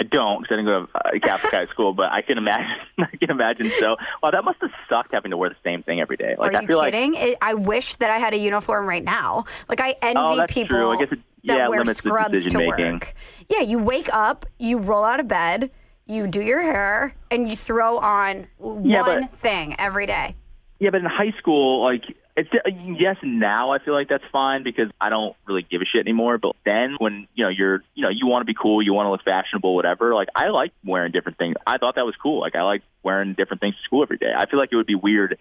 I 0.00 0.04
don't 0.04 0.42
because 0.42 0.54
I 0.54 0.56
didn't 0.56 0.66
go 0.66 0.86
to 0.86 0.98
uh, 1.16 1.18
Catholic 1.20 1.52
high 1.52 1.66
school, 1.66 1.92
but 1.92 2.10
I 2.10 2.20
can 2.22 2.36
imagine. 2.38 2.76
I 2.98 3.16
can 3.16 3.30
imagine. 3.30 3.70
So, 3.78 3.96
wow, 4.22 4.30
that 4.32 4.44
must 4.44 4.60
have 4.60 4.70
sucked 4.88 5.12
having 5.14 5.30
to 5.30 5.36
wear 5.36 5.50
the 5.50 5.56
same 5.62 5.82
thing 5.84 6.00
every 6.00 6.16
day. 6.16 6.34
Like, 6.38 6.52
Are 6.52 6.56
I 6.56 6.60
you 6.62 6.66
feel 6.66 6.82
kidding? 6.82 7.14
It, 7.14 7.38
I 7.40 7.54
wish 7.54 7.96
that 7.96 8.10
I 8.10 8.18
had 8.18 8.34
a 8.34 8.38
uniform 8.38 8.86
right 8.88 9.04
now. 9.04 9.44
Like 9.68 9.80
I 9.80 9.94
envy 10.02 10.20
Oh, 10.20 10.36
that's 10.36 10.52
people 10.52 10.78
true. 10.78 10.90
I 10.90 10.96
guess 10.98 11.12
it- 11.12 11.20
that 11.46 11.58
yeah, 11.58 11.68
wear 11.68 11.84
scrubs 11.84 12.28
to 12.28 12.32
decision-making. 12.32 12.92
work. 12.94 13.14
Yeah, 13.50 13.60
you 13.60 13.78
wake 13.78 14.08
up, 14.14 14.46
you 14.58 14.78
roll 14.78 15.04
out 15.04 15.20
of 15.20 15.28
bed, 15.28 15.70
you 16.06 16.26
do 16.26 16.40
your 16.40 16.62
hair, 16.62 17.14
and 17.30 17.46
you 17.50 17.54
throw 17.54 17.98
on 17.98 18.46
Yeah, 18.82 19.02
one 19.02 19.20
but- 19.20 19.30
thing 19.30 19.76
every 19.78 20.06
day. 20.06 20.36
Yeah, 20.80 20.88
but 20.88 21.00
in 21.00 21.06
high 21.06 21.34
school, 21.38 21.82
like 21.84 22.04
it's 22.36 22.48
uh, 22.52 22.68
yes, 22.98 23.16
now 23.22 23.70
I 23.70 23.78
feel 23.78 23.94
like 23.94 24.08
that's 24.08 24.24
fine 24.32 24.64
because 24.64 24.90
I 25.00 25.08
don't 25.08 25.36
really 25.46 25.62
give 25.62 25.82
a 25.82 25.84
shit 25.84 26.00
anymore. 26.00 26.38
But 26.38 26.56
then 26.64 26.96
when 26.98 27.28
you 27.34 27.44
know 27.44 27.50
you're 27.50 27.82
you 27.94 28.02
know 28.02 28.08
you 28.08 28.26
want 28.26 28.42
to 28.42 28.46
be 28.46 28.56
cool, 28.60 28.82
you 28.82 28.92
want 28.92 29.06
to 29.06 29.10
look 29.10 29.22
fashionable, 29.22 29.74
whatever. 29.74 30.14
Like 30.14 30.28
I 30.34 30.48
like 30.48 30.72
wearing 30.84 31.12
different 31.12 31.38
things. 31.38 31.54
I 31.66 31.78
thought 31.78 31.94
that 31.94 32.04
was 32.06 32.16
cool. 32.20 32.40
Like 32.40 32.56
I 32.56 32.62
like 32.62 32.82
wearing 33.02 33.34
different 33.34 33.60
things 33.60 33.76
to 33.76 33.82
school 33.82 34.02
every 34.02 34.18
day. 34.18 34.32
I 34.36 34.46
feel 34.46 34.58
like 34.58 34.70
it 34.72 34.76
would 34.76 34.86
be 34.86 34.96
weird 34.96 35.38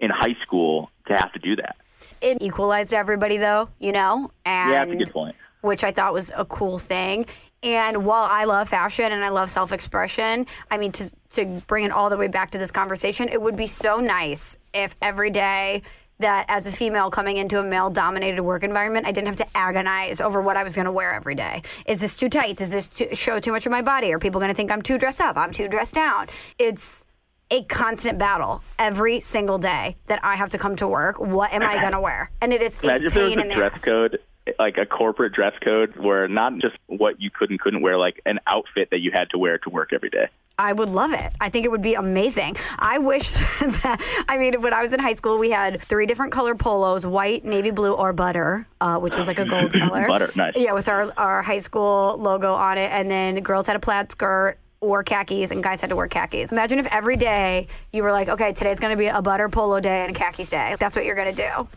in 0.00 0.10
high 0.10 0.36
school 0.42 0.90
to 1.06 1.16
have 1.16 1.32
to 1.32 1.38
do 1.38 1.56
that. 1.56 1.76
It 2.20 2.38
equalized 2.40 2.92
everybody, 2.92 3.38
though, 3.38 3.70
you 3.78 3.92
know. 3.92 4.30
And 4.44 4.70
Yeah, 4.70 4.84
that's 4.84 4.92
a 4.92 4.96
good 4.96 5.12
point. 5.12 5.36
which 5.62 5.82
I 5.84 5.92
thought 5.92 6.12
was 6.12 6.30
a 6.36 6.44
cool 6.44 6.78
thing. 6.78 7.26
And 7.62 8.04
while 8.04 8.28
I 8.30 8.44
love 8.44 8.68
fashion 8.68 9.10
and 9.10 9.24
I 9.24 9.30
love 9.30 9.48
self 9.48 9.72
expression, 9.72 10.46
I 10.70 10.76
mean, 10.76 10.92
to, 10.92 11.10
to 11.30 11.46
bring 11.66 11.84
it 11.84 11.90
all 11.90 12.10
the 12.10 12.18
way 12.18 12.28
back 12.28 12.50
to 12.50 12.58
this 12.58 12.70
conversation, 12.70 13.28
it 13.30 13.40
would 13.40 13.56
be 13.56 13.66
so 13.66 14.00
nice 14.00 14.58
if 14.74 14.96
every 15.00 15.30
day 15.30 15.82
that 16.18 16.46
as 16.48 16.66
a 16.66 16.72
female 16.72 17.10
coming 17.10 17.36
into 17.36 17.58
a 17.58 17.62
male 17.62 17.90
dominated 17.90 18.42
work 18.42 18.62
environment, 18.62 19.06
I 19.06 19.12
didn't 19.12 19.26
have 19.26 19.36
to 19.36 19.46
agonize 19.56 20.20
over 20.20 20.40
what 20.40 20.56
I 20.56 20.62
was 20.62 20.74
going 20.74 20.86
to 20.86 20.92
wear 20.92 21.12
every 21.12 21.34
day. 21.34 21.62
Is 21.86 22.00
this 22.00 22.16
too 22.16 22.28
tight? 22.28 22.56
Does 22.56 22.70
this 22.70 22.86
too, 22.86 23.08
show 23.14 23.40
too 23.40 23.52
much 23.52 23.66
of 23.66 23.72
my 23.72 23.82
body? 23.82 24.12
Are 24.12 24.18
people 24.18 24.40
going 24.40 24.50
to 24.50 24.54
think 24.54 24.70
I'm 24.70 24.82
too 24.82 24.98
dressed 24.98 25.20
up? 25.20 25.36
I'm 25.36 25.52
too 25.52 25.68
dressed 25.68 25.94
down? 25.94 26.28
It's 26.58 27.04
a 27.50 27.62
constant 27.64 28.18
battle 28.18 28.62
every 28.78 29.20
single 29.20 29.58
day 29.58 29.96
that 30.06 30.18
I 30.22 30.36
have 30.36 30.48
to 30.50 30.58
come 30.58 30.76
to 30.76 30.88
work. 30.88 31.18
What 31.18 31.52
am 31.52 31.62
I 31.62 31.78
going 31.78 31.92
to 31.92 32.00
wear? 32.00 32.30
And 32.40 32.52
it 32.52 32.62
is 32.62 32.74
a 32.76 32.84
Imagine 32.84 33.06
if 33.06 33.14
there 33.14 33.28
pain 33.28 33.36
was 33.36 33.44
in 33.44 33.50
a 33.50 33.54
the 33.54 33.58
dress 33.58 33.74
ass. 33.74 33.84
code, 33.84 34.18
like 34.58 34.78
a 34.78 34.86
corporate 34.86 35.32
dress 35.32 35.52
code, 35.62 35.96
where 35.96 36.26
not 36.28 36.54
just 36.58 36.76
what 36.86 37.20
you 37.20 37.30
could 37.30 37.50
and 37.50 37.60
couldn't 37.60 37.82
wear, 37.82 37.98
like 37.98 38.20
an 38.24 38.38
outfit 38.46 38.88
that 38.90 39.00
you 39.00 39.10
had 39.12 39.30
to 39.30 39.38
wear 39.38 39.58
to 39.58 39.70
work 39.70 39.92
every 39.92 40.10
day. 40.10 40.28
I 40.58 40.72
would 40.72 40.88
love 40.88 41.12
it. 41.12 41.32
I 41.40 41.48
think 41.48 41.64
it 41.64 41.70
would 41.70 41.82
be 41.82 41.94
amazing. 41.94 42.56
I 42.78 42.98
wish 42.98 43.32
that, 43.60 44.24
I 44.28 44.38
mean, 44.38 44.60
when 44.62 44.72
I 44.72 44.82
was 44.82 44.92
in 44.92 45.00
high 45.00 45.14
school, 45.14 45.38
we 45.38 45.50
had 45.50 45.80
three 45.82 46.06
different 46.06 46.32
color 46.32 46.54
polos 46.54 47.04
white, 47.04 47.44
navy 47.44 47.70
blue, 47.70 47.92
or 47.92 48.12
butter, 48.12 48.66
uh, 48.80 48.98
which 48.98 49.16
was 49.16 49.26
like 49.26 49.38
a 49.38 49.44
gold 49.44 49.72
color. 49.78 50.06
Butter, 50.06 50.30
nice. 50.36 50.52
Yeah, 50.56 50.72
with 50.72 50.88
our, 50.88 51.12
our 51.16 51.42
high 51.42 51.58
school 51.58 52.16
logo 52.18 52.52
on 52.54 52.78
it. 52.78 52.90
And 52.92 53.10
then 53.10 53.40
girls 53.40 53.66
had 53.66 53.74
a 53.76 53.80
plaid 53.80 54.12
skirt 54.12 54.58
or 54.80 55.02
khakis, 55.02 55.50
and 55.50 55.62
guys 55.62 55.80
had 55.80 55.90
to 55.90 55.96
wear 55.96 56.06
khakis. 56.06 56.52
Imagine 56.52 56.78
if 56.78 56.86
every 56.92 57.16
day 57.16 57.66
you 57.92 58.02
were 58.02 58.12
like, 58.12 58.28
okay, 58.28 58.52
today's 58.52 58.78
going 58.78 58.92
to 58.92 58.98
be 58.98 59.06
a 59.06 59.22
butter 59.22 59.48
polo 59.48 59.80
day 59.80 60.02
and 60.02 60.14
a 60.14 60.18
khakis 60.18 60.50
day. 60.50 60.76
That's 60.78 60.94
what 60.94 61.04
you're 61.04 61.16
going 61.16 61.34
to 61.34 61.42
do. 61.42 61.68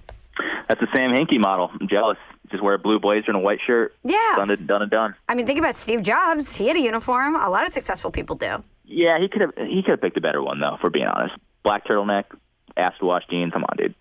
That's 0.68 0.82
the 0.82 0.88
Sam 0.94 1.12
Hinkie 1.12 1.40
model. 1.40 1.72
I'm 1.80 1.88
jealous. 1.88 2.18
Just 2.50 2.64
wear 2.64 2.76
a 2.76 2.80
blue 2.80 3.00
blazer 3.00 3.26
and 3.28 3.36
a 3.36 3.40
white 3.40 3.60
shirt. 3.66 3.96
Yeah. 4.04 4.34
Done 4.36 4.50
and 4.50 4.68
done 4.68 4.82
and 4.82 4.92
done. 4.92 5.16
I 5.28 5.36
mean, 5.36 5.46
think 5.46 5.60
about 5.60 5.76
Steve 5.76 6.02
Jobs. 6.02 6.56
He 6.56 6.68
had 6.68 6.78
a 6.78 6.82
uniform. 6.82 7.36
A 7.36 7.50
lot 7.50 7.66
of 7.66 7.74
successful 7.74 8.12
people 8.12 8.36
do. 8.36 8.64
Yeah, 8.86 9.20
he 9.20 9.28
could 9.28 9.42
have 9.42 9.52
he 9.58 9.82
could 9.84 9.92
have 9.92 10.02
picked 10.02 10.18
a 10.18 10.22
better 10.22 10.42
one 10.42 10.60
though, 10.60 10.78
for 10.80 10.90
being 10.90 11.08
honest. 11.08 11.36
Black 11.64 11.86
turtleneck, 11.86 12.24
ass 12.78 12.94
to 13.00 13.06
wash 13.06 13.24
jeans. 13.30 13.52
Come 13.52 13.66
on, 13.66 13.78
dude. 13.78 13.96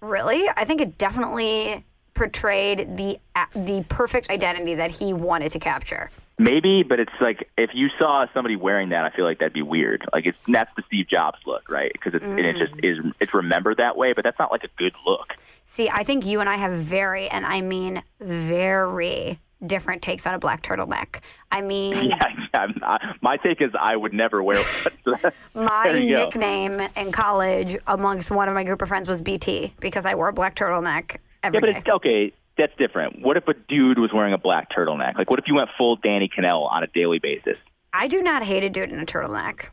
Really? 0.00 0.48
I 0.56 0.64
think 0.64 0.80
it 0.80 0.98
definitely 0.98 1.84
portrayed 2.14 2.96
the 2.96 3.18
the 3.54 3.84
perfect 3.88 4.30
identity 4.30 4.74
that 4.74 4.90
he 4.92 5.12
wanted 5.12 5.50
to 5.52 5.58
capture. 5.58 6.10
Maybe, 6.40 6.82
but 6.82 6.98
it's 6.98 7.12
like 7.20 7.50
if 7.58 7.70
you 7.74 7.88
saw 7.98 8.24
somebody 8.32 8.56
wearing 8.56 8.88
that, 8.90 9.04
I 9.04 9.10
feel 9.10 9.26
like 9.26 9.40
that'd 9.40 9.52
be 9.52 9.60
weird. 9.60 10.06
Like 10.10 10.24
it's 10.24 10.38
that's 10.48 10.74
the 10.74 10.82
Steve 10.86 11.06
Jobs 11.06 11.38
look, 11.44 11.68
right? 11.70 11.92
Because 11.92 12.14
it's 12.14 12.24
and 12.24 12.38
it 12.40 12.56
just 12.56 12.72
mm. 12.72 12.90
is 12.90 13.12
it's 13.20 13.34
remembered 13.34 13.76
that 13.76 13.94
way, 13.96 14.14
but 14.14 14.24
that's 14.24 14.38
not 14.38 14.50
like 14.50 14.64
a 14.64 14.70
good 14.78 14.94
look. 15.06 15.34
See, 15.64 15.90
I 15.90 16.02
think 16.02 16.24
you 16.24 16.40
and 16.40 16.48
I 16.48 16.56
have 16.56 16.72
very, 16.72 17.28
and 17.28 17.44
I 17.44 17.60
mean 17.60 18.02
very 18.20 19.38
different 19.66 20.00
takes 20.00 20.26
on 20.26 20.32
a 20.32 20.38
black 20.38 20.62
turtleneck. 20.62 21.20
I 21.52 21.60
mean, 21.60 22.08
Yeah, 22.10 22.24
I'm 22.54 22.74
not, 22.80 23.02
my 23.20 23.36
take 23.36 23.60
is 23.60 23.70
I 23.78 23.94
would 23.94 24.14
never 24.14 24.42
wear 24.42 24.64
one. 25.04 25.32
my 25.54 25.90
you 25.90 26.16
go. 26.16 26.24
nickname 26.24 26.80
in 26.96 27.12
college 27.12 27.76
amongst 27.86 28.30
one 28.30 28.48
of 28.48 28.54
my 28.54 28.64
group 28.64 28.80
of 28.80 28.88
friends 28.88 29.08
was 29.08 29.20
BT 29.20 29.74
because 29.78 30.06
I 30.06 30.14
wore 30.14 30.28
a 30.28 30.32
black 30.32 30.56
turtleneck 30.56 31.16
every 31.42 31.58
Yeah, 31.58 31.60
but 31.60 31.66
day. 31.66 31.76
it's 31.78 31.88
okay. 31.88 32.32
That's 32.58 32.76
different. 32.76 33.22
What 33.22 33.36
if 33.36 33.48
a 33.48 33.54
dude 33.54 33.98
was 33.98 34.10
wearing 34.12 34.34
a 34.34 34.38
black 34.38 34.68
turtleneck? 34.70 35.16
Like, 35.16 35.30
what 35.30 35.38
if 35.38 35.46
you 35.48 35.54
went 35.54 35.70
full 35.78 35.96
Danny 35.96 36.28
Kanell 36.28 36.70
on 36.70 36.82
a 36.82 36.86
daily 36.88 37.18
basis? 37.18 37.56
I 37.92 38.06
do 38.06 38.22
not 38.22 38.42
hate 38.42 38.64
a 38.64 38.68
dude 38.70 38.90
in 38.90 39.00
a 39.00 39.06
turtleneck. 39.06 39.68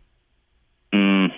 Mm. 0.94 1.30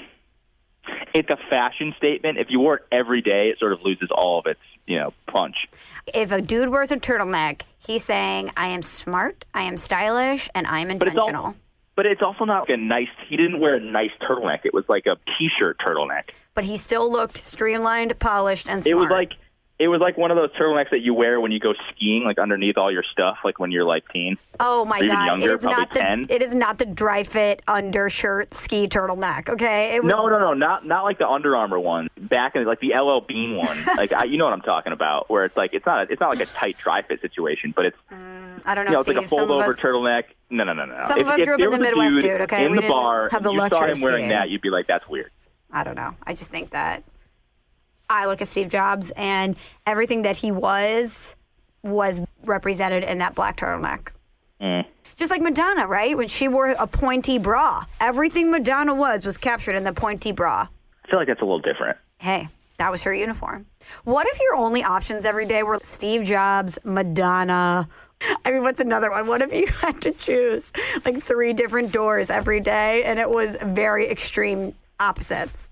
It's 1.13 1.29
a 1.29 1.37
fashion 1.49 1.93
statement. 1.97 2.37
If 2.37 2.47
you 2.49 2.59
wore 2.59 2.75
it 2.77 2.83
every 2.91 3.21
day, 3.21 3.49
it 3.49 3.59
sort 3.59 3.73
of 3.73 3.81
loses 3.83 4.09
all 4.11 4.39
of 4.39 4.45
its, 4.45 4.59
you 4.85 4.97
know, 4.99 5.13
punch. 5.27 5.55
If 6.13 6.31
a 6.31 6.41
dude 6.41 6.69
wears 6.69 6.91
a 6.91 6.97
turtleneck, 6.97 7.61
he's 7.85 8.03
saying, 8.03 8.51
I 8.55 8.67
am 8.67 8.81
smart, 8.83 9.45
I 9.53 9.63
am 9.63 9.77
stylish, 9.77 10.49
and 10.53 10.67
I'm 10.67 10.97
But 10.97 11.07
it's 11.07 11.15
all- 11.17 11.27
intentional. 11.27 11.55
But 11.95 12.05
it's 12.05 12.21
also 12.21 12.45
not 12.45 12.61
like 12.61 12.69
a 12.69 12.77
nice. 12.77 13.09
He 13.27 13.35
didn't 13.35 13.59
wear 13.59 13.75
a 13.75 13.79
nice 13.81 14.11
turtleneck. 14.21 14.59
It 14.63 14.73
was 14.73 14.85
like 14.87 15.05
a 15.05 15.17
t-shirt 15.37 15.79
turtleneck. 15.79 16.29
but 16.55 16.63
he 16.63 16.77
still 16.77 17.11
looked 17.11 17.35
streamlined, 17.37 18.17
polished, 18.19 18.69
and 18.69 18.81
smart. 18.85 18.91
It 18.91 18.95
was 18.95 19.09
like 19.11 19.33
it 19.79 19.87
was 19.87 20.01
like 20.01 20.17
one 20.17 20.29
of 20.29 20.35
those 20.35 20.51
turtlenecks 20.51 20.89
that 20.91 20.99
you 20.99 21.13
wear 21.13 21.39
when 21.39 21.53
you 21.53 21.59
go 21.59 21.73
skiing, 21.91 22.25
like 22.25 22.37
underneath 22.37 22.77
all 22.77 22.91
your 22.91 23.03
stuff, 23.03 23.37
like 23.45 23.59
when 23.59 23.71
you're 23.71 23.85
like 23.85 24.03
teen. 24.11 24.37
oh 24.59 24.83
my 24.83 24.99
god, 24.99 25.25
younger, 25.25 25.51
it 25.51 25.59
is 25.59 25.63
not 25.63 25.93
the 25.93 25.99
10. 25.99 26.25
it 26.29 26.41
is 26.41 26.53
not 26.53 26.77
the 26.77 26.85
dry 26.85 27.23
fit 27.23 27.61
undershirt 27.65 28.53
ski 28.53 28.87
turtleneck. 28.87 29.47
Okay, 29.47 29.95
it 29.95 30.03
was. 30.03 30.09
No, 30.09 30.27
no, 30.27 30.37
no, 30.37 30.53
not 30.53 30.85
not 30.85 31.03
like 31.03 31.17
the 31.17 31.27
Under 31.27 31.55
Armour 31.55 31.79
one. 31.79 32.09
Back 32.19 32.55
in 32.57 32.65
like 32.65 32.81
the 32.81 32.93
LL 32.93 33.21
Bean 33.25 33.55
one. 33.55 33.77
like 33.97 34.11
I, 34.11 34.25
you 34.25 34.37
know 34.37 34.43
what 34.43 34.53
I'm 34.53 34.61
talking 34.61 34.91
about, 34.91 35.29
where 35.29 35.45
it's 35.45 35.55
like 35.55 35.73
it's 35.73 35.85
not 35.85 36.11
it's 36.11 36.19
not 36.19 36.29
like 36.29 36.41
a 36.41 36.51
tight 36.51 36.77
dry 36.77 37.01
fit 37.01 37.21
situation, 37.21 37.71
but 37.73 37.85
it's 37.85 37.97
mm, 38.11 38.61
I 38.65 38.75
don't 38.75 38.83
know, 38.83 38.91
you 38.91 38.95
know 38.95 38.99
it's 38.99 39.07
Steve. 39.07 39.15
like 39.15 39.25
a 39.25 39.29
fold 39.29 39.49
over 39.51 39.63
us, 39.63 39.79
turtleneck. 39.79 40.23
No, 40.49 40.65
no, 40.65 40.73
no, 40.73 40.85
no. 40.85 40.99
Some 41.07 41.19
if, 41.19 41.23
of 41.23 41.29
us 41.29 41.43
grew 41.43 41.53
up 41.53 41.61
in 41.61 41.69
the 41.69 41.77
Midwest, 41.77 42.19
dude 42.19 42.41
okay? 42.41 42.65
In 42.65 42.71
We 42.71 42.77
the 42.77 42.81
didn't 42.81 42.91
bar, 42.93 43.29
have 43.29 43.43
the 43.43 43.51
you 43.51 43.57
saw 43.57 43.63
luxury 43.63 43.91
him 43.91 43.97
of 43.97 44.03
wearing 44.03 44.17
skiing. 44.17 44.29
that, 44.29 44.49
you'd 44.49 44.61
be 44.61 44.71
like, 44.71 44.87
that's 44.87 45.07
weird. 45.07 45.31
I 45.71 45.83
don't 45.83 45.95
know. 45.95 46.15
I 46.25 46.33
just 46.33 46.49
think 46.49 46.71
that 46.71 47.03
I 48.09 48.25
look 48.25 48.41
at 48.41 48.47
Steve 48.47 48.69
Jobs 48.69 49.11
and 49.11 49.55
everything 49.85 50.23
that 50.23 50.37
he 50.37 50.51
was 50.51 51.35
was 51.83 52.21
represented 52.43 53.03
in 53.03 53.19
that 53.19 53.35
black 53.35 53.57
turtleneck. 53.57 54.09
Mm. 54.61 54.85
Just 55.15 55.31
like 55.31 55.41
Madonna, 55.41 55.87
right? 55.87 56.17
When 56.17 56.27
she 56.27 56.47
wore 56.47 56.69
a 56.69 56.87
pointy 56.87 57.37
bra, 57.37 57.85
everything 57.99 58.51
Madonna 58.51 58.93
was 58.95 59.25
was 59.25 59.37
captured 59.37 59.75
in 59.75 59.83
the 59.83 59.93
pointy 59.93 60.31
bra. 60.31 60.67
I 61.05 61.09
feel 61.09 61.19
like 61.19 61.27
that's 61.27 61.41
a 61.41 61.45
little 61.45 61.59
different. 61.59 61.97
Hey, 62.17 62.49
that 62.77 62.91
was 62.91 63.03
her 63.03 63.13
uniform. 63.13 63.65
What 64.03 64.27
if 64.27 64.39
your 64.39 64.55
only 64.55 64.83
options 64.83 65.25
every 65.25 65.45
day 65.45 65.63
were 65.63 65.79
Steve 65.81 66.23
Jobs, 66.23 66.79
Madonna? 66.83 67.87
I 68.43 68.51
mean, 68.51 68.63
what's 68.63 68.81
another 68.81 69.11
one? 69.11 69.27
What 69.27 69.41
if 69.41 69.53
you 69.53 69.67
had 69.81 70.01
to 70.01 70.11
choose 70.11 70.73
like 71.05 71.21
three 71.21 71.53
different 71.53 71.91
doors 71.91 72.29
every 72.29 72.59
day 72.59 73.03
and 73.03 73.19
it 73.19 73.29
was 73.29 73.55
very 73.61 74.09
extreme 74.09 74.73
opposites? 74.99 75.69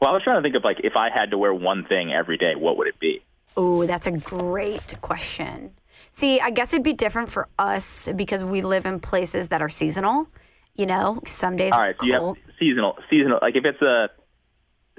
Well, 0.00 0.10
I 0.10 0.14
was 0.14 0.22
trying 0.22 0.38
to 0.38 0.42
think 0.42 0.56
of 0.56 0.64
like 0.64 0.80
if 0.82 0.96
I 0.96 1.10
had 1.10 1.30
to 1.30 1.38
wear 1.38 1.52
one 1.52 1.84
thing 1.84 2.12
every 2.12 2.38
day, 2.38 2.54
what 2.54 2.76
would 2.78 2.88
it 2.88 2.98
be? 2.98 3.22
Oh, 3.56 3.86
that's 3.86 4.06
a 4.06 4.12
great 4.12 5.00
question. 5.00 5.72
See, 6.10 6.40
I 6.40 6.50
guess 6.50 6.72
it'd 6.72 6.82
be 6.82 6.92
different 6.92 7.28
for 7.28 7.48
us 7.58 8.08
because 8.16 8.42
we 8.44 8.62
live 8.62 8.86
in 8.86 9.00
places 9.00 9.48
that 9.48 9.60
are 9.60 9.68
seasonal. 9.68 10.28
You 10.74 10.86
know, 10.86 11.20
some 11.26 11.56
days 11.56 11.72
All 11.72 11.80
right, 11.80 11.90
it's 11.90 12.00
so 12.00 12.06
you 12.06 12.12
have 12.14 12.36
seasonal, 12.58 12.96
seasonal. 13.10 13.38
Like 13.42 13.56
if 13.56 13.64
it's 13.64 13.82
a, 13.82 14.08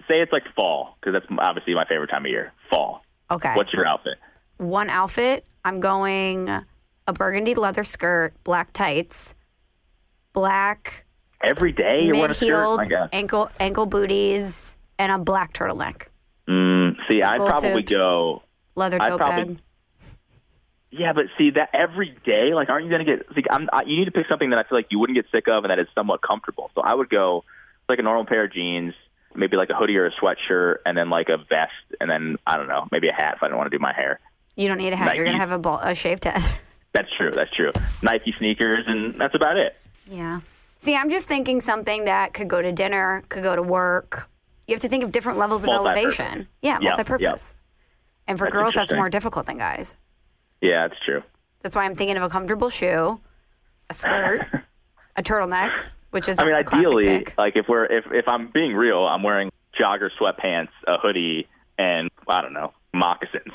say 0.08 0.22
it's 0.22 0.32
like 0.32 0.44
fall, 0.56 0.98
because 1.00 1.14
that's 1.14 1.26
obviously 1.40 1.74
my 1.74 1.86
favorite 1.86 2.10
time 2.10 2.26
of 2.26 2.32
year. 2.32 2.54
Fall. 2.70 3.04
Okay. 3.32 3.54
What's 3.56 3.74
your 3.74 3.88
outfit? 3.88 4.18
One 4.58 4.90
outfit, 4.90 5.46
I'm 5.66 5.80
going 5.80 6.50
a 7.08 7.14
burgundy 7.14 7.56
leather 7.56 7.84
skirt, 7.84 8.34
black 8.44 8.74
tights, 8.74 9.34
black 10.34 11.06
Every 11.44 11.72
day 11.72 12.02
you're 12.04 12.16
wearing 12.16 12.32
a 12.32 12.34
skirt. 12.36 13.10
ankle 13.12 13.50
ankle 13.60 13.88
booties, 13.88 14.76
and 15.02 15.12
a 15.12 15.18
black 15.18 15.54
turtleneck, 15.54 16.08
Mm, 16.48 16.96
see, 17.10 17.22
I'd 17.22 17.38
Gold 17.38 17.50
probably 17.50 17.82
tips. 17.84 17.92
go. 17.92 18.44
leather 18.76 18.98
I'd 19.02 19.10
tote 19.10 19.20
probably- 19.20 19.54
bag. 19.56 19.64
Yeah, 20.92 21.14
but 21.14 21.26
see 21.38 21.52
that 21.52 21.70
every 21.74 22.16
day, 22.26 22.54
like, 22.54 22.70
aren't 22.70 22.86
you 22.86 22.92
gonna 22.92 23.06
get? 23.06 23.26
See, 23.34 23.44
I'm, 23.50 23.70
I, 23.72 23.84
you 23.84 23.98
need 24.00 24.06
to 24.06 24.12
pick 24.12 24.28
something 24.28 24.50
that 24.50 24.60
I 24.60 24.64
feel 24.68 24.78
like 24.78 24.88
you 24.92 25.00
wouldn't 25.00 25.16
get 25.16 25.26
sick 25.34 25.48
of 25.48 25.64
and 25.64 25.72
that 25.72 25.80
is 25.80 25.88
somewhat 25.96 26.22
comfortable. 26.22 26.70
So 26.76 26.82
I 26.82 26.94
would 26.94 27.10
go 27.10 27.46
like 27.88 28.00
a 28.00 28.02
normal 28.02 28.26
pair 28.26 28.44
of 28.44 28.52
jeans, 28.54 28.94
maybe 29.34 29.56
like 29.56 29.70
a 29.70 29.74
hoodie 29.76 29.96
or 29.98 30.06
a 30.08 30.12
sweatshirt, 30.12 30.78
and 30.86 30.98
then 30.98 31.10
like 31.10 31.30
a 31.30 31.38
vest, 31.38 31.72
and 32.02 32.10
then 32.10 32.36
I 32.46 32.58
don't 32.58 32.68
know, 32.68 32.88
maybe 32.92 33.08
a 33.08 33.14
hat 33.14 33.36
if 33.38 33.44
I 33.44 33.48
don't 33.48 33.58
want 33.58 33.72
to 33.72 33.78
do 33.78 33.82
my 33.82 33.94
hair. 33.94 34.20
You 34.58 34.68
don't 34.68 34.78
need 34.80 34.92
a 34.92 34.98
hat. 34.98 35.16
You're 35.16 35.24
gonna 35.26 35.38
have 35.38 35.52
a, 35.52 35.58
ball, 35.60 35.80
a 35.82 35.96
shaved 35.96 36.26
head. 36.26 36.42
That's 36.94 37.08
true. 37.18 37.32
That's 37.34 37.52
true. 37.56 37.72
Nike 38.02 38.34
sneakers, 38.38 38.84
and 38.86 39.16
that's 39.18 39.34
about 39.34 39.56
it. 39.56 39.78
Yeah. 40.10 40.42
See, 40.78 40.94
I'm 40.94 41.10
just 41.10 41.26
thinking 41.26 41.62
something 41.62 42.04
that 42.04 42.34
could 42.34 42.50
go 42.50 42.62
to 42.62 42.74
dinner, 42.74 43.24
could 43.30 43.44
go 43.44 43.56
to 43.56 43.62
work. 43.64 44.28
You 44.72 44.76
have 44.76 44.82
to 44.84 44.88
think 44.88 45.04
of 45.04 45.12
different 45.12 45.38
levels 45.38 45.66
of 45.66 45.70
elevation. 45.70 46.48
Yeah, 46.62 46.78
Yeah, 46.80 46.88
multi-purpose. 46.92 47.58
And 48.26 48.38
for 48.38 48.46
That's 48.46 48.54
girls, 48.54 48.74
that's 48.74 48.94
more 48.94 49.10
difficult 49.10 49.46
than 49.46 49.58
guys. 49.58 49.98
Yeah, 50.62 50.88
that's 50.88 50.98
true. 51.04 51.24
That's 51.62 51.76
why 51.76 51.84
I'm 51.84 51.94
thinking 51.94 52.16
of 52.16 52.24
a 52.24 52.30
comfortable 52.30 52.70
shoe, 52.70 53.20
a 53.90 53.94
skirt, 53.94 54.48
a 55.18 55.22
turtleneck, 55.24 55.78
which 56.12 56.30
is 56.30 56.40
I 56.40 56.46
mean, 56.46 56.54
ideally, 56.54 57.28
like 57.38 57.58
if 57.58 57.68
we're 57.68 57.84
if 57.84 58.06
if 58.14 58.30
I'm 58.30 58.48
being 58.54 58.74
real, 58.74 59.06
I'm 59.06 59.24
wearing 59.24 59.52
jogger 59.78 60.10
sweatpants, 60.18 60.70
a 60.88 60.98
hoodie, 61.00 61.50
and 61.78 62.10
I 62.30 62.42
don't 62.42 62.54
know 62.54 62.72
moccasins. 62.94 63.52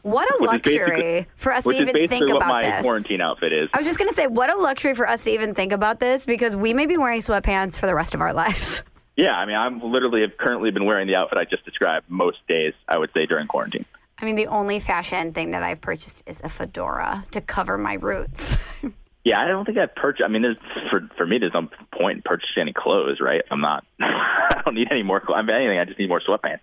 What 0.00 0.26
a 0.30 0.42
which 0.42 0.54
is 0.54 0.62
basically- 0.62 0.86
luxury 0.94 1.26
for 1.36 1.52
us 1.52 1.64
to 1.64 1.72
even 1.72 2.08
think 2.08 2.28
what 2.28 2.36
about 2.36 2.48
my 2.48 2.62
this. 2.64 2.82
quarantine 2.82 3.20
outfit 3.20 3.52
is. 3.52 3.68
I 3.74 3.78
was 3.78 3.86
just 3.86 3.98
gonna 3.98 4.12
say, 4.12 4.26
what 4.26 4.48
a 4.50 4.56
luxury 4.56 4.94
for 4.94 5.06
us 5.06 5.24
to 5.24 5.30
even 5.32 5.52
think 5.52 5.72
about 5.72 6.00
this 6.00 6.24
because 6.24 6.56
we 6.56 6.72
may 6.72 6.86
be 6.86 6.96
wearing 6.96 7.20
sweatpants 7.20 7.78
for 7.78 7.86
the 7.86 7.94
rest 7.94 8.14
of 8.14 8.22
our 8.22 8.32
lives. 8.32 8.82
Yeah, 9.16 9.32
I 9.32 9.46
mean, 9.46 9.56
I'm 9.56 9.80
literally 9.80 10.20
have 10.20 10.36
currently 10.36 10.70
been 10.70 10.84
wearing 10.84 11.06
the 11.06 11.14
outfit 11.14 11.38
I 11.38 11.44
just 11.44 11.64
described 11.64 12.08
most 12.08 12.38
days. 12.46 12.74
I 12.88 12.98
would 12.98 13.10
say 13.14 13.26
during 13.26 13.46
quarantine. 13.46 13.86
I 14.18 14.24
mean, 14.24 14.36
the 14.36 14.46
only 14.46 14.78
fashion 14.78 15.32
thing 15.32 15.50
that 15.50 15.62
I've 15.62 15.80
purchased 15.80 16.22
is 16.26 16.40
a 16.42 16.48
fedora 16.48 17.24
to 17.32 17.40
cover 17.40 17.76
my 17.78 17.94
roots. 17.94 18.56
Yeah, 19.26 19.40
I 19.42 19.48
don't 19.48 19.64
think 19.64 19.76
I've 19.76 19.92
purchased. 19.96 20.24
I 20.24 20.28
mean, 20.28 20.42
there's, 20.42 20.56
for 20.88 21.00
for 21.16 21.26
me, 21.26 21.38
there's 21.38 21.52
no 21.52 21.68
point 21.92 22.18
in 22.18 22.22
purchasing 22.22 22.60
any 22.60 22.72
clothes, 22.72 23.18
right? 23.20 23.42
I'm 23.50 23.60
not. 23.60 23.84
I 24.00 24.62
don't 24.64 24.76
need 24.76 24.86
any 24.92 25.02
more. 25.02 25.18
clothes. 25.18 25.38
I 25.38 25.42
mean, 25.42 25.56
anything. 25.56 25.80
I 25.80 25.84
just 25.84 25.98
need 25.98 26.08
more 26.08 26.20
sweatpants. 26.20 26.60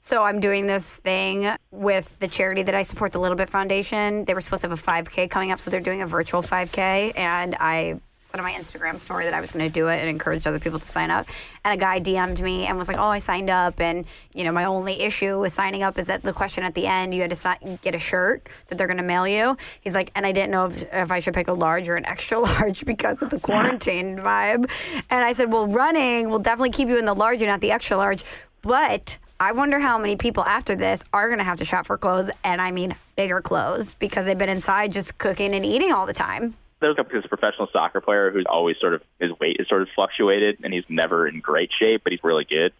So 0.00 0.22
I'm 0.22 0.40
doing 0.40 0.66
this 0.66 0.96
thing 0.96 1.50
with 1.70 2.18
the 2.18 2.26
charity 2.26 2.62
that 2.62 2.74
I 2.74 2.80
support, 2.80 3.12
the 3.12 3.20
Little 3.20 3.36
Bit 3.36 3.50
Foundation. 3.50 4.24
They 4.24 4.32
were 4.32 4.40
supposed 4.40 4.62
to 4.62 4.70
have 4.70 4.78
a 4.78 4.82
5K 4.82 5.28
coming 5.28 5.50
up, 5.52 5.60
so 5.60 5.70
they're 5.70 5.80
doing 5.80 6.00
a 6.00 6.06
virtual 6.06 6.40
5K, 6.42 7.12
and 7.14 7.54
I 7.60 8.00
said 8.28 8.40
on 8.40 8.44
my 8.44 8.52
Instagram 8.52 9.00
story 9.00 9.24
that 9.24 9.32
I 9.32 9.40
was 9.40 9.52
going 9.52 9.64
to 9.64 9.72
do 9.72 9.88
it 9.88 10.00
and 10.00 10.08
encourage 10.08 10.46
other 10.46 10.58
people 10.58 10.78
to 10.78 10.84
sign 10.84 11.10
up. 11.10 11.26
And 11.64 11.72
a 11.72 11.82
guy 11.82 11.98
DM'd 11.98 12.42
me 12.42 12.66
and 12.66 12.76
was 12.76 12.86
like, 12.86 12.98
"Oh, 12.98 13.08
I 13.08 13.20
signed 13.20 13.48
up, 13.48 13.80
and 13.80 14.04
you 14.34 14.44
know, 14.44 14.52
my 14.52 14.66
only 14.66 15.00
issue 15.00 15.40
with 15.40 15.54
signing 15.54 15.82
up 15.82 15.96
is 15.96 16.04
that 16.06 16.20
the 16.22 16.34
question 16.34 16.62
at 16.62 16.74
the 16.74 16.86
end 16.86 17.14
you 17.14 17.22
had 17.22 17.30
to 17.30 17.36
si- 17.36 17.78
get 17.80 17.94
a 17.94 17.98
shirt 17.98 18.46
that 18.66 18.76
they're 18.76 18.86
going 18.86 18.98
to 18.98 19.02
mail 19.02 19.26
you." 19.26 19.56
He's 19.80 19.94
like, 19.94 20.10
"And 20.14 20.26
I 20.26 20.32
didn't 20.32 20.50
know 20.50 20.66
if, 20.66 20.82
if 20.92 21.10
I 21.10 21.20
should 21.20 21.32
pick 21.32 21.48
a 21.48 21.54
large 21.54 21.88
or 21.88 21.96
an 21.96 22.04
extra 22.04 22.38
large 22.50 22.84
because 22.84 23.22
of 23.22 23.30
the 23.30 23.40
quarantine 23.40 24.18
vibe." 24.18 24.70
And 25.08 25.24
I 25.24 25.32
said, 25.32 25.50
"Well, 25.50 25.66
running 25.66 26.28
will 26.28 26.38
definitely 26.38 26.72
keep 26.72 26.88
you 26.88 26.98
in 26.98 27.06
the 27.06 27.14
large 27.14 27.40
and 27.40 27.48
not 27.48 27.62
the 27.62 27.72
extra 27.72 27.96
large, 27.96 28.24
but." 28.60 29.16
I 29.40 29.52
wonder 29.52 29.78
how 29.78 29.98
many 29.98 30.16
people 30.16 30.42
after 30.42 30.74
this 30.74 31.04
are 31.12 31.28
going 31.28 31.38
to 31.38 31.44
have 31.44 31.58
to 31.58 31.64
shop 31.64 31.86
for 31.86 31.96
clothes, 31.96 32.28
and 32.42 32.60
I 32.60 32.72
mean 32.72 32.96
bigger 33.14 33.40
clothes, 33.40 33.94
because 33.94 34.26
they've 34.26 34.36
been 34.36 34.48
inside 34.48 34.92
just 34.92 35.16
cooking 35.18 35.54
and 35.54 35.64
eating 35.64 35.92
all 35.92 36.06
the 36.06 36.12
time. 36.12 36.56
There's 36.80 36.96
a 36.98 37.04
professional 37.28 37.68
soccer 37.72 38.00
player 38.00 38.30
who's 38.30 38.46
always 38.48 38.76
sort 38.80 38.94
of 38.94 39.02
his 39.20 39.30
weight 39.40 39.56
is 39.58 39.68
sort 39.68 39.82
of 39.82 39.88
fluctuated, 39.94 40.58
and 40.62 40.72
he's 40.72 40.84
never 40.88 41.26
in 41.26 41.40
great 41.40 41.70
shape, 41.78 42.02
but 42.04 42.12
he's 42.12 42.22
really 42.22 42.44
good. 42.44 42.72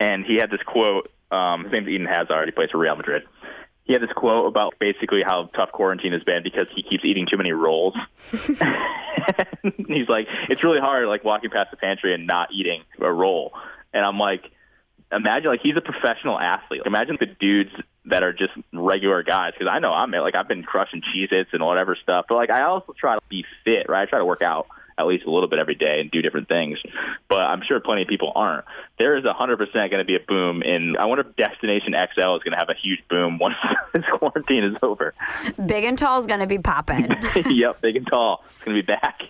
And 0.00 0.24
he 0.24 0.36
had 0.36 0.50
this 0.50 0.62
quote. 0.64 1.10
Um, 1.30 1.64
his 1.64 1.72
name's 1.72 1.88
Eden 1.88 2.06
Hazard. 2.06 2.46
He 2.46 2.52
plays 2.52 2.70
for 2.70 2.78
Real 2.78 2.96
Madrid. 2.96 3.24
He 3.84 3.92
had 3.92 4.02
this 4.02 4.12
quote 4.14 4.46
about 4.46 4.74
basically 4.78 5.22
how 5.24 5.50
tough 5.54 5.72
quarantine 5.72 6.12
has 6.12 6.22
been 6.22 6.42
because 6.42 6.66
he 6.74 6.82
keeps 6.82 7.04
eating 7.04 7.26
too 7.30 7.36
many 7.36 7.52
rolls. 7.52 7.94
he's 8.30 10.08
like, 10.08 10.26
it's 10.48 10.62
really 10.62 10.80
hard, 10.80 11.06
like 11.08 11.24
walking 11.24 11.50
past 11.50 11.70
the 11.70 11.76
pantry 11.76 12.14
and 12.14 12.26
not 12.26 12.48
eating 12.52 12.82
a 13.00 13.12
roll. 13.12 13.52
And 13.92 14.04
I'm 14.04 14.18
like, 14.18 14.44
imagine 15.10 15.50
like 15.50 15.60
he's 15.62 15.76
a 15.76 15.80
professional 15.80 16.38
athlete. 16.38 16.82
Imagine 16.84 17.16
the 17.18 17.26
dudes 17.26 17.70
that 18.08 18.22
are 18.22 18.32
just 18.32 18.52
regular 18.72 19.22
guys. 19.22 19.52
Because 19.52 19.68
I 19.70 19.78
know 19.78 19.92
I'm 19.92 20.10
like 20.10 20.34
I've 20.34 20.48
been 20.48 20.62
crushing 20.62 21.02
Cheez-Its 21.02 21.50
and 21.52 21.64
whatever 21.64 21.96
stuff. 22.02 22.26
But 22.28 22.36
like 22.36 22.50
I 22.50 22.64
also 22.64 22.94
try 22.98 23.14
to 23.14 23.22
be 23.28 23.44
fit, 23.64 23.88
right? 23.88 24.02
I 24.02 24.06
try 24.06 24.18
to 24.18 24.24
work 24.24 24.42
out 24.42 24.66
at 24.98 25.06
least 25.06 25.24
a 25.24 25.30
little 25.30 25.48
bit 25.48 25.58
every 25.58 25.76
day 25.76 26.00
and 26.00 26.10
do 26.10 26.20
different 26.20 26.48
things. 26.48 26.78
But 27.28 27.40
I'm 27.40 27.62
sure 27.66 27.78
plenty 27.80 28.02
of 28.02 28.08
people 28.08 28.32
aren't. 28.34 28.64
There 28.98 29.16
is 29.16 29.24
100% 29.24 29.72
going 29.72 29.90
to 29.98 30.04
be 30.04 30.16
a 30.16 30.20
boom 30.20 30.62
in. 30.62 30.96
I 30.98 31.06
wonder 31.06 31.24
if 31.28 31.36
Destination 31.36 31.92
XL 31.92 32.34
is 32.34 32.42
going 32.42 32.52
to 32.52 32.58
have 32.58 32.68
a 32.68 32.74
huge 32.74 33.00
boom 33.08 33.38
once 33.40 33.54
this 33.92 34.04
quarantine 34.10 34.64
is 34.64 34.76
over. 34.82 35.14
Big 35.64 35.84
and 35.84 35.96
tall 35.96 36.18
is 36.18 36.26
going 36.26 36.40
to 36.40 36.46
be 36.46 36.58
popping. 36.58 37.08
yep, 37.46 37.80
big 37.80 37.96
and 37.96 38.06
tall. 38.06 38.44
is 38.48 38.64
going 38.64 38.76
to 38.76 38.82
be 38.82 38.86
back. 38.86 39.22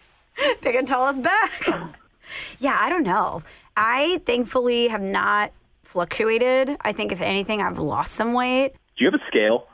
Big 0.62 0.74
and 0.74 0.89
tall 0.89 1.11
is 1.11 1.20
back. 1.20 1.68
yeah, 2.59 2.79
I 2.81 2.89
don't 2.89 3.05
know. 3.05 3.43
I 3.76 4.20
thankfully 4.24 4.89
have 4.89 5.03
not 5.03 5.53
fluctuated. 5.89 6.76
I 6.80 6.93
think 6.93 7.12
if 7.12 7.20
anything, 7.20 7.62
I've 7.62 7.78
lost 7.78 8.14
some 8.14 8.32
weight. 8.34 8.72
Do 8.97 9.05
you 9.05 9.11
have 9.11 9.20
a 9.20 9.24
scale? 9.28 9.66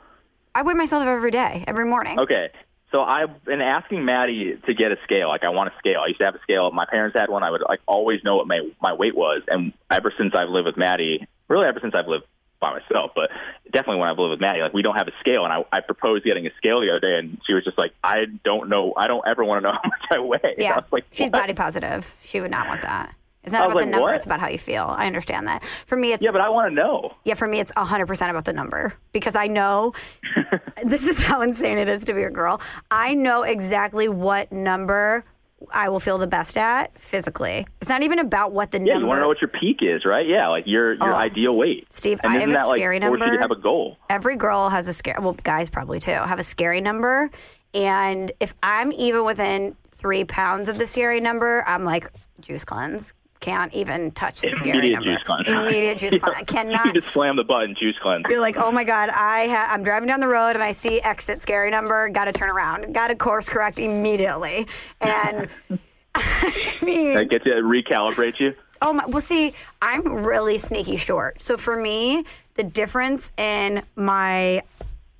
I 0.53 0.61
weigh 0.61 0.73
myself 0.73 1.05
every 1.05 1.31
day, 1.31 1.63
every 1.67 1.85
morning. 1.85 2.17
Okay. 2.19 2.49
So 2.91 3.01
I've 3.01 3.43
been 3.43 3.59
asking 3.61 4.05
Maddie 4.05 4.57
to 4.65 4.73
get 4.73 4.91
a 4.93 4.95
scale. 5.03 5.27
Like 5.27 5.43
I 5.43 5.49
want 5.49 5.73
a 5.73 5.77
scale. 5.79 5.99
I 6.01 6.07
used 6.07 6.19
to 6.19 6.25
have 6.25 6.35
a 6.35 6.39
scale. 6.43 6.71
My 6.71 6.85
parents 6.89 7.19
had 7.19 7.29
one. 7.29 7.43
I 7.43 7.51
would 7.51 7.61
like 7.67 7.81
always 7.85 8.23
know 8.23 8.37
what 8.37 8.47
my 8.47 8.59
my 8.81 8.93
weight 8.93 9.15
was. 9.15 9.41
And 9.49 9.73
ever 9.91 10.13
since 10.17 10.33
I've 10.33 10.47
lived 10.49 10.67
with 10.67 10.77
Maddie, 10.77 11.27
really 11.49 11.67
ever 11.67 11.79
since 11.81 11.93
I've 11.93 12.07
lived 12.07 12.23
by 12.61 12.71
myself, 12.79 13.11
but 13.13 13.29
definitely 13.73 13.99
when 13.99 14.07
I've 14.07 14.17
lived 14.17 14.31
with 14.31 14.39
Maddie, 14.39 14.61
like 14.61 14.73
we 14.73 14.81
don't 14.81 14.95
have 14.95 15.09
a 15.09 15.19
scale. 15.19 15.43
And 15.43 15.51
I, 15.51 15.65
I 15.73 15.81
proposed 15.81 16.23
getting 16.23 16.47
a 16.47 16.51
scale 16.55 16.79
the 16.79 16.89
other 16.89 17.01
day, 17.01 17.19
and 17.19 17.37
she 17.45 17.53
was 17.53 17.65
just 17.65 17.77
like, 17.77 17.91
I 18.01 18.25
don't 18.45 18.69
know. 18.69 18.93
I 18.95 19.07
don't 19.07 19.27
ever 19.27 19.43
want 19.43 19.63
to 19.63 19.69
know 19.69 19.73
how 19.83 19.89
much 19.89 20.05
I 20.11 20.19
weigh. 20.19 20.39
I 20.43 20.55
Yeah, 20.57 20.75
was 20.75 20.85
like, 20.91 21.03
she's 21.11 21.25
"What?" 21.25 21.33
body 21.41 21.53
positive. 21.53 22.13
She 22.23 22.39
would 22.39 22.51
not 22.51 22.67
want 22.69 22.83
that. 22.83 23.13
It's 23.45 23.51
not 23.53 23.65
about 23.71 23.79
the 23.79 23.85
number; 23.85 24.01
what? 24.01 24.15
it's 24.15 24.25
about 24.25 24.39
how 24.39 24.47
you 24.49 24.57
feel. 24.57 24.85
I 24.97 25.05
understand 25.07 25.47
that. 25.47 25.63
For 25.85 25.95
me, 25.95 26.11
it's 26.13 26.23
Yeah, 26.23 26.31
but 26.31 26.41
I 26.41 26.49
want 26.49 26.69
to 26.71 26.75
know. 26.75 27.15
Yeah, 27.23 27.35
for 27.35 27.47
me, 27.47 27.59
it's 27.59 27.71
100% 27.73 28.29
about 28.29 28.45
the 28.45 28.53
number 28.53 28.93
because 29.11 29.35
I 29.35 29.47
know 29.47 29.93
this 30.83 31.07
is 31.07 31.21
how 31.23 31.41
insane 31.41 31.77
it 31.77 31.87
is 31.87 32.03
to 32.05 32.13
be 32.13 32.23
a 32.23 32.29
girl. 32.31 32.59
I 32.91 33.13
know 33.13 33.43
exactly 33.43 34.09
what 34.09 34.51
number 34.51 35.23
I 35.73 35.89
will 35.89 35.99
feel 36.01 36.17
the 36.17 36.27
best 36.27 36.57
at 36.57 36.99
physically. 37.01 37.65
It's 37.81 37.89
not 37.89 38.03
even 38.03 38.19
about 38.19 38.51
what 38.51 38.71
the 38.71 38.79
Yeah, 38.79 38.93
number. 38.93 38.99
you 38.99 39.07
want 39.07 39.17
to 39.17 39.21
know 39.21 39.27
what 39.29 39.41
your 39.41 39.47
peak 39.47 39.77
is, 39.81 40.05
right? 40.05 40.27
Yeah, 40.27 40.49
like 40.49 40.65
your 40.67 40.93
your 40.93 41.13
Oh. 41.13 41.15
ideal 41.15 41.55
weight. 41.55 41.91
Steve, 41.93 42.19
and 42.23 42.33
I 42.33 42.37
have 42.39 42.49
a 42.49 42.53
like, 42.53 42.75
scary 42.75 42.97
you 42.97 42.99
number. 42.99 43.17
to 43.19 43.37
have 43.41 43.51
a 43.51 43.55
goal. 43.55 43.97
Every 44.09 44.35
girl 44.35 44.69
has 44.69 44.87
a 44.87 44.93
scary, 44.93 45.17
well, 45.21 45.33
guys 45.43 45.69
probably 45.69 45.99
too, 45.99 46.11
have 46.11 46.39
a 46.39 46.43
scary 46.43 46.81
number. 46.81 47.29
And 47.73 48.31
if 48.39 48.53
I'm 48.61 48.91
even 48.91 49.23
within 49.25 49.75
three 49.91 50.23
pounds 50.25 50.67
of 50.69 50.77
the 50.77 50.85
scary 50.87 51.19
number, 51.19 51.63
I'm 51.67 51.83
like, 51.83 52.11
juice 52.41 52.65
cleanse. 52.65 53.13
Can't 53.41 53.73
even 53.73 54.11
touch 54.11 54.41
the 54.41 54.51
scary 54.51 54.77
Immediate 54.77 54.93
number. 54.95 55.13
juice 55.13 55.23
cleanse. 55.25 55.47
Immediate 55.49 55.97
juice 55.99 56.13
cleanse. 56.21 56.37
I 56.37 56.43
cannot. 56.43 56.85
You 56.85 56.93
just 56.93 57.07
slam 57.09 57.35
the 57.35 57.43
button, 57.43 57.75
juice 57.79 57.95
cleanse. 58.01 58.23
You're 58.29 58.41
like, 58.41 58.57
oh 58.57 58.71
my 58.71 58.83
god, 58.83 59.09
I 59.09 59.47
ha- 59.47 59.69
I'm 59.71 59.83
driving 59.83 60.07
down 60.07 60.19
the 60.19 60.27
road 60.27 60.51
and 60.51 60.63
I 60.63 60.71
see 60.71 60.99
exit 61.01 61.41
scary 61.41 61.69
number. 61.69 62.09
Got 62.09 62.25
to 62.25 62.31
turn 62.33 62.49
around. 62.49 62.93
Got 62.93 63.09
to 63.09 63.15
course 63.15 63.47
correct 63.49 63.77
immediately. 63.79 64.67
And 65.01 65.47
I 66.15 66.73
mean, 66.83 67.13
That 67.13 67.29
gets 67.29 67.45
you 67.45 67.53
recalibrate 67.53 68.39
you. 68.39 68.55
oh 68.81 68.93
my. 68.93 69.05
Well, 69.05 69.21
see, 69.21 69.53
I'm 69.81 70.01
really 70.25 70.57
sneaky 70.57 70.95
short. 70.97 71.41
So 71.41 71.57
for 71.57 71.75
me, 71.75 72.23
the 72.55 72.63
difference 72.63 73.33
in 73.37 73.83
my 73.95 74.61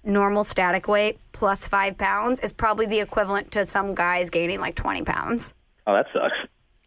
normal 0.03 0.43
static 0.45 0.87
weight 0.87 1.19
plus 1.33 1.67
five 1.67 1.97
pounds 1.97 2.39
is 2.39 2.53
probably 2.53 2.85
the 2.85 2.99
equivalent 3.01 3.51
to 3.51 3.65
some 3.65 3.93
guys 3.93 4.29
gaining 4.29 4.59
like 4.61 4.75
20 4.75 5.01
pounds. 5.03 5.53
Oh, 5.85 5.93
that 5.93 6.05
sucks. 6.13 6.33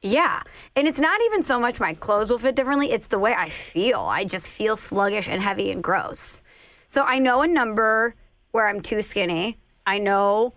Yeah. 0.03 0.43
And 0.77 0.87
it's 0.87 1.01
not 1.01 1.21
even 1.27 1.43
so 1.43 1.59
much 1.59 1.81
my 1.81 1.95
clothes 1.95 2.31
will 2.31 2.39
fit 2.39 2.55
differently, 2.55 2.93
it's 2.93 3.09
the 3.09 3.19
way 3.19 3.35
I 3.37 3.49
feel. 3.49 4.01
I 4.01 4.25
just 4.25 4.47
feel 4.47 4.77
sluggish 4.77 5.29
and 5.29 5.43
heavy 5.43 5.71
and 5.71 5.83
gross. 5.83 6.43
So 6.87 7.03
I 7.05 7.19
know 7.19 7.43
a 7.43 7.47
number 7.49 8.15
where 8.53 8.69
I'm 8.69 8.81
too 8.81 9.03
skinny. 9.03 9.59
I 9.87 9.99
know 9.99 10.55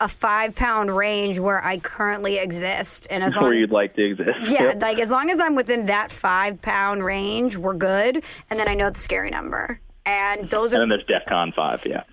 a 0.00 0.08
five 0.08 0.54
pound 0.54 0.96
range 0.96 1.38
where 1.38 1.62
I 1.62 1.76
currently 1.78 2.38
exist. 2.38 3.06
And 3.10 3.22
as 3.22 3.36
long 3.36 3.44
Where 3.46 3.54
you'd 3.54 3.70
like 3.70 3.94
to 3.96 4.02
exist. 4.04 4.30
yeah, 4.50 4.62
Yep. 4.64 4.82
like 4.82 4.98
as 4.98 5.10
long 5.10 5.28
as 5.30 5.38
I'm 5.40 5.54
within 5.54 5.86
that 5.86 6.10
five 6.10 6.62
pound 6.62 7.04
range, 7.04 7.56
we're 7.58 7.74
good. 7.74 8.24
And 8.48 8.58
then 8.58 8.66
I 8.66 8.74
know 8.74 8.88
the 8.90 8.98
scary 8.98 9.30
number. 9.30 9.78
And 10.06 10.48
those 10.48 10.72
And 10.72 10.80
are 10.82 10.82
then 10.82 10.88
there's 10.88 11.04
DEF 11.06 11.28
CON 11.28 11.52
5, 11.54 11.82
yeah. 11.84 12.04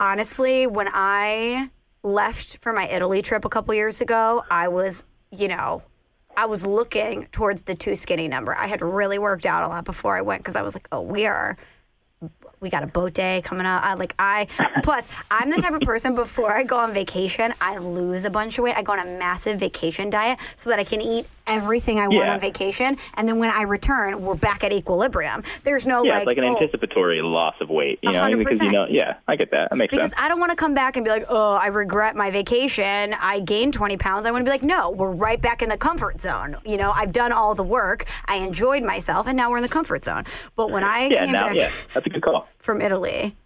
honestly, 0.00 0.66
when 0.66 0.88
I 0.92 1.70
left 2.02 2.58
for 2.58 2.72
my 2.72 2.88
Italy 2.88 3.22
trip 3.22 3.44
a 3.44 3.48
couple 3.48 3.72
years 3.74 4.00
ago, 4.00 4.44
I 4.50 4.68
was, 4.68 5.04
you 5.30 5.46
know, 5.48 5.82
I 6.38 6.46
was 6.46 6.64
looking 6.64 7.26
towards 7.32 7.62
the 7.62 7.74
too 7.74 7.96
skinny 7.96 8.28
number. 8.28 8.54
I 8.54 8.68
had 8.68 8.80
really 8.80 9.18
worked 9.18 9.44
out 9.44 9.64
a 9.64 9.66
lot 9.66 9.84
before 9.84 10.16
I 10.16 10.22
went 10.22 10.40
because 10.40 10.54
I 10.54 10.62
was 10.62 10.72
like, 10.72 10.86
oh, 10.92 11.00
we 11.00 11.26
are. 11.26 11.56
We 12.60 12.70
got 12.70 12.82
a 12.82 12.86
boat 12.88 13.14
day 13.14 13.40
coming 13.44 13.66
up. 13.66 13.84
I, 13.84 13.94
like 13.94 14.14
I, 14.18 14.46
plus 14.82 15.08
I'm 15.30 15.50
the 15.50 15.56
type 15.62 15.72
of 15.74 15.80
person 15.82 16.14
before 16.14 16.52
I 16.56 16.64
go 16.64 16.76
on 16.78 16.92
vacation, 16.92 17.54
I 17.60 17.78
lose 17.78 18.24
a 18.24 18.30
bunch 18.30 18.58
of 18.58 18.64
weight. 18.64 18.76
I 18.76 18.82
go 18.82 18.92
on 18.92 18.98
a 19.00 19.04
massive 19.18 19.58
vacation 19.60 20.10
diet 20.10 20.38
so 20.56 20.70
that 20.70 20.78
I 20.78 20.84
can 20.84 21.00
eat 21.00 21.26
everything 21.46 21.98
I 21.98 22.08
want 22.08 22.26
Yeah. 22.26 22.34
on 22.34 22.40
vacation, 22.40 22.98
and 23.14 23.26
then 23.26 23.38
when 23.38 23.50
I 23.50 23.62
return, 23.62 24.20
we're 24.22 24.34
back 24.34 24.64
at 24.64 24.70
equilibrium. 24.72 25.42
There's 25.64 25.86
no 25.86 26.04
Yeah, 26.04 26.10
like, 26.14 26.18
it's 26.22 26.26
like 26.26 26.36
an 26.38 26.44
oh, 26.44 26.56
anticipatory 26.58 27.22
loss 27.22 27.54
of 27.62 27.70
weight, 27.70 27.98
you 28.02 28.10
A 28.10 28.12
know, 28.12 28.20
hundred 28.20 28.38
because 28.40 28.60
you 28.60 28.70
know, 28.70 28.86
yeah, 28.90 29.14
I 29.26 29.36
get 29.36 29.50
that. 29.52 29.68
I 29.72 29.74
make 29.74 29.90
that 29.90 29.96
makes 29.96 30.02
Because 30.02 30.10
sense. 30.10 30.20
I 30.22 30.28
don't 30.28 30.40
want 30.40 30.50
to 30.50 30.56
come 30.56 30.74
back 30.74 30.96
and 30.96 31.04
be 31.04 31.10
like, 31.10 31.24
oh, 31.30 31.52
I 31.54 31.68
regret 31.68 32.16
my 32.16 32.30
vacation. 32.30 33.14
I 33.18 33.40
gained 33.40 33.72
20 33.72 33.96
pounds. 33.96 34.26
I 34.26 34.30
want 34.30 34.42
to 34.42 34.44
be 34.44 34.50
like, 34.50 34.62
no, 34.62 34.90
we're 34.90 35.10
right 35.10 35.40
back 35.40 35.62
in 35.62 35.70
the 35.70 35.78
comfort 35.78 36.20
zone. 36.20 36.56
You 36.66 36.76
know, 36.76 36.90
I've 36.90 37.12
done 37.12 37.32
all 37.32 37.54
the 37.54 37.62
work. 37.62 38.04
I 38.26 38.36
enjoyed 38.36 38.82
myself, 38.82 39.26
and 39.26 39.34
now 39.36 39.50
we're 39.50 39.56
in 39.58 39.62
the 39.62 39.68
comfort 39.70 40.04
zone. 40.04 40.24
But 40.54 40.70
when 40.70 40.84
I 40.84 41.06
yeah, 41.06 41.24
came 41.24 41.32
now, 41.32 41.46
back 41.46 41.56
yeah, 41.56 41.70
that's 41.94 42.04
a 42.06 42.10
good 42.10 42.22
call. 42.22 42.47
From 42.58 42.80
Italy, 42.80 43.36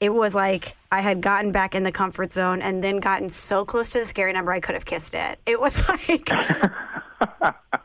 it 0.00 0.12
was 0.12 0.34
like 0.34 0.76
I 0.90 1.00
had 1.00 1.20
gotten 1.20 1.52
back 1.52 1.74
in 1.74 1.82
the 1.82 1.92
comfort 1.92 2.32
zone 2.32 2.62
and 2.62 2.82
then 2.82 2.98
gotten 2.98 3.28
so 3.28 3.64
close 3.64 3.90
to 3.90 3.98
the 3.98 4.06
scary 4.06 4.32
number 4.32 4.52
I 4.52 4.60
could 4.60 4.74
have 4.74 4.84
kissed 4.84 5.14
it. 5.14 5.38
It 5.46 5.60
was 5.60 5.88
like, 5.88 6.28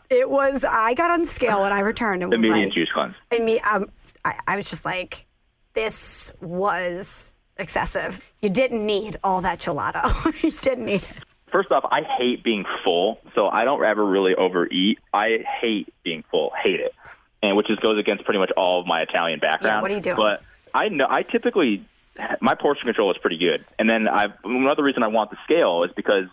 it 0.10 0.30
was, 0.30 0.64
I 0.64 0.94
got 0.94 1.12
on 1.12 1.22
the 1.22 1.26
scale 1.26 1.62
when 1.62 1.74
I 1.74 1.82
returned 1.82 2.24
and 2.24 2.32
The 2.32 2.38
was 2.38 2.50
like, 2.50 2.74
juice 2.74 2.92
cleanse. 2.94 3.16
I 3.32 3.40
mean, 3.40 3.60
um, 3.70 3.86
I, 4.24 4.40
I 4.48 4.56
was 4.56 4.70
just 4.70 4.86
like, 4.86 5.26
this 5.74 6.32
was 6.42 7.38
excessive. 7.58 8.26
You 8.42 8.50
didn't 8.50 8.86
need 8.86 9.18
all 9.24 9.42
that 9.42 9.60
gelato. 9.60 10.04
you 10.44 10.52
didn't 10.52 10.86
need 10.86 11.04
it. 11.04 11.20
First 11.52 11.72
off, 11.72 11.86
I 11.90 12.02
hate 12.18 12.44
being 12.44 12.66
full, 12.84 13.20
so 13.34 13.48
I 13.48 13.64
don't 13.64 13.84
ever 13.84 14.04
really 14.04 14.36
overeat. 14.36 15.00
I 15.14 15.46
hate 15.62 15.94
being 16.04 16.24
full, 16.30 16.52
hate 16.62 16.80
it, 16.82 16.94
and 17.42 17.56
which 17.56 17.68
just 17.68 17.82
goes 17.82 17.98
against 17.98 18.26
pretty 18.26 18.40
much 18.40 18.52
all 18.58 18.82
of 18.82 18.88
my 18.88 19.02
Italian 19.02 19.40
background. 19.40 19.78
Yeah, 19.78 19.82
what 19.82 19.92
are 19.92 19.94
you 19.94 20.02
doing? 20.02 20.18
But 20.18 20.42
I 20.76 20.90
know 20.90 21.08
I 21.10 21.24
typically 21.24 21.86
my 22.42 22.56
portion 22.56 22.86
control 22.86 23.12
is 23.12 23.18
pretty 23.18 23.38
good, 23.38 23.66
and 23.80 23.90
then 23.90 24.08
I 24.08 24.26
another 24.44 24.84
reason 24.84 25.04
I 25.04 25.08
want 25.08 25.32
the 25.32 25.38
scale 25.46 25.84
is 25.84 25.92
because 25.96 26.26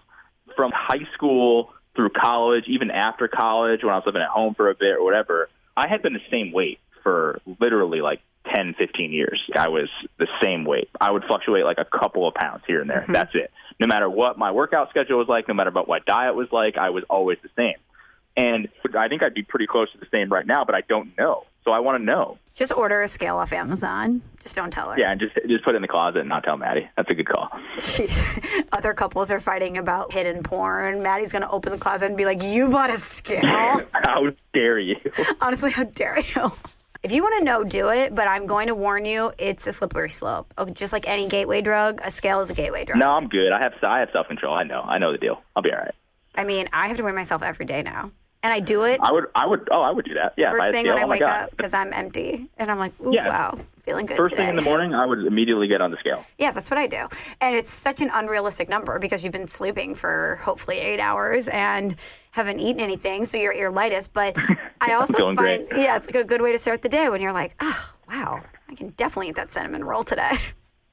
from 0.57 0.73
high 0.75 1.07
school 1.15 1.73
through 1.95 2.11
college, 2.11 2.65
even 2.67 2.91
after 2.91 3.29
college, 3.29 3.85
when 3.85 3.93
I 3.93 3.97
was 3.97 4.05
living 4.07 4.23
at 4.23 4.29
home 4.29 4.55
for 4.55 4.69
a 4.69 4.75
bit 4.75 4.97
or 4.97 5.05
whatever, 5.05 5.49
I 5.77 5.87
had 5.89 6.03
been 6.03 6.15
the 6.15 6.27
same 6.31 6.53
weight 6.53 6.81
for 7.05 7.41
literally 7.61 8.01
like 8.01 8.21
10, 8.53 8.75
15 8.79 9.13
years. 9.13 9.41
I 9.55 9.69
was 9.69 9.89
the 10.19 10.27
same 10.43 10.65
weight. 10.65 10.89
I 11.01 11.11
would 11.13 11.25
fluctuate 11.25 11.65
like 11.65 11.79
a 11.79 11.85
couple 11.85 12.27
of 12.27 12.35
pounds 12.35 12.65
here 12.67 12.81
and 12.81 12.91
there. 12.91 13.03
Mm-hmm. 13.03 13.13
That's 13.13 13.35
it. 13.35 13.53
No 13.79 13.87
matter 13.87 14.09
what 14.11 14.39
my 14.39 14.51
workout 14.51 14.91
schedule 14.91 15.19
was 15.19 15.29
like, 15.29 15.49
no 15.49 15.55
matter 15.55 15.71
what 15.71 15.89
my 15.89 16.01
diet 16.01 16.35
was 16.35 16.49
like, 16.51 16.77
I 16.77 16.91
was 16.91 17.05
always 17.09 17.39
the 17.43 17.51
same. 17.57 17.77
And 18.37 18.69
I 18.99 19.09
think 19.09 19.23
I'd 19.23 19.35
be 19.35 19.43
pretty 19.43 19.67
close 19.67 19.93
to 19.93 19.99
the 19.99 20.07
same 20.11 20.33
right 20.33 20.47
now, 20.47 20.65
but 20.65 20.75
I 20.75 20.81
don't 20.81 21.17
know. 21.19 21.45
So 21.65 21.71
I 21.71 21.79
want 21.79 22.01
to 22.01 22.05
know. 22.05 22.39
Just 22.55 22.73
order 22.73 23.03
a 23.03 23.09
scale 23.09 23.37
off 23.37 23.53
Amazon. 23.53 24.21
Just 24.41 24.57
don't 24.57 24.71
tell 24.71 24.91
her. 24.91 24.99
Yeah, 24.99 25.13
and 25.13 25.21
just 25.21 25.35
just 25.49 25.65
put 25.65 25.75
it 25.75 25.77
in 25.77 25.83
the 25.83 25.89
closet 25.89 26.21
and 26.21 26.29
not 26.29 26.45
tell 26.45 26.57
Maddie. 26.57 26.89
That's 26.97 27.09
a 27.11 27.15
good 27.15 27.27
call. 27.29 27.49
She's, 27.79 28.23
other 28.73 28.93
couples 28.95 29.31
are 29.31 29.39
fighting 29.41 29.79
about 29.79 30.13
hidden 30.13 30.43
porn. 30.43 31.03
Maddie's 31.03 31.33
going 31.33 31.43
to 31.43 31.51
open 31.51 31.73
the 31.73 31.79
closet 31.79 32.07
and 32.07 32.17
be 32.17 32.25
like, 32.27 32.43
You 32.43 32.69
bought 32.69 32.91
a 32.91 32.99
scale? 32.99 33.41
How 33.93 34.31
dare 34.53 34.79
you? 34.79 34.97
Honestly, 35.41 35.71
how 35.71 35.85
dare 35.85 36.19
you? 36.21 36.53
If 37.03 37.11
you 37.11 37.23
want 37.23 37.39
to 37.39 37.45
know, 37.45 37.65
do 37.65 37.89
it, 37.89 38.15
but 38.15 38.29
I'm 38.29 38.47
going 38.47 38.69
to 38.69 38.77
warn 38.77 39.05
you, 39.05 39.33
it's 39.37 39.67
a 39.67 39.73
slippery 39.73 40.11
slope. 40.11 40.53
Oh, 40.57 40.67
Just 40.67 40.93
like 40.93 41.09
any 41.09 41.27
gateway 41.27 41.61
drug, 41.61 42.01
a 42.05 42.11
scale 42.13 42.41
is 42.41 42.51
a 42.51 42.55
gateway 42.55 42.85
drug. 42.85 42.99
No, 42.99 43.11
I'm 43.11 43.29
good. 43.29 43.51
I 43.51 43.59
have 43.61 43.73
I 43.83 44.01
have 44.01 44.11
self 44.13 44.29
control. 44.29 44.55
I 44.55 44.63
know. 44.65 44.83
I 44.83 44.99
know 44.99 45.11
the 45.11 45.19
deal. 45.19 45.43
I'll 45.57 45.63
be 45.63 45.73
all 45.73 45.79
right. 45.79 45.95
I 46.35 46.45
mean, 46.45 46.69
I 46.73 46.89
have 46.89 46.97
to 46.99 47.03
weigh 47.03 47.13
myself 47.13 47.43
every 47.43 47.67
day 47.67 47.83
now. 47.83 48.13
And 48.45 48.53
I 48.53 48.59
do 48.61 48.83
it 48.83 48.99
I 49.01 49.13
would 49.13 49.27
I 49.35 49.47
would 49.47 49.69
oh 49.71 49.83
I 49.83 49.91
would 49.93 50.05
do 50.05 50.15
that. 50.15 50.35
Yeah. 50.37 50.51
first 50.51 50.71
thing 50.73 50.87
when 50.89 50.99
I 50.99 51.03
oh 51.03 51.07
my 51.07 51.11
wake 51.13 51.21
God. 51.21 51.45
up 51.45 51.51
because 51.51 51.73
I'm 51.75 51.93
empty. 51.93 52.49
And 52.59 52.71
I'm 52.71 52.79
like, 52.79 52.93
Ooh, 53.01 53.13
Yeah. 53.15 53.29
wow, 53.29 53.59
feeling 53.85 54.07
good 54.07 54.17
First 54.17 54.31
today. 54.33 54.43
thing 54.43 54.51
in 54.51 54.57
the 54.57 54.63
morning, 54.63 54.95
I 54.95 55.07
would 55.07 55.25
immediately 55.27 55.69
get 55.69 55.81
on 55.81 55.91
the 55.93 55.97
scale. 55.99 56.25
Yeah, 56.39 56.51
that's 56.51 56.69
what 56.71 56.79
I 56.79 56.87
do. 56.89 57.07
And 57.41 57.55
it's 57.55 57.73
such 57.73 58.01
an 58.03 58.11
unrealistic 58.13 58.69
number 58.69 58.99
because 58.99 59.23
you've 59.23 59.33
been 59.33 59.47
sleeping 59.47 59.95
for 59.95 60.41
hopefully 60.43 60.79
eight 60.79 60.99
hours 61.01 61.47
and 61.49 61.95
haven't 62.33 62.59
eaten 62.61 62.81
anything, 62.81 63.25
so 63.27 63.37
you're 63.39 63.53
at 63.53 63.59
your 63.59 63.71
lightest. 63.71 64.13
But 64.13 64.37
I 64.81 64.93
also 64.99 65.19
find, 65.19 65.37
great. 65.39 65.67
yeah, 65.77 65.97
it's 65.97 66.07
like 66.07 66.17
a 66.17 66.25
good 66.25 66.41
way 66.43 66.51
to 66.53 66.59
start 66.59 66.83
the 66.83 66.89
day 66.89 67.09
when 67.11 67.21
you're 67.21 67.33
like, 67.33 67.55
oh, 67.61 67.95
wow, 68.11 68.41
I 68.69 68.75
can 68.75 68.89
definitely 68.91 69.29
eat 69.29 69.37
that 69.37 69.53
cinnamon 69.53 69.85
roll 69.85 70.03
today. 70.03 70.33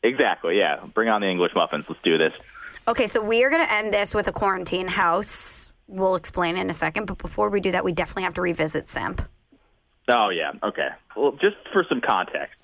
Exactly. 0.01 0.57
Yeah. 0.57 0.79
Bring 0.93 1.09
on 1.09 1.19
the 1.19 1.27
English 1.27 1.51
muffins. 1.55 1.83
Let's 1.89 2.01
do 2.03 2.17
this. 2.17 2.31
Okay, 2.87 3.05
so 3.05 3.21
we 3.21 3.43
are 3.43 3.49
going 3.49 3.65
to 3.65 3.69
end 3.73 3.93
this 3.93 4.15
with 4.15 4.29
a 4.29 4.31
quarantine 4.31 4.87
house. 4.87 5.73
We'll 5.89 6.15
explain 6.15 6.55
in 6.55 6.69
a 6.69 6.73
second. 6.73 7.07
But 7.07 7.17
before 7.17 7.49
we 7.49 7.59
do 7.59 7.71
that, 7.71 7.83
we 7.83 7.91
definitely 7.91 8.23
have 8.23 8.35
to 8.35 8.41
revisit 8.41 8.87
Simp. 8.87 9.21
Oh 10.07 10.29
yeah. 10.29 10.51
Okay. 10.63 10.89
Well, 11.15 11.31
just 11.33 11.57
for 11.73 11.83
some 11.89 11.99
context, 11.99 12.55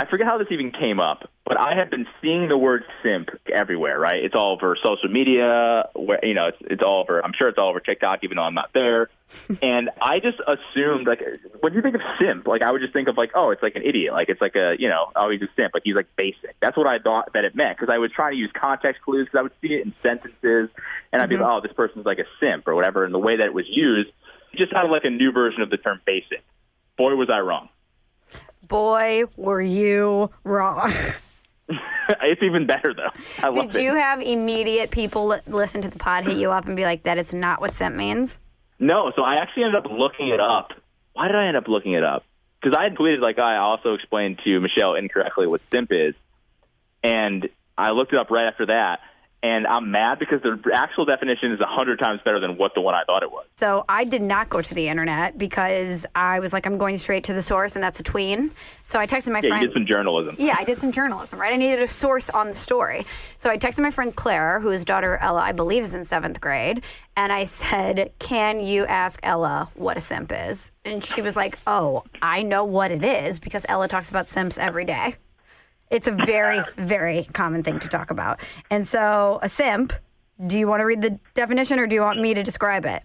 I 0.00 0.06
forget 0.08 0.26
how 0.26 0.38
this 0.38 0.48
even 0.50 0.72
came 0.72 0.98
up, 0.98 1.28
but 1.44 1.60
I 1.60 1.74
have 1.74 1.90
been 1.90 2.06
seeing 2.22 2.48
the 2.48 2.56
word 2.56 2.84
simp 3.02 3.28
everywhere. 3.52 4.00
Right? 4.00 4.24
It's 4.24 4.34
all 4.34 4.54
over 4.54 4.74
social 4.82 5.10
media. 5.10 5.90
Where 5.94 6.24
you 6.24 6.32
know, 6.32 6.46
it's 6.46 6.56
it's 6.62 6.82
all 6.82 7.02
over. 7.02 7.22
I'm 7.22 7.32
sure 7.36 7.48
it's 7.50 7.58
all 7.58 7.68
over 7.68 7.80
TikTok, 7.80 8.20
even 8.22 8.36
though 8.36 8.44
I'm 8.44 8.54
not 8.54 8.70
there. 8.72 9.10
and 9.62 9.90
I 10.00 10.20
just 10.20 10.38
assumed, 10.40 11.06
like, 11.06 11.20
when 11.60 11.74
you 11.74 11.82
think 11.82 11.96
of 11.96 12.00
simp, 12.18 12.46
like, 12.46 12.62
I 12.62 12.72
would 12.72 12.80
just 12.80 12.94
think 12.94 13.08
of 13.08 13.18
like, 13.18 13.32
oh, 13.34 13.50
it's 13.50 13.62
like 13.62 13.76
an 13.76 13.82
idiot. 13.82 14.14
Like, 14.14 14.30
it's 14.30 14.40
like 14.40 14.56
a, 14.56 14.74
you 14.78 14.88
know, 14.88 15.12
oh, 15.14 15.30
he's 15.30 15.42
a 15.42 15.48
simp. 15.54 15.74
Like, 15.74 15.82
he's 15.84 15.94
like 15.94 16.08
basic. 16.16 16.56
That's 16.60 16.78
what 16.78 16.86
I 16.86 16.98
thought 16.98 17.34
that 17.34 17.44
it 17.44 17.54
meant 17.54 17.76
because 17.78 17.92
I 17.92 17.98
was 17.98 18.10
trying 18.10 18.32
to 18.32 18.38
use 18.38 18.50
context 18.58 19.02
clues 19.02 19.26
because 19.26 19.38
I 19.38 19.42
would 19.42 19.52
see 19.60 19.74
it 19.74 19.84
in 19.84 19.92
sentences, 20.00 20.70
and 21.12 21.20
I'd 21.20 21.28
be 21.28 21.36
like, 21.36 21.44
mm-hmm. 21.44 21.58
oh, 21.58 21.60
this 21.60 21.74
person's 21.74 22.06
like 22.06 22.18
a 22.18 22.26
simp 22.40 22.66
or 22.66 22.74
whatever. 22.74 23.04
And 23.04 23.12
the 23.12 23.18
way 23.18 23.36
that 23.36 23.44
it 23.44 23.54
was 23.54 23.66
used, 23.68 24.08
it 24.54 24.56
just 24.56 24.72
sounded 24.72 24.90
like 24.90 25.04
a 25.04 25.10
new 25.10 25.30
version 25.30 25.60
of 25.60 25.68
the 25.68 25.76
term 25.76 26.00
basic. 26.06 26.42
Boy, 26.96 27.14
was 27.16 27.28
I 27.30 27.40
wrong. 27.40 27.68
Boy, 28.70 29.24
were 29.36 29.60
you 29.60 30.30
wrong. 30.44 30.92
it's 32.22 32.40
even 32.42 32.66
better 32.66 32.94
though. 32.94 33.10
I 33.42 33.48
love 33.48 33.72
Did 33.72 33.82
you 33.82 33.96
it. 33.96 34.00
have 34.00 34.20
immediate 34.20 34.92
people 34.92 35.26
li- 35.26 35.40
listen 35.48 35.82
to 35.82 35.88
the 35.88 35.98
pod 35.98 36.24
hit 36.24 36.36
you 36.36 36.52
up 36.52 36.66
and 36.66 36.76
be 36.76 36.84
like, 36.84 37.02
that 37.02 37.18
is 37.18 37.34
not 37.34 37.60
what 37.60 37.74
Simp 37.74 37.96
means? 37.96 38.38
No, 38.78 39.12
so 39.16 39.22
I 39.22 39.42
actually 39.42 39.64
ended 39.64 39.84
up 39.84 39.90
looking 39.90 40.28
it 40.28 40.38
up. 40.38 40.70
Why 41.14 41.26
did 41.26 41.34
I 41.34 41.48
end 41.48 41.56
up 41.56 41.66
looking 41.66 41.94
it 41.94 42.04
up? 42.04 42.24
Because 42.62 42.76
I 42.78 42.84
had 42.84 42.94
tweeted 42.94 43.18
like 43.18 43.40
I 43.40 43.56
also 43.56 43.94
explained 43.94 44.38
to 44.44 44.60
Michelle 44.60 44.94
incorrectly 44.94 45.48
what 45.48 45.60
simp 45.72 45.90
is, 45.90 46.14
and 47.02 47.48
I 47.76 47.90
looked 47.90 48.12
it 48.12 48.20
up 48.20 48.30
right 48.30 48.46
after 48.46 48.66
that. 48.66 49.00
And 49.42 49.66
I'm 49.66 49.90
mad 49.90 50.18
because 50.18 50.42
the 50.42 50.60
actual 50.74 51.06
definition 51.06 51.50
is 51.52 51.60
a 51.60 51.66
hundred 51.66 51.98
times 51.98 52.20
better 52.24 52.38
than 52.40 52.58
what 52.58 52.74
the 52.74 52.82
one 52.82 52.94
I 52.94 53.04
thought 53.04 53.22
it 53.22 53.30
was. 53.30 53.46
So 53.56 53.86
I 53.88 54.04
did 54.04 54.20
not 54.20 54.50
go 54.50 54.60
to 54.60 54.74
the 54.74 54.88
internet 54.88 55.38
because 55.38 56.04
I 56.14 56.40
was 56.40 56.52
like, 56.52 56.66
I'm 56.66 56.76
going 56.76 56.98
straight 56.98 57.24
to 57.24 57.32
the 57.32 57.40
source, 57.40 57.74
and 57.74 57.82
that's 57.82 57.98
a 58.00 58.02
tween. 58.02 58.50
So 58.82 58.98
I 58.98 59.06
texted 59.06 59.32
my 59.32 59.40
Yeah, 59.40 59.48
friend. 59.48 59.62
you 59.62 59.68
did 59.68 59.74
some 59.74 59.86
journalism. 59.86 60.36
Yeah, 60.38 60.56
I 60.58 60.64
did 60.64 60.78
some 60.78 60.92
journalism, 60.92 61.40
right? 61.40 61.54
I 61.54 61.56
needed 61.56 61.80
a 61.80 61.88
source 61.88 62.28
on 62.28 62.48
the 62.48 62.54
story. 62.54 63.06
So 63.38 63.48
I 63.48 63.56
texted 63.56 63.80
my 63.80 63.90
friend 63.90 64.14
Claire, 64.14 64.60
whose 64.60 64.84
daughter 64.84 65.16
Ella, 65.22 65.40
I 65.40 65.52
believe, 65.52 65.84
is 65.84 65.94
in 65.94 66.04
seventh 66.04 66.38
grade. 66.42 66.84
And 67.16 67.32
I 67.32 67.44
said, 67.44 68.12
Can 68.18 68.60
you 68.60 68.84
ask 68.84 69.20
Ella 69.22 69.70
what 69.74 69.96
a 69.96 70.00
simp 70.00 70.32
is? 70.34 70.72
And 70.84 71.02
she 71.02 71.22
was 71.22 71.34
like, 71.34 71.58
Oh, 71.66 72.04
I 72.20 72.42
know 72.42 72.64
what 72.64 72.92
it 72.92 73.04
is 73.04 73.38
because 73.38 73.64
Ella 73.70 73.88
talks 73.88 74.10
about 74.10 74.28
simps 74.28 74.58
every 74.58 74.84
day. 74.84 75.16
It's 75.90 76.06
a 76.06 76.12
very, 76.12 76.60
very 76.76 77.24
common 77.32 77.62
thing 77.62 77.80
to 77.80 77.88
talk 77.88 78.10
about. 78.10 78.40
And 78.70 78.86
so 78.86 79.40
a 79.42 79.48
simp, 79.48 79.92
do 80.46 80.58
you 80.58 80.68
want 80.68 80.80
to 80.80 80.84
read 80.84 81.02
the 81.02 81.18
definition 81.34 81.78
or 81.78 81.86
do 81.86 81.96
you 81.96 82.02
want 82.02 82.20
me 82.20 82.32
to 82.34 82.42
describe 82.42 82.86
it? 82.86 83.02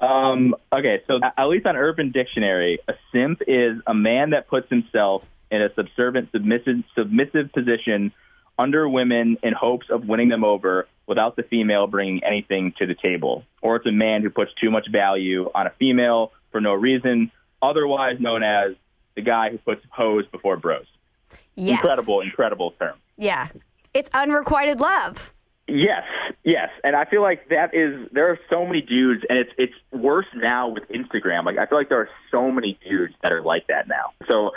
Um, 0.00 0.54
okay, 0.74 1.02
so 1.06 1.20
at 1.22 1.44
least 1.44 1.66
on 1.66 1.76
Urban 1.76 2.10
Dictionary, 2.10 2.78
a 2.88 2.94
simp 3.12 3.42
is 3.46 3.76
a 3.86 3.92
man 3.92 4.30
that 4.30 4.48
puts 4.48 4.70
himself 4.70 5.24
in 5.50 5.60
a 5.60 5.72
subservient, 5.74 6.30
submissive, 6.32 6.82
submissive 6.96 7.52
position 7.52 8.12
under 8.58 8.88
women 8.88 9.36
in 9.42 9.52
hopes 9.52 9.86
of 9.90 10.06
winning 10.06 10.30
them 10.30 10.44
over 10.44 10.86
without 11.06 11.36
the 11.36 11.42
female 11.42 11.86
bringing 11.86 12.24
anything 12.24 12.72
to 12.78 12.86
the 12.86 12.94
table. 12.94 13.44
Or 13.60 13.76
it's 13.76 13.86
a 13.86 13.92
man 13.92 14.22
who 14.22 14.30
puts 14.30 14.52
too 14.54 14.70
much 14.70 14.86
value 14.90 15.50
on 15.54 15.66
a 15.66 15.70
female 15.78 16.32
for 16.50 16.62
no 16.62 16.72
reason, 16.72 17.30
otherwise 17.60 18.16
known 18.18 18.42
as 18.42 18.72
the 19.14 19.22
guy 19.22 19.50
who 19.50 19.58
puts 19.58 19.84
hoes 19.90 20.24
before 20.32 20.56
bros. 20.56 20.86
Yes. 21.54 21.80
Incredible, 21.82 22.20
incredible 22.20 22.72
term. 22.78 22.96
Yeah. 23.16 23.48
It's 23.94 24.10
unrequited 24.14 24.80
love. 24.80 25.32
Yes, 25.68 26.02
yes, 26.42 26.70
and 26.82 26.96
I 26.96 27.04
feel 27.04 27.22
like 27.22 27.48
that 27.50 27.72
is 27.72 28.08
there 28.10 28.30
are 28.30 28.38
so 28.50 28.66
many 28.66 28.82
dudes, 28.82 29.22
and 29.30 29.38
it's 29.38 29.50
it's 29.56 29.74
worse 29.92 30.26
now 30.34 30.68
with 30.68 30.82
Instagram. 30.88 31.44
Like 31.44 31.56
I 31.56 31.66
feel 31.66 31.78
like 31.78 31.88
there 31.88 32.00
are 32.00 32.08
so 32.32 32.50
many 32.50 32.78
dudes 32.86 33.14
that 33.22 33.32
are 33.32 33.42
like 33.42 33.68
that 33.68 33.86
now. 33.86 34.10
So 34.28 34.50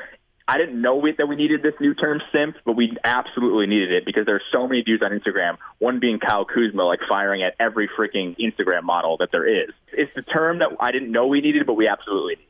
I 0.48 0.58
didn't 0.58 0.82
know 0.82 1.06
it 1.06 1.18
that 1.18 1.28
we 1.28 1.36
needed 1.36 1.64
this 1.64 1.74
new 1.80 1.94
term 1.94 2.22
simp, 2.34 2.58
but 2.66 2.74
we 2.76 2.98
absolutely 3.04 3.68
needed 3.68 3.92
it 3.92 4.06
because 4.06 4.26
there 4.26 4.36
are 4.36 4.42
so 4.52 4.68
many 4.68 4.84
dudes 4.84 5.04
on 5.04 5.12
Instagram. 5.12 5.58
One 5.78 6.00
being 6.00 6.20
Kyle 6.20 6.46
Kuzma, 6.46 6.84
like 6.84 7.00
firing 7.08 7.44
at 7.44 7.56
every 7.60 7.88
freaking 7.88 8.36
Instagram 8.40 8.84
model 8.84 9.18
that 9.18 9.30
there 9.32 9.48
is. 9.48 9.70
It's 9.94 10.14
the 10.16 10.24
term 10.24 10.60
that 10.60 10.70
I 10.80 10.92
didn't 10.92 11.12
know 11.12 11.28
we 11.28 11.42
needed, 11.42 11.66
but 11.66 11.74
we 11.76 11.88
absolutely 11.88 12.36
need. 12.36 12.48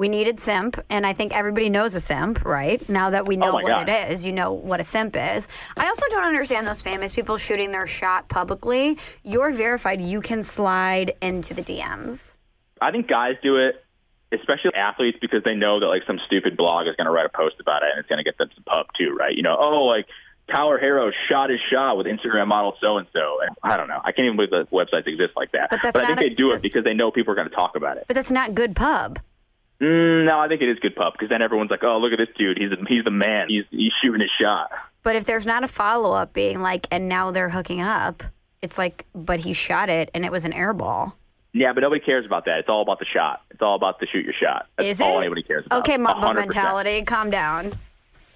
We 0.00 0.08
needed 0.08 0.40
simp, 0.40 0.80
and 0.88 1.04
I 1.04 1.12
think 1.12 1.36
everybody 1.36 1.68
knows 1.68 1.94
a 1.94 2.00
simp, 2.00 2.42
right? 2.42 2.80
Now 2.88 3.10
that 3.10 3.28
we 3.28 3.36
oh 3.36 3.40
know 3.40 3.50
Oh 3.50 3.52
what 3.62 3.66
God. 3.66 3.86
it 3.86 4.10
is, 4.10 4.24
you 4.24 4.32
know 4.32 4.50
what 4.50 4.80
a 4.80 4.82
simp 4.82 5.14
is. 5.14 5.46
I 5.76 5.88
also 5.88 6.06
don't 6.08 6.24
understand 6.24 6.66
those 6.66 6.80
famous 6.80 7.14
people 7.14 7.36
shooting 7.36 7.70
their 7.70 7.86
shot 7.86 8.30
publicly. 8.30 8.96
You're 9.24 9.52
verified. 9.52 10.00
You 10.00 10.22
can 10.22 10.42
slide 10.42 11.12
into 11.20 11.52
the 11.52 11.60
DMs. 11.60 12.36
I 12.80 12.92
think 12.92 13.08
guys 13.08 13.34
do 13.42 13.58
it, 13.58 13.84
especially 14.32 14.72
athletes, 14.74 15.18
because 15.20 15.42
they 15.44 15.54
know 15.54 15.80
that 15.80 15.86
like 15.88 16.04
some 16.06 16.18
stupid 16.24 16.56
blog 16.56 16.86
is 16.86 16.96
going 16.96 17.04
to 17.04 17.10
write 17.12 17.26
a 17.26 17.36
post 17.36 17.56
about 17.60 17.82
it 17.82 17.90
and 17.90 18.00
it's 18.00 18.08
going 18.08 18.16
to 18.16 18.24
get 18.24 18.38
them 18.38 18.48
some 18.54 18.64
pub 18.64 18.86
too, 18.98 19.14
right? 19.14 19.36
You 19.36 19.42
know, 19.42 19.54
oh, 19.60 19.84
like 19.84 20.06
Tyler 20.50 20.80
Herro 20.82 21.12
shot 21.30 21.50
his 21.50 21.60
shot 21.70 21.98
with 21.98 22.06
Instagram 22.06 22.46
model 22.48 22.74
so 22.80 22.96
and 22.96 23.06
so. 23.12 23.36
I 23.62 23.76
don't 23.76 23.88
know. 23.88 24.00
I 24.02 24.12
can't 24.12 24.24
even 24.24 24.36
believe 24.36 24.48
the 24.50 24.66
websites 24.72 25.06
exist 25.06 25.32
like 25.36 25.52
that. 25.52 25.68
But 25.68 25.80
that's 25.82 25.96
I 25.96 26.06
think 26.06 26.20
a- 26.20 26.22
they 26.22 26.30
do 26.30 26.52
it 26.52 26.62
because 26.62 26.84
they 26.84 26.94
know 26.94 27.10
people 27.10 27.32
are 27.32 27.36
going 27.36 27.50
to 27.50 27.54
talk 27.54 27.76
about 27.76 27.98
it. 27.98 28.06
But 28.08 28.14
that's 28.14 28.32
not 28.32 28.54
good 28.54 28.74
pub. 28.74 29.18
Mm, 29.80 30.28
no, 30.28 30.38
I 30.38 30.48
think 30.48 30.60
it 30.60 30.68
is 30.68 30.78
good 30.78 30.94
pub 30.94 31.14
because 31.14 31.30
then 31.30 31.42
everyone's 31.42 31.70
like, 31.70 31.82
oh, 31.82 31.98
look 31.98 32.12
at 32.12 32.18
this 32.18 32.34
dude. 32.36 32.58
He's 32.58 32.70
he's 32.88 33.04
the 33.04 33.10
man. 33.10 33.48
He's 33.48 33.64
he's 33.70 33.92
shooting 34.02 34.20
his 34.20 34.30
shot. 34.40 34.70
But 35.02 35.16
if 35.16 35.24
there's 35.24 35.46
not 35.46 35.64
a 35.64 35.68
follow 35.68 36.12
up 36.12 36.34
being 36.34 36.60
like, 36.60 36.86
and 36.90 37.08
now 37.08 37.30
they're 37.30 37.48
hooking 37.48 37.80
up, 37.80 38.22
it's 38.60 38.76
like, 38.76 39.06
but 39.14 39.40
he 39.40 39.54
shot 39.54 39.88
it 39.88 40.10
and 40.12 40.24
it 40.24 40.30
was 40.30 40.44
an 40.44 40.52
air 40.52 40.74
ball. 40.74 41.16
Yeah, 41.52 41.72
but 41.72 41.80
nobody 41.80 42.00
cares 42.00 42.26
about 42.26 42.44
that. 42.44 42.58
It's 42.60 42.68
all 42.68 42.82
about 42.82 42.98
the 42.98 43.06
shot. 43.06 43.42
It's 43.50 43.62
all 43.62 43.74
about 43.74 43.98
the 43.98 44.06
shoot 44.06 44.24
your 44.24 44.34
shot. 44.34 44.66
That's 44.76 44.88
Is 44.88 45.00
all 45.00 45.16
it? 45.16 45.22
anybody 45.22 45.42
cares 45.42 45.66
about. 45.66 45.80
Okay, 45.80 45.96
Mamba 45.96 46.34
mentality. 46.34 47.02
Calm 47.02 47.30
down. 47.30 47.72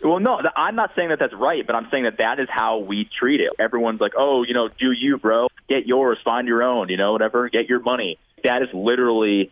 Well, 0.03 0.19
no, 0.21 0.41
I'm 0.57 0.75
not 0.75 0.91
saying 0.97 1.11
that 1.11 1.19
that's 1.19 1.33
right, 1.33 1.66
but 1.66 1.77
I'm 1.77 1.89
saying 1.91 2.05
that 2.05 2.19
that 2.19 2.41
is 2.41 2.49
how 2.51 2.79
we 2.79 3.09
treat 3.19 3.41
it. 3.41 3.53
Everyone's 3.59 4.01
like, 4.01 4.12
oh, 4.19 4.43
you 4.43 4.53
know, 4.53 4.69
do 4.69 4.93
you, 4.93 5.16
bro? 5.16 5.49
Get 5.69 5.87
yours, 5.87 6.19
find 6.25 6.47
your 6.47 6.62
own, 6.62 6.89
you 6.89 6.97
know, 6.97 7.12
whatever. 7.12 7.49
Get 7.49 7.69
your 7.69 7.81
money. 7.81 8.19
That 8.43 8.62
is 8.62 8.69
literally 8.75 9.51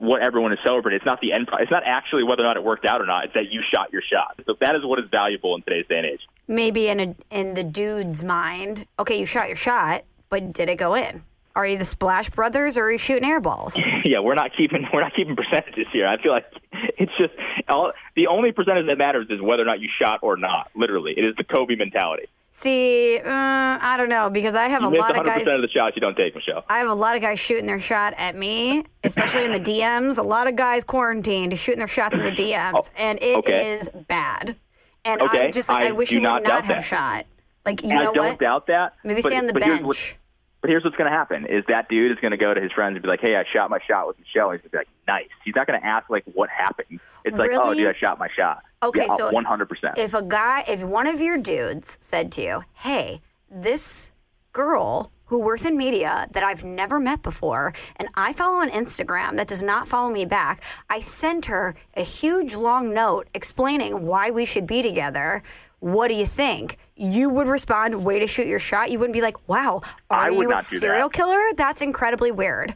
what 0.00 0.22
everyone 0.22 0.52
is 0.52 0.58
celebrating. 0.64 0.96
It's 0.96 1.06
not 1.06 1.20
the 1.20 1.32
end. 1.32 1.48
It's 1.60 1.70
not 1.70 1.82
actually 1.84 2.24
whether 2.24 2.42
or 2.42 2.46
not 2.46 2.56
it 2.56 2.64
worked 2.64 2.86
out 2.86 3.00
or 3.00 3.06
not. 3.06 3.26
It's 3.26 3.34
that 3.34 3.52
you 3.52 3.60
shot 3.72 3.92
your 3.92 4.02
shot. 4.02 4.40
So 4.46 4.56
that 4.60 4.74
is 4.74 4.84
what 4.84 4.98
is 4.98 5.04
valuable 5.10 5.54
in 5.54 5.62
today's 5.62 5.86
day 5.88 5.98
and 5.98 6.06
age. 6.06 6.20
Maybe 6.48 6.88
in 6.88 7.00
a, 7.00 7.14
in 7.30 7.54
the 7.54 7.62
dude's 7.62 8.24
mind, 8.24 8.86
okay, 8.98 9.18
you 9.18 9.26
shot 9.26 9.48
your 9.48 9.56
shot, 9.56 10.04
but 10.30 10.54
did 10.54 10.70
it 10.70 10.76
go 10.76 10.94
in? 10.94 11.22
Are 11.54 11.66
you 11.66 11.76
the 11.76 11.84
Splash 11.84 12.30
Brothers 12.30 12.78
or 12.78 12.84
are 12.84 12.92
you 12.92 12.98
shooting 12.98 13.28
air 13.28 13.40
balls? 13.40 13.78
yeah, 14.04 14.20
we're 14.20 14.34
not 14.34 14.52
keeping 14.56 14.86
we're 14.92 15.02
not 15.02 15.12
keeping 15.14 15.36
percentages 15.36 15.86
here. 15.92 16.06
I 16.06 16.20
feel 16.22 16.32
like 16.32 16.46
it's 16.72 17.12
just 17.18 17.34
all, 17.68 17.92
the 18.16 18.28
only 18.28 18.52
percentage 18.52 18.86
that 18.86 18.96
matters 18.96 19.26
is 19.28 19.40
whether 19.42 19.62
or 19.62 19.66
not 19.66 19.80
you 19.80 19.88
shot 20.00 20.20
or 20.22 20.36
not. 20.36 20.70
Literally, 20.74 21.12
it 21.16 21.24
is 21.24 21.34
the 21.36 21.44
Kobe 21.44 21.74
mentality. 21.74 22.28
See, 22.52 23.16
uh, 23.18 23.22
I 23.24 23.94
don't 23.96 24.08
know 24.08 24.28
because 24.28 24.54
I 24.56 24.66
have 24.68 24.82
You 24.82 24.88
a 24.88 24.90
lot 24.90 25.10
of 25.12 25.16
100 25.18 25.44
guys. 25.44 25.46
of 25.46 25.62
the 25.62 25.68
shots 25.68 25.94
you 25.96 26.00
don't 26.00 26.16
take, 26.16 26.34
Michelle. 26.34 26.64
I 26.68 26.78
have 26.78 26.88
a 26.88 26.94
lot 26.94 27.14
of 27.14 27.22
guys 27.22 27.38
shooting 27.38 27.66
their 27.66 27.78
shot 27.78 28.12
at 28.18 28.34
me, 28.36 28.84
especially 29.04 29.44
in 29.44 29.52
the 29.52 29.60
DMs. 29.60 30.18
A 30.18 30.22
lot 30.22 30.48
of 30.48 30.56
guys 30.56 30.82
quarantined 30.82 31.56
shooting 31.58 31.78
their 31.78 31.86
shots 31.88 32.14
in 32.16 32.22
the 32.24 32.32
DMs, 32.32 32.90
and 32.96 33.18
it 33.22 33.48
is 33.48 33.88
okay. 33.88 34.04
bad. 34.08 34.56
And 35.04 35.22
Okay, 35.22 35.46
I'm 35.46 35.52
just 35.52 35.68
like, 35.68 35.84
I, 35.84 35.88
I 35.88 35.92
wish 35.92 36.10
you 36.10 36.18
would 36.18 36.24
not 36.24 36.42
not 36.42 36.64
have 36.64 36.76
that. 36.76 36.80
shot. 36.84 37.24
Like, 37.64 37.82
you 37.84 37.90
I 37.92 38.04
know 38.04 38.12
don't 38.14 38.26
what? 38.30 38.38
doubt 38.40 38.66
that. 38.66 38.94
Maybe 39.04 39.22
but, 39.22 39.28
stay 39.28 39.38
on 39.38 39.46
the 39.46 39.52
but 39.52 39.62
Here's 39.62 39.80
what, 39.82 39.96
bench. 39.96 40.16
But 40.60 40.70
here's 40.70 40.84
what's 40.84 40.96
going 40.96 41.10
to 41.10 41.16
happen: 41.16 41.46
is 41.46 41.64
that 41.68 41.88
dude 41.88 42.12
is 42.12 42.18
going 42.20 42.32
to 42.32 42.36
go 42.36 42.52
to 42.52 42.60
his 42.60 42.72
friends 42.72 42.94
and 42.94 43.02
be 43.02 43.08
like, 43.08 43.20
"Hey, 43.20 43.36
I 43.36 43.44
shot 43.50 43.70
my 43.70 43.78
shot 43.86 44.06
with 44.06 44.18
Michelle." 44.18 44.50
He's 44.50 44.60
going 44.60 44.70
to 44.70 44.70
be 44.70 44.78
like, 44.78 44.88
"Nice." 45.08 45.28
He's 45.44 45.54
not 45.54 45.66
going 45.66 45.80
to 45.80 45.86
ask 45.86 46.08
like 46.10 46.24
what 46.34 46.50
happened. 46.50 47.00
It's 47.24 47.36
like, 47.36 47.50
"Oh, 47.52 47.74
dude, 47.74 47.88
I 47.88 47.98
shot 47.98 48.18
my 48.18 48.28
shot." 48.28 48.62
Okay, 48.82 49.06
yeah, 49.08 49.16
so 49.16 49.30
100. 49.30 49.68
percent 49.68 49.98
If 49.98 50.14
a 50.14 50.22
guy, 50.22 50.64
if 50.68 50.82
one 50.82 51.06
of 51.06 51.20
your 51.20 51.38
dudes 51.38 51.98
said 52.00 52.30
to 52.32 52.42
you, 52.42 52.64
"Hey, 52.74 53.20
this 53.50 54.12
girl 54.52 55.12
who 55.26 55.38
works 55.38 55.64
in 55.64 55.76
media 55.76 56.26
that 56.32 56.42
I've 56.42 56.64
never 56.64 56.98
met 56.98 57.22
before, 57.22 57.72
and 57.96 58.08
I 58.14 58.32
follow 58.32 58.58
on 58.58 58.68
Instagram 58.70 59.36
that 59.36 59.46
does 59.46 59.62
not 59.62 59.86
follow 59.86 60.10
me 60.10 60.24
back, 60.24 60.62
I 60.88 60.98
sent 60.98 61.46
her 61.46 61.74
a 61.94 62.02
huge 62.02 62.56
long 62.56 62.92
note 62.92 63.28
explaining 63.32 64.06
why 64.06 64.30
we 64.30 64.44
should 64.44 64.66
be 64.66 64.82
together." 64.82 65.42
What 65.80 66.08
do 66.08 66.14
you 66.14 66.26
think? 66.26 66.78
You 66.94 67.28
would 67.30 67.48
respond, 67.48 68.04
"Way 68.04 68.18
to 68.20 68.26
shoot 68.26 68.46
your 68.46 68.58
shot." 68.58 68.90
You 68.90 68.98
wouldn't 68.98 69.14
be 69.14 69.22
like, 69.22 69.36
"Wow, 69.48 69.80
are 70.10 70.18
I 70.26 70.30
would 70.30 70.42
you 70.42 70.50
a 70.50 70.54
not 70.54 70.64
do 70.64 70.76
that. 70.76 70.80
serial 70.80 71.08
killer?" 71.08 71.40
That's 71.56 71.80
incredibly 71.82 72.30
weird. 72.30 72.74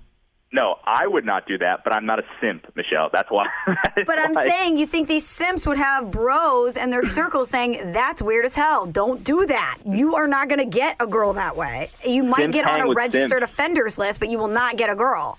No, 0.52 0.76
I 0.84 1.08
would 1.08 1.24
not 1.24 1.46
do 1.48 1.58
that, 1.58 1.82
but 1.82 1.92
I'm 1.92 2.06
not 2.06 2.20
a 2.20 2.22
simp, 2.40 2.64
Michelle. 2.76 3.10
That's 3.12 3.28
why. 3.28 3.46
But 4.06 4.20
I'm 4.20 4.32
Why- 4.34 4.48
saying 4.48 4.76
you 4.78 4.86
think 4.86 5.08
these 5.08 5.26
simps 5.26 5.66
would 5.66 5.78
have 5.78 6.12
bros 6.12 6.76
in 6.76 6.90
their 6.90 7.04
circle 7.04 7.44
saying 7.44 7.90
that's 7.92 8.22
weird 8.22 8.44
as 8.44 8.54
hell. 8.54 8.86
Don't 8.86 9.24
do 9.24 9.44
that. 9.46 9.78
You 9.84 10.14
are 10.14 10.28
not 10.28 10.48
going 10.48 10.60
to 10.60 10.64
get 10.64 10.94
a 11.00 11.06
girl 11.08 11.32
that 11.32 11.56
way. 11.56 11.90
You 12.04 12.22
might 12.22 12.38
Simps 12.42 12.56
get 12.56 12.70
on 12.70 12.80
a 12.82 12.94
registered 12.94 13.40
simps. 13.42 13.52
offenders 13.52 13.98
list, 13.98 14.20
but 14.20 14.28
you 14.28 14.38
will 14.38 14.46
not 14.48 14.76
get 14.76 14.88
a 14.90 14.94
girl. 14.94 15.38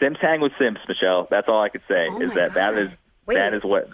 simps 0.00 0.20
hang 0.20 0.40
with 0.40 0.52
simps, 0.58 0.80
Michelle. 0.88 1.26
That's 1.30 1.48
all 1.48 1.60
I 1.62 1.68
could 1.68 1.82
say. 1.88 2.06
Oh 2.10 2.20
is 2.22 2.32
that 2.34 2.54
that 2.54 2.74
God. 2.74 2.78
is 2.82 2.90
Wait. 3.26 3.34
that 3.34 3.52
is 3.52 3.62
what. 3.64 3.88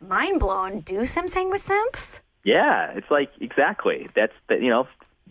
Mind 0.00 0.40
blown. 0.40 0.80
Do 0.80 1.04
simps 1.06 1.34
hang 1.34 1.50
with 1.50 1.60
simps? 1.60 2.20
Yeah, 2.44 2.92
it's 2.92 3.10
like 3.10 3.30
exactly. 3.40 4.08
That's 4.14 4.32
that. 4.48 4.60
You 4.62 4.70
know, 4.70 4.88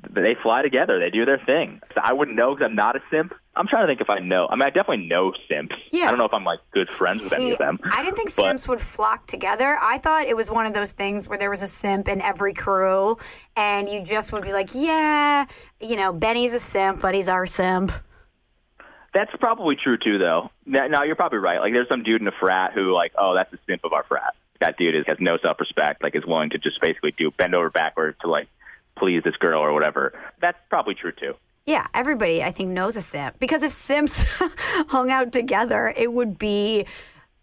they 0.09 0.35
fly 0.41 0.61
together. 0.61 0.99
They 0.99 1.09
do 1.09 1.25
their 1.25 1.39
thing. 1.45 1.81
So 1.93 2.01
I 2.03 2.13
wouldn't 2.13 2.35
know 2.35 2.53
because 2.53 2.65
I'm 2.69 2.75
not 2.75 2.95
a 2.95 2.99
simp. 3.09 3.33
I'm 3.55 3.67
trying 3.67 3.83
to 3.83 3.87
think 3.87 4.01
if 4.01 4.09
I 4.09 4.19
know. 4.19 4.47
I 4.49 4.55
mean, 4.55 4.63
I 4.63 4.69
definitely 4.69 5.07
know 5.07 5.31
simps. 5.47 5.75
Yeah. 5.89 6.07
I 6.07 6.09
don't 6.09 6.17
know 6.17 6.25
if 6.25 6.33
I'm 6.33 6.43
like 6.43 6.59
good 6.71 6.89
friends 6.89 7.23
with 7.23 7.33
any 7.33 7.51
of 7.51 7.57
them. 7.57 7.79
I 7.89 8.03
didn't 8.03 8.17
think 8.17 8.27
but- 8.35 8.43
simps 8.43 8.67
would 8.67 8.81
flock 8.81 9.27
together. 9.27 9.77
I 9.81 9.97
thought 9.97 10.27
it 10.27 10.35
was 10.35 10.51
one 10.51 10.65
of 10.65 10.73
those 10.73 10.91
things 10.91 11.27
where 11.27 11.37
there 11.37 11.49
was 11.49 11.61
a 11.61 11.67
simp 11.67 12.09
in 12.09 12.21
every 12.21 12.53
crew, 12.53 13.17
and 13.55 13.87
you 13.87 14.01
just 14.01 14.33
would 14.33 14.43
be 14.43 14.51
like, 14.51 14.71
yeah, 14.73 15.45
you 15.79 15.95
know, 15.95 16.11
Benny's 16.11 16.53
a 16.53 16.59
simp, 16.59 17.01
but 17.01 17.15
he's 17.15 17.29
our 17.29 17.45
simp. 17.45 17.93
That's 19.13 19.31
probably 19.39 19.77
true 19.81 19.97
too, 19.97 20.17
though. 20.17 20.49
Now 20.65 21.03
you're 21.03 21.15
probably 21.15 21.39
right. 21.39 21.61
Like, 21.61 21.71
there's 21.71 21.87
some 21.87 22.03
dude 22.03 22.19
in 22.19 22.27
a 22.27 22.33
frat 22.37 22.73
who, 22.73 22.93
like, 22.93 23.13
oh, 23.17 23.33
that's 23.33 23.49
the 23.51 23.59
simp 23.65 23.85
of 23.85 23.93
our 23.93 24.03
frat. 24.03 24.35
That 24.61 24.77
dude 24.77 24.95
is, 24.95 25.05
has 25.07 25.17
no 25.19 25.37
self-respect. 25.41 26.03
Like, 26.03 26.15
is 26.15 26.25
willing 26.25 26.51
to 26.51 26.57
just 26.57 26.81
basically 26.81 27.13
do 27.17 27.31
bend 27.31 27.55
over 27.55 27.69
backwards 27.69 28.17
to 28.21 28.29
like 28.29 28.47
please 28.97 29.23
this 29.23 29.35
girl 29.37 29.61
or 29.61 29.73
whatever. 29.73 30.13
That's 30.39 30.57
probably 30.69 30.95
true 30.95 31.11
too. 31.11 31.33
Yeah, 31.65 31.87
everybody 31.93 32.43
I 32.43 32.51
think 32.51 32.69
knows 32.69 32.95
a 32.95 33.01
simp 33.01 33.39
because 33.39 33.63
if 33.63 33.71
simps 33.71 34.23
hung 34.89 35.09
out 35.11 35.31
together, 35.31 35.93
it 35.95 36.13
would 36.13 36.37
be. 36.37 36.85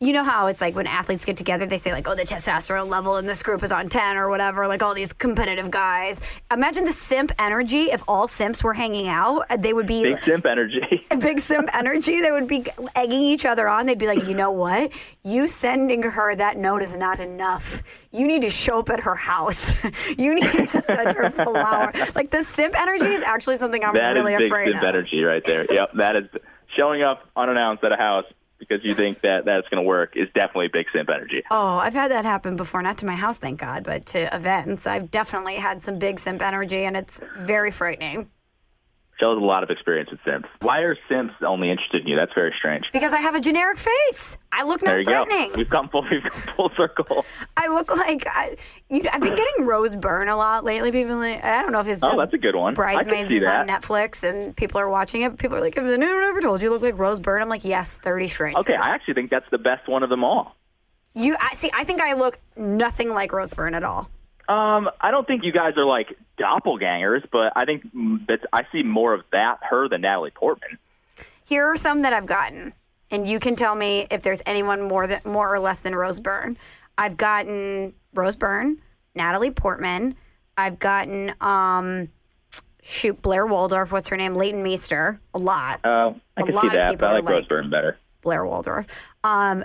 You 0.02 0.12
know 0.12 0.24
how 0.24 0.48
it's 0.48 0.60
like 0.60 0.74
when 0.74 0.88
athletes 0.88 1.24
get 1.24 1.36
together, 1.36 1.64
they 1.64 1.78
say 1.78 1.92
like, 1.92 2.08
"Oh, 2.08 2.16
the 2.16 2.24
testosterone 2.24 2.88
level 2.88 3.18
in 3.18 3.26
this 3.26 3.40
group 3.40 3.62
is 3.62 3.70
on 3.70 3.88
ten 3.88 4.16
or 4.16 4.28
whatever." 4.28 4.66
Like 4.66 4.82
all 4.82 4.94
these 4.94 5.12
competitive 5.12 5.70
guys. 5.70 6.20
Imagine 6.50 6.84
the 6.84 6.92
simp 6.92 7.30
energy. 7.38 7.82
If 7.92 8.02
all 8.08 8.26
simps 8.26 8.64
were 8.64 8.74
hanging 8.74 9.06
out, 9.06 9.46
uh, 9.48 9.56
they 9.56 9.72
would 9.72 9.86
be 9.86 10.02
Big 10.02 10.20
simp 10.24 10.44
energy. 10.44 11.06
big 11.20 11.38
simp 11.38 11.70
energy. 11.72 12.20
They 12.20 12.32
would 12.32 12.48
be 12.48 12.66
egging 12.96 13.22
each 13.22 13.44
other 13.44 13.68
on. 13.68 13.86
They'd 13.86 13.96
be 13.96 14.08
like, 14.08 14.26
you 14.26 14.34
know 14.34 14.50
what? 14.50 14.90
You 15.22 15.46
sending 15.46 16.02
her 16.02 16.34
that 16.34 16.56
note 16.56 16.82
is 16.82 16.96
not 16.96 17.20
enough. 17.20 17.80
You 18.10 18.26
need 18.26 18.42
to 18.42 18.50
show 18.50 18.80
up 18.80 18.90
at 18.90 18.98
her 18.98 19.14
house. 19.14 19.72
you 20.18 20.34
need 20.34 20.50
to 20.50 20.66
send 20.66 21.12
her 21.16 21.30
flower. 21.44 21.92
Like 22.16 22.30
the 22.30 22.42
simp 22.42 22.74
energy 22.76 23.06
is 23.06 23.22
actually 23.22 23.54
something 23.56 23.84
I'm 23.84 23.94
That 23.94 24.16
is 24.16 24.24
really 24.24 24.36
big 24.36 24.50
afraid 24.50 24.74
simp 24.74 24.78
of. 24.78 24.82
energy 24.96 25.22
right 25.22 25.44
there. 25.44 25.64
Yep, 25.72 25.90
that 25.98 26.16
is 26.16 26.24
showing 26.76 27.02
up 27.04 27.28
unannounced 27.36 27.84
at 27.84 27.92
a 27.92 27.96
house 27.96 28.24
because 28.68 28.84
you 28.84 28.94
think 28.94 29.20
that 29.22 29.44
that's 29.44 29.68
going 29.68 29.82
to 29.82 29.86
work 29.86 30.16
is 30.16 30.28
definitely 30.34 30.68
big 30.68 30.86
simp 30.92 31.10
energy. 31.10 31.42
Oh, 31.50 31.78
I've 31.78 31.94
had 31.94 32.10
that 32.10 32.24
happen 32.24 32.56
before. 32.56 32.82
Not 32.82 32.98
to 32.98 33.06
my 33.06 33.16
house, 33.16 33.38
thank 33.38 33.60
God, 33.60 33.84
but 33.84 34.06
to 34.06 34.34
events. 34.34 34.86
I've 34.86 35.10
definitely 35.10 35.56
had 35.56 35.82
some 35.82 35.98
big 35.98 36.18
simp 36.18 36.42
energy, 36.42 36.84
and 36.84 36.96
it's 36.96 37.20
very 37.40 37.70
frightening. 37.70 38.30
Shows 39.22 39.40
a 39.40 39.44
lot 39.44 39.62
of 39.62 39.70
experience 39.70 40.10
with 40.10 40.18
simps. 40.24 40.48
Why 40.62 40.80
are 40.80 40.96
simps 41.08 41.34
only 41.46 41.70
interested 41.70 42.02
in 42.02 42.08
you? 42.08 42.16
That's 42.16 42.32
very 42.34 42.52
strange. 42.58 42.86
Because 42.92 43.12
I 43.12 43.20
have 43.20 43.36
a 43.36 43.40
generic 43.40 43.78
face. 43.78 44.36
I 44.50 44.64
look 44.64 44.80
There 44.80 45.00
not 45.00 45.28
you 45.28 45.48
go. 45.48 45.56
We've 45.56 45.70
come 45.70 45.88
full, 45.88 46.02
we've 46.10 46.24
come 46.24 46.54
full 46.56 46.72
circle. 46.76 47.24
I 47.56 47.68
look 47.68 47.96
like 47.96 48.26
I, 48.26 48.56
you, 48.88 49.04
I've 49.12 49.20
been 49.20 49.36
getting 49.36 49.64
Rose 49.64 49.94
Byrne 49.94 50.28
a 50.28 50.34
lot 50.34 50.64
lately. 50.64 50.90
People, 50.90 51.18
like, 51.18 51.44
I 51.44 51.62
don't 51.62 51.70
know 51.70 51.78
if 51.78 51.86
it's 51.86 52.02
Oh, 52.02 52.18
that's 52.18 52.34
a 52.34 52.38
good 52.38 52.56
one. 52.56 52.74
Bridesmaids 52.74 53.30
is 53.30 53.46
on. 53.46 53.68
Netflix 53.68 54.28
and 54.28 54.56
people 54.56 54.80
are 54.80 54.90
watching 54.90 55.22
it. 55.22 55.38
People 55.38 55.56
are 55.56 55.60
like, 55.60 55.76
"Has 55.76 55.92
anyone 55.92 56.22
ever 56.24 56.40
told 56.40 56.60
you 56.60 56.66
you 56.66 56.72
look 56.72 56.82
like 56.82 56.98
Rose 56.98 57.20
Byrne?" 57.20 57.42
I'm 57.42 57.48
like, 57.48 57.64
"Yes, 57.64 57.96
Thirty 57.98 58.26
Strangers." 58.26 58.58
Okay, 58.62 58.74
I 58.74 58.90
actually 58.90 59.14
think 59.14 59.30
that's 59.30 59.48
the 59.52 59.58
best 59.58 59.88
one 59.88 60.02
of 60.02 60.10
them 60.10 60.24
all. 60.24 60.56
you 61.14 61.36
I 61.40 61.54
see. 61.54 61.70
I 61.72 61.84
think 61.84 62.00
I 62.02 62.14
look 62.14 62.40
nothing 62.56 63.10
like 63.10 63.32
Rose 63.32 63.54
Byrne 63.54 63.76
at 63.76 63.84
all. 63.84 64.10
Um, 64.48 64.90
I 65.00 65.10
don't 65.10 65.26
think 65.26 65.44
you 65.44 65.52
guys 65.52 65.74
are 65.76 65.84
like 65.84 66.16
doppelgangers, 66.38 67.24
but 67.30 67.52
I 67.56 67.64
think 67.64 67.82
that 68.28 68.40
I 68.52 68.62
see 68.72 68.82
more 68.82 69.14
of 69.14 69.22
that 69.32 69.58
her 69.62 69.88
than 69.88 70.00
Natalie 70.02 70.30
Portman. 70.30 70.78
Here 71.44 71.66
are 71.66 71.76
some 71.76 72.02
that 72.02 72.12
I've 72.12 72.26
gotten, 72.26 72.72
and 73.10 73.26
you 73.26 73.38
can 73.38 73.56
tell 73.56 73.74
me 73.74 74.06
if 74.10 74.22
there's 74.22 74.42
anyone 74.46 74.82
more 74.88 75.06
than 75.06 75.20
more 75.24 75.52
or 75.54 75.60
less 75.60 75.80
than 75.80 75.94
Rose 75.94 76.20
Byrne. 76.20 76.56
I've 76.98 77.16
gotten 77.16 77.94
Rose 78.14 78.36
Byrne, 78.36 78.80
Natalie 79.14 79.50
Portman. 79.50 80.14
I've 80.56 80.78
gotten 80.78 81.34
um, 81.40 82.08
shoot 82.82 83.20
Blair 83.22 83.46
Waldorf. 83.46 83.92
What's 83.92 84.08
her 84.08 84.16
name? 84.16 84.34
Leighton 84.34 84.62
Meester. 84.62 85.20
A 85.34 85.38
lot. 85.38 85.80
Uh, 85.84 86.12
I 86.36 86.40
A 86.42 86.44
can 86.44 86.54
lot 86.54 86.62
see 86.62 86.68
that, 86.70 86.98
but 86.98 87.10
I 87.10 87.14
like 87.14 87.24
like- 87.24 87.32
Rose 87.34 87.46
Byrne 87.46 87.70
better. 87.70 87.98
Blair 88.22 88.44
Waldorf. 88.46 88.86
Um, 89.24 89.64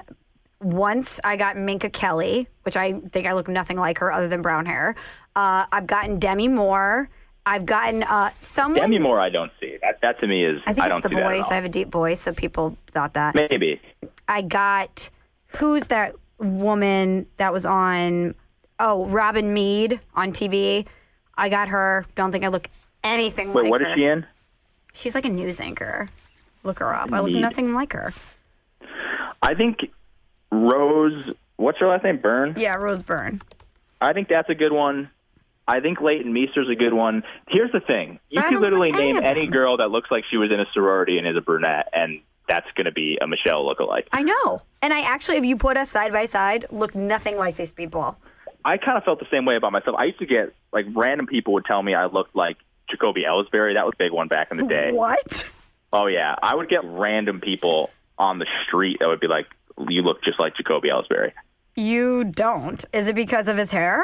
once 0.61 1.19
I 1.23 1.35
got 1.35 1.57
Minka 1.57 1.89
Kelly, 1.89 2.47
which 2.63 2.77
I 2.77 2.93
think 2.93 3.27
I 3.27 3.33
look 3.33 3.47
nothing 3.47 3.77
like 3.77 3.99
her 3.99 4.11
other 4.11 4.27
than 4.27 4.41
brown 4.41 4.65
hair. 4.65 4.95
Uh, 5.35 5.65
I've 5.71 5.87
gotten 5.87 6.19
Demi 6.19 6.47
Moore. 6.47 7.09
I've 7.45 7.65
gotten 7.65 8.03
uh, 8.03 8.31
someone. 8.41 8.81
Demi 8.81 8.99
Moore, 8.99 9.19
I 9.19 9.29
don't 9.29 9.51
see. 9.59 9.77
That 9.81 10.01
that 10.01 10.19
to 10.19 10.27
me 10.27 10.43
is 10.43 10.61
I 10.65 10.73
think 10.73 10.87
don't 10.87 10.97
it's 10.97 11.03
the 11.03 11.09
see 11.09 11.15
that 11.15 11.23
at 11.23 11.37
voice. 11.37 11.51
I 11.51 11.55
have 11.55 11.65
a 11.65 11.69
deep 11.69 11.89
voice, 11.89 12.19
so 12.19 12.33
people 12.33 12.77
thought 12.87 13.13
that. 13.13 13.35
Maybe. 13.35 13.79
I 14.27 14.41
got 14.41 15.09
who's 15.57 15.85
that 15.87 16.15
woman 16.39 17.27
that 17.37 17.53
was 17.53 17.65
on? 17.65 18.35
Oh, 18.79 19.07
Robin 19.07 19.53
Meade 19.53 19.99
on 20.13 20.31
TV. 20.31 20.85
I 21.37 21.49
got 21.49 21.69
her. 21.69 22.05
Don't 22.15 22.31
think 22.31 22.43
I 22.43 22.49
look 22.49 22.69
anything 23.03 23.53
Wait, 23.53 23.63
like 23.63 23.71
what 23.71 23.81
her. 23.81 23.87
is 23.87 23.95
she 23.95 24.05
in? 24.05 24.25
She's 24.93 25.15
like 25.15 25.25
a 25.25 25.29
news 25.29 25.59
anchor. 25.59 26.09
Look 26.63 26.79
her 26.79 26.93
up. 26.93 27.13
I 27.13 27.21
look 27.21 27.31
nothing 27.31 27.73
like 27.73 27.93
her. 27.93 28.11
I 29.41 29.53
think 29.53 29.89
Rose. 30.51 31.23
What's 31.57 31.79
her 31.79 31.87
last 31.87 32.03
name? 32.03 32.17
Byrne. 32.17 32.55
Yeah, 32.57 32.75
Rose 32.75 33.03
Byrne. 33.03 33.41
I 33.99 34.13
think 34.13 34.27
that's 34.27 34.49
a 34.49 34.55
good 34.55 34.71
one. 34.71 35.09
I 35.67 35.81
think 35.81 35.99
Leighton 35.99 36.31
Meester's 36.31 36.69
a 36.69 36.75
good 36.75 36.93
one. 36.93 37.23
Here's 37.49 37.71
the 37.71 37.81
thing: 37.81 38.19
you 38.29 38.41
I 38.41 38.49
can 38.49 38.61
literally 38.61 38.91
any 38.93 39.13
name 39.13 39.23
any 39.23 39.47
girl 39.47 39.77
that 39.77 39.91
looks 39.91 40.09
like 40.09 40.23
she 40.29 40.37
was 40.37 40.51
in 40.51 40.59
a 40.59 40.65
sorority 40.73 41.17
and 41.17 41.27
is 41.27 41.35
a 41.35 41.41
brunette, 41.41 41.89
and 41.93 42.21
that's 42.47 42.67
going 42.75 42.85
to 42.85 42.91
be 42.91 43.17
a 43.21 43.27
Michelle 43.27 43.65
lookalike. 43.65 44.07
I 44.13 44.23
know. 44.23 44.61
And 44.81 44.93
I 44.93 45.01
actually, 45.01 45.37
if 45.37 45.45
you 45.45 45.57
put 45.57 45.75
us 45.75 45.89
side 45.89 46.13
by 46.13 46.25
side, 46.25 46.65
look 46.71 46.95
nothing 46.95 47.37
like 47.37 47.55
these 47.55 47.73
people. 47.73 48.17
I 48.63 48.77
kind 48.77 48.97
of 48.97 49.03
felt 49.03 49.19
the 49.19 49.27
same 49.29 49.45
way 49.45 49.55
about 49.55 49.71
myself. 49.71 49.97
I 49.99 50.05
used 50.05 50.19
to 50.19 50.25
get 50.25 50.53
like 50.71 50.85
random 50.93 51.27
people 51.27 51.53
would 51.53 51.65
tell 51.65 51.81
me 51.81 51.93
I 51.93 52.05
looked 52.05 52.35
like 52.35 52.57
Jacoby 52.89 53.23
Ellsbury. 53.27 53.73
That 53.73 53.85
was 53.85 53.93
a 53.95 54.03
big 54.03 54.11
one 54.11 54.27
back 54.27 54.51
in 54.51 54.57
the 54.57 54.65
day. 54.65 54.91
What? 54.93 55.49
Oh 55.91 56.07
yeah, 56.07 56.35
I 56.41 56.55
would 56.55 56.69
get 56.69 56.81
random 56.83 57.41
people 57.41 57.89
on 58.17 58.39
the 58.39 58.45
street 58.65 58.97
that 58.99 59.07
would 59.07 59.19
be 59.19 59.27
like, 59.27 59.47
"You 59.87 60.01
look 60.01 60.23
just 60.23 60.39
like 60.39 60.55
Jacoby 60.55 60.89
Ellsbury." 60.89 61.31
You 61.75 62.23
don't. 62.23 62.83
Is 62.93 63.07
it 63.07 63.15
because 63.15 63.47
of 63.47 63.57
his 63.57 63.71
hair? 63.71 64.03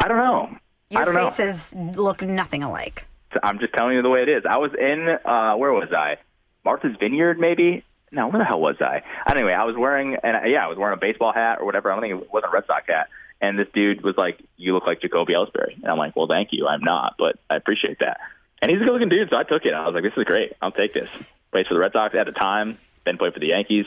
I 0.00 0.08
don't 0.08 0.16
know. 0.16 0.56
Your 0.90 1.02
I 1.02 1.04
don't 1.04 1.14
know. 1.14 1.24
faces 1.28 1.74
look 1.76 2.22
nothing 2.22 2.62
alike. 2.62 3.06
I'm 3.42 3.58
just 3.58 3.74
telling 3.74 3.94
you 3.96 4.02
the 4.02 4.08
way 4.08 4.22
it 4.22 4.28
is. 4.28 4.44
I 4.48 4.56
was 4.58 4.70
in 4.78 5.08
uh 5.24 5.54
where 5.56 5.72
was 5.72 5.92
I? 5.92 6.16
Martha's 6.64 6.96
Vineyard, 6.98 7.38
maybe. 7.38 7.84
No, 8.10 8.28
where 8.28 8.38
the 8.38 8.44
hell 8.44 8.60
was 8.60 8.76
I? 8.80 9.02
Anyway, 9.30 9.52
I 9.52 9.64
was 9.64 9.76
wearing 9.76 10.16
and 10.22 10.36
I- 10.36 10.46
yeah, 10.46 10.64
I 10.64 10.68
was 10.68 10.78
wearing 10.78 10.96
a 10.96 11.00
baseball 11.00 11.32
hat 11.34 11.58
or 11.60 11.66
whatever. 11.66 11.90
I 11.90 11.94
don't 11.94 12.02
think 12.02 12.22
it 12.22 12.32
wasn't 12.32 12.52
a 12.52 12.54
Red 12.54 12.64
Sox 12.66 12.86
hat. 12.88 13.08
And 13.40 13.58
this 13.58 13.68
dude 13.74 14.02
was 14.02 14.16
like, 14.16 14.40
"You 14.56 14.72
look 14.74 14.86
like 14.86 15.00
Jacoby 15.00 15.34
Ellsbury," 15.34 15.74
and 15.76 15.86
I'm 15.86 15.98
like, 15.98 16.16
"Well, 16.16 16.26
thank 16.26 16.48
you. 16.52 16.66
I'm 16.66 16.82
not, 16.82 17.14
but 17.18 17.36
I 17.48 17.54
appreciate 17.56 17.98
that." 18.00 18.18
And 18.60 18.68
he's 18.68 18.80
a 18.80 18.84
good-looking 18.84 19.10
dude, 19.10 19.30
so 19.30 19.36
I 19.36 19.44
took 19.44 19.64
it. 19.64 19.72
I 19.74 19.84
was 19.86 19.94
like, 19.94 20.02
"This 20.02 20.14
is 20.16 20.24
great. 20.24 20.54
I'll 20.60 20.72
take 20.72 20.92
this." 20.92 21.08
Plays 21.52 21.66
for 21.68 21.74
the 21.74 21.80
Red 21.80 21.92
Sox 21.92 22.16
at 22.16 22.26
the 22.26 22.32
time, 22.32 22.78
then 23.08 23.16
played 23.18 23.32
for 23.32 23.40
the 23.40 23.48
Yankees. 23.48 23.86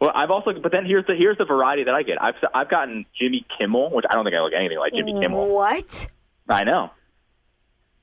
Well, 0.00 0.12
I've 0.14 0.30
also, 0.30 0.52
but 0.52 0.72
then 0.72 0.86
here's 0.86 1.06
the 1.06 1.14
here's 1.14 1.36
the 1.36 1.44
variety 1.44 1.84
that 1.84 1.94
I 1.94 2.02
get. 2.02 2.22
I've 2.22 2.36
I've 2.54 2.70
gotten 2.70 3.04
Jimmy 3.18 3.44
Kimmel, 3.58 3.90
which 3.90 4.04
I 4.08 4.14
don't 4.14 4.24
think 4.24 4.36
I 4.36 4.40
look 4.40 4.52
anything 4.56 4.78
like 4.78 4.92
Jimmy 4.92 5.20
Kimmel. 5.20 5.48
What? 5.48 6.06
I 6.48 6.64
know. 6.64 6.90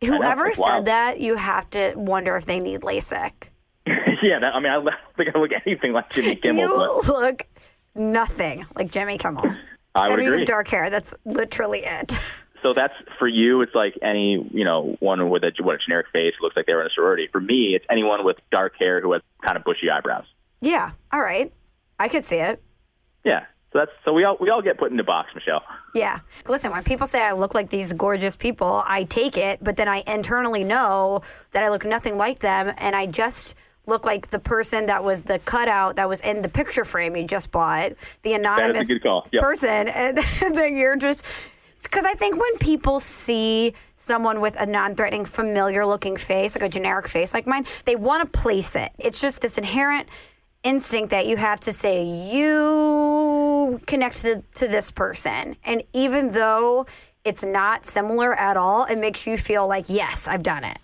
Whoever 0.04 0.48
it's 0.48 0.58
said 0.58 0.64
wild. 0.64 0.86
that, 0.86 1.20
you 1.20 1.36
have 1.36 1.70
to 1.72 1.94
wonder 1.96 2.36
if 2.36 2.46
they 2.46 2.60
need 2.60 2.82
LASIK. 2.82 3.50
yeah, 4.22 4.40
that, 4.40 4.54
I 4.54 4.60
mean, 4.60 4.72
I 4.72 4.76
don't 4.76 4.90
think 5.18 5.36
I 5.36 5.40
look 5.40 5.52
anything 5.66 5.94
like 5.94 6.10
Jimmy 6.12 6.36
Kimmel. 6.36 6.62
you 6.62 7.02
but 7.08 7.08
look 7.08 7.48
nothing 7.96 8.66
like 8.76 8.92
Jimmy 8.92 9.18
Kimmel. 9.18 9.56
I 9.96 10.10
would 10.10 10.20
mean, 10.20 10.28
agree. 10.28 10.46
dark 10.46 10.68
hair. 10.68 10.92
That's 10.92 11.16
literally 11.26 11.80
it. 11.84 12.20
So 12.62 12.74
that's 12.74 12.94
for 13.18 13.28
you. 13.28 13.62
It's 13.62 13.74
like 13.74 13.96
any 14.02 14.48
you 14.52 14.64
know 14.64 14.96
one 15.00 15.30
with 15.30 15.44
a 15.44 15.52
what 15.62 15.76
a 15.76 15.78
generic 15.80 16.08
face 16.14 16.34
looks 16.42 16.56
like 16.56 16.66
they 16.66 16.74
were 16.74 16.82
in 16.82 16.88
a 16.88 16.92
sorority. 16.92 17.30
For 17.32 17.42
me, 17.42 17.74
it's 17.76 17.86
anyone 17.90 18.24
with 18.24 18.38
dark 18.52 18.74
hair 18.78 19.02
who 19.02 19.14
has 19.14 19.22
kind 19.44 19.58
of 19.58 19.64
bushy 19.64 19.90
eyebrows. 19.90 20.26
Yeah. 20.62 20.92
All 21.12 21.22
right. 21.22 21.54
I 22.00 22.08
could 22.08 22.24
see 22.24 22.38
it. 22.38 22.62
Yeah. 23.24 23.46
So 23.74 23.80
that's 23.80 23.92
so 24.06 24.14
we 24.14 24.24
all 24.24 24.38
we 24.40 24.50
all 24.50 24.62
get 24.62 24.78
put 24.78 24.92
into 24.92 25.04
box, 25.04 25.30
Michelle. 25.36 25.64
Yeah. 25.94 26.20
Listen, 26.48 26.72
when 26.72 26.84
people 26.84 27.06
say 27.06 27.22
I 27.22 27.34
look 27.34 27.54
like 27.54 27.70
these 27.70 27.92
gorgeous 27.94 28.38
people, 28.38 28.82
I 28.86 29.04
take 29.04 29.38
it, 29.38 29.64
but 29.64 29.76
then 29.76 29.88
I 29.88 30.04
internally 30.08 30.64
know 30.64 31.22
that 31.52 31.64
I 31.64 31.70
look 31.70 31.86
nothing 31.86 32.18
like 32.18 32.40
them 32.40 32.74
and 32.78 32.96
I 32.96 33.08
just 33.08 33.56
look 33.86 34.06
like 34.06 34.30
the 34.30 34.40
person 34.40 34.86
that 34.86 35.04
was 35.04 35.24
the 35.24 35.40
cutout 35.40 35.96
that 35.96 36.08
was 36.08 36.20
in 36.22 36.42
the 36.42 36.50
picture 36.50 36.86
frame 36.86 37.16
you 37.16 37.26
just 37.26 37.52
bought, 37.52 37.94
the 38.22 38.34
anonymous. 38.34 38.88
Yep. 38.90 39.42
person. 39.42 39.88
And 39.88 40.18
then 40.56 40.78
you're 40.78 40.98
just 40.98 41.26
because 41.84 42.06
I 42.06 42.14
think 42.14 42.40
when 42.40 42.58
people 42.58 43.00
see 43.00 43.74
someone 43.96 44.42
with 44.42 44.60
a 44.60 44.66
non-threatening, 44.66 45.26
familiar-looking 45.26 46.18
face, 46.18 46.56
like 46.56 46.64
a 46.64 46.70
generic 46.70 47.08
face 47.08 47.34
like 47.34 47.48
mine, 47.48 47.66
they 47.86 47.96
want 47.96 48.24
to 48.24 48.40
place 48.40 48.76
it. 48.76 48.92
It's 48.98 49.22
just 49.22 49.42
this 49.42 49.58
inherent 49.58 50.08
instinct 50.64 51.10
that 51.12 51.28
you 51.28 51.38
have 51.38 51.60
to 51.62 51.72
say 51.74 52.04
you 52.04 53.82
connect 53.86 54.22
to, 54.22 54.44
to 54.56 54.68
this 54.68 54.92
person, 54.92 55.56
and 55.64 55.84
even 55.94 56.30
though 56.32 56.86
it's 57.24 57.44
not 57.44 57.86
similar 57.86 58.34
at 58.34 58.58
all, 58.58 58.86
it 58.86 58.98
makes 58.98 59.28
you 59.28 59.38
feel 59.38 59.68
like 59.68 59.86
yes, 59.88 60.28
I've 60.28 60.44
done 60.44 60.64
it. 60.64 60.78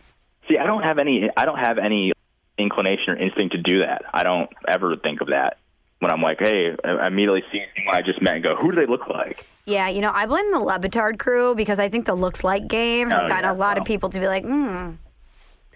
See, 0.47 0.57
I 0.57 0.65
don't 0.65 0.83
have 0.83 0.99
any 0.99 1.29
I 1.37 1.45
don't 1.45 1.59
have 1.59 1.77
any 1.77 2.11
inclination 2.57 3.09
or 3.13 3.15
instinct 3.17 3.55
to 3.55 3.61
do 3.61 3.79
that. 3.79 4.03
I 4.13 4.23
don't 4.23 4.49
ever 4.67 4.95
think 4.97 5.21
of 5.21 5.27
that 5.27 5.57
when 5.99 6.11
I'm 6.11 6.21
like, 6.21 6.39
hey, 6.39 6.75
I 6.83 7.07
immediately 7.07 7.43
see 7.51 7.61
someone 7.77 7.95
I 7.95 8.01
just 8.01 8.21
met 8.21 8.35
and 8.35 8.43
go, 8.43 8.55
who 8.55 8.71
do 8.71 8.75
they 8.75 8.85
look 8.85 9.07
like? 9.07 9.45
Yeah, 9.65 9.87
you 9.87 10.01
know, 10.01 10.11
I 10.13 10.25
blame 10.25 10.51
the 10.51 10.59
Le 10.59 10.77
Batard 10.77 11.17
crew 11.17 11.55
because 11.55 11.79
I 11.79 11.87
think 11.87 12.05
the 12.05 12.13
looks 12.13 12.43
like 12.43 12.67
game 12.67 13.09
has 13.09 13.23
Oh, 13.23 13.27
gotten 13.29 13.45
yeah, 13.45 13.53
a 13.53 13.57
lot 13.57 13.77
of 13.77 13.85
people 13.85 14.09
to 14.09 14.19
be 14.19 14.27
like, 14.27 14.43
hmm, 14.43 14.91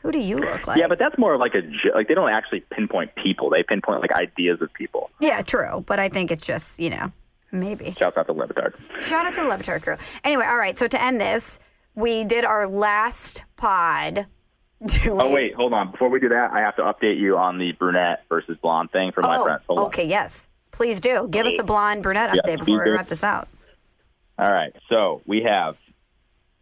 who 0.07 0.13
do 0.13 0.19
you 0.19 0.37
look 0.37 0.65
like? 0.67 0.77
Yeah, 0.77 0.87
but 0.87 0.99
that's 0.99 1.17
more 1.17 1.33
of 1.33 1.41
like 1.41 1.53
a 1.53 1.61
like 1.93 2.07
they 2.07 2.13
don't 2.13 2.29
actually 2.29 2.61
pinpoint 2.71 3.13
people. 3.15 3.49
They 3.49 3.61
pinpoint 3.61 3.99
like 3.99 4.13
ideas 4.13 4.61
of 4.61 4.73
people. 4.73 5.11
Yeah, 5.19 5.41
true. 5.41 5.83
But 5.85 5.99
I 5.99 6.07
think 6.07 6.31
it's 6.31 6.45
just, 6.45 6.79
you 6.79 6.89
know, 6.89 7.11
maybe. 7.51 7.91
Shout 7.91 8.17
out 8.17 8.25
to 8.27 8.31
Le 8.31 8.47
Batard. 8.47 8.73
Shout 9.01 9.25
out 9.25 9.33
to 9.33 9.41
the 9.41 9.47
Le 9.49 9.57
Batard 9.57 9.81
crew. 9.81 9.97
Anyway, 10.23 10.45
all 10.45 10.55
right. 10.57 10.77
So 10.77 10.87
to 10.87 11.01
end 11.03 11.19
this, 11.19 11.59
we 11.93 12.23
did 12.23 12.45
our 12.45 12.69
last 12.69 13.43
pod. 13.57 14.27
Doing... 14.85 15.19
Oh 15.21 15.29
wait, 15.29 15.53
hold 15.55 15.73
on. 15.73 15.91
Before 15.91 16.07
we 16.07 16.21
do 16.21 16.29
that, 16.29 16.51
I 16.53 16.61
have 16.61 16.77
to 16.77 16.83
update 16.83 17.19
you 17.19 17.37
on 17.37 17.57
the 17.57 17.73
brunette 17.73 18.23
versus 18.29 18.57
blonde 18.61 18.91
thing 18.91 19.11
for 19.11 19.21
my 19.23 19.35
Oh, 19.35 19.43
friends. 19.43 19.63
Hold 19.67 19.79
on. 19.79 19.85
okay, 19.87 20.07
yes. 20.07 20.47
Please 20.71 21.01
do. 21.01 21.27
Give 21.29 21.45
us 21.45 21.59
a 21.59 21.63
blonde 21.63 22.01
brunette 22.01 22.33
Yeah, 22.33 22.41
update 22.43 22.59
before 22.59 22.85
we 22.85 22.91
wrap 22.91 23.09
this 23.09 23.25
out. 23.25 23.49
All 24.39 24.49
right. 24.49 24.73
So 24.87 25.21
we 25.25 25.43
have, 25.49 25.75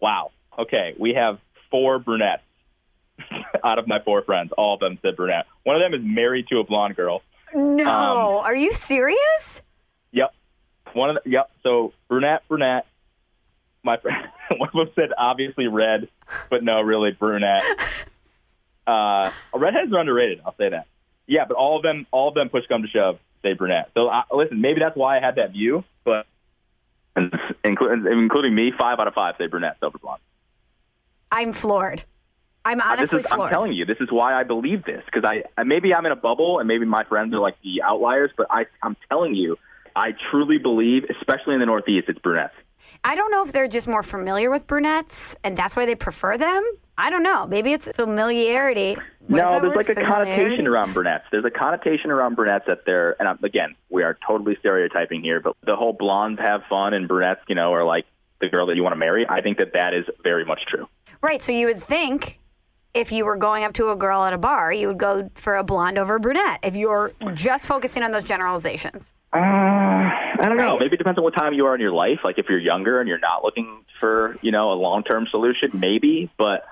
wow. 0.01 0.31
Okay, 0.57 0.95
we 0.97 1.13
have 1.13 1.37
four 1.69 1.99
brunettes 1.99 2.41
out 3.63 3.79
of 3.79 3.87
my 3.87 3.99
four 3.99 4.21
friends. 4.23 4.51
All 4.57 4.73
of 4.75 4.79
them 4.79 4.97
said 5.01 5.15
brunette. 5.15 5.45
One 5.63 5.75
of 5.75 5.81
them 5.81 5.93
is 5.93 6.01
married 6.05 6.47
to 6.49 6.59
a 6.59 6.63
blonde 6.63 6.95
girl. 6.95 7.21
No, 7.53 8.39
Um, 8.39 8.45
are 8.45 8.55
you 8.55 8.73
serious? 8.73 9.61
Yep. 10.11 10.33
One 10.93 11.11
of 11.15 11.23
the, 11.23 11.29
yep. 11.29 11.51
So 11.63 11.93
brunette, 12.07 12.43
brunette. 12.47 12.85
My 13.83 13.97
friend, 13.97 14.17
one 14.57 14.69
of 14.69 14.73
them 14.75 14.89
said 14.95 15.09
obviously 15.17 15.67
red, 15.67 16.07
but 16.49 16.63
no, 16.63 16.81
really 16.81 17.11
brunette. 17.11 17.63
Uh, 18.87 19.31
redheads 19.55 19.91
are 19.91 19.99
underrated. 19.99 20.41
I'll 20.45 20.55
say 20.57 20.69
that. 20.69 20.85
Yeah, 21.25 21.45
but 21.47 21.57
all 21.57 21.75
of 21.75 21.81
them, 21.81 22.05
all 22.11 22.27
of 22.29 22.35
them, 22.35 22.49
push 22.49 22.65
come 22.67 22.83
to 22.83 22.87
shove, 22.87 23.17
say 23.41 23.53
brunette. 23.53 23.89
So 23.95 24.09
uh, 24.09 24.21
listen, 24.31 24.61
maybe 24.61 24.79
that's 24.79 24.95
why 24.95 25.17
I 25.17 25.19
had 25.19 25.37
that 25.37 25.53
view, 25.53 25.83
but 26.03 26.27
including 27.63 28.05
including 28.11 28.53
me, 28.53 28.71
five 28.79 28.99
out 28.99 29.07
of 29.07 29.15
five 29.15 29.33
say 29.39 29.47
brunette 29.47 29.77
silver 29.79 29.97
blonde. 29.97 30.21
I'm 31.31 31.51
floored. 31.51 32.03
I'm 32.65 32.81
Uh, 32.81 32.83
honestly 32.87 33.19
is, 33.19 33.27
floored. 33.27 33.41
I'm 33.43 33.49
telling 33.51 33.73
you, 33.73 33.85
this 33.85 33.97
is 34.01 34.11
why 34.11 34.33
I 34.33 34.43
believe 34.43 34.83
this 34.83 35.03
because 35.05 35.23
I 35.23 35.63
maybe 35.63 35.93
I'm 35.93 36.05
in 36.05 36.11
a 36.11 36.15
bubble 36.17 36.59
and 36.59 36.67
maybe 36.67 36.85
my 36.85 37.03
friends 37.05 37.33
are 37.33 37.39
like 37.39 37.55
the 37.63 37.81
outliers, 37.83 38.31
but 38.35 38.47
I 38.49 38.65
I'm 38.81 38.97
telling 39.07 39.35
you, 39.35 39.57
I 39.95 40.11
truly 40.31 40.57
believe, 40.57 41.03
especially 41.19 41.53
in 41.53 41.59
the 41.59 41.65
Northeast, 41.67 42.09
it's 42.09 42.19
brunettes. 42.19 42.55
I 43.03 43.15
don't 43.15 43.31
know 43.31 43.43
if 43.43 43.51
they're 43.51 43.67
just 43.67 43.87
more 43.87 44.03
familiar 44.03 44.49
with 44.51 44.67
brunettes 44.67 45.35
and 45.43 45.55
that's 45.57 45.75
why 45.75 45.85
they 45.85 45.95
prefer 45.95 46.37
them. 46.37 46.63
I 46.97 47.09
don't 47.09 47.23
know. 47.23 47.45
Maybe 47.47 47.73
it's 47.73 47.89
familiarity. 47.89 48.95
What 49.27 49.37
no, 49.37 49.51
there's 49.59 49.75
word? 49.75 49.75
like 49.75 49.89
a 49.89 49.95
connotation 49.95 50.67
around 50.67 50.93
brunettes. 50.93 51.25
There's 51.31 51.45
a 51.45 51.49
connotation 51.49 52.11
around 52.11 52.35
brunettes 52.35 52.65
that 52.67 52.85
they're, 52.85 53.15
and 53.19 53.27
I'm, 53.27 53.43
again, 53.43 53.75
we 53.89 54.03
are 54.03 54.17
totally 54.25 54.55
stereotyping 54.59 55.21
here, 55.21 55.39
but 55.41 55.55
the 55.65 55.75
whole 55.75 55.93
blondes 55.93 56.39
have 56.41 56.61
fun 56.69 56.93
and 56.93 57.07
brunettes, 57.07 57.41
you 57.47 57.55
know, 57.55 57.73
are 57.73 57.83
like 57.83 58.05
the 58.39 58.49
girl 58.49 58.67
that 58.67 58.75
you 58.75 58.83
want 58.83 58.93
to 58.93 58.97
marry. 58.99 59.25
I 59.27 59.41
think 59.41 59.57
that 59.57 59.73
that 59.73 59.93
is 59.93 60.05
very 60.23 60.45
much 60.45 60.61
true. 60.67 60.87
Right. 61.21 61.41
So 61.41 61.51
you 61.51 61.67
would 61.67 61.81
think 61.81 62.39
if 62.95 63.11
you 63.11 63.25
were 63.25 63.35
going 63.35 63.65
up 63.65 63.73
to 63.73 63.89
a 63.89 63.95
girl 63.95 64.23
at 64.23 64.31
a 64.31 64.37
bar, 64.37 64.71
you 64.71 64.87
would 64.87 64.97
go 64.97 65.29
for 65.35 65.57
a 65.57 65.63
blonde 65.63 65.97
over 65.97 66.15
a 66.15 66.19
brunette 66.19 66.61
if 66.63 66.75
you're 66.75 67.11
just 67.33 67.67
focusing 67.67 68.01
on 68.01 68.11
those 68.11 68.23
generalizations. 68.23 69.13
Uh, 69.33 69.39
I 69.39 70.45
don't 70.45 70.55
know. 70.55 70.79
Maybe 70.79 70.95
it 70.95 70.97
depends 70.97 71.17
on 71.17 71.23
what 71.23 71.35
time 71.35 71.53
you 71.53 71.65
are 71.65 71.75
in 71.75 71.81
your 71.81 71.91
life. 71.91 72.19
Like 72.23 72.39
if 72.39 72.47
you're 72.47 72.57
younger 72.57 73.01
and 73.01 73.09
you're 73.09 73.19
not 73.19 73.43
looking 73.43 73.83
for, 73.99 74.37
you 74.41 74.51
know, 74.51 74.71
a 74.71 74.75
long-term 74.75 75.27
solution, 75.29 75.71
maybe. 75.73 76.31
But 76.37 76.65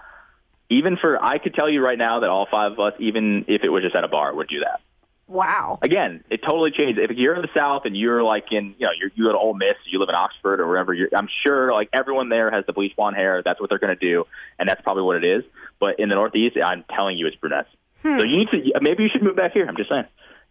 even 0.69 0.95
for, 0.95 1.21
I 1.21 1.39
could 1.39 1.53
tell 1.53 1.69
you 1.69 1.83
right 1.83 1.97
now 1.97 2.21
that 2.21 2.29
all 2.29 2.47
five 2.49 2.71
of 2.71 2.79
us, 2.79 2.93
even 2.99 3.43
if 3.49 3.63
it 3.63 3.69
was 3.69 3.83
just 3.83 3.95
at 3.95 4.05
a 4.05 4.07
bar, 4.07 4.33
would 4.33 4.47
do 4.47 4.61
that. 4.61 4.79
Wow. 5.27 5.79
Again, 5.81 6.23
it 6.29 6.41
totally 6.41 6.71
changes. 6.71 7.03
If 7.09 7.17
you're 7.17 7.35
in 7.35 7.41
the 7.41 7.49
South 7.53 7.83
and 7.85 7.97
you're 7.97 8.23
like 8.23 8.45
in, 8.51 8.75
you 8.77 8.85
know, 8.85 8.91
you're, 8.97 9.09
you 9.15 9.25
go 9.25 9.31
to 9.31 9.37
Ole 9.37 9.55
Miss, 9.55 9.75
you 9.85 9.99
live 9.99 10.09
in 10.09 10.15
Oxford 10.15 10.59
or 10.59 10.67
wherever, 10.67 10.93
you're, 10.93 11.09
I'm 11.15 11.29
sure 11.45 11.73
like 11.73 11.89
everyone 11.93 12.29
there 12.29 12.51
has 12.51 12.65
the 12.65 12.73
bleach 12.73 12.95
blonde 12.95 13.15
hair. 13.15 13.41
That's 13.43 13.59
what 13.59 13.69
they're 13.69 13.79
going 13.79 13.97
to 13.97 14.05
do, 14.05 14.25
and 14.59 14.69
that's 14.69 14.81
probably 14.81 15.03
what 15.03 15.23
it 15.23 15.25
is. 15.25 15.43
But 15.84 15.99
in 15.99 16.07
the 16.07 16.15
Northeast, 16.15 16.55
I'm 16.64 16.85
telling 16.95 17.18
you, 17.18 17.27
it's 17.27 17.35
brunettes. 17.35 17.68
Hmm. 18.03 18.18
So 18.18 18.23
you 18.23 18.38
need 18.38 18.47
to. 18.51 18.80
Maybe 18.80 19.03
you 19.03 19.10
should 19.11 19.22
move 19.22 19.35
back 19.35 19.51
here. 19.51 19.68
I'm 19.68 19.76
just 19.76 19.89
saying. 19.89 20.05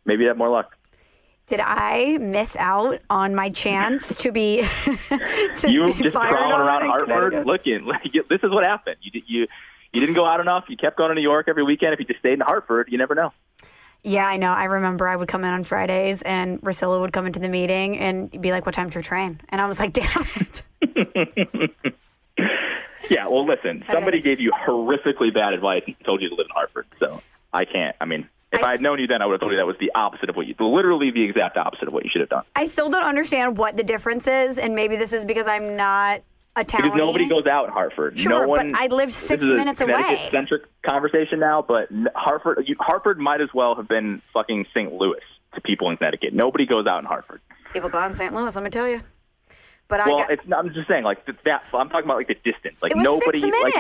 Maybe 0.05 0.25
you 0.25 0.29
have 0.29 0.37
more 0.37 0.51
luck. 0.51 0.77
Did 1.47 1.61
I 1.61 2.19
miss 2.21 2.55
out 2.57 2.99
on 3.09 3.35
my 3.35 3.49
chance 3.49 4.15
to 4.17 4.31
be 4.31 4.61
to 5.57 5.71
you 5.71 5.95
be 5.95 6.03
just 6.03 6.13
fired 6.13 6.37
crawling 6.37 6.61
around 6.61 6.83
Hartford 6.83 7.47
looking. 7.47 7.87
Like, 7.87 8.13
this 8.13 8.41
is 8.43 8.51
what 8.51 8.67
happened. 8.67 8.97
You 9.01 9.23
you 9.27 9.47
you 9.95 10.01
didn't 10.01 10.17
go 10.17 10.27
out 10.27 10.41
enough. 10.41 10.65
You 10.69 10.77
kept 10.77 10.99
going 10.99 11.09
to 11.09 11.15
New 11.15 11.23
York 11.23 11.47
every 11.49 11.63
weekend. 11.63 11.95
If 11.95 12.01
you 12.01 12.05
just 12.05 12.21
stayed 12.21 12.35
in 12.35 12.41
Hartford, 12.41 12.89
you 12.91 12.99
never 12.99 13.15
know. 13.15 13.33
Yeah, 14.03 14.27
I 14.27 14.37
know. 14.37 14.53
I 14.53 14.65
remember 14.65 15.09
I 15.09 15.17
would 15.17 15.29
come 15.29 15.47
in 15.47 15.55
on 15.55 15.65
Fridays 15.65 16.21
and 16.21 16.63
Priscilla 16.63 17.01
would 17.01 17.15
come 17.15 17.25
into 17.25 17.41
the 17.41 17.49
meeting 17.49 17.97
and 17.97 18.31
be 18.39 18.51
like, 18.51 18.67
What 18.67 18.75
time's 18.75 18.95
your 18.95 19.03
train? 19.03 19.41
And 19.49 19.63
I 19.63 19.67
was 19.67 19.81
like, 19.81 19.95
Damn 19.95 20.27
it. 20.37 20.63
Yeah, 23.11 23.27
well, 23.27 23.47
listen, 23.47 23.85
somebody 23.91 24.21
gave 24.21 24.41
you 24.41 24.53
horrifically 24.53 25.33
bad 25.35 25.53
advice 25.53 25.83
and 25.87 25.97
told 26.05 26.23
you 26.23 26.29
to 26.29 26.35
live 26.35 26.47
in 26.49 26.55
Hartford. 26.55 26.87
So 26.99 27.23
I 27.53 27.65
can't. 27.65 27.97
I 28.01 28.05
mean, 28.05 28.29
if 28.53 28.63
I 28.63 28.69
I, 28.69 28.71
had 28.73 28.81
known 28.81 28.99
you 28.99 29.07
then, 29.07 29.23
I 29.23 29.27
would 29.27 29.35
have 29.35 29.41
told 29.41 29.53
you 29.53 29.59
that 29.59 29.67
was 29.67 29.77
the 29.81 29.93
opposite 29.95 30.29
of 30.29 30.37
what 30.37 30.47
you, 30.47 30.55
literally 30.59 31.11
the 31.11 31.23
exact 31.23 31.57
opposite 31.57 31.89
of 31.89 31.95
what 31.95 32.05
you 32.05 32.11
should 32.11 32.21
have 32.21 32.31
done. 32.31 32.45
I 32.55 32.67
still 32.67 32.91
don't 32.91 33.05
understand 33.05 33.57
what 33.57 33.77
the 33.77 33.83
difference 33.83 34.27
is, 34.27 34.59
and 34.59 34.75
maybe 34.75 34.97
this 34.97 35.13
is 35.13 35.25
because 35.25 35.47
I'm 35.47 35.77
not 35.77 36.23
a 36.57 36.65
town. 36.65 36.83
Because 36.83 36.97
nobody 36.97 37.29
goes 37.29 37.47
out 37.47 37.67
in 37.67 37.73
Hartford. 37.73 38.19
Sure, 38.19 38.31
no 38.31 38.41
but 38.41 38.49
one, 38.49 38.75
I 38.77 38.87
live 38.89 39.13
six 39.13 39.45
minutes 39.45 39.81
away. 39.81 39.95
Connecticut-centric 39.95 40.63
conversation 40.83 41.41
now, 41.41 41.63
but 41.63 41.89
Hartford, 42.15 42.65
you, 42.67 42.77
Hartford 42.79 43.19
might 43.19 43.41
as 43.41 43.49
well 43.55 43.75
have 43.75 43.89
been 43.89 44.21
fucking 44.35 44.67
St. 44.77 44.93
Louis 44.93 45.21
to 45.55 45.61
people 45.61 45.91
in 45.91 45.97
Connecticut. 45.97 46.35
Nobody 46.35 46.67
goes 46.67 46.87
out 46.87 46.99
in 46.99 47.05
Hartford. 47.07 47.41
People 47.73 47.89
go 47.89 47.99
out 47.99 48.11
in 48.11 48.17
St. 48.17 48.35
Louis, 48.35 48.55
let 48.55 48.65
me 48.65 48.71
tell 48.71 48.89
you. 48.89 49.01
But 49.93 50.01
I 50.01 50.09
Well, 50.09 50.19
got, 50.21 50.31
it's. 50.31 50.43
I'm 50.51 50.73
just 50.73 50.89
saying, 50.89 51.05
like 51.05 51.27
th- 51.27 51.37
that. 51.45 51.65
I'm 51.75 51.91
talking 51.91 52.07
about 52.07 52.17
like 52.17 52.29
the 52.29 52.35
distance. 52.51 52.77
Like 52.81 52.97
nobody. 52.97 53.43
like, 53.43 53.75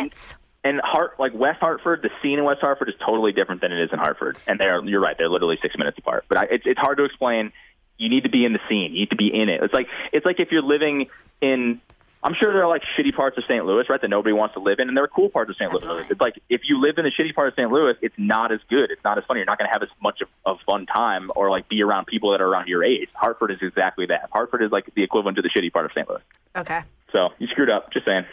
and 0.63 0.79
Hart, 0.85 1.19
like 1.19 1.33
West 1.33 1.59
Hartford, 1.61 2.03
the 2.03 2.11
scene 2.21 2.39
in 2.39 2.45
West 2.45 2.61
Hartford 2.61 2.91
is 2.91 2.95
totally 3.03 3.33
different 3.33 3.63
than 3.63 3.73
it 3.73 3.83
is 3.83 3.89
in 3.95 3.99
Hartford. 3.99 4.37
And 4.47 4.61
they're, 4.61 4.85
you're 4.85 5.01
right, 5.01 5.17
they're 5.17 5.31
literally 5.31 5.59
six 5.63 5.75
minutes 5.79 5.97
apart. 5.97 6.27
But 6.29 6.37
I, 6.37 6.43
it's 6.51 6.65
it's 6.67 6.79
hard 6.79 6.99
to 6.99 7.05
explain. 7.05 7.51
You 7.97 8.11
need 8.11 8.25
to 8.25 8.29
be 8.29 8.45
in 8.45 8.53
the 8.53 8.59
scene. 8.69 8.93
You 8.93 9.01
need 9.01 9.11
to 9.11 9.17
be 9.17 9.29
in 9.33 9.49
it. 9.49 9.63
It's 9.63 9.73
like 9.73 9.87
it's 10.13 10.27
like 10.27 10.39
if 10.39 10.53
you're 10.53 10.61
living 10.61 11.07
in. 11.41 11.81
I'm 12.25 12.35
sure 12.41 12.53
there 12.53 12.63
are 12.63 12.69
like 12.69 12.83
shitty 12.97 13.15
parts 13.15 13.37
of 13.37 13.45
St. 13.45 13.65
Louis, 13.65 13.85
right, 13.89 14.01
that 14.01 14.09
nobody 14.09 14.33
wants 14.33 14.55
to 14.55 14.61
live 14.61 14.79
in, 14.79 14.89
and 14.89 14.97
there 14.97 15.03
are 15.03 15.09
cool 15.09 15.29
parts 15.29 15.51
of 15.51 15.57
St. 15.57 15.71
Louis. 15.71 15.81
Definitely. 15.81 16.07
It's 16.11 16.21
like 16.21 16.35
if 16.49 16.61
you 16.69 16.81
live 16.81 16.97
in 16.99 17.05
the 17.05 17.11
shitty 17.11 17.35
part 17.35 17.49
of 17.49 17.55
St. 17.55 17.71
Louis, 17.71 17.95
it's 18.01 18.15
not 18.17 18.53
as 18.53 18.61
good. 18.71 18.91
It's 18.93 19.03
not 19.03 19.19
as 19.19 19.25
funny. 19.27 19.41
You're 19.41 19.47
not 19.47 19.59
going 19.59 19.69
to 19.69 19.73
have 19.73 19.83
as 19.83 19.89
much 20.01 20.21
of, 20.21 20.29
of 20.47 20.59
fun 20.65 20.87
time 20.87 21.33
or 21.35 21.51
like 21.51 21.69
be 21.69 21.83
around 21.83 22.07
people 22.07 22.31
that 22.31 22.41
are 22.41 22.47
around 22.47 22.69
your 22.69 22.85
age. 22.85 23.09
Hartford 23.15 23.51
is 23.51 23.59
exactly 23.61 24.07
that. 24.07 24.29
Hartford 24.33 24.63
is 24.63 24.71
like 24.71 24.89
the 24.95 25.03
equivalent 25.03 25.37
to 25.37 25.43
the 25.43 25.51
shitty 25.51 25.73
part 25.73 25.85
of 25.85 25.91
St. 25.93 26.09
Louis. 26.09 26.21
Okay. 26.55 26.83
So 27.11 27.31
you 27.39 27.49
screwed 27.49 27.71
up. 27.71 27.93
Just 27.93 28.07
saying. 28.07 28.25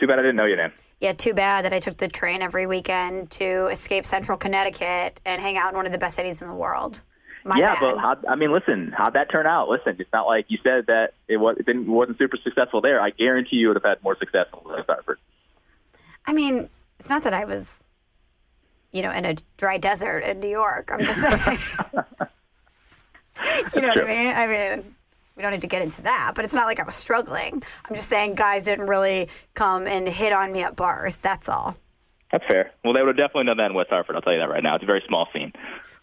Too 0.00 0.06
bad 0.06 0.18
I 0.18 0.22
didn't 0.22 0.36
know 0.36 0.44
you 0.44 0.56
then. 0.56 0.72
Yeah, 1.00 1.12
too 1.12 1.34
bad 1.34 1.64
that 1.64 1.72
I 1.72 1.78
took 1.78 1.98
the 1.98 2.08
train 2.08 2.42
every 2.42 2.66
weekend 2.66 3.30
to 3.32 3.66
escape 3.66 4.06
central 4.06 4.36
Connecticut 4.36 5.20
and 5.24 5.40
hang 5.40 5.56
out 5.56 5.70
in 5.70 5.76
one 5.76 5.86
of 5.86 5.92
the 5.92 5.98
best 5.98 6.16
cities 6.16 6.42
in 6.42 6.48
the 6.48 6.54
world. 6.54 7.02
My 7.46 7.58
yeah, 7.58 7.74
bad. 7.74 7.80
but 7.80 7.98
how, 7.98 8.16
I 8.28 8.34
mean, 8.34 8.50
listen, 8.50 8.92
how'd 8.92 9.12
that 9.12 9.30
turn 9.30 9.46
out? 9.46 9.68
Listen, 9.68 9.94
it's 10.00 10.12
not 10.12 10.26
like 10.26 10.46
you 10.48 10.58
said 10.64 10.86
that 10.88 11.14
it 11.28 11.36
was 11.36 11.56
it 11.58 11.64
didn't 11.64 11.86
wasn't 11.86 12.18
super 12.18 12.36
successful 12.42 12.80
there. 12.80 13.00
I 13.00 13.10
guarantee 13.10 13.56
you 13.56 13.68
would 13.68 13.76
have 13.76 13.84
had 13.84 14.02
more 14.02 14.18
success 14.18 14.46
in 14.52 14.58
Hartford. 14.84 15.18
I 16.26 16.32
mean, 16.32 16.68
it's 16.98 17.08
not 17.08 17.22
that 17.22 17.32
I 17.32 17.44
was, 17.44 17.84
you 18.90 19.00
know, 19.00 19.12
in 19.12 19.24
a 19.24 19.36
dry 19.58 19.78
desert 19.78 20.24
in 20.24 20.40
New 20.40 20.48
York. 20.48 20.90
I'm 20.92 20.98
just 20.98 21.20
saying. 21.20 21.58
you 23.76 23.80
know 23.80 23.88
what 23.88 24.00
I 24.00 24.04
mean? 24.04 24.34
I 24.34 24.46
mean, 24.48 24.96
we 25.36 25.42
don't 25.42 25.52
need 25.52 25.60
to 25.60 25.68
get 25.68 25.82
into 25.82 26.02
that, 26.02 26.32
but 26.34 26.44
it's 26.44 26.54
not 26.54 26.66
like 26.66 26.80
I 26.80 26.82
was 26.82 26.96
struggling. 26.96 27.62
I'm 27.88 27.94
just 27.94 28.08
saying 28.08 28.34
guys 28.34 28.64
didn't 28.64 28.88
really 28.88 29.28
come 29.54 29.86
and 29.86 30.08
hit 30.08 30.32
on 30.32 30.50
me 30.50 30.62
at 30.62 30.74
bars. 30.74 31.14
That's 31.14 31.48
all. 31.48 31.76
That's 32.36 32.52
fair. 32.52 32.70
Well, 32.84 32.92
they 32.92 33.00
would 33.00 33.08
have 33.08 33.16
definitely 33.16 33.46
done 33.46 33.56
that 33.56 33.70
in 33.70 33.74
West 33.74 33.88
Hartford. 33.88 34.14
I'll 34.14 34.20
tell 34.20 34.34
you 34.34 34.40
that 34.40 34.50
right 34.50 34.62
now. 34.62 34.74
It's 34.74 34.82
a 34.84 34.86
very 34.86 35.02
small 35.08 35.26
scene. 35.32 35.52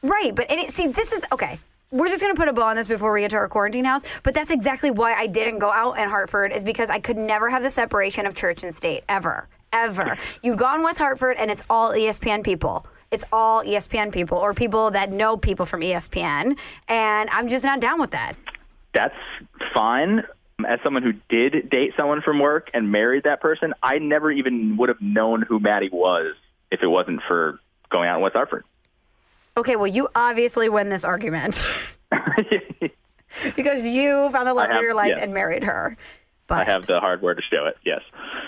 Right, 0.01 0.33
but 0.33 0.49
and 0.49 0.59
it, 0.59 0.71
see, 0.71 0.87
this 0.87 1.11
is 1.11 1.23
okay. 1.31 1.59
We're 1.91 2.07
just 2.07 2.21
gonna 2.21 2.33
put 2.33 2.47
a 2.47 2.53
bow 2.53 2.63
on 2.63 2.75
this 2.75 2.87
before 2.87 3.13
we 3.13 3.21
get 3.21 3.29
to 3.31 3.37
our 3.37 3.47
quarantine 3.47 3.85
house. 3.85 4.03
But 4.23 4.33
that's 4.33 4.49
exactly 4.49 4.89
why 4.89 5.13
I 5.13 5.27
didn't 5.27 5.59
go 5.59 5.69
out 5.69 5.99
in 5.99 6.09
Hartford 6.09 6.51
is 6.51 6.63
because 6.63 6.89
I 6.89 6.97
could 6.97 7.17
never 7.17 7.51
have 7.51 7.61
the 7.61 7.69
separation 7.69 8.25
of 8.25 8.33
church 8.33 8.63
and 8.63 8.73
state 8.73 9.03
ever, 9.07 9.47
ever. 9.71 10.17
You 10.41 10.55
go 10.55 10.73
in 10.73 10.81
West 10.81 10.97
Hartford 10.97 11.37
and 11.37 11.51
it's 11.51 11.61
all 11.69 11.91
ESPN 11.91 12.43
people. 12.43 12.87
It's 13.11 13.23
all 13.31 13.63
ESPN 13.63 14.11
people 14.11 14.39
or 14.39 14.55
people 14.55 14.89
that 14.89 15.11
know 15.11 15.37
people 15.37 15.67
from 15.67 15.81
ESPN, 15.81 16.57
and 16.87 17.29
I'm 17.29 17.47
just 17.47 17.63
not 17.63 17.79
down 17.79 18.01
with 18.01 18.09
that. 18.09 18.37
That's 18.95 19.13
fine. 19.75 20.23
Um, 20.59 20.65
as 20.65 20.79
someone 20.83 21.03
who 21.03 21.13
did 21.29 21.69
date 21.69 21.93
someone 21.97 22.21
from 22.21 22.39
work 22.39 22.69
and 22.73 22.91
married 22.91 23.23
that 23.23 23.41
person, 23.41 23.73
I 23.81 23.97
never 23.97 24.31
even 24.31 24.77
would 24.77 24.89
have 24.89 25.01
known 25.01 25.41
who 25.41 25.59
Maddie 25.59 25.89
was 25.91 26.35
if 26.71 26.81
it 26.81 26.87
wasn't 26.87 27.21
for 27.27 27.59
going 27.89 28.09
out 28.09 28.17
in 28.17 28.21
West 28.21 28.35
Hartford. 28.35 28.63
Okay, 29.55 29.75
well, 29.75 29.87
you 29.87 30.07
obviously 30.15 30.67
win 30.69 30.89
this 30.89 31.05
argument 31.05 31.65
because 33.55 33.85
you 33.85 34.29
found 34.31 34.47
the 34.47 34.53
love 34.53 34.71
of 34.71 34.81
your 34.81 34.95
life 34.95 35.09
yes. 35.09 35.19
and 35.21 35.33
married 35.33 35.63
her. 35.63 35.95
But 36.47 36.67
I 36.67 36.71
have 36.71 36.85
the 36.85 36.99
hardware 36.99 37.35
to 37.35 37.41
show 37.41 37.65
it. 37.67 37.77
Yes. 37.85 38.01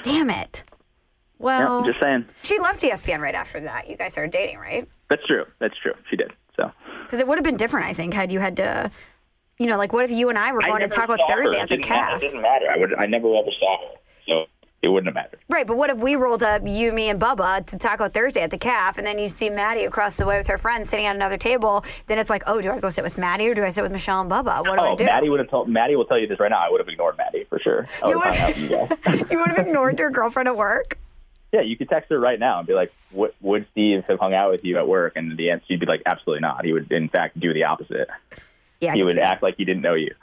damn 0.04 0.30
it. 0.30 0.64
Well, 1.38 1.80
I'm 1.80 1.86
just 1.86 2.02
saying. 2.02 2.26
she 2.44 2.60
left 2.60 2.82
ESPN 2.82 3.20
right 3.20 3.36
after 3.36 3.60
that. 3.62 3.90
You 3.90 3.98
guys 3.98 4.14
started 4.14 4.32
dating, 4.32 4.58
right? 4.58 4.88
That's 5.10 5.26
true. 5.26 5.46
That's 5.60 5.78
true. 5.78 5.94
She 6.10 6.16
did. 6.16 6.32
So. 6.56 6.72
Because 7.04 7.20
it 7.20 7.28
would 7.28 7.38
have 7.38 7.44
been 7.44 7.58
different, 7.58 7.88
I 7.88 7.94
think, 7.94 8.14
had 8.14 8.32
you 8.32 8.40
had 8.40 8.58
to, 8.58 8.90
you 9.58 9.68
know, 9.68 9.78
like 9.78 9.94
what 9.94 10.06
if 10.06 10.12
you 10.12 10.30
and 10.30 10.38
I 10.38 10.52
were 10.52 10.62
going 10.62 10.82
to 10.82 10.88
talk 10.88 11.06
about 11.06 11.20
Thursday 11.28 11.60
at 11.60 11.70
the 11.70 11.78
calf? 11.78 12.22
It 12.22 12.28
didn't 12.28 12.42
matter. 12.42 12.66
I 12.70 12.78
would. 12.78 12.94
I 12.96 13.06
never 13.06 13.28
ever 13.36 13.50
saw 13.60 13.78
her, 13.80 13.96
so 14.28 14.46
it 14.82 14.90
wouldn't 14.90 15.08
have 15.08 15.16
mattered. 15.16 15.40
Right, 15.50 15.66
but 15.66 15.78
what 15.78 15.90
if 15.90 15.98
we 16.00 16.16
rolled 16.16 16.44
up 16.44 16.62
you, 16.66 16.92
me, 16.92 17.10
and 17.10 17.20
Bubba 17.20 17.66
to 17.68 17.78
Taco 17.78 18.08
Thursday 18.10 18.42
at 18.42 18.50
the 18.50 18.58
calf, 18.58 18.98
and 18.98 19.08
then 19.08 19.18
you 19.18 19.30
see 19.30 19.50
Maddie 19.50 19.86
across 19.86 20.16
the 20.16 20.26
way 20.26 20.38
with 20.38 20.48
her 20.48 20.58
friends 20.58 20.90
sitting 20.90 21.06
at 21.06 21.16
another 21.16 21.38
table? 21.38 21.84
Then 22.08 22.20
it's 22.20 22.30
like, 22.30 22.44
oh, 22.48 22.62
do 22.62 22.70
I 22.72 22.80
go 22.80 22.90
sit 22.90 23.04
with 23.04 23.18
Maddie 23.18 23.48
or 23.48 23.56
do 23.56 23.64
I 23.64 23.70
sit 23.70 23.82
with 23.82 23.92
Michelle 23.92 24.22
and 24.22 24.30
Bubba? 24.30 24.60
What 24.68 24.78
do 24.78 24.86
I 24.86 24.90
Oh, 24.92 24.96
do? 24.96 25.06
Maddie 25.06 25.30
would 25.30 25.40
have 25.40 25.50
told. 25.50 25.70
Maddie 25.70 25.96
will 25.96 26.06
tell 26.06 26.20
you 26.20 26.28
this 26.28 26.40
right 26.40 26.52
now. 26.52 26.60
I 26.60 26.70
would 26.70 26.82
have 26.82 26.88
ignored 26.90 27.16
Maddie 27.18 27.46
for 27.50 27.60
sure. 27.60 27.88
I 28.04 28.10
You 28.10 28.20
would 28.20 28.34
have 28.34 28.58
you 28.58 28.68
you 29.32 29.40
would 29.40 29.50
have 29.50 29.60
ignored 29.68 29.98
your 30.00 30.12
girlfriend 30.12 30.50
at 30.50 30.58
work? 30.58 30.98
Yeah, 31.54 31.62
you 31.62 31.78
could 31.78 31.88
text 31.88 32.10
her 32.12 32.20
right 32.20 32.38
now 32.40 32.60
and 32.60 32.68
be 32.68 32.74
like, 32.74 32.92
"What 33.12 33.34
would 33.40 33.66
Steve 33.72 34.04
have 34.10 34.20
hung 34.20 34.34
out 34.34 34.52
with 34.52 34.66
you 34.66 34.78
at 34.78 34.88
work?" 34.90 35.14
And 35.16 35.38
the 35.38 35.52
answer, 35.52 35.64
she'd 35.70 35.80
be 35.80 35.86
like, 35.86 36.02
"Absolutely 36.06 36.42
not." 36.42 36.66
He 36.66 36.74
would, 36.74 36.92
in 36.92 37.08
fact, 37.08 37.40
do 37.40 37.54
the 37.54 37.64
opposite. 37.64 38.10
Yeah, 38.82 38.94
I 38.94 38.96
He 38.96 39.04
would 39.04 39.16
see 39.16 39.22
it. 39.22 39.24
act 39.24 39.44
like 39.44 39.56
he 39.58 39.66
didn't 39.66 39.82
know 39.82 39.94
you. 39.96 40.14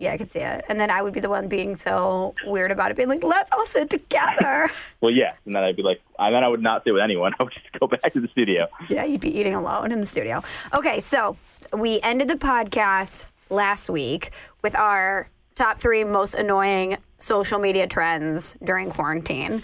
Yeah, 0.00 0.12
I 0.12 0.16
could 0.16 0.30
see 0.30 0.38
it. 0.38 0.64
And 0.68 0.78
then 0.78 0.90
I 0.90 1.02
would 1.02 1.12
be 1.12 1.18
the 1.18 1.28
one 1.28 1.48
being 1.48 1.74
so 1.74 2.32
weird 2.46 2.70
about 2.70 2.92
it, 2.92 2.96
being 2.96 3.08
like, 3.08 3.24
let's 3.24 3.50
all 3.52 3.66
sit 3.66 3.90
together. 3.90 4.70
Well, 5.00 5.12
yeah. 5.12 5.34
and 5.46 5.54
then 5.54 5.62
I'd 5.62 5.76
be 5.76 5.82
like, 5.82 6.00
and 6.18 6.34
then 6.34 6.42
I 6.42 6.48
would 6.48 6.62
not 6.62 6.82
sit 6.84 6.92
with 6.92 7.02
anyone. 7.02 7.32
I 7.40 7.44
would 7.44 7.52
just 7.52 7.66
go 7.78 7.86
back 7.86 8.12
to 8.12 8.20
the 8.20 8.26
studio. 8.28 8.66
Yeah, 8.88 9.04
you'd 9.04 9.20
be 9.20 9.36
eating 9.36 9.54
alone 9.54 9.92
in 9.92 10.00
the 10.00 10.06
studio. 10.06 10.42
Okay, 10.74 10.98
so 11.00 11.36
we 11.72 12.00
ended 12.00 12.26
the 12.28 12.34
podcast 12.36 13.26
last 13.50 13.88
week 13.88 14.30
with 14.62 14.74
our 14.76 15.28
top 15.54 15.78
three 15.78 16.02
most 16.04 16.34
annoying 16.34 16.96
social 17.18 17.58
media 17.60 17.86
trends 17.86 18.56
during 18.62 18.90
quarantine. 18.90 19.62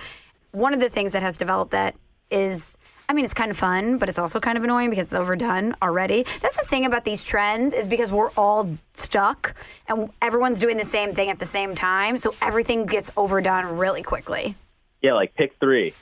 One 0.52 0.72
of 0.74 0.78
the 0.80 0.88
things 0.88 1.12
that 1.12 1.22
has 1.22 1.36
developed 1.38 1.72
that 1.72 1.94
is. 2.30 2.76
I 3.08 3.12
mean, 3.12 3.24
it's 3.24 3.34
kind 3.34 3.50
of 3.50 3.56
fun, 3.56 3.98
but 3.98 4.08
it's 4.08 4.18
also 4.18 4.40
kind 4.40 4.56
of 4.56 4.64
annoying 4.64 4.90
because 4.90 5.06
it's 5.06 5.14
overdone 5.14 5.76
already. 5.82 6.24
That's 6.40 6.56
the 6.56 6.66
thing 6.66 6.86
about 6.86 7.04
these 7.04 7.22
trends 7.22 7.72
is 7.72 7.86
because 7.86 8.10
we're 8.10 8.30
all 8.36 8.76
stuck 8.94 9.54
and 9.88 10.10
everyone's 10.22 10.58
doing 10.58 10.76
the 10.76 10.84
same 10.84 11.12
thing 11.12 11.30
at 11.30 11.38
the 11.38 11.46
same 11.46 11.74
time, 11.74 12.16
so 12.16 12.34
everything 12.40 12.86
gets 12.86 13.10
overdone 13.16 13.76
really 13.76 14.02
quickly. 14.02 14.54
Yeah, 15.02 15.14
like 15.14 15.34
pick 15.34 15.54
three. 15.60 15.92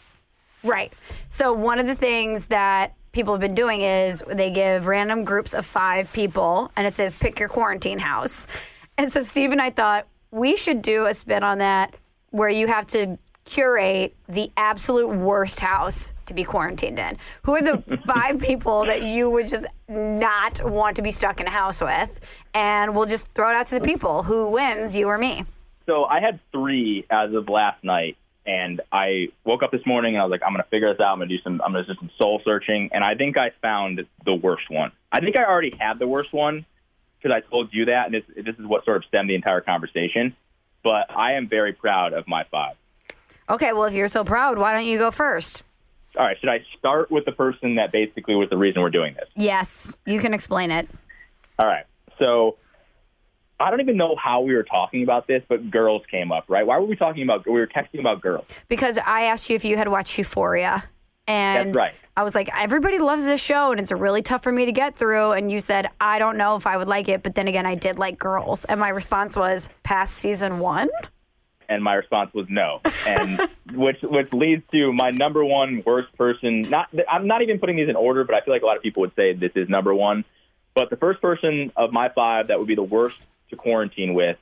Right. 0.62 0.92
So 1.28 1.52
one 1.52 1.80
of 1.80 1.86
the 1.86 1.94
things 1.94 2.46
that 2.46 2.94
people 3.10 3.34
have 3.34 3.40
been 3.40 3.54
doing 3.54 3.82
is 3.82 4.22
they 4.28 4.50
give 4.50 4.86
random 4.86 5.24
groups 5.24 5.54
of 5.54 5.66
five 5.66 6.10
people 6.12 6.70
and 6.76 6.86
it 6.86 6.94
says 6.94 7.12
pick 7.12 7.38
your 7.38 7.48
quarantine 7.48 7.98
house. 7.98 8.46
And 8.96 9.10
so 9.10 9.22
Steve 9.22 9.52
and 9.52 9.60
I 9.60 9.70
thought 9.70 10.06
we 10.30 10.56
should 10.56 10.82
do 10.82 11.06
a 11.06 11.14
spin 11.14 11.42
on 11.42 11.58
that 11.58 11.96
where 12.30 12.48
you 12.48 12.68
have 12.68 12.86
to 12.88 13.18
curate 13.52 14.16
the 14.28 14.50
absolute 14.56 15.08
worst 15.08 15.60
house 15.60 16.14
to 16.24 16.32
be 16.32 16.42
quarantined 16.42 16.98
in. 16.98 17.18
Who 17.42 17.54
are 17.54 17.60
the 17.60 17.98
five 18.06 18.38
people 18.38 18.86
that 18.86 19.02
you 19.02 19.28
would 19.28 19.46
just 19.46 19.66
not 19.88 20.64
want 20.64 20.96
to 20.96 21.02
be 21.02 21.10
stuck 21.10 21.38
in 21.38 21.46
a 21.46 21.50
house 21.50 21.82
with? 21.82 22.18
And 22.54 22.96
we'll 22.96 23.06
just 23.06 23.30
throw 23.34 23.50
it 23.50 23.54
out 23.54 23.66
to 23.66 23.74
the 23.78 23.84
people. 23.84 24.22
Who 24.22 24.48
wins, 24.48 24.96
you 24.96 25.06
or 25.06 25.18
me? 25.18 25.44
So 25.84 26.04
I 26.04 26.20
had 26.20 26.40
three 26.50 27.04
as 27.10 27.34
of 27.34 27.50
last 27.50 27.84
night, 27.84 28.16
and 28.46 28.80
I 28.90 29.28
woke 29.44 29.62
up 29.62 29.70
this 29.70 29.84
morning 29.84 30.14
and 30.14 30.22
I 30.22 30.24
was 30.24 30.30
like, 30.30 30.42
I'm 30.46 30.54
gonna 30.54 30.64
figure 30.70 30.90
this 30.90 31.00
out. 31.00 31.12
I'm 31.12 31.18
gonna 31.18 31.28
do 31.28 31.38
some. 31.42 31.60
I'm 31.62 31.72
gonna 31.72 31.84
do 31.84 31.94
some 31.94 32.10
soul 32.18 32.40
searching, 32.44 32.88
and 32.92 33.04
I 33.04 33.14
think 33.16 33.36
I 33.36 33.50
found 33.60 34.06
the 34.24 34.34
worst 34.34 34.70
one. 34.70 34.92
I 35.10 35.20
think 35.20 35.38
I 35.38 35.44
already 35.44 35.76
had 35.78 35.98
the 35.98 36.06
worst 36.06 36.32
one 36.32 36.64
because 37.20 37.36
I 37.36 37.46
told 37.48 37.68
you 37.72 37.84
that, 37.86 38.06
and 38.06 38.14
this, 38.14 38.24
this 38.34 38.56
is 38.58 38.64
what 38.64 38.86
sort 38.86 38.96
of 38.96 39.04
stemmed 39.04 39.28
the 39.28 39.34
entire 39.34 39.60
conversation. 39.60 40.34
But 40.82 41.06
I 41.10 41.34
am 41.34 41.48
very 41.48 41.74
proud 41.74 42.12
of 42.12 42.26
my 42.26 42.44
five. 42.50 42.76
Okay, 43.50 43.72
well, 43.72 43.84
if 43.84 43.94
you're 43.94 44.08
so 44.08 44.24
proud, 44.24 44.58
why 44.58 44.72
don't 44.72 44.86
you 44.86 44.98
go 44.98 45.10
first? 45.10 45.62
All 46.16 46.24
right, 46.26 46.38
should 46.38 46.50
I 46.50 46.64
start 46.78 47.10
with 47.10 47.24
the 47.24 47.32
person 47.32 47.76
that 47.76 47.90
basically 47.90 48.34
was 48.34 48.50
the 48.50 48.56
reason 48.56 48.82
we're 48.82 48.90
doing 48.90 49.14
this? 49.14 49.28
Yes, 49.34 49.96
you 50.04 50.20
can 50.20 50.34
explain 50.34 50.70
it. 50.70 50.88
All 51.58 51.66
right. 51.66 51.84
So 52.18 52.56
I 53.58 53.70
don't 53.70 53.80
even 53.80 53.96
know 53.96 54.16
how 54.16 54.40
we 54.40 54.54
were 54.54 54.62
talking 54.62 55.02
about 55.02 55.26
this, 55.26 55.42
but 55.48 55.70
girls 55.70 56.02
came 56.10 56.32
up, 56.32 56.44
right? 56.48 56.66
Why 56.66 56.78
were 56.78 56.86
we 56.86 56.96
talking 56.96 57.22
about? 57.22 57.46
We 57.46 57.52
were 57.52 57.66
texting 57.66 58.00
about 58.00 58.20
girls. 58.20 58.46
Because 58.68 58.98
I 58.98 59.22
asked 59.22 59.48
you 59.48 59.56
if 59.56 59.64
you 59.64 59.76
had 59.76 59.88
watched 59.88 60.18
Euphoria. 60.18 60.84
And 61.26 61.68
That's 61.68 61.76
right. 61.76 61.94
I 62.16 62.24
was 62.24 62.34
like, 62.34 62.50
everybody 62.54 62.98
loves 62.98 63.24
this 63.24 63.40
show 63.40 63.70
and 63.70 63.80
it's 63.80 63.92
really 63.92 64.20
tough 64.20 64.42
for 64.42 64.52
me 64.52 64.66
to 64.66 64.72
get 64.72 64.96
through. 64.96 65.32
And 65.32 65.50
you 65.50 65.60
said, 65.60 65.88
I 66.00 66.18
don't 66.18 66.36
know 66.36 66.56
if 66.56 66.66
I 66.66 66.76
would 66.76 66.88
like 66.88 67.08
it. 67.08 67.22
But 67.22 67.36
then 67.36 67.48
again, 67.48 67.64
I 67.64 67.74
did 67.74 67.98
like 67.98 68.18
girls. 68.18 68.64
And 68.64 68.80
my 68.80 68.88
response 68.88 69.36
was, 69.36 69.68
past 69.82 70.16
season 70.16 70.58
one? 70.58 70.90
And 71.72 71.82
my 71.82 71.94
response 71.94 72.32
was 72.34 72.46
no, 72.48 72.80
and 73.06 73.40
which 73.72 73.98
which 74.02 74.32
leads 74.32 74.62
to 74.72 74.92
my 74.92 75.10
number 75.10 75.44
one 75.44 75.82
worst 75.84 76.16
person. 76.16 76.62
Not 76.62 76.88
I'm 77.10 77.26
not 77.26 77.42
even 77.42 77.58
putting 77.58 77.76
these 77.76 77.88
in 77.88 77.96
order, 77.96 78.24
but 78.24 78.34
I 78.34 78.40
feel 78.44 78.54
like 78.54 78.62
a 78.62 78.66
lot 78.66 78.76
of 78.76 78.82
people 78.82 79.00
would 79.02 79.14
say 79.16 79.32
this 79.32 79.52
is 79.54 79.68
number 79.68 79.94
one. 79.94 80.24
But 80.74 80.90
the 80.90 80.96
first 80.96 81.20
person 81.20 81.72
of 81.76 81.92
my 81.92 82.08
five 82.08 82.48
that 82.48 82.58
would 82.58 82.68
be 82.68 82.74
the 82.74 82.82
worst 82.82 83.20
to 83.50 83.56
quarantine 83.56 84.14
with, 84.14 84.38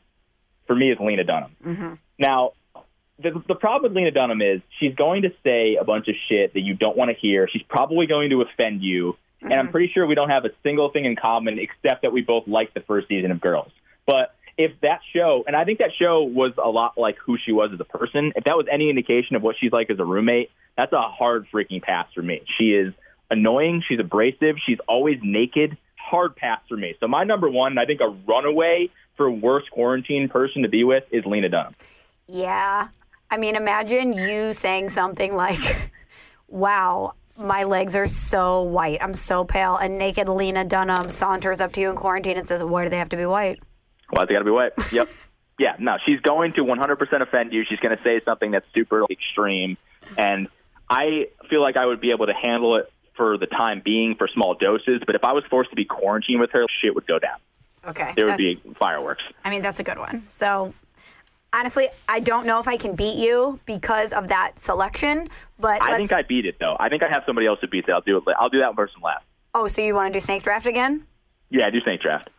for 0.67 0.77
me, 0.77 0.91
is 0.91 0.99
Lena 1.01 1.25
Dunham. 1.25 1.57
Mm-hmm. 1.65 1.95
Now, 2.19 2.53
the, 3.19 3.43
the 3.49 3.55
problem 3.55 3.91
with 3.91 3.97
Lena 3.97 4.13
Dunham 4.13 4.41
is 4.41 4.61
she's 4.79 4.95
going 4.95 5.23
to 5.23 5.31
say 5.45 5.77
a 5.81 5.85
bunch 5.85 6.09
of 6.09 6.15
shit 6.29 6.55
that 6.55 6.61
you 6.61 6.75
don't 6.75 6.97
want 6.97 7.11
to 7.11 7.17
hear. 7.17 7.49
She's 7.49 7.63
probably 7.63 8.07
going 8.07 8.31
to 8.31 8.43
offend 8.43 8.83
you. 8.83 9.17
And 9.41 9.53
I'm 9.53 9.59
mm-hmm. 9.59 9.73
pretty 9.73 9.93
sure 9.93 10.07
we 10.07 10.15
don't 10.15 10.31
have 10.31 10.45
a 10.45 10.51
single 10.63 10.91
thing 10.91 11.05
in 11.05 11.17
common 11.17 11.59
except 11.59 12.03
that 12.03 12.13
we 12.13 12.21
both 12.21 12.47
liked 12.47 12.75
the 12.75 12.81
first 12.81 13.09
season 13.09 13.31
of 13.31 13.41
Girls. 13.41 13.73
But 14.07 14.35
if 14.61 14.79
that 14.83 15.01
show, 15.15 15.43
and 15.47 15.57
I 15.57 15.65
think 15.65 15.79
that 15.79 15.91
show 15.99 16.23
was 16.23 16.53
a 16.63 16.69
lot 16.69 16.99
like 16.99 17.17
who 17.25 17.39
she 17.43 17.51
was 17.51 17.71
as 17.73 17.81
a 17.81 17.85
person, 17.85 18.33
if 18.37 18.45
that 18.45 18.59
was 18.59 18.67
any 18.71 18.91
indication 18.91 19.35
of 19.37 19.43
what 19.43 19.57
she's 19.59 19.73
like 19.73 19.89
as 19.89 19.99
a 19.99 20.05
roommate, 20.05 20.51
that's 20.77 20.93
a 20.93 21.01
hard 21.01 21.47
freaking 21.53 21.81
pass 21.81 22.07
for 22.15 22.21
me. 22.21 22.43
She 22.59 22.73
is 22.73 22.93
annoying. 23.31 23.83
She's 23.89 23.99
abrasive. 23.99 24.57
She's 24.67 24.79
always 24.87 25.19
naked. 25.23 25.79
Hard 25.97 26.37
pass 26.37 26.61
for 26.69 26.77
me. 26.77 26.95
So 27.01 27.09
my 27.09 27.25
number 27.25 27.49
one, 27.49 27.79
I 27.79 27.87
think 27.87 28.03
a 28.03 28.09
runaway 28.09 28.91
for 29.17 29.31
worst 29.31 29.71
quarantine 29.71 30.29
person 30.29 30.63
to 30.63 30.69
be 30.69 30.85
with 30.85 31.05
is 31.11 31.25
Lena 31.25 31.49
Dunham. 31.49 31.75
Yeah. 32.27 32.89
I 33.31 33.37
mean, 33.39 33.57
imagine 33.57 34.13
you 34.13 34.53
saying 34.53 34.91
something 34.91 35.35
like, 35.35 35.91
wow, 36.49 37.15
my 37.39 37.65
legs 37.65 37.97
are 37.97 38.09
so 38.09 38.61
white. 38.63 38.99
I'm 39.01 39.15
so 39.15 39.45
pale. 39.45 39.77
And 39.77 39.97
naked 39.97 40.29
Lena 40.29 40.65
Dunham 40.65 41.09
saunters 41.09 41.63
up 41.63 41.73
to 41.75 41.81
you 41.81 41.89
in 41.89 41.97
quarantine 41.97 42.37
and 42.37 42.47
says, 42.47 42.63
why 42.63 42.85
do 42.85 42.91
they 42.91 42.99
have 42.99 43.09
to 43.11 43.17
be 43.17 43.25
white? 43.25 43.61
Why's 44.11 44.29
it 44.29 44.33
got 44.33 44.41
to 44.41 44.45
be 44.45 44.51
white? 44.51 44.73
Yep. 44.93 45.09
Yeah, 45.59 45.77
no, 45.79 45.99
she's 46.07 46.19
going 46.21 46.55
to 46.55 46.63
100% 46.63 47.21
offend 47.21 47.53
you. 47.53 47.65
She's 47.69 47.81
going 47.81 47.95
to 47.95 48.03
say 48.03 48.23
something 48.25 48.51
that's 48.51 48.65
super 48.75 49.05
extreme. 49.11 49.77
And 50.17 50.49
I 50.89 51.27
feel 51.51 51.61
like 51.61 51.77
I 51.77 51.85
would 51.85 52.01
be 52.01 52.13
able 52.13 52.25
to 52.29 52.33
handle 52.33 52.77
it 52.77 52.91
for 53.15 53.37
the 53.37 53.45
time 53.45 53.83
being 53.85 54.15
for 54.15 54.27
small 54.27 54.55
doses. 54.55 55.03
But 55.05 55.17
if 55.17 55.23
I 55.23 55.33
was 55.35 55.45
forced 55.51 55.69
to 55.69 55.77
be 55.77 55.85
quarantined 55.85 56.41
with 56.41 56.53
her, 56.53 56.65
shit 56.81 56.95
would 56.95 57.07
go 57.07 57.19
down. 57.19 57.37
Okay. 57.87 58.15
There 58.17 58.25
would 58.25 58.39
be 58.39 58.55
fireworks. 58.79 59.23
I 59.45 59.51
mean, 59.51 59.61
that's 59.61 59.81
a 59.81 59.83
good 59.83 59.99
one. 59.99 60.25
So, 60.31 60.73
honestly, 61.53 61.89
I 62.09 62.21
don't 62.21 62.47
know 62.47 62.59
if 62.59 62.67
I 62.67 62.79
can 62.79 62.95
beat 62.97 63.19
you 63.19 63.61
because 63.67 64.15
of 64.15 64.29
that 64.29 64.59
selection, 64.59 65.27
but 65.59 65.83
I 65.83 65.99
think 65.99 66.11
I 66.11 66.23
beat 66.23 66.47
it, 66.47 66.57
though. 66.59 66.79
I 66.81 66.89
think 66.89 67.03
I 67.03 67.09
have 67.09 67.25
somebody 67.27 67.47
else 67.47 67.59
who 67.61 67.67
beats 67.67 67.87
it. 67.87 67.93
I'll 67.93 68.01
do 68.01 68.17
it. 68.17 68.25
I'll 68.39 68.49
do 68.49 68.61
that 68.61 68.75
person 68.75 69.03
last. 69.03 69.27
Oh, 69.55 69.69
so 69.69 69.83
you 69.83 69.95
want 69.95 70.15
to 70.15 70.17
do 70.19 70.23
snake 70.23 70.43
draft 70.43 70.65
again? 70.65 71.07
Yeah, 71.51 71.69
do 71.69 71.81
snake 71.83 72.01
draft. 72.01 72.31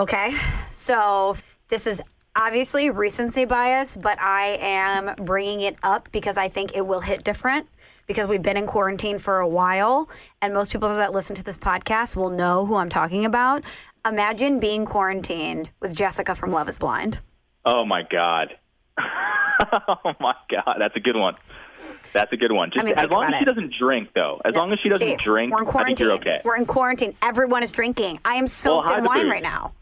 Okay. 0.00 0.34
So 0.70 1.36
this 1.68 1.86
is 1.86 2.00
obviously 2.34 2.90
recency 2.90 3.44
bias, 3.44 3.96
but 3.96 4.20
I 4.20 4.58
am 4.60 5.14
bringing 5.24 5.60
it 5.60 5.76
up 5.82 6.08
because 6.12 6.36
I 6.36 6.48
think 6.48 6.76
it 6.76 6.86
will 6.86 7.00
hit 7.00 7.24
different 7.24 7.68
because 8.06 8.26
we've 8.26 8.42
been 8.42 8.56
in 8.56 8.66
quarantine 8.66 9.18
for 9.18 9.38
a 9.38 9.48
while 9.48 10.08
and 10.40 10.52
most 10.52 10.72
people 10.72 10.88
that 10.88 11.12
listen 11.12 11.36
to 11.36 11.44
this 11.44 11.56
podcast 11.56 12.16
will 12.16 12.30
know 12.30 12.66
who 12.66 12.76
I'm 12.76 12.88
talking 12.88 13.24
about. 13.24 13.62
Imagine 14.04 14.58
being 14.58 14.84
quarantined 14.84 15.70
with 15.80 15.94
Jessica 15.94 16.34
from 16.34 16.50
Love 16.50 16.68
is 16.68 16.78
Blind. 16.78 17.20
Oh 17.64 17.84
my 17.84 18.02
god. 18.02 18.48
oh 19.88 20.12
my 20.20 20.34
god, 20.50 20.76
that's 20.78 20.96
a 20.96 21.00
good 21.00 21.16
one. 21.16 21.36
That's 22.12 22.32
a 22.32 22.36
good 22.36 22.52
one. 22.52 22.70
Just 22.72 22.84
mean, 22.84 22.94
as 22.96 23.08
long 23.10 23.24
as 23.24 23.36
she 23.36 23.42
it. 23.42 23.46
doesn't 23.46 23.72
drink, 23.78 24.10
though. 24.14 24.40
As 24.44 24.54
long 24.54 24.72
as 24.72 24.80
she 24.80 24.88
doesn't 24.88 25.06
Steve, 25.06 25.18
drink, 25.18 25.52
we're 25.52 25.58
in 25.58 25.62
I 25.62 25.64
think 25.64 25.72
quarantine. 25.72 26.06
you're 26.06 26.16
okay. 26.16 26.40
We're 26.44 26.56
in 26.56 26.66
quarantine. 26.66 27.14
Everyone 27.22 27.62
is 27.62 27.70
drinking. 27.70 28.20
I 28.24 28.34
am 28.34 28.46
soaked 28.46 28.90
hide 28.90 28.98
in 28.98 29.04
wine 29.04 29.30
right 29.30 29.42
now. 29.42 29.72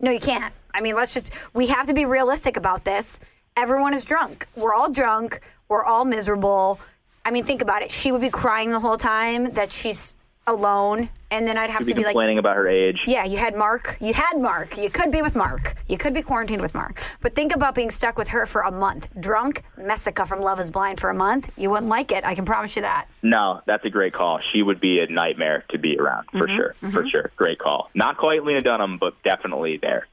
No, 0.00 0.10
you 0.10 0.20
can't. 0.20 0.54
I 0.72 0.80
mean, 0.80 0.94
let's 0.94 1.14
just, 1.14 1.30
we 1.54 1.66
have 1.68 1.86
to 1.88 1.94
be 1.94 2.04
realistic 2.04 2.56
about 2.56 2.84
this. 2.84 3.18
Everyone 3.56 3.94
is 3.94 4.04
drunk. 4.04 4.46
We're 4.54 4.74
all 4.74 4.90
drunk. 4.90 5.40
We're 5.68 5.84
all 5.84 6.04
miserable. 6.04 6.78
I 7.24 7.30
mean, 7.30 7.44
think 7.44 7.62
about 7.62 7.82
it. 7.82 7.90
She 7.90 8.12
would 8.12 8.20
be 8.20 8.30
crying 8.30 8.70
the 8.70 8.80
whole 8.80 8.96
time 8.96 9.52
that 9.52 9.72
she's 9.72 10.14
alone. 10.48 11.10
And 11.30 11.46
then 11.46 11.58
I'd 11.58 11.68
have 11.68 11.82
She'd 11.82 11.88
to 11.88 11.94
be 11.94 12.00
like, 12.04 12.12
complaining 12.12 12.38
about 12.38 12.56
her 12.56 12.66
age. 12.66 13.00
yeah, 13.06 13.22
you 13.24 13.36
had 13.36 13.54
Mark. 13.54 13.98
You 14.00 14.14
had 14.14 14.38
Mark. 14.40 14.78
You 14.78 14.88
could 14.88 15.10
be 15.12 15.20
with 15.20 15.36
Mark. 15.36 15.74
You 15.86 15.98
could 15.98 16.14
be 16.14 16.22
quarantined 16.22 16.62
with 16.62 16.74
Mark. 16.74 17.02
But 17.20 17.34
think 17.34 17.54
about 17.54 17.74
being 17.74 17.90
stuck 17.90 18.16
with 18.16 18.28
her 18.28 18.46
for 18.46 18.62
a 18.62 18.70
month. 18.70 19.08
Drunk, 19.20 19.62
Messica 19.76 20.24
from 20.24 20.40
Love 20.40 20.58
is 20.58 20.70
Blind 20.70 20.98
for 20.98 21.10
a 21.10 21.14
month. 21.14 21.50
You 21.58 21.68
wouldn't 21.68 21.90
like 21.90 22.12
it. 22.12 22.24
I 22.24 22.34
can 22.34 22.46
promise 22.46 22.76
you 22.76 22.82
that. 22.82 23.08
No, 23.22 23.60
that's 23.66 23.84
a 23.84 23.90
great 23.90 24.14
call. 24.14 24.38
She 24.40 24.62
would 24.62 24.80
be 24.80 25.00
a 25.00 25.06
nightmare 25.12 25.64
to 25.68 25.76
be 25.78 25.98
around 25.98 26.28
for 26.32 26.46
Mm-hmm, 26.48 26.56
sure. 26.56 26.74
For 26.92 27.06
sure. 27.06 27.30
Great 27.36 27.58
call. 27.58 27.90
Not 27.94 28.16
quite 28.16 28.42
Lena 28.44 28.62
Dunham, 28.62 28.96
but 28.98 29.22
definitely 29.22 29.76
there. 29.76 30.06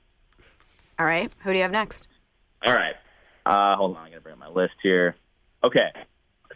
All 0.99 1.05
right. 1.05 1.31
Who 1.43 1.51
do 1.51 1.55
you 1.55 1.61
have 1.63 1.71
next? 1.71 2.09
All 2.65 2.73
right. 2.73 2.95
Uh, 3.45 3.75
hold 3.77 3.95
on, 3.95 4.05
I 4.05 4.09
gotta 4.09 4.21
bring 4.21 4.33
up 4.33 4.39
my 4.39 4.49
list 4.49 4.73
here. 4.83 5.15
Okay. 5.63 5.91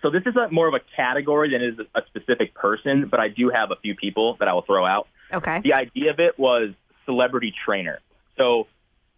So 0.02 0.10
this 0.10 0.24
is 0.26 0.36
a, 0.36 0.52
more 0.52 0.68
of 0.68 0.74
a 0.74 0.80
category 0.96 1.52
than 1.52 1.62
is 1.62 1.88
a 1.96 2.02
specific 2.08 2.54
person, 2.54 3.08
but 3.10 3.20
I 3.20 3.28
do 3.30 3.52
have 3.54 3.72
a 3.72 3.76
few 3.76 3.96
people 3.96 4.38
that 4.40 4.48
I 4.48 4.54
will 4.54 4.62
throw 4.62 4.86
out. 4.86 5.08
Okay. 5.34 5.62
The 5.62 5.74
idea 5.74 6.12
of 6.12 6.20
it 6.20 6.40
was 6.40 6.72
celebrity 7.06 7.54
trainer. 7.66 8.00
So 8.38 8.68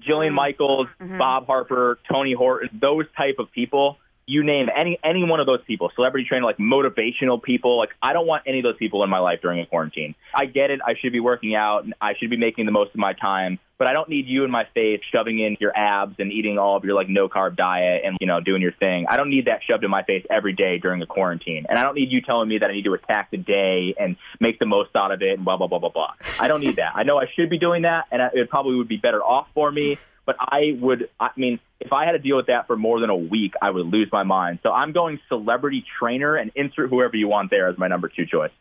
Jillian 0.01 0.27
mm-hmm. 0.27 0.35
Michaels, 0.35 0.87
mm-hmm. 0.99 1.17
Bob 1.17 1.45
Harper, 1.45 1.99
Tony 2.11 2.33
Horton, 2.33 2.69
those 2.81 3.05
type 3.15 3.35
of 3.39 3.51
people. 3.51 3.97
You 4.31 4.45
name 4.45 4.67
any 4.73 4.97
any 5.03 5.25
one 5.25 5.41
of 5.41 5.45
those 5.45 5.59
people, 5.67 5.91
celebrity 5.93 6.25
trainer, 6.25 6.45
like 6.45 6.57
motivational 6.57 7.43
people. 7.43 7.77
Like 7.77 7.89
I 8.01 8.13
don't 8.13 8.25
want 8.25 8.43
any 8.45 8.59
of 8.59 8.63
those 8.63 8.77
people 8.77 9.03
in 9.03 9.09
my 9.09 9.19
life 9.19 9.41
during 9.41 9.59
a 9.59 9.65
quarantine. 9.65 10.15
I 10.33 10.45
get 10.45 10.71
it. 10.71 10.79
I 10.87 10.93
should 10.95 11.11
be 11.11 11.19
working 11.19 11.53
out. 11.53 11.83
and 11.83 11.93
I 11.99 12.13
should 12.17 12.29
be 12.29 12.37
making 12.37 12.65
the 12.65 12.71
most 12.71 12.91
of 12.91 12.95
my 12.95 13.11
time. 13.11 13.59
But 13.77 13.87
I 13.87 13.93
don't 13.93 14.07
need 14.07 14.27
you 14.27 14.45
in 14.45 14.51
my 14.51 14.65
face 14.73 15.01
shoving 15.11 15.39
in 15.39 15.57
your 15.59 15.75
abs 15.75 16.15
and 16.19 16.31
eating 16.31 16.57
all 16.57 16.77
of 16.77 16.85
your 16.85 16.95
like 16.95 17.09
no 17.09 17.27
carb 17.27 17.57
diet 17.57 18.03
and 18.05 18.15
you 18.21 18.27
know 18.27 18.39
doing 18.39 18.61
your 18.61 18.71
thing. 18.71 19.05
I 19.09 19.17
don't 19.17 19.29
need 19.29 19.47
that 19.47 19.63
shoved 19.67 19.83
in 19.83 19.91
my 19.91 20.03
face 20.03 20.25
every 20.29 20.53
day 20.53 20.77
during 20.77 21.01
a 21.01 21.05
quarantine. 21.05 21.65
And 21.67 21.77
I 21.77 21.83
don't 21.83 21.95
need 21.95 22.09
you 22.09 22.21
telling 22.21 22.47
me 22.47 22.59
that 22.59 22.69
I 22.69 22.73
need 22.73 22.85
to 22.85 22.93
attack 22.93 23.31
the 23.31 23.37
day 23.37 23.95
and 23.99 24.15
make 24.39 24.59
the 24.59 24.65
most 24.65 24.95
out 24.95 25.11
of 25.11 25.21
it 25.21 25.33
and 25.33 25.43
blah 25.43 25.57
blah 25.57 25.67
blah 25.67 25.79
blah 25.79 25.89
blah. 25.89 26.13
I 26.39 26.47
don't 26.47 26.61
need 26.61 26.77
that. 26.77 26.93
I 26.95 27.03
know 27.03 27.17
I 27.17 27.25
should 27.35 27.49
be 27.49 27.57
doing 27.57 27.81
that, 27.81 28.05
and 28.13 28.21
it 28.33 28.49
probably 28.49 28.75
would 28.77 28.87
be 28.87 28.97
better 28.97 29.21
off 29.21 29.47
for 29.53 29.69
me. 29.69 29.97
But 30.25 30.35
I 30.39 30.77
would, 30.79 31.09
I 31.19 31.29
mean, 31.35 31.59
if 31.79 31.91
I 31.91 32.05
had 32.05 32.11
to 32.11 32.19
deal 32.19 32.37
with 32.37 32.47
that 32.47 32.67
for 32.67 32.75
more 32.75 32.99
than 32.99 33.09
a 33.09 33.15
week, 33.15 33.53
I 33.61 33.69
would 33.71 33.87
lose 33.87 34.09
my 34.11 34.23
mind. 34.23 34.59
So 34.63 34.71
I'm 34.71 34.91
going 34.91 35.19
celebrity 35.27 35.83
trainer 35.99 36.35
and 36.35 36.51
insert 36.55 36.89
whoever 36.89 37.15
you 37.15 37.27
want 37.27 37.49
there 37.49 37.67
as 37.67 37.77
my 37.77 37.87
number 37.87 38.07
two 38.07 38.25
choice. 38.25 38.51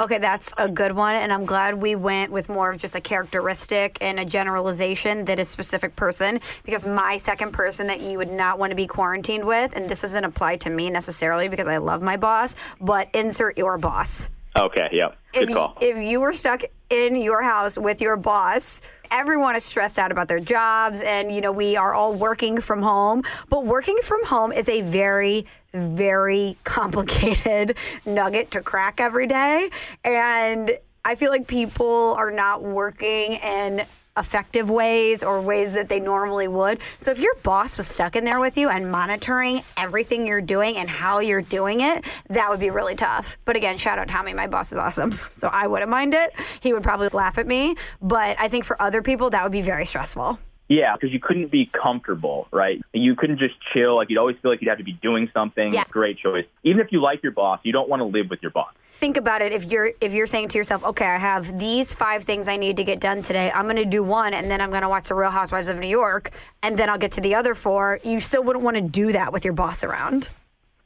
Okay, 0.00 0.18
that's 0.18 0.54
a 0.56 0.68
good 0.68 0.92
one. 0.92 1.16
And 1.16 1.32
I'm 1.32 1.44
glad 1.44 1.74
we 1.74 1.96
went 1.96 2.30
with 2.30 2.48
more 2.48 2.70
of 2.70 2.78
just 2.78 2.94
a 2.94 3.00
characteristic 3.00 3.98
and 4.00 4.20
a 4.20 4.24
generalization 4.24 5.24
than 5.24 5.40
a 5.40 5.44
specific 5.44 5.96
person 5.96 6.38
because 6.64 6.86
my 6.86 7.16
second 7.16 7.52
person 7.52 7.88
that 7.88 8.00
you 8.00 8.16
would 8.16 8.30
not 8.30 8.60
want 8.60 8.70
to 8.70 8.76
be 8.76 8.86
quarantined 8.86 9.44
with, 9.44 9.74
and 9.74 9.88
this 9.88 10.02
doesn't 10.02 10.22
apply 10.22 10.58
to 10.58 10.70
me 10.70 10.88
necessarily 10.88 11.48
because 11.48 11.66
I 11.66 11.78
love 11.78 12.00
my 12.00 12.16
boss, 12.16 12.54
but 12.80 13.08
insert 13.12 13.58
your 13.58 13.76
boss. 13.76 14.30
Okay, 14.58 14.88
yep, 14.92 15.16
good 15.32 15.50
if, 15.50 15.54
call. 15.54 15.78
if 15.80 15.96
you 15.96 16.20
were 16.20 16.32
stuck 16.32 16.62
in 16.90 17.14
your 17.16 17.42
house 17.42 17.78
with 17.78 18.00
your 18.00 18.16
boss, 18.16 18.80
everyone 19.10 19.54
is 19.54 19.64
stressed 19.64 19.98
out 19.98 20.10
about 20.10 20.26
their 20.26 20.40
jobs, 20.40 21.00
and 21.00 21.30
you 21.30 21.40
know 21.40 21.52
we 21.52 21.76
are 21.76 21.94
all 21.94 22.12
working 22.12 22.60
from 22.60 22.82
home. 22.82 23.22
But 23.48 23.64
working 23.64 23.98
from 24.02 24.24
home 24.24 24.50
is 24.50 24.68
a 24.68 24.80
very, 24.80 25.46
very 25.72 26.56
complicated 26.64 27.76
nugget 28.04 28.50
to 28.52 28.60
crack 28.60 29.00
every 29.00 29.28
day, 29.28 29.70
and 30.04 30.72
I 31.04 31.14
feel 31.14 31.30
like 31.30 31.46
people 31.46 32.14
are 32.18 32.30
not 32.30 32.62
working 32.62 33.34
in 33.34 33.82
effective 34.18 34.68
ways 34.68 35.22
or 35.22 35.40
ways 35.40 35.74
that 35.74 35.88
they 35.88 36.00
normally 36.00 36.48
would. 36.48 36.80
So 36.98 37.10
if 37.10 37.18
your 37.18 37.34
boss 37.42 37.76
was 37.76 37.86
stuck 37.86 38.16
in 38.16 38.24
there 38.24 38.40
with 38.40 38.56
you 38.56 38.68
and 38.68 38.90
monitoring 38.90 39.62
everything 39.76 40.26
you're 40.26 40.40
doing 40.40 40.76
and 40.76 40.88
how 40.88 41.20
you're 41.20 41.42
doing 41.42 41.80
it, 41.80 42.04
that 42.28 42.50
would 42.50 42.60
be 42.60 42.70
really 42.70 42.94
tough. 42.94 43.38
But 43.44 43.56
again, 43.56 43.76
shout 43.78 43.98
out 43.98 44.08
Tommy, 44.08 44.34
my 44.34 44.46
boss 44.46 44.72
is 44.72 44.78
awesome. 44.78 45.18
So 45.38 45.48
I 45.52 45.68
wouldn't 45.68 45.90
mind 45.90 46.14
it. 46.14 46.32
He 46.58 46.72
would 46.72 46.82
probably 46.82 47.08
laugh 47.12 47.38
at 47.38 47.46
me, 47.46 47.76
but 48.02 48.36
I 48.40 48.48
think 48.48 48.64
for 48.64 48.80
other 48.82 49.02
people 49.02 49.30
that 49.30 49.42
would 49.44 49.52
be 49.52 49.62
very 49.62 49.84
stressful. 49.84 50.38
Yeah, 50.68 50.94
because 50.94 51.12
you 51.12 51.20
couldn't 51.20 51.50
be 51.50 51.66
comfortable, 51.66 52.46
right? 52.52 52.80
You 52.92 53.16
couldn't 53.16 53.38
just 53.38 53.54
chill. 53.74 53.96
Like 53.96 54.10
you'd 54.10 54.18
always 54.18 54.36
feel 54.42 54.50
like 54.50 54.60
you'd 54.60 54.68
have 54.68 54.78
to 54.78 54.84
be 54.84 54.92
doing 54.92 55.30
something. 55.32 55.72
Yes. 55.72 55.90
Great 55.90 56.18
choice. 56.18 56.44
Even 56.62 56.80
if 56.80 56.92
you 56.92 57.00
like 57.00 57.22
your 57.22 57.32
boss, 57.32 57.60
you 57.62 57.72
don't 57.72 57.88
want 57.88 58.00
to 58.00 58.04
live 58.04 58.28
with 58.28 58.42
your 58.42 58.50
boss. 58.50 58.72
Think 59.00 59.16
about 59.16 59.42
it 59.42 59.52
if 59.52 59.64
you're 59.64 59.92
if 60.00 60.12
you're 60.12 60.26
saying 60.26 60.48
to 60.48 60.58
yourself, 60.58 60.84
"Okay, 60.84 61.06
I 61.06 61.18
have 61.18 61.58
these 61.58 61.94
5 61.94 62.24
things 62.24 62.48
I 62.48 62.56
need 62.56 62.76
to 62.76 62.84
get 62.84 63.00
done 63.00 63.22
today. 63.22 63.50
I'm 63.54 63.64
going 63.64 63.76
to 63.76 63.84
do 63.84 64.02
one 64.02 64.34
and 64.34 64.50
then 64.50 64.60
I'm 64.60 64.70
going 64.70 64.82
to 64.82 64.88
watch 64.88 65.08
The 65.08 65.14
Real 65.14 65.30
Housewives 65.30 65.68
of 65.68 65.78
New 65.78 65.88
York 65.88 66.30
and 66.62 66.78
then 66.78 66.90
I'll 66.90 66.98
get 66.98 67.12
to 67.12 67.20
the 67.20 67.34
other 67.34 67.54
4." 67.54 68.00
You 68.04 68.20
still 68.20 68.42
wouldn't 68.42 68.64
want 68.64 68.76
to 68.76 68.82
do 68.82 69.12
that 69.12 69.32
with 69.32 69.44
your 69.44 69.54
boss 69.54 69.82
around. 69.84 70.28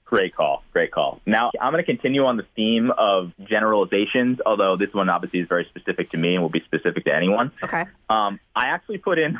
Great 0.04 0.36
call. 0.36 0.62
Great 0.74 0.90
call. 0.90 1.22
Now, 1.24 1.50
I'm 1.58 1.72
going 1.72 1.82
to 1.82 1.90
continue 1.90 2.26
on 2.26 2.36
the 2.36 2.44
theme 2.54 2.90
of 2.90 3.32
generalizations, 3.44 4.40
although 4.44 4.76
this 4.76 4.92
one 4.92 5.08
obviously 5.08 5.40
is 5.40 5.48
very 5.48 5.64
specific 5.64 6.10
to 6.10 6.18
me 6.18 6.34
and 6.34 6.42
will 6.42 6.50
be 6.50 6.60
specific 6.60 7.06
to 7.06 7.14
anyone. 7.14 7.50
Okay. 7.64 7.86
Um, 8.10 8.38
I 8.54 8.66
actually 8.66 8.98
put 8.98 9.18
in 9.18 9.38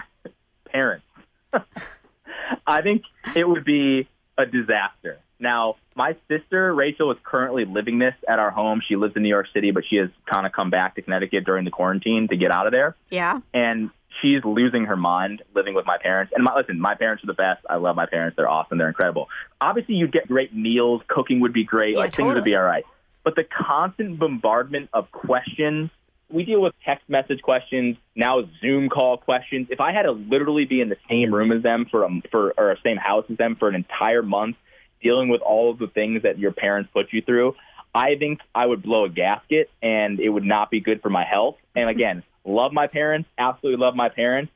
parents. 0.72 1.06
I 2.66 2.82
think 2.82 3.02
it 3.36 3.48
would 3.48 3.64
be 3.64 4.08
a 4.38 4.46
disaster. 4.46 5.18
Now, 5.38 5.76
my 5.96 6.16
sister, 6.28 6.72
Rachel, 6.72 7.10
is 7.10 7.18
currently 7.24 7.64
living 7.64 7.98
this 7.98 8.14
at 8.28 8.38
our 8.38 8.50
home. 8.50 8.80
She 8.86 8.94
lives 8.94 9.14
in 9.16 9.22
New 9.22 9.28
York 9.28 9.46
City, 9.52 9.72
but 9.72 9.82
she 9.88 9.96
has 9.96 10.08
kind 10.24 10.46
of 10.46 10.52
come 10.52 10.70
back 10.70 10.94
to 10.94 11.02
Connecticut 11.02 11.44
during 11.44 11.64
the 11.64 11.70
quarantine 11.70 12.28
to 12.28 12.36
get 12.36 12.52
out 12.52 12.66
of 12.66 12.72
there. 12.72 12.96
Yeah. 13.10 13.40
And 13.52 13.90
she's 14.20 14.44
losing 14.44 14.84
her 14.84 14.96
mind 14.96 15.42
living 15.54 15.74
with 15.74 15.84
my 15.84 15.98
parents. 15.98 16.32
And 16.34 16.44
my, 16.44 16.54
listen, 16.56 16.80
my 16.80 16.94
parents 16.94 17.24
are 17.24 17.26
the 17.26 17.34
best. 17.34 17.64
I 17.68 17.76
love 17.76 17.96
my 17.96 18.06
parents. 18.06 18.36
They're 18.36 18.48
awesome. 18.48 18.78
They're 18.78 18.88
incredible. 18.88 19.28
Obviously, 19.60 19.96
you'd 19.96 20.12
get 20.12 20.28
great 20.28 20.54
meals. 20.54 21.02
Cooking 21.08 21.40
would 21.40 21.52
be 21.52 21.64
great. 21.64 21.94
Yeah, 21.94 22.02
like 22.02 22.14
things 22.14 22.34
would 22.34 22.44
be 22.44 22.54
all 22.54 22.62
right. 22.62 22.84
But 23.24 23.34
the 23.34 23.44
constant 23.44 24.18
bombardment 24.18 24.90
of 24.92 25.10
questions, 25.10 25.90
we 26.32 26.44
deal 26.44 26.60
with 26.60 26.74
text 26.84 27.08
message 27.08 27.42
questions, 27.42 27.96
now 28.16 28.42
Zoom 28.60 28.88
call 28.88 29.18
questions. 29.18 29.68
If 29.70 29.80
I 29.80 29.92
had 29.92 30.02
to 30.02 30.12
literally 30.12 30.64
be 30.64 30.80
in 30.80 30.88
the 30.88 30.96
same 31.08 31.32
room 31.32 31.52
as 31.52 31.62
them 31.62 31.86
for 31.90 32.04
a, 32.04 32.08
for 32.30 32.54
or 32.56 32.76
same 32.82 32.96
house 32.96 33.24
as 33.30 33.36
them 33.36 33.56
for 33.56 33.68
an 33.68 33.74
entire 33.74 34.22
month, 34.22 34.56
dealing 35.02 35.28
with 35.28 35.42
all 35.42 35.70
of 35.70 35.78
the 35.78 35.88
things 35.88 36.22
that 36.22 36.38
your 36.38 36.52
parents 36.52 36.90
put 36.92 37.12
you 37.12 37.22
through, 37.22 37.54
I 37.94 38.16
think 38.16 38.40
I 38.54 38.64
would 38.64 38.82
blow 38.82 39.04
a 39.04 39.08
gasket 39.08 39.70
and 39.82 40.18
it 40.20 40.28
would 40.28 40.44
not 40.44 40.70
be 40.70 40.80
good 40.80 41.02
for 41.02 41.10
my 41.10 41.24
health. 41.24 41.56
And 41.74 41.88
again, 41.96 42.22
love 42.44 42.72
my 42.72 42.86
parents, 42.86 43.28
absolutely 43.36 43.84
love 43.84 43.94
my 43.94 44.08
parents, 44.08 44.52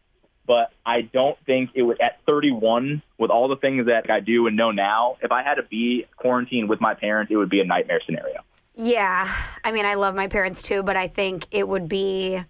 but 0.47 0.73
I 0.85 1.03
don't 1.03 1.36
think 1.44 1.70
it 1.74 1.82
would 1.82 2.01
at 2.01 2.20
31 2.27 3.03
with 3.19 3.31
all 3.31 3.48
the 3.48 3.57
things 3.57 3.86
that 3.86 4.11
I 4.11 4.20
do 4.20 4.47
and 4.47 4.57
know 4.57 4.70
now. 4.70 5.16
If 5.20 5.32
I 5.32 5.43
had 5.43 5.55
to 5.55 5.62
be 5.62 6.07
quarantined 6.16 6.69
with 6.69 6.81
my 6.81 6.94
parents, 6.94 7.32
it 7.32 7.36
would 7.36 7.51
be 7.51 7.61
a 7.61 7.65
nightmare 7.65 8.01
scenario. 8.07 8.43
Yeah. 8.77 9.27
I 9.65 9.73
mean, 9.73 9.86
I 9.86 9.94
love 9.94 10.15
my 10.15 10.28
parents 10.28 10.62
too, 10.62 10.82
but 10.82 10.97
I 10.97 11.09
think 11.09 11.47
it 11.51 11.66
would 11.66 11.89
be 11.89 12.43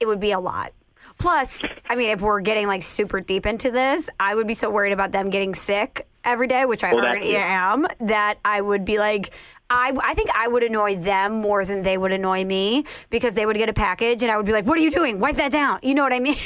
it 0.00 0.06
would 0.06 0.20
be 0.20 0.32
a 0.32 0.40
lot. 0.40 0.72
Plus, 1.18 1.66
I 1.88 1.94
mean, 1.94 2.08
if 2.10 2.22
we're 2.22 2.40
getting 2.40 2.66
like 2.66 2.82
super 2.82 3.20
deep 3.20 3.44
into 3.44 3.70
this, 3.70 4.08
I 4.18 4.34
would 4.34 4.46
be 4.46 4.54
so 4.54 4.70
worried 4.70 4.92
about 4.92 5.12
them 5.12 5.28
getting 5.28 5.54
sick 5.54 6.08
every 6.24 6.46
day, 6.46 6.64
which 6.64 6.82
I 6.82 6.94
Well, 6.94 7.04
already 7.04 7.36
am, 7.36 7.86
that 8.00 8.38
I 8.44 8.62
would 8.62 8.84
be 8.86 8.98
like 8.98 9.30
I, 9.72 9.92
I 10.02 10.14
think 10.14 10.30
I 10.34 10.48
would 10.48 10.64
annoy 10.64 10.96
them 10.96 11.40
more 11.40 11.64
than 11.64 11.82
they 11.82 11.96
would 11.96 12.10
annoy 12.10 12.44
me 12.44 12.84
because 13.08 13.34
they 13.34 13.46
would 13.46 13.56
get 13.56 13.68
a 13.68 13.72
package 13.72 14.22
and 14.22 14.32
I 14.32 14.36
would 14.36 14.46
be 14.46 14.52
like, 14.52 14.66
What 14.66 14.76
are 14.78 14.82
you 14.82 14.90
doing? 14.90 15.20
Wipe 15.20 15.36
that 15.36 15.52
down. 15.52 15.78
You 15.82 15.94
know 15.94 16.02
what 16.02 16.12
I 16.12 16.18
mean? 16.20 16.36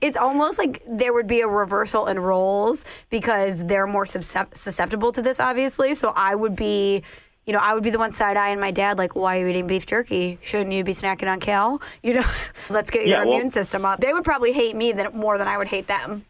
it's 0.00 0.16
almost 0.16 0.58
like 0.58 0.82
there 0.88 1.12
would 1.12 1.26
be 1.28 1.40
a 1.42 1.46
reversal 1.46 2.06
in 2.06 2.18
roles 2.18 2.84
because 3.10 3.64
they're 3.66 3.86
more 3.86 4.06
susceptible 4.06 5.12
to 5.12 5.22
this, 5.22 5.38
obviously. 5.38 5.94
So 5.94 6.12
I 6.16 6.34
would 6.34 6.56
be 6.56 7.04
you 7.48 7.54
know, 7.54 7.60
I 7.60 7.72
would 7.72 7.82
be 7.82 7.88
the 7.88 7.98
one 7.98 8.12
side 8.12 8.36
eyeing 8.36 8.60
my 8.60 8.70
dad, 8.70 8.98
like, 8.98 9.16
why 9.16 9.38
are 9.38 9.40
you 9.40 9.46
eating 9.48 9.66
beef 9.66 9.86
jerky? 9.86 10.38
Shouldn't 10.42 10.72
you 10.72 10.84
be 10.84 10.92
snacking 10.92 11.32
on 11.32 11.40
kale? 11.40 11.80
You 12.02 12.14
know, 12.20 12.26
let's 12.68 12.90
get 12.90 13.06
your 13.06 13.16
Yeah, 13.20 13.24
well- 13.24 13.32
immune 13.36 13.50
system 13.50 13.86
up. 13.86 14.00
They 14.00 14.12
would 14.12 14.22
probably 14.24 14.52
hate 14.52 14.76
me 14.76 14.92
than, 14.92 15.16
more 15.16 15.38
than 15.38 15.48
I 15.48 15.56
would 15.56 15.68
hate 15.68 15.86
them. 15.88 16.26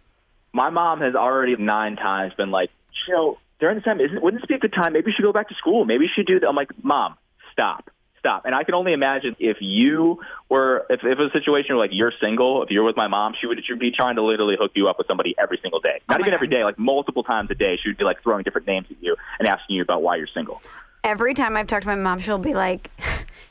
my 0.53 0.71
mom 0.71 1.01
has 1.01 1.17
already 1.17 1.57
nine 1.57 1.97
times 1.97 2.33
been 2.35 2.53
like, 2.53 2.71
you 3.09 3.15
know, 3.15 3.39
during 3.59 3.75
this 3.77 3.85
time, 3.85 4.01
isn't 4.01 4.23
wouldn't 4.23 4.41
this 4.43 4.47
be 4.47 4.55
a 4.55 4.59
good 4.61 4.73
time? 4.73 4.93
Maybe 4.93 5.09
you 5.11 5.13
should 5.17 5.25
go 5.25 5.33
back 5.33 5.49
to 5.49 5.55
school. 5.57 5.85
Maybe 5.85 6.05
you 6.05 6.11
should 6.15 6.27
do 6.27 6.39
that. 6.39 6.47
I'm 6.49 6.55
like, 6.55 6.71
mom, 6.85 7.17
stop, 7.53 7.91
stop. 8.21 8.45
And 8.47 8.55
I 8.55 8.63
can 8.63 8.75
only 8.75 8.93
imagine 8.93 9.35
if 9.41 9.57
you 9.61 10.21
were, 10.49 10.87
if, 10.89 11.01
if 11.03 11.19
it 11.19 11.19
was 11.19 11.31
a 11.35 11.39
situation 11.39 11.75
where 11.75 11.85
like 11.85 11.91
you're 11.93 12.13
single, 12.21 12.63
if 12.63 12.71
you're 12.71 12.85
with 12.85 12.97
my 12.97 13.09
mom, 13.09 13.35
she 13.41 13.49
would 13.49 13.59
she'd 13.67 13.79
be 13.81 13.91
trying 13.91 14.15
to 14.17 14.23
literally 14.23 14.55
hook 14.61 14.71
you 14.77 14.89
up 14.89 14.97
with 14.99 15.09
somebody 15.09 15.35
every 15.39 15.59
single 15.61 15.81
day. 15.81 15.99
Oh 16.03 16.05
Not 16.13 16.21
Oh 16.21 16.23
even 16.23 16.35
every 16.35 16.47
God. 16.47 16.57
day, 16.57 16.63
like 16.65 16.79
multiple 16.79 17.25
times 17.25 17.51
a 17.51 17.57
day. 17.57 17.77
She 17.83 17.89
would 17.89 17.99
be 17.99 18.05
like 18.05 18.23
throwing 18.23 18.45
different 18.45 18.69
names 18.69 18.87
at 18.91 18.97
you 19.03 19.17
and 19.41 19.49
asking 19.49 19.75
you 19.77 19.83
about 19.83 20.03
why 20.03 20.15
you're 20.17 20.29
single. 20.33 20.63
Every 21.05 21.35
time 21.35 21.57
I've 21.57 21.67
talked 21.67 21.83
to 21.83 21.89
my 21.89 21.95
mom, 21.95 22.19
she'll 22.21 22.39
be 22.39 22.55
like, 22.55 22.91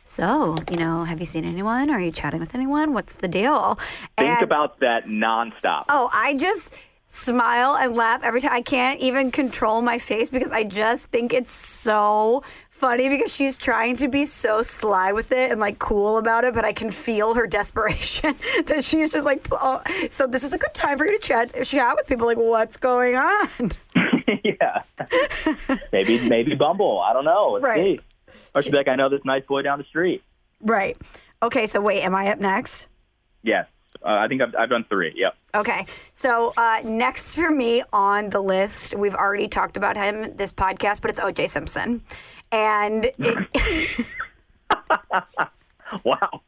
so, 0.03 0.55
you 0.71 0.77
know, 0.77 1.03
have 1.05 1.19
you 1.19 1.25
seen 1.25 1.43
anyone? 1.45 1.89
Are 1.89 1.99
you 1.99 2.11
chatting 2.11 2.39
with 2.39 2.53
anyone? 2.55 2.93
What's 2.93 3.13
the 3.13 3.27
deal? 3.27 3.79
Think 4.17 4.29
And- 4.35 4.43
about 4.43 4.79
that 4.79 5.05
nonstop. 5.05 5.85
Oh, 5.89 6.09
I 6.13 6.33
just 6.35 6.75
smile 7.07 7.75
and 7.77 7.95
laugh 7.95 8.21
every 8.23 8.41
time. 8.41 8.51
I 8.53 8.61
can't 8.61 8.99
even 8.99 9.31
control 9.31 9.81
my 9.81 9.97
face 9.97 10.29
because 10.29 10.51
I 10.51 10.63
just 10.65 11.07
think 11.07 11.33
it's 11.33 11.51
so 11.51 12.43
funny 12.69 13.09
because 13.09 13.33
she's 13.33 13.57
trying 13.57 13.95
to 13.95 14.07
be 14.07 14.23
so 14.23 14.61
sly 14.61 15.11
with 15.11 15.31
it 15.31 15.49
and 15.51 15.59
like 15.59 15.79
cool 15.79 16.17
about 16.19 16.43
it, 16.43 16.53
but 16.53 16.63
I 16.63 16.73
can 16.73 16.91
feel 16.91 17.33
her 17.33 17.47
desperation 17.59 18.35
that 18.65 18.83
she's 18.83 19.09
just 19.09 19.25
like, 19.25 19.47
oh, 19.51 19.81
so 20.09 20.27
this 20.27 20.43
is 20.43 20.53
a 20.53 20.57
good 20.57 20.73
time 20.73 20.97
for 20.97 21.05
you 21.05 21.17
to 21.17 21.25
chat 21.25 21.53
chat 21.63 21.95
with 21.95 22.05
people. 22.07 22.27
Like, 22.27 22.37
what's 22.37 22.77
going 22.77 23.15
on? 23.15 23.47
yeah. 24.43 24.66
Maybe 25.91 26.27
maybe 26.27 26.55
Bumble. 26.55 26.99
I 26.99 27.13
don't 27.13 27.25
know. 27.25 27.51
Let's 27.53 27.63
Right. 27.63 27.81
see. 27.81 27.99
Or 28.55 28.61
she'd 28.61 28.71
be 28.71 28.77
like, 28.77 28.87
I 28.87 28.95
know 28.95 29.09
this 29.09 29.21
nice 29.25 29.43
boy 29.45 29.61
down 29.61 29.77
the 29.79 29.85
street. 29.85 30.23
Right. 30.61 30.97
Okay. 31.43 31.65
So 31.67 31.79
wait, 31.81 32.01
am 32.01 32.15
I 32.15 32.31
up 32.31 32.39
next? 32.39 32.87
Yes. 33.43 33.67
Uh, 34.03 34.09
I 34.09 34.27
think 34.27 34.41
I've, 34.41 34.53
I've 34.57 34.69
done 34.69 34.85
three. 34.89 35.13
Yep. 35.15 35.35
Okay. 35.55 35.85
So 36.13 36.53
uh, 36.57 36.81
next 36.83 37.35
for 37.35 37.49
me 37.49 37.83
on 37.93 38.29
the 38.29 38.41
list, 38.41 38.95
we've 38.95 39.15
already 39.15 39.47
talked 39.47 39.75
about 39.77 39.95
him 39.97 40.35
this 40.35 40.51
podcast, 40.53 41.01
but 41.01 41.09
it's 41.09 41.19
OJ 41.19 41.49
Simpson. 41.49 42.01
And 42.51 43.05
it, 43.17 44.05
Wow. 46.03 46.41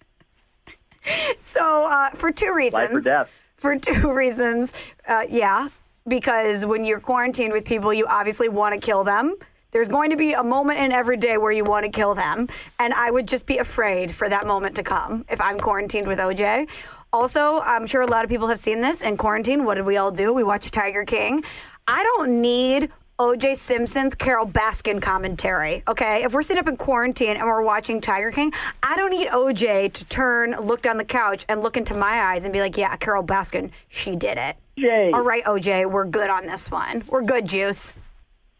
so 1.39 1.87
uh, 1.89 2.09
for 2.11 2.31
two 2.31 2.53
reasons. 2.53 2.73
Life 2.73 2.91
or 2.91 3.01
death. 3.01 3.29
For 3.57 3.77
two 3.77 4.13
reasons. 4.13 4.73
Uh, 5.07 5.23
yeah. 5.29 5.69
Because 6.09 6.65
when 6.65 6.83
you're 6.83 6.99
quarantined 6.99 7.53
with 7.53 7.65
people, 7.65 7.93
you 7.93 8.07
obviously 8.07 8.49
want 8.49 8.73
to 8.73 8.79
kill 8.85 9.03
them. 9.03 9.35
There's 9.71 9.87
going 9.87 10.09
to 10.09 10.17
be 10.17 10.33
a 10.33 10.43
moment 10.43 10.79
in 10.79 10.91
every 10.91 11.17
day 11.17 11.37
where 11.37 11.51
you 11.51 11.63
want 11.63 11.85
to 11.85 11.91
kill 11.91 12.15
them. 12.15 12.49
And 12.79 12.91
I 12.93 13.11
would 13.11 13.27
just 13.27 13.45
be 13.45 13.59
afraid 13.59 14.13
for 14.13 14.27
that 14.27 14.47
moment 14.47 14.75
to 14.77 14.83
come 14.83 15.25
if 15.29 15.39
I'm 15.39 15.59
quarantined 15.59 16.07
with 16.07 16.17
OJ. 16.17 16.67
Also, 17.13 17.59
I'm 17.59 17.85
sure 17.85 18.01
a 18.01 18.07
lot 18.07 18.23
of 18.23 18.29
people 18.29 18.47
have 18.47 18.59
seen 18.59 18.81
this 18.81 19.01
in 19.01 19.17
quarantine. 19.17 19.65
What 19.65 19.75
did 19.75 19.85
we 19.85 19.97
all 19.97 20.11
do? 20.11 20.33
We 20.33 20.43
watched 20.43 20.73
Tiger 20.73 21.05
King. 21.05 21.43
I 21.87 22.01
don't 22.03 22.41
need 22.41 22.89
OJ 23.19 23.57
Simpson's 23.57 24.15
Carole 24.15 24.47
Baskin 24.47 25.01
commentary. 25.01 25.83
Okay, 25.87 26.23
if 26.23 26.33
we're 26.33 26.41
sitting 26.41 26.61
up 26.61 26.67
in 26.67 26.77
quarantine 26.77 27.35
and 27.35 27.45
we're 27.45 27.61
watching 27.61 27.99
Tiger 27.99 28.31
King, 28.31 28.53
I 28.81 28.95
don't 28.95 29.09
need 29.09 29.27
OJ 29.27 29.91
to 29.91 30.05
turn, 30.05 30.55
look 30.61 30.81
down 30.81 30.97
the 30.97 31.03
couch, 31.03 31.45
and 31.49 31.61
look 31.61 31.77
into 31.77 31.93
my 31.93 32.21
eyes 32.21 32.43
and 32.45 32.53
be 32.53 32.61
like, 32.61 32.77
"Yeah, 32.77 32.95
Carole 32.95 33.23
Baskin, 33.23 33.71
she 33.87 34.15
did 34.15 34.37
it." 34.37 34.55
Jay. 34.79 35.11
All 35.13 35.21
right, 35.23 35.43
OJ, 35.45 35.89
we're 35.89 36.05
good 36.05 36.29
on 36.29 36.45
this 36.45 36.69
one. 36.71 37.03
We're 37.07 37.21
good, 37.23 37.47
Juice. 37.47 37.93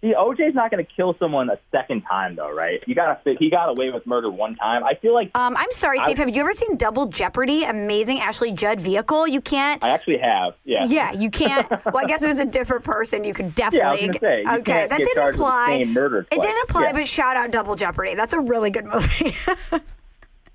See, 0.02 0.14
OJ's 0.14 0.56
not 0.56 0.72
going 0.72 0.86
to 0.86 0.90
kill 0.96 1.14
someone 1.20 1.50
a 1.50 1.60
second 1.74 2.04
time, 2.04 2.36
though, 2.38 2.50
right? 2.54 2.82
You 2.88 2.96
got 2.96 3.22
to. 3.26 3.36
He 3.38 3.50
got 3.50 3.68
away 3.68 3.90
with 3.90 4.08
murder 4.08 4.30
one 4.30 4.56
time. 4.56 4.82
I 4.82 4.94
feel 4.94 5.14
like 5.14 5.30
Um, 5.36 5.58
I'm 5.58 5.72
sorry, 5.74 6.00
Steve. 6.00 6.18
have 6.20 6.30
you 6.34 6.40
ever 6.40 6.54
seen 6.54 6.78
Double 6.78 7.08
Jeopardy? 7.08 7.66
Amazing 7.66 8.22
Ashley 8.22 8.54
Judd 8.54 8.80
vehicle. 8.80 9.28
You 9.28 9.42
can't. 9.42 9.84
I 9.84 9.90
actually 9.90 10.20
have. 10.20 10.54
Yeah. 10.64 10.86
Yeah, 10.86 11.12
you 11.12 11.30
can't. 11.30 11.70
Well, 11.86 11.98
I 11.98 12.06
guess 12.06 12.22
it 12.24 12.28
was 12.28 12.40
a 12.40 12.46
different 12.46 12.86
person, 12.86 13.26
you 13.26 13.34
could 13.34 13.54
Yeah, 13.58 13.68
I 13.68 13.98
definitely. 13.98 14.08
gonna 14.08 14.20
say, 14.20 14.42
you 14.44 14.52
okay, 14.60 14.72
that 14.88 14.90
get 14.90 14.98
didn't 15.00 15.16
charged 15.16 15.38
with 15.38 15.46
the 15.48 15.54
apply. 15.54 15.84
murder 15.86 16.28
it 16.32 16.42
didn't 16.42 16.64
apply, 16.70 16.84
Yeah. 16.84 16.92
but 16.94 17.08
shout 17.08 17.36
out 17.36 17.52
Double 17.52 17.76
Jeopardy. 17.76 18.16
That's 18.16 18.34
a 18.34 18.40
really 18.40 18.70
good 18.70 18.86
movie. 18.88 19.36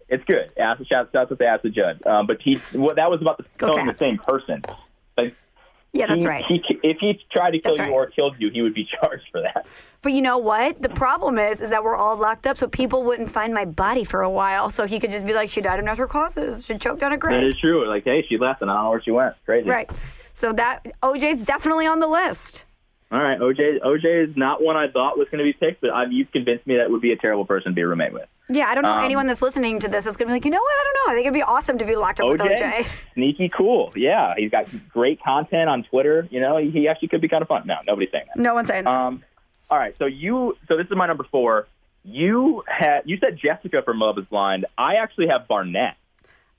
It's 0.09 0.23
good. 0.27 0.51
Ask, 0.59 0.85
shout, 0.87 1.15
out 1.15 1.29
to 1.37 1.45
Ashley 1.47 1.71
Judd. 1.71 2.07
Um, 2.07 2.27
but 2.27 2.41
he, 2.41 2.61
well, 2.75 2.95
that 2.95 3.11
was 3.11 3.21
about 3.23 3.39
the, 3.39 3.45
killing 3.59 3.87
the 3.87 3.97
same 3.97 4.19
person. 4.19 4.63
Yeah, 5.95 6.07
that's 6.07 6.23
he, 6.23 6.29
right. 6.29 6.45
He, 6.47 6.61
if 6.83 6.99
he 6.99 7.25
tried 7.31 7.53
to 7.53 7.61
kill 7.61 7.77
That's 7.77 7.89
you 7.89 7.95
right. 7.95 8.07
or 8.07 8.07
killed 8.07 8.35
you, 8.41 8.51
he 8.51 8.63
would 8.63 8.75
be 8.75 8.87
charged 9.01 9.25
for 9.31 9.41
that. 9.41 9.67
But 10.03 10.13
you 10.13 10.23
know 10.23 10.39
what? 10.39 10.83
The 10.83 10.89
problem 10.89 11.39
is, 11.39 11.61
is 11.61 11.71
that 11.71 11.85
we're 11.85 11.97
all 11.97 12.17
locked 12.17 12.49
up, 12.49 12.57
so 12.57 12.67
people 12.67 13.05
wouldn't 13.05 13.31
find 13.31 13.55
my 13.55 13.65
body 13.65 14.03
for 14.03 14.21
a 14.21 14.29
while. 14.29 14.69
So 14.71 14.87
he 14.87 14.99
could 14.99 15.13
just 15.13 15.25
be 15.25 15.33
like, 15.33 15.51
"She 15.51 15.61
died 15.61 15.79
of 15.79 15.85
natural 15.85 16.09
causes. 16.09 16.67
She 16.67 16.77
choked 16.77 17.03
on 17.05 17.13
a 17.13 17.15
That 17.15 17.21
grave." 17.21 17.47
is 17.47 17.55
true. 17.61 17.89
Like, 17.89 18.05
hey, 18.05 18.27
she 18.29 18.37
left 18.37 18.61
and 18.61 18.71
I 18.71 18.75
don't 18.75 18.85
know 18.85 18.91
where 18.91 19.03
she 19.03 19.13
went. 19.13 19.37
Crazy. 19.47 19.71
Right. 19.71 19.89
So 20.33 20.53
that 20.53 20.85
OJ's 21.01 21.43
definitely 21.43 21.87
on 21.87 22.01
the 22.01 22.09
list. 22.09 22.65
All 23.13 23.23
right, 23.23 23.39
OJ. 23.39 23.81
OJ 23.81 24.31
is 24.31 24.37
not 24.37 24.61
one 24.61 24.77
I 24.77 24.89
thought 24.91 25.17
was 25.17 25.29
going 25.31 25.39
to 25.39 25.45
be 25.45 25.53
picked, 25.53 25.81
but 25.81 25.91
I've, 25.91 26.11
you've 26.11 26.33
convinced 26.33 26.67
me 26.67 26.77
that 26.79 26.91
would 26.91 27.01
be 27.01 27.13
a 27.13 27.17
terrible 27.17 27.45
person 27.45 27.71
to 27.71 27.75
be 27.75 27.83
a 27.83 27.87
roommate 27.87 28.13
with. 28.13 28.27
Yeah, 28.51 28.67
I 28.67 28.75
don't 28.75 28.85
know 28.85 28.93
Um, 28.93 29.05
anyone 29.05 29.27
that's 29.27 29.41
listening 29.41 29.79
to 29.81 29.89
this 29.89 30.07
is 30.07 30.17
gonna 30.17 30.29
be 30.29 30.33
like, 30.35 30.45
you 30.45 30.51
know 30.51 30.61
what? 30.61 30.73
I 30.79 30.85
don't 30.85 30.95
know. 31.07 31.13
I 31.13 31.15
think 31.15 31.27
it'd 31.27 31.35
be 31.35 31.43
awesome 31.43 31.79
to 31.79 31.85
be 31.85 31.97
locked 31.97 32.21
up 32.21 32.29
with 32.29 32.41
OJ. 32.41 32.87
sneaky 33.15 33.49
cool. 33.49 33.93
Yeah, 33.97 34.35
he's 34.37 34.51
got 34.51 34.67
great 34.91 35.23
content 35.23 35.69
on 35.71 35.83
Twitter. 35.85 36.29
You 36.31 36.41
know, 36.41 36.59
he, 36.59 36.71
he 36.71 36.89
actually 36.89 37.09
could 37.09 37.21
be 37.23 37.29
kind 37.29 37.41
of 37.43 37.49
fun. 37.49 37.63
No, 37.67 37.77
nobody's 37.87 38.11
saying 38.13 38.27
that. 38.35 38.41
No 38.41 38.53
one's 38.55 38.69
saying 38.69 38.85
that. 38.85 38.91
Um, 38.93 39.23
all 39.71 39.79
right, 39.79 39.97
so 39.99 40.05
you, 40.05 40.57
so 40.69 40.77
this 40.77 40.87
is 40.87 40.93
my 40.97 41.07
number 41.07 41.25
four. 41.31 41.67
You 42.05 42.63
had, 42.69 43.01
you 43.07 43.17
said 43.17 43.39
Jessica 43.43 43.81
from 43.83 43.99
Love 43.99 44.19
Is 44.19 44.27
Blind. 44.27 44.67
I 44.77 44.97
actually 44.97 45.29
have 45.29 45.49
Barnett. 45.49 45.97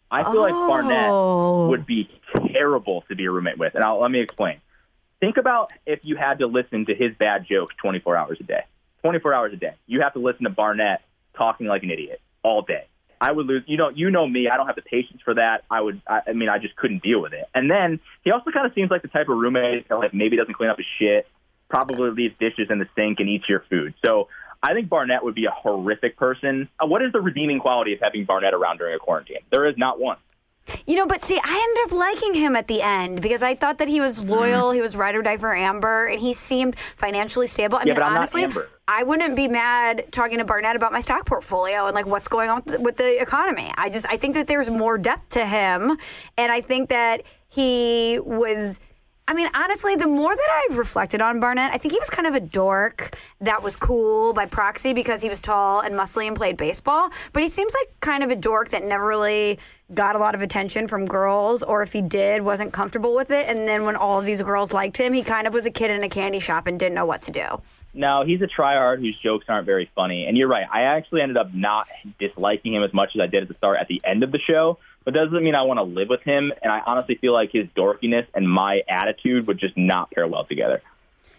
I 0.09 0.23
feel 0.23 0.41
like 0.41 0.53
Oh. 0.55 0.67
Barnett 0.67 1.69
would 1.69 1.85
be 1.85 2.09
terrible 2.51 3.03
to 3.09 3.15
be 3.15 3.25
a 3.25 3.31
roommate 3.31 3.59
with, 3.59 3.75
and 3.75 3.83
I'll, 3.83 3.99
let 4.01 4.09
me 4.09 4.21
explain. 4.21 4.59
Think 5.19 5.37
about 5.37 5.71
if 5.85 5.99
you 6.03 6.15
had 6.15 6.39
to 6.39 6.47
listen 6.47 6.87
to 6.87 6.95
his 6.95 7.13
bad 7.15 7.45
jokes 7.47 7.75
24 7.81 8.17
hours 8.17 8.37
a 8.39 8.43
day. 8.43 8.61
24 9.01 9.33
hours 9.35 9.53
a 9.53 9.55
day. 9.57 9.73
You 9.85 10.01
have 10.01 10.13
to 10.13 10.19
listen 10.19 10.45
to 10.45 10.49
Barnett 10.49 11.01
talking 11.35 11.67
like 11.67 11.83
an 11.83 11.91
idiot 11.91 12.21
all 12.43 12.61
day. 12.61 12.87
I 13.19 13.31
would 13.31 13.45
lose. 13.45 13.63
You 13.65 13.77
know, 13.77 13.89
you 13.89 14.11
know 14.11 14.27
me. 14.27 14.49
I 14.49 14.57
don't 14.57 14.67
have 14.67 14.75
the 14.75 14.81
patience 14.81 15.21
for 15.23 15.35
that. 15.35 15.63
I 15.71 15.81
would. 15.81 16.01
I, 16.07 16.21
I 16.27 16.33
mean, 16.33 16.49
I 16.49 16.57
just 16.59 16.75
couldn't 16.75 17.01
deal 17.01 17.21
with 17.21 17.33
it. 17.33 17.45
And 17.53 17.71
then 17.71 17.99
he 18.23 18.31
also 18.31 18.51
kind 18.51 18.65
of 18.65 18.73
seems 18.73 18.91
like 18.91 19.01
the 19.01 19.07
type 19.07 19.29
of 19.29 19.37
roommate 19.37 19.87
that 19.89 19.95
like 19.95 20.13
maybe 20.13 20.37
doesn't 20.37 20.53
clean 20.53 20.69
up 20.69 20.77
his 20.77 20.85
shit, 20.99 21.27
probably 21.69 22.11
leaves 22.11 22.35
dishes 22.39 22.67
in 22.69 22.79
the 22.79 22.87
sink 22.95 23.19
and 23.19 23.29
eats 23.29 23.47
your 23.47 23.63
food. 23.69 23.93
So 24.05 24.27
I 24.61 24.73
think 24.73 24.89
Barnett 24.89 25.23
would 25.23 25.35
be 25.35 25.45
a 25.45 25.51
horrific 25.51 26.17
person. 26.17 26.69
Uh, 26.79 26.87
what 26.87 27.01
is 27.01 27.11
the 27.11 27.21
redeeming 27.21 27.59
quality 27.59 27.93
of 27.93 27.99
having 28.01 28.25
Barnett 28.25 28.53
around 28.53 28.77
during 28.77 28.95
a 28.95 28.99
quarantine? 28.99 29.39
There 29.51 29.67
is 29.67 29.77
not 29.77 29.99
one. 29.99 30.17
You 30.87 30.95
know, 30.95 31.05
but 31.05 31.23
see, 31.23 31.39
I 31.43 31.75
ended 31.77 31.85
up 31.85 31.97
liking 31.97 32.33
him 32.33 32.55
at 32.55 32.67
the 32.67 32.81
end 32.81 33.21
because 33.21 33.43
I 33.43 33.55
thought 33.55 33.77
that 33.77 33.87
he 33.87 33.99
was 33.99 34.23
loyal. 34.23 34.69
Mm-hmm. 34.69 34.75
He 34.75 34.81
was 34.81 34.95
ride 34.95 35.15
or 35.15 35.21
die 35.21 35.37
for 35.37 35.55
Amber, 35.55 36.07
and 36.07 36.19
he 36.19 36.33
seemed 36.33 36.77
financially 36.97 37.47
stable. 37.47 37.77
I 37.77 37.81
Yeah, 37.81 37.85
mean, 37.85 37.95
but 37.95 38.03
I'm 38.03 38.13
not 38.13 38.17
honestly, 38.19 38.43
Amber. 38.45 38.69
I 38.87 39.03
wouldn't 39.03 39.35
be 39.35 39.47
mad 39.47 40.05
talking 40.11 40.37
to 40.39 40.45
Barnett 40.45 40.75
about 40.75 40.91
my 40.91 40.99
stock 40.99 41.25
portfolio 41.25 41.85
and 41.85 41.95
like 41.95 42.05
what's 42.05 42.27
going 42.27 42.49
on 42.49 42.63
with 42.65 42.65
the, 42.65 42.79
with 42.81 42.97
the 42.97 43.21
economy. 43.21 43.71
I 43.77 43.89
just 43.89 44.05
I 44.09 44.17
think 44.17 44.35
that 44.35 44.47
there's 44.47 44.69
more 44.69 44.97
depth 44.97 45.29
to 45.29 45.45
him, 45.45 45.97
and 46.37 46.51
I 46.51 46.61
think 46.61 46.89
that 46.89 47.23
he 47.47 48.19
was 48.23 48.79
I 49.27 49.33
mean, 49.33 49.49
honestly, 49.55 49.95
the 49.95 50.05
more 50.07 50.35
that 50.35 50.65
I've 50.69 50.77
reflected 50.77 51.19
on 51.19 51.39
Barnett, 51.39 51.73
I 51.73 51.79
think 51.79 51.93
he 51.93 51.99
was 51.99 52.11
kind 52.11 52.27
of 52.27 52.35
a 52.35 52.39
dork 52.39 53.17
that 53.41 53.63
was 53.63 53.75
cool 53.75 54.33
by 54.33 54.45
proxy 54.45 54.93
because 54.93 55.23
he 55.23 55.29
was 55.29 55.39
tall 55.39 55.79
and 55.79 55.95
muscly 55.95 56.27
and 56.27 56.35
played 56.35 56.57
baseball. 56.57 57.09
But 57.33 57.41
he 57.41 57.49
seems 57.49 57.73
like 57.73 57.99
kind 58.01 58.23
of 58.23 58.29
a 58.29 58.35
dork 58.35 58.69
that 58.69 58.83
never 58.83 59.05
really 59.07 59.57
got 59.93 60.15
a 60.15 60.19
lot 60.19 60.33
of 60.33 60.41
attention 60.41 60.87
from 60.87 61.05
girls, 61.05 61.61
or 61.61 61.83
if 61.83 61.93
he 61.93 62.01
did, 62.01 62.41
wasn't 62.41 62.73
comfortable 62.73 63.13
with 63.13 63.29
it. 63.29 63.47
And 63.47 63.67
then 63.67 63.83
when 63.83 63.95
all 63.95 64.19
of 64.19 64.25
these 64.25 64.41
girls 64.41 64.73
liked 64.73 64.97
him, 64.97 65.13
he 65.13 65.21
kind 65.21 65.45
of 65.45 65.53
was 65.53 65.65
a 65.65 65.71
kid 65.71 65.91
in 65.91 66.03
a 66.03 66.09
candy 66.09 66.39
shop 66.39 66.67
and 66.67 66.79
didn't 66.79 66.95
know 66.95 67.05
what 67.05 67.21
to 67.23 67.31
do. 67.31 67.61
No, 67.93 68.25
he's 68.25 68.41
a 68.41 68.47
tryhard 68.47 68.99
whose 68.99 69.17
jokes 69.17 69.45
aren't 69.47 69.65
very 69.65 69.89
funny. 69.95 70.25
And 70.25 70.37
you're 70.37 70.49
right. 70.49 70.65
I 70.71 70.81
actually 70.81 71.21
ended 71.21 71.37
up 71.37 71.53
not 71.53 71.87
disliking 72.19 72.73
him 72.73 72.83
as 72.83 72.93
much 72.93 73.15
as 73.15 73.21
I 73.21 73.27
did 73.27 73.43
at 73.43 73.47
the 73.47 73.53
start 73.53 73.77
at 73.79 73.87
the 73.87 74.01
end 74.03 74.23
of 74.23 74.31
the 74.31 74.39
show. 74.39 74.79
But 75.05 75.13
doesn't 75.13 75.43
mean 75.43 75.55
I 75.55 75.61
want 75.61 75.77
to 75.77 75.83
live 75.83 76.09
with 76.09 76.21
him. 76.23 76.51
And 76.61 76.71
I 76.71 76.81
honestly 76.85 77.15
feel 77.15 77.31
like 77.31 77.51
his 77.51 77.67
dorkiness 77.75 78.25
and 78.33 78.49
my 78.49 78.81
attitude 78.89 79.47
would 79.47 79.59
just 79.59 79.77
not 79.77 80.11
pair 80.11 80.27
well 80.27 80.43
together. 80.43 80.81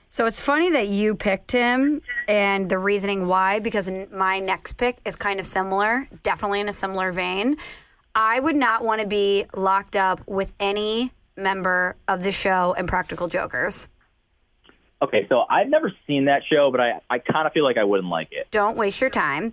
So 0.09 0.25
it's 0.25 0.41
funny 0.41 0.71
that 0.71 0.89
you 0.89 1.15
picked 1.17 1.51
him 1.51 2.01
and 2.29 2.71
the 2.71 2.79
reasoning 2.79 3.27
why, 3.27 3.59
because 3.59 3.91
my 4.13 4.39
next 4.39 4.75
pick 4.75 4.99
is 5.05 5.17
kind 5.17 5.41
of 5.41 5.47
similar, 5.47 6.09
definitely 6.23 6.61
in 6.61 6.69
a 6.69 6.73
similar 6.73 7.11
vein. 7.11 7.57
I 8.17 8.41
would 8.41 8.57
not 8.57 8.83
want 8.83 9.03
to 9.03 9.07
be 9.07 9.45
locked 9.55 9.95
up 9.95 10.27
with 10.27 10.55
any 10.59 11.13
member 11.37 11.97
of 12.09 12.23
the 12.23 12.33
show 12.33 12.75
Impractical 12.79 13.29
Jokers. 13.29 13.89
Okay, 15.03 15.27
so 15.29 15.45
I've 15.51 15.69
never 15.69 15.93
seen 16.07 16.25
that 16.25 16.41
show, 16.51 16.71
but 16.71 16.81
I, 16.81 17.01
I 17.11 17.19
kind 17.19 17.47
of 17.47 17.53
feel 17.53 17.63
like 17.63 17.77
I 17.77 17.85
wouldn't 17.85 18.09
like 18.09 18.29
it. 18.33 18.49
Don't 18.51 18.79
waste 18.79 19.03
your 19.03 19.11
time. 19.11 19.53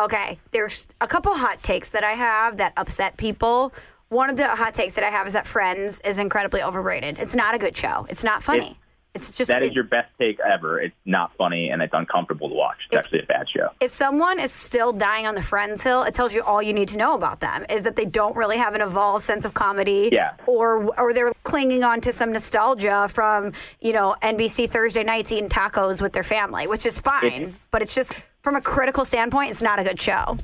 Okay, 0.00 0.40
there's 0.50 0.88
a 1.00 1.06
couple 1.06 1.32
hot 1.34 1.62
takes 1.62 1.88
that 1.90 2.02
I 2.02 2.12
have 2.12 2.56
that 2.56 2.72
upset 2.76 3.16
people. 3.16 3.72
One 4.08 4.28
of 4.28 4.36
the 4.36 4.48
hot 4.48 4.74
takes 4.74 4.94
that 4.94 5.04
I 5.04 5.10
have 5.10 5.28
is 5.28 5.34
that 5.34 5.46
Friends 5.46 6.00
is 6.04 6.18
incredibly 6.18 6.60
overrated. 6.60 7.20
It's 7.20 7.36
not 7.36 7.54
a 7.54 7.58
good 7.58 7.76
show. 7.76 8.06
It's 8.10 8.24
not 8.24 8.42
funny. 8.42 8.78
It's, 9.14 9.30
just 9.30 9.48
that 9.48 9.62
is 9.62 9.70
it, 9.70 9.74
your 9.74 9.84
best 9.84 10.10
take 10.18 10.40
ever. 10.40 10.80
It's 10.80 10.94
not 11.04 11.36
funny 11.36 11.68
and 11.68 11.82
it's 11.82 11.92
uncomfortable 11.92 12.48
to 12.48 12.54
watch. 12.54 12.78
It's, 12.90 12.96
it's 12.96 13.06
actually 13.06 13.20
a 13.20 13.26
bad 13.26 13.46
show. 13.48 13.68
If 13.80 13.90
someone 13.90 14.40
is 14.40 14.52
still 14.52 14.92
dying 14.92 15.26
on 15.26 15.34
the 15.34 15.42
Friends 15.42 15.82
hill, 15.82 16.02
it 16.04 16.14
tells 16.14 16.34
you 16.34 16.42
all 16.42 16.62
you 16.62 16.72
need 16.72 16.88
to 16.88 16.98
know 16.98 17.14
about 17.14 17.40
them 17.40 17.66
is 17.68 17.82
that 17.82 17.96
they 17.96 18.06
don't 18.06 18.34
really 18.36 18.56
have 18.56 18.74
an 18.74 18.80
evolved 18.80 19.22
sense 19.22 19.44
of 19.44 19.52
comedy. 19.52 20.08
Yeah. 20.10 20.32
Or 20.46 20.98
or 20.98 21.12
they're 21.12 21.32
clinging 21.42 21.84
on 21.84 22.00
to 22.02 22.12
some 22.12 22.32
nostalgia 22.32 23.06
from 23.08 23.52
you 23.80 23.92
know 23.92 24.16
NBC 24.22 24.70
Thursday 24.70 25.04
nights 25.04 25.30
eating 25.30 25.50
tacos 25.50 26.00
with 26.00 26.14
their 26.14 26.22
family, 26.22 26.66
which 26.66 26.86
is 26.86 26.98
fine. 26.98 27.42
If, 27.42 27.70
but 27.70 27.82
it's 27.82 27.94
just 27.94 28.14
from 28.42 28.56
a 28.56 28.62
critical 28.62 29.04
standpoint, 29.04 29.50
it's 29.50 29.62
not 29.62 29.78
a 29.78 29.84
good 29.84 30.00
show. 30.00 30.38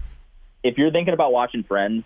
If 0.63 0.77
you're 0.77 0.91
thinking 0.91 1.15
about 1.15 1.33
watching 1.33 1.63
Friends, 1.63 2.05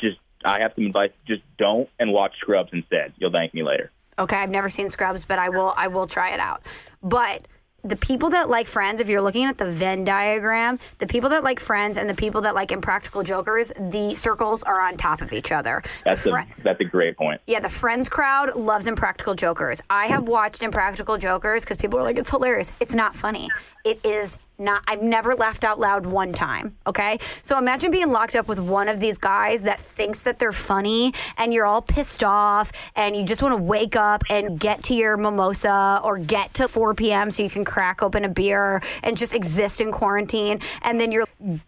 just 0.00 0.18
I 0.44 0.60
have 0.60 0.72
some 0.74 0.86
advice. 0.86 1.12
Just 1.28 1.42
don't 1.56 1.88
and 2.00 2.12
watch 2.12 2.32
Scrubs 2.38 2.70
instead. 2.72 3.12
You'll 3.18 3.30
thank 3.30 3.54
me 3.54 3.62
later. 3.62 3.92
Okay, 4.18 4.36
I've 4.36 4.50
never 4.50 4.68
seen 4.68 4.90
Scrubs, 4.90 5.24
but 5.24 5.38
I 5.38 5.48
will 5.48 5.72
I 5.76 5.88
will 5.88 6.06
try 6.06 6.30
it 6.30 6.40
out. 6.40 6.62
But 7.02 7.46
the 7.82 7.96
people 7.96 8.30
that 8.30 8.50
like 8.50 8.66
Friends, 8.66 9.00
if 9.00 9.08
you're 9.08 9.22
looking 9.22 9.44
at 9.44 9.58
the 9.58 9.64
Venn 9.64 10.04
diagram, 10.04 10.78
the 10.98 11.06
people 11.06 11.30
that 11.30 11.44
like 11.44 11.60
Friends 11.60 11.96
and 11.96 12.08
the 12.08 12.14
people 12.14 12.42
that 12.42 12.54
like 12.54 12.72
Impractical 12.72 13.22
Jokers, 13.22 13.72
the 13.78 14.14
circles 14.14 14.62
are 14.62 14.80
on 14.80 14.96
top 14.96 15.22
of 15.22 15.32
each 15.32 15.52
other. 15.52 15.82
That's 16.04 16.26
a 16.26 16.46
that's 16.62 16.80
a 16.80 16.84
great 16.84 17.16
point. 17.16 17.40
Yeah, 17.46 17.60
the 17.60 17.68
Friends 17.68 18.08
crowd 18.08 18.54
loves 18.56 18.86
Impractical 18.86 19.34
Jokers. 19.34 19.80
I 19.88 20.06
have 20.06 20.28
watched 20.28 20.62
Impractical 20.62 21.16
Jokers 21.16 21.64
because 21.64 21.76
people 21.76 21.98
are 21.98 22.02
like, 22.02 22.18
it's 22.18 22.30
hilarious. 22.30 22.72
It's 22.80 22.94
not 22.94 23.14
funny. 23.14 23.48
It 23.84 24.04
is 24.04 24.38
not 24.60 24.84
I've 24.86 25.02
never 25.02 25.34
laughed 25.34 25.64
out 25.64 25.80
loud 25.80 26.06
one 26.06 26.32
time. 26.32 26.76
Okay. 26.86 27.18
So 27.42 27.58
imagine 27.58 27.90
being 27.90 28.10
locked 28.10 28.36
up 28.36 28.46
with 28.46 28.60
one 28.60 28.88
of 28.88 29.00
these 29.00 29.18
guys 29.18 29.62
that 29.62 29.80
thinks 29.80 30.20
that 30.20 30.38
they're 30.38 30.52
funny 30.52 31.12
and 31.36 31.52
you're 31.52 31.66
all 31.66 31.82
pissed 31.82 32.22
off 32.22 32.70
and 32.94 33.16
you 33.16 33.24
just 33.24 33.42
want 33.42 33.56
to 33.56 33.62
wake 33.62 33.96
up 33.96 34.22
and 34.30 34.60
get 34.60 34.82
to 34.84 34.94
your 34.94 35.16
mimosa 35.16 36.00
or 36.04 36.18
get 36.18 36.54
to 36.54 36.68
4 36.68 36.94
p.m. 36.94 37.30
so 37.30 37.42
you 37.42 37.50
can 37.50 37.64
crack 37.64 38.02
open 38.02 38.24
a 38.24 38.28
beer 38.28 38.82
and 39.02 39.16
just 39.16 39.34
exist 39.34 39.80
in 39.80 39.90
quarantine. 39.90 40.60
And 40.82 41.00
then 41.00 41.10
you're 41.10 41.26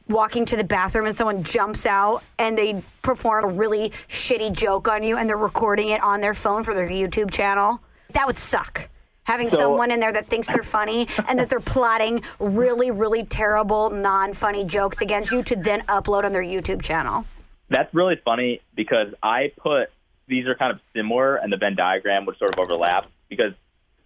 walking 0.09 0.45
to 0.47 0.57
the 0.57 0.65
bathroom 0.65 1.07
and 1.07 1.15
someone 1.15 1.43
jumps 1.43 1.87
out 1.87 2.23
and 2.39 2.57
they 2.57 2.83
perform 3.01 3.45
a 3.45 3.49
really 3.49 3.91
shitty 4.09 4.53
joke 4.53 4.89
on 4.89 5.03
you 5.03 5.17
and 5.17 5.29
they're 5.29 5.37
recording 5.37 5.89
it 5.89 6.03
on 6.03 6.21
their 6.21 6.35
phone 6.35 6.63
for 6.63 6.75
their 6.75 6.89
YouTube 6.89 7.31
channel. 7.31 7.81
That 8.13 8.27
would 8.27 8.37
suck 8.37 8.91
having 9.25 9.49
so, 9.49 9.59
someone 9.59 9.91
in 9.91 10.01
there 10.01 10.13
that 10.13 10.27
thinks 10.27 10.49
they're 10.49 10.63
funny 10.63 11.07
and 11.29 11.39
that 11.39 11.49
they're 11.49 11.61
plotting 11.61 12.23
really, 12.39 12.91
really 12.91 13.25
terrible, 13.25 13.91
non 13.91 14.33
funny 14.33 14.65
jokes 14.65 15.01
against 15.01 15.33
you 15.33 15.43
to 15.45 15.57
then 15.57 15.83
upload 15.83 16.25
on 16.25 16.33
their 16.33 16.43
YouTube 16.43 16.83
channel. 16.83 17.25
That's 17.69 17.93
really 17.95 18.21
funny 18.25 18.61
because 18.75 19.15
I 19.23 19.53
put 19.57 19.89
these 20.29 20.47
are 20.47 20.55
kind 20.55 20.73
of 20.73 20.81
similar 20.95 21.37
and 21.37 21.53
the 21.53 21.57
Venn 21.57 21.75
diagram 21.75 22.27
would 22.27 22.39
sort 22.39 22.55
of 22.55 22.61
overlap 22.61 23.07
because 23.29 23.53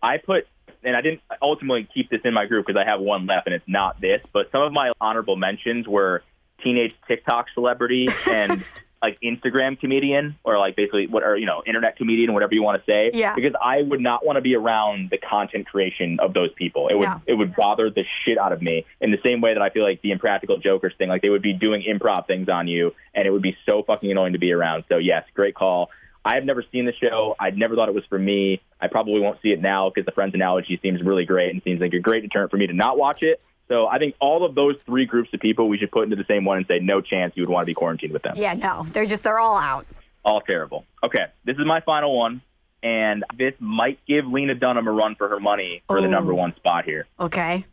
I 0.03 0.19
put 0.19 0.47
and 0.83 0.97
I 0.97 1.01
didn't 1.01 1.21
ultimately 1.43 1.89
keep 1.93 2.11
this 2.11 2.21
in 2.25 2.33
my 2.33 2.47
group 2.47 2.67
because 2.67 2.81
I 2.81 2.89
have 2.89 3.01
one 3.01 3.27
left 3.27 3.47
and 3.47 3.55
it's 3.55 3.69
not 3.69 4.01
this, 4.01 4.21
but 4.33 4.51
some 4.53 4.63
of 4.63 4.73
my 4.73 4.93
honorable 5.01 5.37
mentions 5.37 5.87
were 5.87 6.23
teenage 6.63 6.95
TikTok 7.09 7.47
celebrity 7.55 8.09
and 8.31 8.65
like 9.03 9.19
Instagram 9.21 9.79
comedian 9.79 10.37
or 10.45 10.59
like 10.59 10.77
basically 10.77 11.07
what 11.07 11.23
or 11.23 11.37
you 11.37 11.47
know 11.47 11.63
internet 11.67 11.97
comedian 11.97 12.33
whatever 12.33 12.55
you 12.55 12.63
want 12.63 12.83
to 12.83 12.91
say 12.91 13.11
yeah. 13.13 13.35
because 13.35 13.53
I 13.63 13.83
would 13.83 14.01
not 14.01 14.25
want 14.25 14.37
to 14.37 14.41
be 14.41 14.55
around 14.55 15.11
the 15.11 15.19
content 15.19 15.67
creation 15.67 16.19
of 16.21 16.33
those 16.33 16.53
people 16.55 16.89
it 16.89 16.95
would 16.95 17.05
yeah. 17.05 17.19
it 17.27 17.35
would 17.35 17.55
bother 17.55 17.91
the 17.91 18.05
shit 18.25 18.39
out 18.39 18.53
of 18.53 18.63
me 18.63 18.85
in 19.01 19.11
the 19.11 19.19
same 19.25 19.41
way 19.41 19.55
that 19.55 19.63
I 19.63 19.71
feel 19.71 19.83
like 19.83 20.01
the 20.03 20.13
impractical 20.13 20.59
jokers 20.59 20.95
thing 20.97 21.09
like 21.09 21.23
they 21.23 21.29
would 21.29 21.43
be 21.43 21.53
doing 21.53 21.83
improv 21.83 22.27
things 22.27 22.49
on 22.49 22.69
you 22.69 22.95
and 23.15 23.27
it 23.27 23.31
would 23.31 23.43
be 23.43 23.57
so 23.67 23.83
fucking 23.83 24.11
annoying 24.11 24.33
to 24.33 24.39
be 24.39 24.53
around 24.53 24.85
so 24.89 24.97
yes 24.97 25.25
great 25.35 25.55
call 25.55 25.91
I 26.25 26.35
have 26.35 26.45
never 26.45 26.65
seen 26.73 26.87
the 26.87 26.93
show. 26.93 27.37
I'd 27.39 27.57
never 27.57 27.77
thought 27.77 27.89
it 27.89 27.95
was 27.95 28.05
for 28.09 28.19
me. 28.19 28.61
I 28.81 28.89
probably 28.89 29.21
won't 29.21 29.41
see 29.43 29.51
it 29.51 29.63
now 29.63 29.91
because 29.91 30.07
the 30.07 30.11
Friends 30.11 30.35
analogy 30.35 30.77
seems 30.83 31.01
really 31.01 31.25
great 31.25 31.53
and 31.53 31.63
seems 31.63 31.81
like 31.81 31.93
a 31.93 32.01
great 32.01 32.23
deterrent 32.23 32.51
for 32.51 32.57
me 32.57 32.67
to 32.67 32.73
not 32.73 32.99
watch 32.99 33.23
it. 33.23 33.41
So 33.69 33.87
I 33.89 33.99
think 33.99 34.15
all 34.21 34.45
of 34.45 34.55
those 34.55 34.77
three 34.87 35.07
groups 35.07 35.31
of 35.35 35.41
people 35.41 35.69
we 35.69 35.79
should 35.79 35.91
put 35.91 36.05
into 36.05 36.17
the 36.17 36.25
same 36.29 36.45
one 36.45 36.59
and 36.59 36.67
say 36.67 36.79
no 36.79 37.01
chance 37.01 37.33
you 37.37 37.43
would 37.43 37.51
want 37.51 37.65
to 37.65 37.67
be 37.67 37.75
quarantined 37.75 38.13
with 38.13 38.23
them. 38.23 38.35
Yeah, 38.37 38.55
no, 38.55 38.87
they're 38.93 39.07
just 39.07 39.25
they're 39.25 39.39
all 39.39 39.59
out. 39.59 39.87
All 40.25 40.41
terrible. 40.41 40.85
Okay, 41.03 41.27
this 41.45 41.57
is 41.57 41.67
my 41.67 41.81
final 41.81 42.17
one, 42.17 42.43
and 42.83 43.25
this 43.37 43.55
might 43.59 43.99
give 44.07 44.27
Lena 44.27 44.55
Dunham 44.55 44.87
a 44.87 44.93
run 44.93 45.17
for 45.17 45.29
her 45.29 45.41
money 45.41 45.83
for 45.89 45.99
oh. 45.99 46.03
the 46.03 46.09
number 46.09 46.33
oh. 46.33 46.37
one 46.37 46.55
spot 46.57 46.85
here. 46.85 47.07
Okay. 47.19 47.65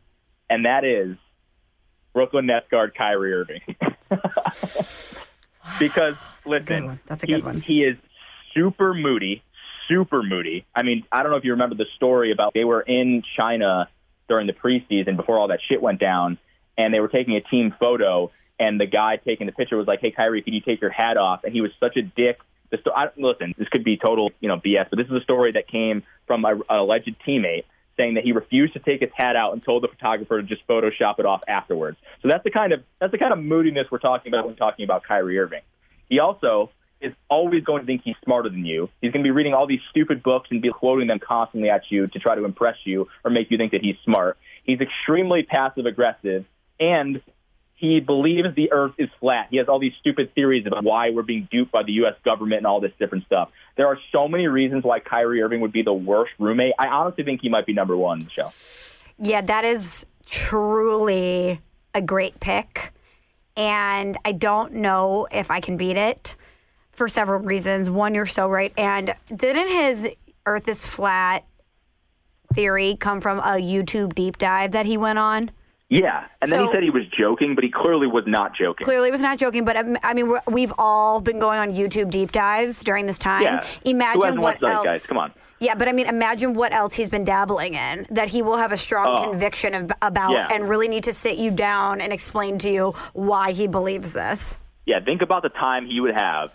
And 0.50 0.66
that 0.66 0.84
is 0.84 1.18
Brooklyn 2.14 2.48
Nets 2.48 2.68
guard 2.70 2.96
Kyrie 2.96 3.34
Irving. 3.34 3.62
because 5.80 6.18
listen, 6.46 6.66
That's 6.66 6.66
a, 6.66 7.00
That's 7.08 7.24
a 7.24 7.28
good 7.28 7.38
he, 7.38 7.42
one. 7.42 7.62
He 7.62 7.84
is 7.84 7.98
super 8.54 8.94
moody, 8.94 9.44
super 9.88 10.24
moody. 10.24 10.66
I 10.76 10.84
mean, 10.84 11.06
I 11.12 11.24
don't 11.24 11.32
know 11.32 11.38
if 11.38 11.44
you 11.44 11.52
remember 11.52 11.76
the 11.76 11.88
story 11.96 12.32
about 12.32 12.54
they 12.54 12.66
were 12.66 12.82
in 12.82 13.24
China 13.40 13.90
during 14.28 14.48
the 14.48 14.54
preseason 14.54 15.16
before 15.16 15.40
all 15.40 15.50
that 15.50 15.60
shit 15.68 15.82
went 15.82 16.00
down, 16.00 16.38
and 16.78 16.94
they 16.94 17.00
were 17.00 17.08
taking 17.08 17.36
a 17.36 17.42
team 17.42 17.74
photo, 17.80 18.32
and 18.60 18.80
the 18.80 18.86
guy 18.86 19.18
taking 19.18 19.46
the 19.46 19.52
picture 19.52 19.78
was 19.78 19.88
like, 19.88 20.00
"Hey, 20.02 20.12
Kyrie, 20.12 20.42
can 20.42 20.54
you 20.54 20.62
take 20.62 20.82
your 20.82 20.92
hat 20.92 21.18
off?" 21.18 21.44
And 21.44 21.54
he 21.54 21.62
was 21.62 21.72
such 21.80 21.98
a 21.98 22.02
dick. 22.02 22.40
The 22.70 22.78
sto- 22.78 22.94
I, 22.96 23.10
listen, 23.18 23.54
this 23.58 23.68
could 23.70 23.84
be 23.84 23.98
total, 23.98 24.32
you 24.40 24.48
know, 24.48 24.58
BS, 24.58 24.90
but 24.90 24.98
this 24.98 25.08
is 25.08 25.14
a 25.14 25.22
story 25.22 25.52
that 25.54 25.68
came 25.68 26.04
from 26.26 26.46
a, 26.46 26.56
an 26.56 26.64
alleged 26.70 27.16
teammate 27.28 27.66
saying 27.98 28.16
that 28.16 28.24
he 28.24 28.32
refused 28.32 28.74
to 28.74 28.80
take 28.80 29.02
his 29.02 29.12
hat 29.14 29.36
out 29.36 29.54
and 29.54 29.64
told 29.64 29.84
the 29.84 29.88
photographer 29.88 30.42
to 30.42 30.48
just 30.48 30.66
Photoshop 30.68 31.20
it 31.20 31.26
off 31.26 31.42
afterwards. 31.48 31.98
So 32.22 32.28
that's 32.28 32.44
the 32.44 32.52
kind 32.52 32.74
of 32.74 32.84
that's 33.00 33.12
the 33.12 33.18
kind 33.18 33.34
of 33.34 33.40
moodiness 33.40 33.88
we're 33.92 34.00
talking 34.00 34.34
about 34.34 34.48
when 34.48 34.56
talking 34.56 34.84
about 34.84 35.04
Kyrie 35.04 35.38
Irving. 35.38 35.62
He 36.10 36.20
also 36.20 36.72
is 37.04 37.14
always 37.30 37.64
going 37.64 37.82
to 37.82 37.86
think 37.86 38.02
he's 38.04 38.16
smarter 38.24 38.50
than 38.50 38.66
you. 38.66 38.90
He's 39.02 39.12
going 39.12 39.24
to 39.24 39.28
be 39.28 39.32
reading 39.32 39.54
all 39.54 39.68
these 39.68 39.82
stupid 39.90 40.24
books 40.24 40.50
and 40.52 40.62
be 40.62 40.70
quoting 40.70 41.08
them 41.08 41.20
constantly 41.20 41.70
at 41.70 41.84
you 41.90 42.08
to 42.08 42.20
try 42.20 42.36
to 42.36 42.46
impress 42.46 42.78
you 42.86 43.08
or 43.24 43.32
make 43.32 43.52
you 43.52 43.58
think 43.58 43.72
that 43.74 43.82
he's 43.82 43.98
smart. 44.04 44.38
He's 44.64 44.80
extremely 44.80 45.44
passive 45.44 45.86
aggressive 45.86 46.46
and 46.80 47.22
he 47.76 48.00
believes 48.00 48.56
the 48.56 48.72
earth 48.72 48.94
is 48.98 49.10
flat. 49.20 49.48
He 49.50 49.58
has 49.58 49.68
all 49.68 49.80
these 49.80 49.94
stupid 50.00 50.34
theories 50.34 50.66
about 50.66 50.86
why 50.86 51.10
we're 51.10 51.22
being 51.22 51.50
duped 51.52 51.72
by 51.72 51.84
the 51.84 51.92
U.S. 51.94 52.14
government 52.24 52.60
and 52.60 52.66
all 52.66 52.80
this 52.80 52.94
different 52.98 53.26
stuff. 53.26 53.50
There 53.76 53.88
are 53.88 53.98
so 54.12 54.30
many 54.30 54.48
reasons 54.48 54.86
why 54.86 55.00
Kyrie 55.00 55.42
Irving 55.42 55.60
would 55.60 55.74
be 55.74 55.82
the 55.82 55.94
worst 55.94 56.32
roommate. 56.40 56.74
I 56.80 56.88
honestly 56.88 57.26
think 57.26 57.42
he 57.42 57.50
might 57.50 57.66
be 57.66 57.74
number 57.74 57.98
one 57.98 58.30
show. 58.30 58.52
Yeah, 59.20 59.42
that 59.42 59.66
is 59.66 60.06
truly 60.26 61.60
a 61.94 62.02
great 62.02 62.40
pick. 62.40 62.92
And 63.58 64.18
I 64.24 64.32
don't 64.32 64.76
know 64.76 65.28
if 65.32 65.52
I 65.52 65.60
can 65.60 65.76
beat 65.76 65.98
it 65.98 66.38
for 66.94 67.08
several 67.08 67.40
reasons. 67.42 67.90
One, 67.90 68.16
you're 68.16 68.26
so 68.26 68.48
right. 68.50 68.72
And 68.78 69.14
didn't 69.36 69.68
his 69.68 70.10
Earth 70.46 70.68
is 70.68 70.86
flat 70.86 71.44
theory 72.54 72.96
come 73.00 73.22
from 73.22 73.40
a 73.40 73.60
YouTube 73.62 74.14
deep 74.14 74.38
dive 74.38 74.72
that 74.74 74.86
he 74.86 74.98
went 74.98 75.20
on? 75.20 75.52
Yeah, 75.90 76.26
and 76.42 76.52
then 76.52 76.66
he 76.66 76.72
said 76.72 76.82
he 76.82 76.90
was 76.90 77.04
joking, 77.16 77.54
but 77.54 77.64
he 77.64 77.70
clearly 77.70 78.08
was 78.08 78.24
not 78.26 78.56
joking. 78.56 78.84
Clearly, 78.84 79.12
was 79.12 79.22
not 79.22 79.38
joking, 79.38 79.64
but 79.64 79.76
um, 79.78 79.96
I 80.02 80.16
mean, 80.16 80.34
we've 80.48 80.74
all 80.80 81.22
been 81.22 81.40
going 81.40 81.60
on 81.60 81.70
YouTube 81.70 82.10
deep 82.10 82.32
dives 82.32 82.84
during 82.84 83.06
this 83.06 83.20
time. 83.20 83.44
Yeah. 83.44 83.66
Imagine 83.86 84.42
what 84.42 84.64
else. 84.64 84.86
Zeitgeist? 84.88 85.08
Come 85.08 85.18
on. 85.20 85.34
Yeah, 85.60 85.76
but 85.76 85.88
I 85.88 85.92
mean, 85.92 86.08
imagine 86.08 86.56
what 86.56 86.74
else 86.74 86.96
he's 86.96 87.10
been 87.10 87.24
dabbling 87.24 87.76
in 87.76 88.08
that 88.10 88.30
he 88.30 88.42
will 88.42 88.58
have 88.58 88.72
a 88.72 88.78
strong 88.78 89.18
Oh. 89.20 89.30
conviction 89.30 89.76
of, 89.76 89.92
about 90.02 90.32
Yeah. 90.32 90.48
and 90.52 90.68
really 90.68 90.88
need 90.88 91.04
to 91.04 91.14
sit 91.14 91.38
you 91.38 91.52
down 91.52 92.02
and 92.02 92.12
explain 92.12 92.58
to 92.60 92.72
you 92.72 92.96
why 93.14 93.52
he 93.52 93.68
believes 93.68 94.14
this. 94.14 94.58
Yeah, 94.88 95.00
think 95.00 95.22
about 95.22 95.44
the 95.44 95.50
time 95.50 95.86
he 95.86 96.00
would 96.00 96.16
have 96.16 96.50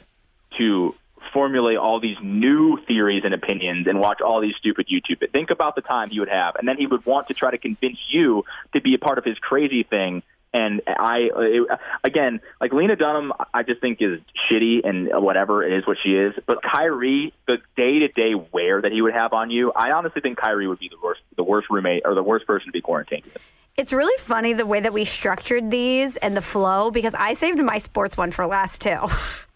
to 0.59 0.95
formulate 1.33 1.77
all 1.77 2.01
these 2.01 2.17
new 2.23 2.79
theories 2.87 3.23
and 3.25 3.35
opinions 3.35 3.87
and 3.87 4.01
watch 4.01 4.21
all 4.21 4.41
these 4.41 4.55
stupid 4.59 4.87
YouTube. 4.89 5.31
Think 5.33 5.51
about 5.51 5.75
the 5.75 5.83
time 5.83 6.11
he 6.11 6.21
would 6.21 6.29
have, 6.29 6.57
and 6.57 6.67
then 6.67 6.77
he 6.77 6.87
would 6.87 7.05
want 7.05 7.29
to 7.29 7.35
try 7.35 7.51
to 7.51 7.59
convince 7.59 7.99
you 8.11 8.45
to 8.75 8.81
be 8.81 8.95
a 8.95 8.99
part 8.99 9.19
of 9.19 9.25
his 9.25 9.39
crazy 9.39 9.83
thing. 9.83 10.23
And 10.55 10.81
I, 10.87 11.29
it, 11.37 11.69
again, 12.03 12.41
like 12.61 12.73
Lena 12.73 12.97
Dunham, 12.97 13.33
I 13.53 13.63
just 13.63 13.83
think 13.83 13.99
is 14.01 14.21
shitty 14.51 14.81
and 14.83 15.09
whatever 15.23 15.63
it 15.63 15.77
is 15.77 15.87
what 15.87 15.99
she 16.03 16.11
is. 16.11 16.33
But 16.47 16.63
Kyrie, 16.63 17.35
the 17.47 17.59
day 17.77 17.99
to 17.99 18.09
day 18.09 18.35
wear 18.35 18.81
that 18.81 18.91
he 18.91 19.03
would 19.03 19.13
have 19.13 19.35
on 19.35 19.51
you, 19.51 19.73
I 19.73 19.93
honestly 19.93 20.23
think 20.23 20.39
Kyrie 20.39 20.67
would 20.67 20.79
be 20.79 20.89
the 20.89 20.97
worst, 21.03 21.21
the 21.37 21.45
worst 21.45 21.69
roommate 21.69 22.03
or 22.07 22.15
the 22.15 22.23
worst 22.23 22.47
person 22.47 22.69
to 22.69 22.73
be 22.73 22.81
quarantined. 22.81 23.25
with. 23.25 23.47
It's 23.77 23.93
really 23.93 24.17
funny 24.19 24.55
the 24.55 24.67
way 24.67 24.81
that 24.81 24.93
we 24.93 25.05
structured 25.05 25.71
these 25.71 26.17
and 26.17 26.37
the 26.37 26.43
flow 26.43 26.91
because 26.91 27.15
I 27.15 27.35
saved 27.35 27.63
my 27.63 27.79
sports 27.79 28.17
one 28.17 28.33
for 28.33 28.47
last 28.47 28.81
two. 28.81 28.99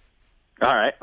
All 0.62 0.74
right. 0.74 0.94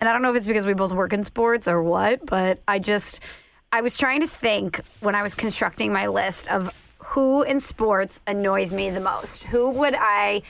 And 0.00 0.08
I 0.08 0.12
don't 0.12 0.22
know 0.22 0.30
if 0.30 0.36
it's 0.36 0.46
because 0.46 0.64
we 0.66 0.74
both 0.74 0.92
work 0.92 1.12
in 1.12 1.24
sports 1.24 1.66
or 1.68 1.82
what, 1.82 2.24
but 2.24 2.60
I 2.68 2.78
just 2.78 3.24
I 3.72 3.80
was 3.80 3.96
trying 3.96 4.20
to 4.20 4.26
think 4.26 4.80
when 5.00 5.14
I 5.14 5.22
was 5.22 5.34
constructing 5.34 5.92
my 5.92 6.06
list 6.06 6.48
of 6.50 6.72
who 6.98 7.42
in 7.42 7.60
sports 7.60 8.20
annoys 8.26 8.72
me 8.72 8.90
the 8.90 9.00
most. 9.00 9.42
Who 9.44 9.70
would 9.70 9.94
I 9.98 10.42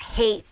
hate 0.00 0.44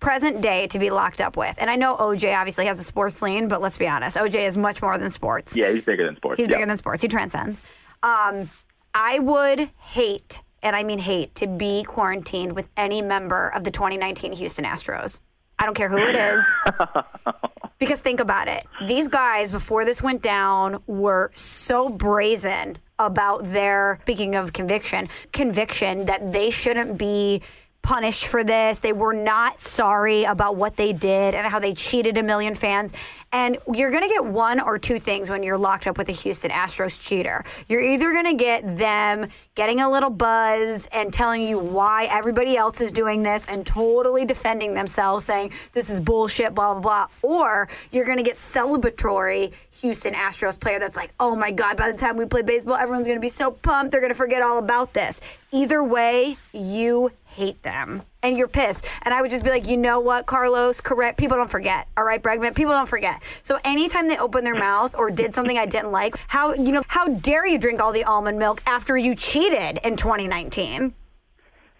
present 0.00 0.40
day 0.40 0.66
to 0.68 0.78
be 0.78 0.90
locked 0.90 1.20
up 1.20 1.36
with? 1.36 1.56
And 1.60 1.68
I 1.70 1.76
know 1.76 1.96
OJ 1.96 2.36
obviously 2.36 2.66
has 2.66 2.78
a 2.78 2.84
sports 2.84 3.20
lean, 3.22 3.48
but 3.48 3.60
let's 3.60 3.78
be 3.78 3.88
honest, 3.88 4.16
OJ 4.16 4.46
is 4.46 4.56
much 4.56 4.82
more 4.82 4.96
than 4.98 5.10
sports. 5.10 5.56
Yeah, 5.56 5.70
he's 5.72 5.84
bigger 5.84 6.04
than 6.04 6.16
sports. 6.16 6.38
He's 6.38 6.46
Yeah. 6.48 6.56
bigger 6.56 6.66
than 6.66 6.76
sports. 6.76 7.02
He 7.02 7.08
transcends. 7.08 7.62
Um, 8.02 8.50
I 8.94 9.18
would 9.18 9.70
hate, 9.78 10.42
and 10.62 10.76
I 10.76 10.82
mean 10.84 10.98
hate, 11.00 11.34
to 11.36 11.46
be 11.46 11.82
quarantined 11.84 12.52
with 12.54 12.68
any 12.76 13.02
member 13.02 13.48
of 13.48 13.64
the 13.64 13.70
2019 13.70 14.32
Houston 14.32 14.64
Astros. 14.64 15.20
I 15.58 15.64
don't 15.64 15.74
care 15.74 15.88
who 15.88 15.98
it 15.98 16.16
is. 16.16 16.44
because 17.78 18.00
think 18.00 18.20
about 18.20 18.48
it. 18.48 18.66
These 18.86 19.08
guys, 19.08 19.50
before 19.50 19.84
this 19.84 20.02
went 20.02 20.22
down, 20.22 20.82
were 20.86 21.30
so 21.34 21.88
brazen 21.88 22.78
about 22.98 23.44
their, 23.44 23.98
speaking 24.02 24.34
of 24.34 24.52
conviction, 24.52 25.08
conviction 25.32 26.06
that 26.06 26.32
they 26.32 26.50
shouldn't 26.50 26.98
be 26.98 27.42
punished 27.82 28.26
for 28.26 28.44
this. 28.44 28.80
They 28.80 28.92
were 28.92 29.14
not 29.14 29.60
sorry 29.60 30.24
about 30.24 30.56
what 30.56 30.76
they 30.76 30.92
did 30.92 31.34
and 31.34 31.46
how 31.46 31.58
they 31.58 31.72
cheated 31.72 32.18
a 32.18 32.22
million 32.22 32.54
fans. 32.54 32.92
And 33.32 33.58
you're 33.72 33.90
going 33.90 34.02
to 34.02 34.08
get 34.08 34.24
one 34.24 34.60
or 34.60 34.78
two 34.78 34.98
things 35.00 35.30
when 35.30 35.42
you're 35.42 35.58
locked 35.58 35.86
up 35.86 35.96
with 35.98 36.08
a 36.08 36.12
Houston 36.12 36.50
Astros 36.50 37.00
cheater. 37.00 37.44
You're 37.66 37.82
either 37.82 38.12
going 38.12 38.26
to 38.26 38.34
get 38.34 38.76
them 38.76 39.28
getting 39.54 39.80
a 39.80 39.90
little 39.90 40.10
buzz 40.10 40.86
and 40.92 41.12
telling 41.12 41.42
you 41.42 41.58
why 41.58 42.08
everybody 42.10 42.56
else 42.56 42.80
is 42.80 42.92
doing 42.92 43.22
this 43.22 43.46
and 43.46 43.64
totally 43.64 44.24
defending 44.24 44.74
themselves, 44.74 45.24
saying 45.24 45.52
this 45.72 45.90
is 45.90 46.00
bullshit, 46.00 46.54
blah, 46.54 46.74
blah, 46.74 46.82
blah. 46.82 47.06
Or 47.22 47.68
you're 47.90 48.06
going 48.06 48.18
to 48.18 48.22
get 48.22 48.36
celebratory 48.36 49.52
Houston 49.80 50.14
Astros 50.14 50.58
player 50.58 50.80
that's 50.80 50.96
like, 50.96 51.12
oh 51.20 51.36
my 51.36 51.50
God, 51.50 51.76
by 51.76 51.90
the 51.90 51.96
time 51.96 52.16
we 52.16 52.26
play 52.26 52.42
baseball, 52.42 52.74
everyone's 52.74 53.06
going 53.06 53.18
to 53.18 53.22
be 53.22 53.28
so 53.28 53.50
pumped. 53.50 53.92
They're 53.92 54.00
going 54.00 54.12
to 54.12 54.16
forget 54.16 54.42
all 54.42 54.58
about 54.58 54.92
this. 54.94 55.20
Either 55.52 55.82
way, 55.82 56.36
you 56.52 57.12
hate 57.38 57.62
them 57.62 58.02
and 58.22 58.36
you're 58.36 58.48
pissed. 58.48 58.84
And 59.02 59.14
I 59.14 59.22
would 59.22 59.30
just 59.30 59.44
be 59.44 59.50
like, 59.50 59.66
you 59.66 59.76
know 59.76 60.00
what, 60.00 60.26
Carlos, 60.26 60.80
correct. 60.80 61.18
People 61.18 61.36
don't 61.36 61.50
forget. 61.50 61.88
All 61.96 62.04
right, 62.04 62.22
Bregman, 62.22 62.54
people 62.54 62.72
don't 62.72 62.88
forget. 62.88 63.22
So 63.42 63.58
anytime 63.64 64.08
they 64.08 64.18
open 64.18 64.44
their 64.44 64.56
mouth 64.56 64.94
or 64.96 65.10
did 65.10 65.34
something 65.34 65.56
I 65.56 65.66
didn't 65.66 65.92
like, 65.92 66.16
how, 66.28 66.52
you 66.54 66.72
know, 66.72 66.82
how 66.88 67.08
dare 67.08 67.46
you 67.46 67.58
drink 67.58 67.80
all 67.80 67.92
the 67.92 68.04
almond 68.04 68.38
milk 68.38 68.60
after 68.66 68.96
you 68.96 69.14
cheated 69.14 69.78
in 69.84 69.96
2019? 69.96 70.94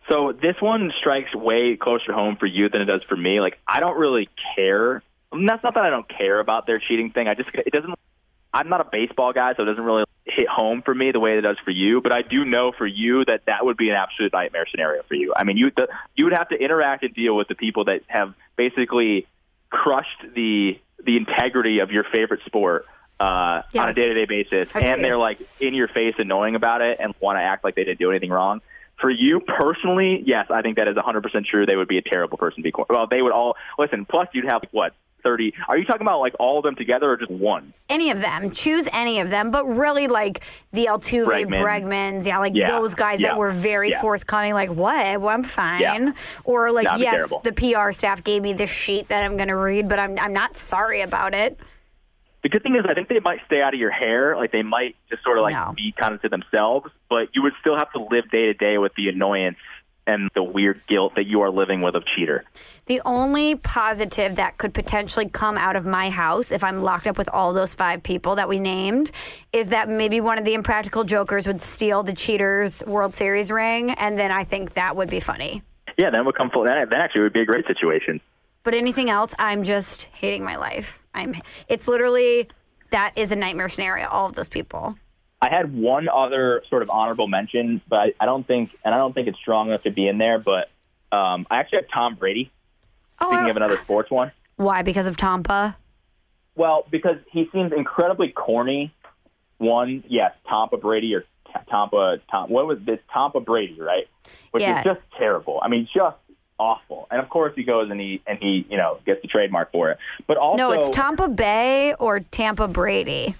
So 0.08 0.32
this 0.32 0.56
one 0.60 0.92
strikes 0.98 1.34
way 1.34 1.76
closer 1.76 2.12
home 2.12 2.36
for 2.36 2.46
you 2.46 2.68
than 2.68 2.80
it 2.80 2.86
does 2.86 3.02
for 3.08 3.16
me. 3.16 3.40
Like 3.40 3.58
I 3.66 3.80
don't 3.80 3.98
really 3.98 4.28
care. 4.54 5.02
That's 5.32 5.62
not 5.62 5.74
that 5.74 5.84
I 5.84 5.90
don't 5.90 6.08
care 6.08 6.40
about 6.40 6.66
their 6.66 6.76
cheating 6.76 7.10
thing. 7.10 7.28
I 7.28 7.34
just 7.34 7.50
it 7.52 7.72
doesn't. 7.72 7.94
I'm 8.58 8.68
not 8.68 8.80
a 8.80 8.88
baseball 8.90 9.32
guy, 9.32 9.54
so 9.54 9.62
it 9.62 9.66
doesn't 9.66 9.84
really 9.84 10.04
hit 10.24 10.48
home 10.48 10.82
for 10.82 10.94
me 10.94 11.12
the 11.12 11.20
way 11.20 11.38
it 11.38 11.42
does 11.42 11.56
for 11.64 11.70
you. 11.70 12.00
But 12.00 12.12
I 12.12 12.22
do 12.22 12.44
know 12.44 12.72
for 12.76 12.86
you 12.86 13.24
that 13.24 13.42
that 13.46 13.64
would 13.64 13.76
be 13.76 13.88
an 13.90 13.96
absolute 13.96 14.32
nightmare 14.32 14.66
scenario 14.70 15.02
for 15.04 15.14
you. 15.14 15.32
I 15.36 15.44
mean, 15.44 15.56
you 15.56 15.70
the, 15.74 15.88
you 16.16 16.24
would 16.24 16.34
have 16.34 16.48
to 16.50 16.56
interact 16.56 17.04
and 17.04 17.14
deal 17.14 17.36
with 17.36 17.48
the 17.48 17.54
people 17.54 17.84
that 17.84 18.00
have 18.08 18.34
basically 18.56 19.26
crushed 19.70 20.22
the 20.34 20.78
the 21.04 21.16
integrity 21.16 21.78
of 21.78 21.90
your 21.92 22.04
favorite 22.12 22.40
sport 22.46 22.86
uh, 23.20 23.62
Yeah. 23.72 23.82
on 23.84 23.88
a 23.90 23.94
day 23.94 24.06
to 24.08 24.14
day 24.14 24.24
basis, 24.26 24.68
Agreed. 24.70 24.84
and 24.86 25.04
they're 25.04 25.16
like 25.18 25.38
in 25.60 25.74
your 25.74 25.88
face, 25.88 26.14
annoying 26.18 26.54
about 26.56 26.82
it, 26.82 26.98
and 27.00 27.14
want 27.20 27.38
to 27.38 27.42
act 27.42 27.62
like 27.64 27.74
they 27.76 27.84
didn't 27.84 27.98
do 28.00 28.10
anything 28.10 28.30
wrong. 28.30 28.60
For 29.00 29.08
you 29.10 29.38
personally, 29.40 30.22
yes, 30.26 30.46
I 30.50 30.62
think 30.62 30.76
that 30.76 30.88
is 30.88 30.96
100% 30.96 31.46
true. 31.46 31.66
They 31.66 31.76
would 31.76 31.86
be 31.86 31.98
a 31.98 32.02
terrible 32.02 32.36
person 32.36 32.62
to 32.64 32.72
be. 32.72 32.72
Well, 32.90 33.06
they 33.06 33.22
would 33.22 33.30
all 33.30 33.54
listen. 33.78 34.04
Plus, 34.04 34.26
you'd 34.32 34.46
have 34.50 34.62
what 34.72 34.92
30? 35.22 35.52
Are 35.68 35.76
you 35.76 35.84
talking 35.84 36.02
about 36.02 36.20
like 36.20 36.34
all 36.38 36.58
of 36.58 36.64
them 36.64 36.74
together 36.76 37.10
or 37.10 37.16
just 37.16 37.30
one? 37.30 37.72
Any 37.88 38.10
of 38.10 38.20
them, 38.20 38.50
choose 38.50 38.88
any 38.92 39.20
of 39.20 39.30
them, 39.30 39.50
but 39.50 39.66
really 39.66 40.06
like 40.08 40.44
the 40.72 40.86
Altuve, 40.86 41.26
Bregman. 41.26 41.62
Bregmans, 41.62 42.26
yeah, 42.26 42.38
like 42.38 42.52
Yeah. 42.54 42.70
those 42.70 42.94
guys 42.94 43.20
Yeah. 43.20 43.28
that 43.28 43.38
were 43.38 43.50
very 43.50 43.90
Yeah. 43.90 44.00
forthcoming, 44.00 44.54
like, 44.54 44.70
what? 44.70 45.20
Well, 45.20 45.28
I'm 45.34 45.42
fine. 45.42 46.14
Or 46.44 46.70
like, 46.70 46.86
That'd 46.86 47.00
yes, 47.02 47.32
the 47.42 47.52
PR 47.52 47.92
staff 47.92 48.22
gave 48.24 48.42
me 48.42 48.52
this 48.52 48.70
sheet 48.70 49.08
that 49.08 49.24
I'm 49.24 49.36
going 49.36 49.48
to 49.48 49.56
read, 49.56 49.88
but 49.88 49.98
I'm, 49.98 50.18
I'm 50.18 50.32
not 50.32 50.56
sorry 50.56 51.00
about 51.02 51.34
it. 51.34 51.58
The 52.44 52.48
good 52.48 52.62
thing 52.62 52.76
is, 52.76 52.84
I 52.88 52.94
think 52.94 53.08
they 53.08 53.18
might 53.18 53.40
stay 53.46 53.60
out 53.60 53.74
of 53.74 53.80
your 53.80 53.90
hair. 53.90 54.36
Like 54.36 54.52
they 54.52 54.62
might 54.62 54.94
just 55.10 55.24
sort 55.24 55.38
of 55.38 55.42
like 55.42 55.54
No. 55.54 55.72
be 55.76 55.92
kind 55.98 56.14
of 56.14 56.22
to 56.22 56.28
themselves, 56.28 56.88
but 57.10 57.28
you 57.34 57.42
would 57.42 57.52
still 57.60 57.76
have 57.76 57.90
to 57.92 57.98
live 57.98 58.30
day 58.30 58.46
to 58.46 58.54
day 58.54 58.78
with 58.78 58.92
the 58.96 59.08
annoyance 59.08 59.56
and 60.08 60.30
the 60.34 60.42
weird 60.42 60.80
guilt 60.88 61.12
that 61.14 61.26
you 61.26 61.42
are 61.42 61.50
living 61.50 61.82
with 61.82 61.94
of 61.94 62.02
cheater. 62.16 62.42
The 62.86 63.00
only 63.04 63.54
positive 63.54 64.36
that 64.36 64.56
could 64.56 64.72
potentially 64.72 65.28
come 65.28 65.58
out 65.58 65.76
of 65.76 65.84
my 65.84 66.08
house 66.08 66.50
if 66.50 66.64
I'm 66.64 66.82
locked 66.82 67.06
up 67.06 67.18
with 67.18 67.28
all 67.32 67.52
those 67.52 67.74
five 67.74 68.02
people 68.02 68.34
that 68.36 68.48
we 68.48 68.58
named 68.58 69.10
is 69.52 69.68
that 69.68 69.88
maybe 69.88 70.20
one 70.20 70.38
of 70.38 70.46
the 70.46 70.54
impractical 70.54 71.04
jokers 71.04 71.46
would 71.46 71.60
steal 71.60 72.02
the 72.02 72.14
cheaters 72.14 72.82
World 72.86 73.12
Series 73.12 73.50
ring, 73.50 73.90
and 73.92 74.18
then 74.18 74.32
I 74.32 74.44
think 74.44 74.72
that 74.74 74.96
would 74.96 75.10
be 75.10 75.20
funny. 75.20 75.62
Yeah, 75.98 76.10
then 76.10 76.24
would 76.24 76.36
come 76.36 76.50
full. 76.50 76.64
That, 76.64 76.88
that 76.90 76.98
actually 76.98 77.22
would 77.22 77.32
be 77.34 77.42
a 77.42 77.46
great 77.46 77.66
situation. 77.66 78.20
But 78.62 78.74
anything 78.74 79.10
else, 79.10 79.34
I'm 79.38 79.62
just 79.62 80.04
hating 80.04 80.42
my 80.42 80.56
life. 80.56 81.04
I'm. 81.14 81.34
It's 81.68 81.86
literally 81.86 82.48
that 82.90 83.12
is 83.16 83.32
a 83.32 83.36
nightmare 83.36 83.68
scenario. 83.68 84.08
All 84.08 84.26
of 84.26 84.34
those 84.34 84.48
people. 84.48 84.96
I 85.40 85.48
had 85.50 85.72
one 85.74 86.08
other 86.08 86.62
sort 86.68 86.82
of 86.82 86.90
honorable 86.90 87.28
mention, 87.28 87.80
but 87.88 87.96
I, 87.96 88.12
I 88.20 88.26
don't 88.26 88.46
think, 88.46 88.70
and 88.84 88.94
I 88.94 88.98
don't 88.98 89.12
think 89.14 89.28
it's 89.28 89.38
strong 89.38 89.68
enough 89.68 89.82
to 89.84 89.90
be 89.90 90.08
in 90.08 90.18
there. 90.18 90.38
But 90.38 90.68
um, 91.12 91.46
I 91.50 91.58
actually 91.58 91.78
have 91.82 91.90
Tom 91.92 92.14
Brady. 92.16 92.50
Oh, 93.20 93.30
Speaking 93.30 93.50
of 93.50 93.56
another 93.56 93.76
sports 93.78 94.10
one, 94.10 94.32
why? 94.56 94.82
Because 94.82 95.06
of 95.06 95.16
Tampa. 95.16 95.76
well, 96.56 96.84
because 96.90 97.16
he 97.32 97.48
seems 97.52 97.72
incredibly 97.72 98.28
corny. 98.28 98.92
One, 99.58 100.04
yes, 100.08 100.32
Tampa 100.48 100.76
Brady 100.76 101.14
or 101.14 101.24
Tampa 101.68 102.18
Tom. 102.30 102.50
What 102.50 102.66
was 102.66 102.78
this? 102.84 103.00
Tampa 103.12 103.40
Brady, 103.40 103.80
right? 103.80 104.06
Which 104.52 104.62
Yeah. 104.62 104.78
is 104.78 104.84
just 104.84 105.00
terrible. 105.16 105.58
I 105.62 105.68
mean, 105.68 105.88
just 105.92 106.16
awful. 106.58 107.08
And 107.10 107.20
of 107.20 107.28
course, 107.28 107.54
he 107.56 107.64
goes 107.64 107.90
and 107.90 108.00
he 108.00 108.22
and 108.26 108.38
he, 108.38 108.64
you 108.68 108.76
know, 108.76 108.98
gets 109.04 109.22
the 109.22 109.28
trademark 109.28 109.72
for 109.72 109.90
it. 109.90 109.98
But 110.28 110.36
also, 110.36 110.58
No, 110.58 110.70
it's 110.72 110.90
Tampa 110.90 111.28
Bay 111.28 111.94
or 111.94 112.20
Tampa 112.20 112.68
Brady. 112.68 113.34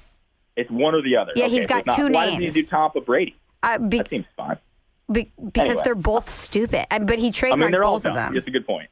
It's 0.58 0.70
one 0.70 0.94
or 0.94 1.02
the 1.02 1.16
other. 1.16 1.32
Yeah, 1.36 1.44
Okay, 1.46 1.54
he's 1.54 1.64
so 1.64 1.68
got 1.68 1.86
not- 1.86 1.96
two 1.96 2.08
Why 2.10 2.26
names. 2.30 2.44
does 2.46 2.54
he 2.54 2.62
do 2.62 2.68
Tampa 2.68 3.00
Brady? 3.00 3.36
Uh, 3.62 3.78
be, 3.78 3.98
That 3.98 4.10
seems 4.10 4.26
fine. 4.36 4.58
be, 5.10 5.30
because 5.42 5.68
Anyway. 5.68 5.82
they're 5.84 5.94
both 5.94 6.28
stupid. 6.28 6.86
But 6.90 7.18
he 7.18 7.32
I 7.44 7.54
mean, 7.56 7.70
they're 7.70 7.84
all 7.84 7.94
both 7.94 8.06
of 8.06 8.14
them. 8.14 8.36
It's 8.36 8.46
a 8.46 8.50
good 8.50 8.66
point. 8.66 8.90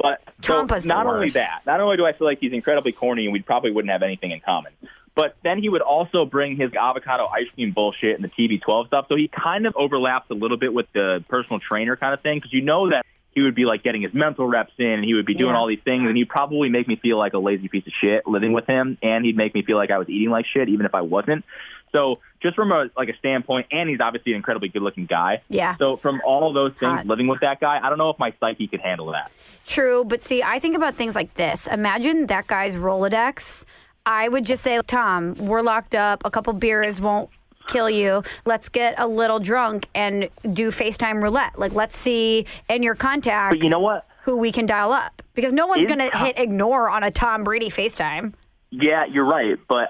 But 0.00 0.20
so 0.42 0.54
Tampa's 0.58 0.84
the 0.84 0.88
not 0.90 1.06
only 1.06 1.30
that, 1.30 1.62
not 1.66 1.80
only 1.80 1.96
do 1.96 2.06
I 2.06 2.12
feel 2.12 2.26
like 2.26 2.38
he's 2.40 2.52
incredibly 2.52 2.92
corny 2.92 3.24
and 3.24 3.32
we 3.32 3.42
probably 3.42 3.72
wouldn't 3.72 3.90
have 3.90 4.02
anything 4.04 4.30
in 4.30 4.38
common, 4.38 4.72
but 5.16 5.34
then 5.42 5.58
he 5.58 5.68
would 5.68 5.82
also 5.82 6.24
bring 6.24 6.56
his 6.56 6.72
avocado 6.74 7.26
ice 7.26 7.48
cream 7.52 7.72
bullshit 7.72 8.14
and 8.14 8.22
the 8.22 8.28
TB12 8.28 8.86
stuff. 8.86 9.06
So 9.08 9.16
he 9.16 9.26
kind 9.26 9.66
of 9.66 9.74
overlaps 9.76 10.30
a 10.30 10.34
little 10.34 10.56
bit 10.56 10.72
with 10.72 10.86
the 10.92 11.24
personal 11.28 11.58
trainer 11.58 11.96
kind 11.96 12.14
of 12.14 12.20
thing 12.20 12.38
because 12.38 12.52
you 12.52 12.62
know 12.62 12.90
that 12.90 13.04
he 13.38 13.42
would 13.44 13.54
be 13.54 13.64
like 13.64 13.82
getting 13.82 14.02
his 14.02 14.12
mental 14.12 14.46
reps 14.46 14.72
in 14.78 14.86
and 14.86 15.04
he 15.04 15.14
would 15.14 15.26
be 15.26 15.34
doing 15.34 15.52
Yeah. 15.54 15.58
all 15.60 15.66
these 15.68 15.82
things 15.84 16.08
and 16.08 16.16
he'd 16.16 16.28
probably 16.28 16.68
make 16.68 16.88
me 16.88 16.96
feel 16.96 17.18
like 17.18 17.34
a 17.34 17.38
lazy 17.38 17.68
piece 17.68 17.86
of 17.86 17.92
shit 18.00 18.26
living 18.26 18.52
with 18.52 18.66
him 18.66 18.98
and 19.02 19.24
he'd 19.24 19.36
make 19.36 19.54
me 19.54 19.62
feel 19.62 19.76
like 19.76 19.90
I 19.90 19.98
was 19.98 20.08
eating 20.08 20.30
like 20.30 20.46
shit 20.46 20.68
even 20.68 20.86
if 20.86 20.94
I 20.94 21.02
wasn't. 21.02 21.44
So 21.94 22.18
just 22.42 22.54
from 22.56 22.70
a 22.72 22.90
like 22.96 23.08
a 23.08 23.16
standpoint, 23.16 23.68
and 23.72 23.88
he's 23.88 24.00
obviously 24.00 24.32
an 24.32 24.36
incredibly 24.36 24.68
good 24.68 24.82
looking 24.82 25.06
guy. 25.06 25.42
Yeah. 25.48 25.74
So 25.76 25.96
from 25.96 26.20
all 26.24 26.46
of 26.48 26.54
those 26.54 26.72
things, 26.74 26.98
Hot. 26.98 27.06
living 27.06 27.28
with 27.28 27.40
that 27.40 27.60
guy, 27.60 27.78
I 27.82 27.88
don't 27.88 27.96
know 27.98 28.10
if 28.10 28.18
my 28.18 28.32
psyche 28.40 28.66
could 28.68 28.80
handle 28.80 29.06
that. 29.12 29.30
True, 29.66 30.04
but 30.04 30.20
see, 30.22 30.42
I 30.42 30.58
think 30.58 30.76
about 30.76 30.94
things 30.96 31.14
like 31.16 31.32
this. 31.34 31.66
Imagine 31.66 32.26
that 32.26 32.46
guy's 32.46 32.74
Rolodex. 32.74 33.64
I 34.04 34.28
would 34.28 34.44
just 34.46 34.62
say, 34.62 34.80
Tom, 34.86 35.34
we're 35.36 35.62
locked 35.62 35.94
up. 35.94 36.22
A 36.24 36.30
couple 36.30 36.52
beers 36.54 37.00
won't 37.00 37.30
kill 37.68 37.88
you. 37.88 38.22
Let's 38.44 38.68
get 38.68 38.98
a 38.98 39.06
little 39.06 39.38
drunk 39.38 39.86
and 39.94 40.28
do 40.52 40.70
FaceTime 40.70 41.22
roulette. 41.22 41.58
Like, 41.58 41.72
let's 41.74 41.96
see 41.96 42.46
in 42.68 42.82
your 42.82 42.94
contacts. 42.96 43.56
But 43.58 43.62
you 43.64 43.70
know 43.70 43.80
what? 43.80 44.06
Who 44.24 44.36
we 44.38 44.50
can 44.52 44.66
dial 44.66 44.92
up 44.92 45.22
because 45.34 45.52
no 45.52 45.66
one's 45.66 45.86
going 45.86 46.00
to 46.00 46.10
Tom- 46.10 46.26
hit 46.26 46.38
ignore 46.38 46.90
on 46.90 47.02
a 47.02 47.10
Tom 47.10 47.44
Brady 47.44 47.70
FaceTime. 47.70 48.34
Yeah, 48.70 49.04
you're 49.06 49.24
right, 49.24 49.56
but 49.68 49.88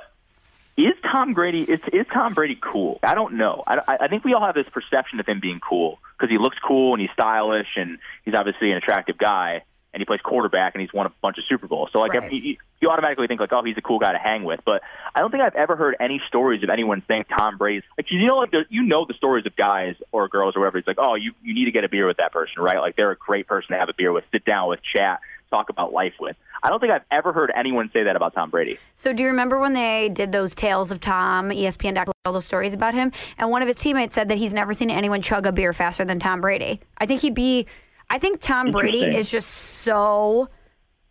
is 0.76 0.94
Tom 1.10 1.34
Brady 1.34 1.62
is 1.62 1.80
is 1.92 2.06
Tom 2.12 2.34
Brady 2.34 2.56
cool? 2.60 3.00
I 3.02 3.14
don't 3.14 3.34
know. 3.34 3.64
I, 3.66 3.78
I- 3.88 3.96
I 4.02 4.09
think 4.09 4.24
we 4.24 4.34
all 4.34 4.44
have 4.46 4.55
this 4.55 4.68
perception 4.70 5.18
of 5.18 5.26
him 5.26 5.40
being 5.40 5.59
cool 5.59 5.98
because 6.16 6.30
he 6.30 6.38
looks 6.38 6.56
cool 6.64 6.94
and 6.94 7.00
he's 7.00 7.10
stylish 7.12 7.66
and 7.76 7.98
he's 8.24 8.34
obviously 8.34 8.70
an 8.70 8.76
attractive 8.76 9.18
guy. 9.18 9.64
And 9.93 10.01
he 10.01 10.05
plays 10.05 10.20
quarterback 10.20 10.74
and 10.74 10.82
he's 10.82 10.93
won 10.93 11.06
a 11.06 11.12
bunch 11.23 11.39
of 11.39 11.44
Super 11.48 11.66
Bowls. 11.66 11.90
So 11.93 11.98
like 12.01 12.12
Right. 12.12 12.31
you, 12.32 12.56
you 12.81 12.90
automatically 12.90 13.27
think 13.27 13.40
like, 13.40 13.52
oh, 13.52 13.62
he's 13.65 13.77
a 13.78 13.82
cool 13.82 13.98
guy 13.98 14.12
to 14.12 14.19
hang 14.19 14.44
with. 14.44 14.60
But 14.65 14.82
I 15.15 15.20
don't 15.20 15.31
think 15.31 15.43
I've 15.43 15.55
ever 15.55 15.77
heard 15.77 15.97
any 15.98 16.20
stories 16.28 16.62
of 16.62 16.70
anyone 16.70 17.02
saying 17.09 17.24
Tom 17.36 17.56
Brady's 17.59 17.82
like 17.97 18.06
you 18.10 18.27
know 18.27 18.36
like 18.36 18.51
the, 18.51 18.65
you 18.69 18.82
know 18.82 19.05
the 19.06 19.15
stories 19.15 19.47
of 19.47 19.56
guys 19.56 19.94
or 20.12 20.28
girls 20.28 20.56
or 20.56 20.60
whatever. 20.60 20.78
It's 20.78 20.86
like 20.89 20.98
oh 21.01 21.15
you 21.15 21.32
you 21.43 21.55
need 21.55 21.65
to 21.65 21.73
get 21.73 21.85
a 21.85 21.89
beer 21.89 22.06
with 22.06 22.19
that 22.19 22.32
person, 22.32 22.62
right? 22.62 22.78
Like 22.78 22.97
they're 22.97 23.10
a 23.10 23.16
great 23.16 23.47
person 23.47 23.73
to 23.73 23.78
have 23.78 23.89
a 23.89 23.94
beer 23.97 24.12
with, 24.12 24.24
sit 24.32 24.44
down 24.44 24.69
with, 24.69 24.81
chat, 24.94 25.20
talk 25.51 25.70
about 25.70 25.93
life 25.93 26.15
with. 26.20 26.36
I 26.62 26.70
don't 26.70 26.81
think 26.81 26.93
I've 26.93 27.05
ever 27.12 27.32
heard 27.32 27.52
anyone 27.55 27.89
say 27.93 28.02
that 28.05 28.16
about 28.16 28.35
Tom 28.35 28.51
Brady. 28.51 28.78
So 28.97 29.12
do 29.12 29.23
you 29.23 29.28
remember 29.28 29.60
when 29.60 29.74
they 29.74 30.09
did 30.09 30.32
those 30.32 30.55
tales 30.56 30.90
of 30.90 31.01
Tom, 31.01 31.51
ESPN 31.51 32.05
all 32.24 32.32
those 32.32 32.44
stories 32.44 32.74
about 32.74 32.94
him? 32.94 33.12
And 33.39 33.51
one 33.51 33.62
of 33.62 33.69
his 33.69 33.77
teammates 33.77 34.15
said 34.16 34.27
that 34.28 34.39
he's 34.39 34.52
never 34.52 34.74
seen 34.74 34.90
anyone 34.90 35.23
chug 35.23 35.47
a 35.47 35.52
beer 35.52 35.73
faster 35.73 36.05
than 36.05 36.19
Tom 36.19 36.40
Brady. 36.40 36.81
I 36.98 37.06
think 37.06 37.20
he'd 37.20 37.35
be 37.35 37.66
I 38.10 38.18
think 38.18 38.40
Tom 38.40 38.70
Brady 38.70 39.02
is 39.05 39.30
just 39.30 39.48
so 39.48 40.48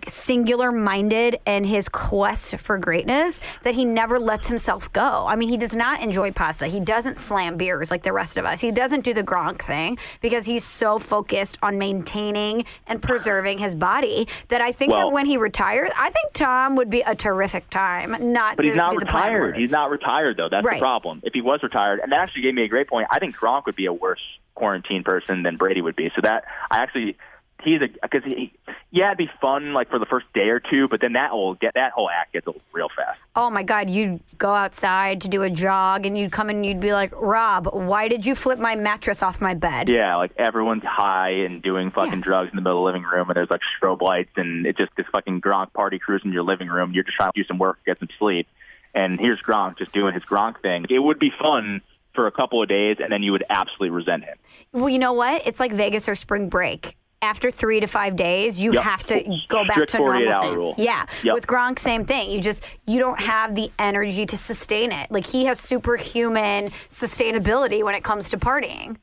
singular 0.07 0.71
minded 0.71 1.39
in 1.47 1.63
his 1.63 1.89
quest 1.89 2.55
for 2.57 2.77
greatness 2.77 3.41
that 3.63 3.73
he 3.73 3.83
never 3.83 4.19
lets 4.19 4.47
himself 4.47 4.93
go. 4.93 5.25
I 5.27 5.35
mean, 5.35 5.49
he 5.49 5.57
does 5.57 5.75
not 5.75 6.01
enjoy 6.01 6.31
pasta. 6.31 6.67
He 6.67 6.79
doesn't 6.79 7.19
slam 7.19 7.57
beers 7.57 7.89
like 7.89 8.03
the 8.03 8.13
rest 8.13 8.37
of 8.37 8.45
us. 8.45 8.61
He 8.61 8.71
doesn't 8.71 9.03
do 9.03 9.13
the 9.13 9.23
Gronk 9.23 9.61
thing 9.61 9.97
because 10.21 10.45
he's 10.45 10.63
so 10.63 10.99
focused 10.99 11.57
on 11.63 11.79
maintaining 11.79 12.63
and 12.85 13.01
preserving 13.01 13.57
his 13.57 13.75
body 13.75 14.27
that 14.49 14.61
I 14.61 14.71
think 14.71 14.91
Well- 14.93 15.09
that 15.09 15.13
when 15.13 15.25
he 15.25 15.35
retires, 15.35 15.89
I 15.97 16.11
think 16.11 16.31
Tom 16.33 16.75
would 16.75 16.91
be 16.91 17.01
a 17.01 17.15
terrific 17.15 17.69
time 17.71 18.15
not 18.31 18.55
But 18.55 18.61
to 18.63 18.67
he's 18.69 18.77
not 18.77 18.95
retired. 18.95 19.57
He's 19.57 19.71
not 19.71 19.89
retired 19.89 20.37
though. 20.37 20.47
That's 20.49 20.65
Right. 20.65 20.75
the 20.75 20.79
problem. 20.81 21.21
If 21.23 21.33
he 21.33 21.41
was 21.41 21.61
retired, 21.63 21.99
and 22.01 22.11
that 22.11 22.19
actually 22.19 22.43
gave 22.43 22.53
me 22.53 22.63
a 22.63 22.67
great 22.69 22.87
point. 22.87 23.07
I 23.11 23.17
think 23.19 23.35
Gronk 23.35 23.65
would 23.65 23.75
be 23.75 23.87
a 23.87 23.93
worse 23.93 24.21
quarantine 24.57 25.03
person 25.03 25.43
than 25.43 25.55
Brady 25.57 25.81
would 25.81 25.95
be. 25.95 26.11
So 26.15 26.21
that 26.23 26.43
I 26.71 26.79
actually 26.79 27.17
he's 27.63 27.81
a 27.81 27.87
because 27.87 28.23
he 28.23 28.53
yeah 28.91 29.07
it'd 29.07 29.17
be 29.17 29.29
fun 29.41 29.73
like 29.73 29.89
for 29.89 29.97
the 29.99 30.05
first 30.05 30.25
day 30.33 30.49
or 30.49 30.59
two, 30.59 30.87
but 30.87 31.01
then 31.01 31.13
that 31.13 31.31
will 31.33 31.55
get 31.55 31.73
that 31.73 31.91
whole 31.91 32.09
act 32.09 32.33
gets 32.33 32.47
old 32.47 32.61
real 32.71 32.87
fast. 32.95 33.19
Oh 33.35 33.49
my 33.49 33.63
God, 33.63 33.89
you'd 33.89 34.19
go 34.37 34.53
outside 34.53 35.21
to 35.21 35.27
do 35.27 35.41
a 35.43 35.49
jog 35.49 36.05
and 36.05 36.17
you'd 36.17 36.31
come 36.31 36.49
in 36.49 36.57
and 36.57 36.65
you'd 36.65 36.79
be 36.79 36.93
like, 36.93 37.11
Rob, 37.15 37.67
why 37.73 38.07
did 38.07 38.25
you 38.25 38.35
flip 38.35 38.59
my 38.59 38.75
mattress 38.75 39.23
off 39.23 39.41
my 39.41 39.53
bed? 39.55 39.89
Yeah, 39.89 40.15
like 40.17 40.31
everyone's 40.37 40.83
high 40.83 41.31
and 41.31 41.61
doing 41.61 41.89
fucking 41.91 42.13
Yeah. 42.19 42.19
drugs 42.21 42.49
in 42.51 42.55
the 42.55 42.61
middle 42.61 42.79
of 42.87 42.93
the 42.93 42.97
living 42.99 43.03
room, 43.11 43.27
and 43.29 43.35
there's 43.35 43.49
like 43.49 43.61
strobe 43.81 44.01
lights, 44.01 44.31
and 44.37 44.65
it's 44.67 44.77
just 44.77 44.91
this 44.95 45.07
fucking 45.11 45.41
Gronk 45.41 45.73
party 45.73 45.97
cruise 45.99 46.21
in 46.25 46.31
your 46.33 46.43
living 46.43 46.67
room. 46.67 46.93
You're 46.93 47.03
just 47.05 47.17
trying 47.17 47.31
to 47.33 47.41
do 47.41 47.47
some 47.47 47.57
work, 47.57 47.79
get 47.85 47.97
some 47.99 48.09
sleep, 48.19 48.47
and 48.93 49.19
here's 49.19 49.41
Gronk 49.41 49.77
just 49.79 49.91
doing 49.93 50.13
his 50.13 50.23
Gronk 50.23 50.61
thing. 50.61 50.85
It 50.89 50.99
would 50.99 51.17
be 51.19 51.31
fun 51.41 51.81
for 52.17 52.25
a 52.25 52.31
couple 52.31 52.63
of 52.63 52.67
days, 52.67 52.97
and 52.99 53.11
then 53.11 53.21
you 53.21 53.31
would 53.31 53.43
absolutely 53.47 53.91
resent 53.91 54.23
him. 54.25 54.35
Well, 54.73 54.89
you 54.89 54.97
know 54.97 55.13
what? 55.13 55.45
It's 55.45 55.59
like 55.59 55.71
Vegas 55.71 56.09
or 56.09 56.15
spring 56.15 56.49
break. 56.49 56.97
After 57.21 57.51
three 57.51 57.79
to 57.79 57.85
five 57.87 58.15
days, 58.15 58.59
you 58.59 58.73
Yep. 58.73 58.83
have 58.83 59.03
to 59.05 59.23
go 59.47 59.63
back 59.65 59.73
Strict 59.73 59.91
to 59.91 59.97
48 59.97 60.33
hour 60.33 60.43
normalcy. 60.55 60.83
Yeah. 60.83 61.05
Yep. 61.23 61.33
With 61.35 61.47
Gronk, 61.47 61.77
same 61.79 62.05
thing. 62.05 62.31
You 62.31 62.41
just 62.41 62.67
you 62.87 62.99
don't 62.99 63.19
have 63.19 63.53
the 63.55 63.71
energy 63.79 64.25
to 64.25 64.35
sustain 64.37 64.91
it. 64.91 65.11
Like 65.11 65.25
he 65.27 65.45
has 65.45 65.59
superhuman 65.59 66.69
sustainability 66.89 67.83
when 67.83 67.93
it 67.95 68.03
comes 68.03 68.29
to 68.31 68.37
partying. 68.37 68.97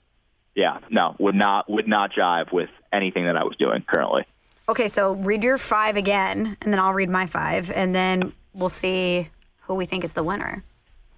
Yeah, 0.57 0.79
no, 0.91 1.15
would 1.19 1.35
not 1.37 1.69
would 1.71 1.87
not 1.89 2.13
jive 2.13 2.53
with 2.53 2.71
anything 2.93 3.25
that 3.27 3.37
I 3.37 3.45
was 3.45 3.57
doing 3.59 3.83
currently. 3.89 4.25
Okay, 4.69 4.87
so 4.89 5.15
read 5.17 5.43
your 5.45 5.59
five 5.59 5.97
again, 5.97 6.57
and 6.63 6.73
then 6.73 6.79
I'll 6.81 6.95
read 6.95 7.11
my 7.11 7.27
five, 7.27 7.71
and 7.73 7.95
then 7.95 8.33
we'll 8.55 8.71
see 8.71 9.29
who 9.63 9.75
we 9.75 9.87
think 9.87 10.05
is 10.05 10.13
the 10.15 10.23
winner. 10.23 10.63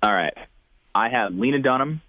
All 0.03 0.13
right, 0.15 0.35
I 0.97 1.11
have 1.11 1.35
Lena 1.35 1.59
Dunham. 1.59 2.01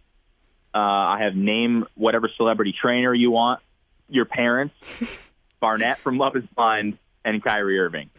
Uh, 0.73 0.77
I 0.77 1.23
have 1.23 1.35
name 1.35 1.85
whatever 1.95 2.29
celebrity 2.37 2.73
trainer 2.79 3.13
you 3.13 3.31
want. 3.31 3.59
Your 4.09 4.23
parents, 4.23 5.29
Barnett 5.59 5.97
from 5.97 6.17
Love 6.17 6.37
Is 6.37 6.45
Blind, 6.55 6.97
and 7.25 7.43
Kyrie 7.43 7.77
Irving. 7.79 8.09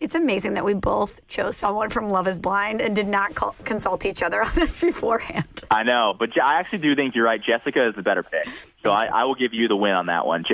It's 0.00 0.16
amazing 0.16 0.54
that 0.54 0.64
we 0.64 0.74
both 0.74 1.24
chose 1.28 1.56
someone 1.56 1.90
from 1.90 2.10
Love 2.10 2.26
Is 2.26 2.40
Blind 2.40 2.80
and 2.80 2.96
did 2.96 3.06
not 3.06 3.36
call, 3.36 3.54
consult 3.64 4.04
each 4.04 4.20
other 4.20 4.42
on 4.42 4.50
this 4.54 4.80
beforehand. 4.84 5.62
I 5.70 5.84
know, 5.84 6.16
but 6.18 6.30
I 6.42 6.58
actually 6.58 6.78
do 6.78 6.96
think 6.96 7.14
you're 7.14 7.26
right. 7.26 7.40
Jessica 7.40 7.86
is 7.88 7.94
the 7.94 8.02
better 8.02 8.24
pick, 8.24 8.48
so 8.82 8.90
I, 8.90 9.06
I 9.06 9.24
will 9.24 9.36
give 9.36 9.52
you 9.54 9.68
the 9.68 9.76
win 9.76 9.92
on 9.92 10.06
that 10.06 10.26
one. 10.26 10.44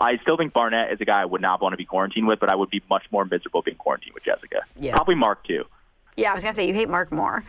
I 0.00 0.16
still 0.22 0.36
think 0.36 0.52
Barnett 0.52 0.92
is 0.92 1.00
a 1.00 1.04
guy 1.04 1.22
I 1.22 1.26
would 1.26 1.42
not 1.42 1.62
want 1.62 1.74
to 1.74 1.76
be 1.76 1.84
quarantined 1.84 2.26
with, 2.26 2.40
but 2.40 2.50
I 2.50 2.56
would 2.56 2.70
be 2.70 2.82
much 2.90 3.04
more 3.12 3.24
miserable 3.24 3.62
being 3.62 3.76
quarantined 3.76 4.14
with 4.14 4.24
Jessica. 4.24 4.62
Yeah. 4.80 4.96
Probably 4.96 5.14
Mark 5.14 5.46
too. 5.46 5.66
Yeah, 6.16 6.32
I 6.32 6.34
was 6.34 6.42
gonna 6.42 6.52
say 6.52 6.66
you 6.66 6.74
hate 6.74 6.88
Mark 6.88 7.12
more. 7.12 7.44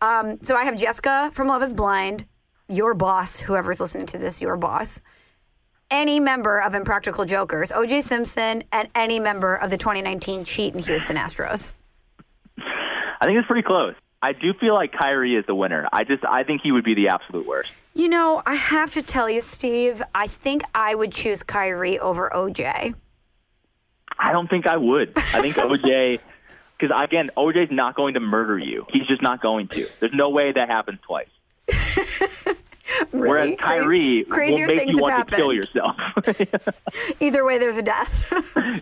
Um, 0.00 0.38
so 0.42 0.56
I 0.56 0.64
have 0.64 0.78
Jessica 0.78 1.30
from 1.32 1.48
Love 1.48 1.62
Is 1.62 1.74
Blind, 1.74 2.24
your 2.68 2.94
boss, 2.94 3.40
whoever's 3.40 3.80
listening 3.80 4.06
to 4.06 4.18
this, 4.18 4.40
your 4.40 4.56
boss, 4.56 5.00
any 5.90 6.20
member 6.20 6.60
of 6.60 6.74
Impractical 6.74 7.24
Jokers, 7.24 7.70
OJ 7.70 8.02
Simpson, 8.02 8.64
and 8.72 8.88
any 8.94 9.20
member 9.20 9.54
of 9.54 9.70
the 9.70 9.76
2019 9.76 10.44
Cheat 10.44 10.74
in 10.74 10.80
Houston 10.80 11.16
Astros. 11.16 11.72
I 12.58 13.26
think 13.26 13.38
it's 13.38 13.46
pretty 13.46 13.66
close. 13.66 13.94
I 14.22 14.32
do 14.32 14.52
feel 14.52 14.74
like 14.74 14.92
Kyrie 14.92 15.34
is 15.34 15.44
the 15.46 15.54
winner. 15.54 15.88
I 15.92 16.04
just 16.04 16.24
I 16.24 16.44
think 16.44 16.60
he 16.62 16.72
would 16.72 16.84
be 16.84 16.94
the 16.94 17.08
absolute 17.08 17.46
worst. 17.46 17.72
You 17.94 18.08
know, 18.08 18.42
I 18.46 18.54
have 18.54 18.92
to 18.92 19.02
tell 19.02 19.28
you, 19.28 19.40
Steve, 19.40 20.02
I 20.14 20.26
think 20.26 20.62
I 20.74 20.94
would 20.94 21.12
choose 21.12 21.42
Kyrie 21.42 21.98
over 21.98 22.30
OJ. 22.34 22.94
I 24.18 24.32
don't 24.32 24.48
think 24.48 24.66
I 24.66 24.76
would. 24.76 25.12
I 25.16 25.40
think 25.40 25.56
OJ, 25.56 26.20
because 26.80 27.02
again, 27.02 27.30
OJ's 27.36 27.70
not 27.70 27.94
going 27.94 28.14
to 28.14 28.20
murder 28.20 28.58
you. 28.58 28.86
He's 28.92 29.06
just 29.06 29.22
not 29.22 29.42
going 29.42 29.68
to. 29.68 29.86
There's 30.00 30.14
no 30.14 30.30
way 30.30 30.52
that 30.52 30.68
happens 30.68 31.00
twice. 31.02 31.28
Whereas 33.12 33.44
Really? 33.44 33.56
Cra- 33.56 33.68
Kyrie 33.68 34.24
crazier 34.24 34.66
will 34.66 34.74
make 34.74 34.90
you 34.90 34.98
want 34.98 35.28
to 35.28 35.36
kill 35.36 35.52
yourself. 35.52 35.96
Either 37.20 37.44
way, 37.44 37.58
there's 37.58 37.76
a 37.76 37.82
death. 37.82 38.32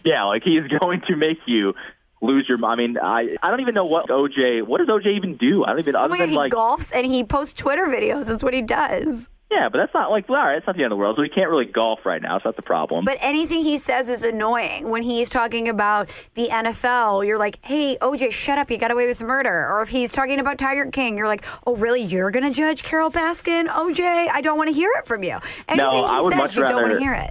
yeah, 0.04 0.24
like 0.24 0.42
he 0.42 0.56
is 0.56 0.66
going 0.80 1.02
to 1.08 1.16
make 1.16 1.38
you 1.46 1.74
lose 2.22 2.48
your. 2.48 2.58
I 2.64 2.74
mean, 2.74 2.96
I 2.98 3.36
I 3.42 3.50
don't 3.50 3.60
even 3.60 3.74
know 3.74 3.84
what 3.84 4.08
OJ. 4.08 4.66
What 4.66 4.78
does 4.78 4.88
OJ 4.88 5.16
even 5.16 5.36
do? 5.36 5.64
I 5.64 5.70
don't 5.70 5.80
even 5.80 5.94
oh 5.96 6.00
other 6.00 6.16
God, 6.16 6.20
than 6.20 6.30
he 6.30 6.36
like. 6.36 6.52
golfs 6.52 6.90
and 6.94 7.06
he 7.06 7.22
posts 7.22 7.52
Twitter 7.54 7.86
videos. 7.86 8.26
That's 8.26 8.42
what 8.42 8.54
he 8.54 8.62
does. 8.62 9.28
Yeah, 9.50 9.70
but 9.70 9.78
that's 9.78 9.94
not 9.94 10.10
like 10.10 10.28
all 10.28 10.36
right. 10.36 10.56
That's 10.56 10.66
not 10.66 10.76
the 10.76 10.82
end 10.84 10.92
of 10.92 10.96
the 10.98 11.00
world. 11.00 11.16
So 11.16 11.22
he 11.22 11.30
can't 11.30 11.48
really 11.48 11.64
golf 11.64 12.04
right 12.04 12.20
now. 12.20 12.36
So 12.38 12.42
that's 12.46 12.56
the 12.56 12.62
problem. 12.62 13.06
But 13.06 13.16
anything 13.22 13.62
he 13.62 13.78
says 13.78 14.10
is 14.10 14.22
annoying. 14.22 14.90
When 14.90 15.02
he's 15.02 15.30
talking 15.30 15.68
about 15.68 16.10
the 16.34 16.48
NFL, 16.48 17.26
you're 17.26 17.38
like, 17.38 17.58
hey, 17.62 17.96
OJ, 18.02 18.30
shut 18.30 18.58
up. 18.58 18.70
You 18.70 18.76
got 18.76 18.90
away 18.90 19.06
with 19.06 19.22
murder. 19.22 19.66
Or 19.70 19.80
if 19.80 19.88
he's 19.88 20.12
talking 20.12 20.38
about 20.38 20.58
Tiger 20.58 20.90
King, 20.90 21.16
you're 21.16 21.26
like, 21.26 21.46
oh, 21.66 21.74
really? 21.76 22.02
You're 22.02 22.30
going 22.30 22.44
to 22.44 22.50
judge 22.50 22.82
Carole 22.82 23.10
Baskin? 23.10 23.68
OJ, 23.68 24.28
I 24.30 24.42
don't 24.42 24.58
want 24.58 24.68
to 24.68 24.74
hear 24.74 24.90
it 24.98 25.06
from 25.06 25.22
you. 25.22 25.38
Anything 25.66 25.78
No, 25.78 25.90
he 26.06 26.12
I 26.12 26.20
would 26.20 26.32
says, 26.34 26.38
much 26.38 26.56
you 26.56 26.66
don't 26.66 26.74
want 26.82 26.86
to 26.90 26.94
rather- 26.96 27.00
hear 27.00 27.14
it. 27.14 27.30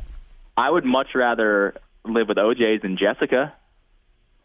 I 0.57 0.72
would 0.72 0.85
much 0.85 1.10
rather 1.14 1.76
live 2.03 2.30
with 2.30 2.38
OJ's 2.38 2.81
than 2.81 2.98
Jessica. 2.98 3.53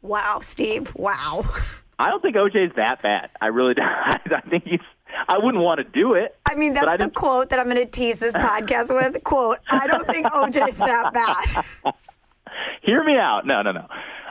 Wow, 0.03 0.41
Steve. 0.43 0.95
Wow. 0.95 1.45
I 1.99 2.09
don't 2.09 2.21
think 2.21 2.37
OJ's 2.37 2.75
that 2.77 3.01
bad. 3.01 3.31
I 3.41 3.47
really 3.47 3.73
don't. 3.77 3.87
I 3.87 4.19
think 4.51 4.65
he's. 4.65 4.81
I 5.29 5.39
wouldn't 5.39 5.63
want 5.63 5.79
to 5.79 5.85
do 5.85 6.15
it. 6.15 6.37
I 6.47 6.55
mean, 6.55 6.73
that's 6.75 6.87
I 6.87 6.97
the 6.97 7.11
quote 7.11 7.51
that 7.51 7.59
I'm 7.59 7.69
going 7.69 7.77
to 7.77 7.91
tease 7.91 8.19
this 8.19 8.35
podcast 8.37 8.95
with. 8.95 9.23
Quote, 9.25 9.59
I 9.71 9.87
don't 9.87 10.07
think 10.07 10.27
OJ's 10.27 10.79
that 10.79 11.13
bad. 11.13 11.95
Hear 12.83 13.03
me 13.05 13.17
out. 13.17 13.47
No, 13.47 13.63
no, 13.63 13.73
no. 13.73 13.87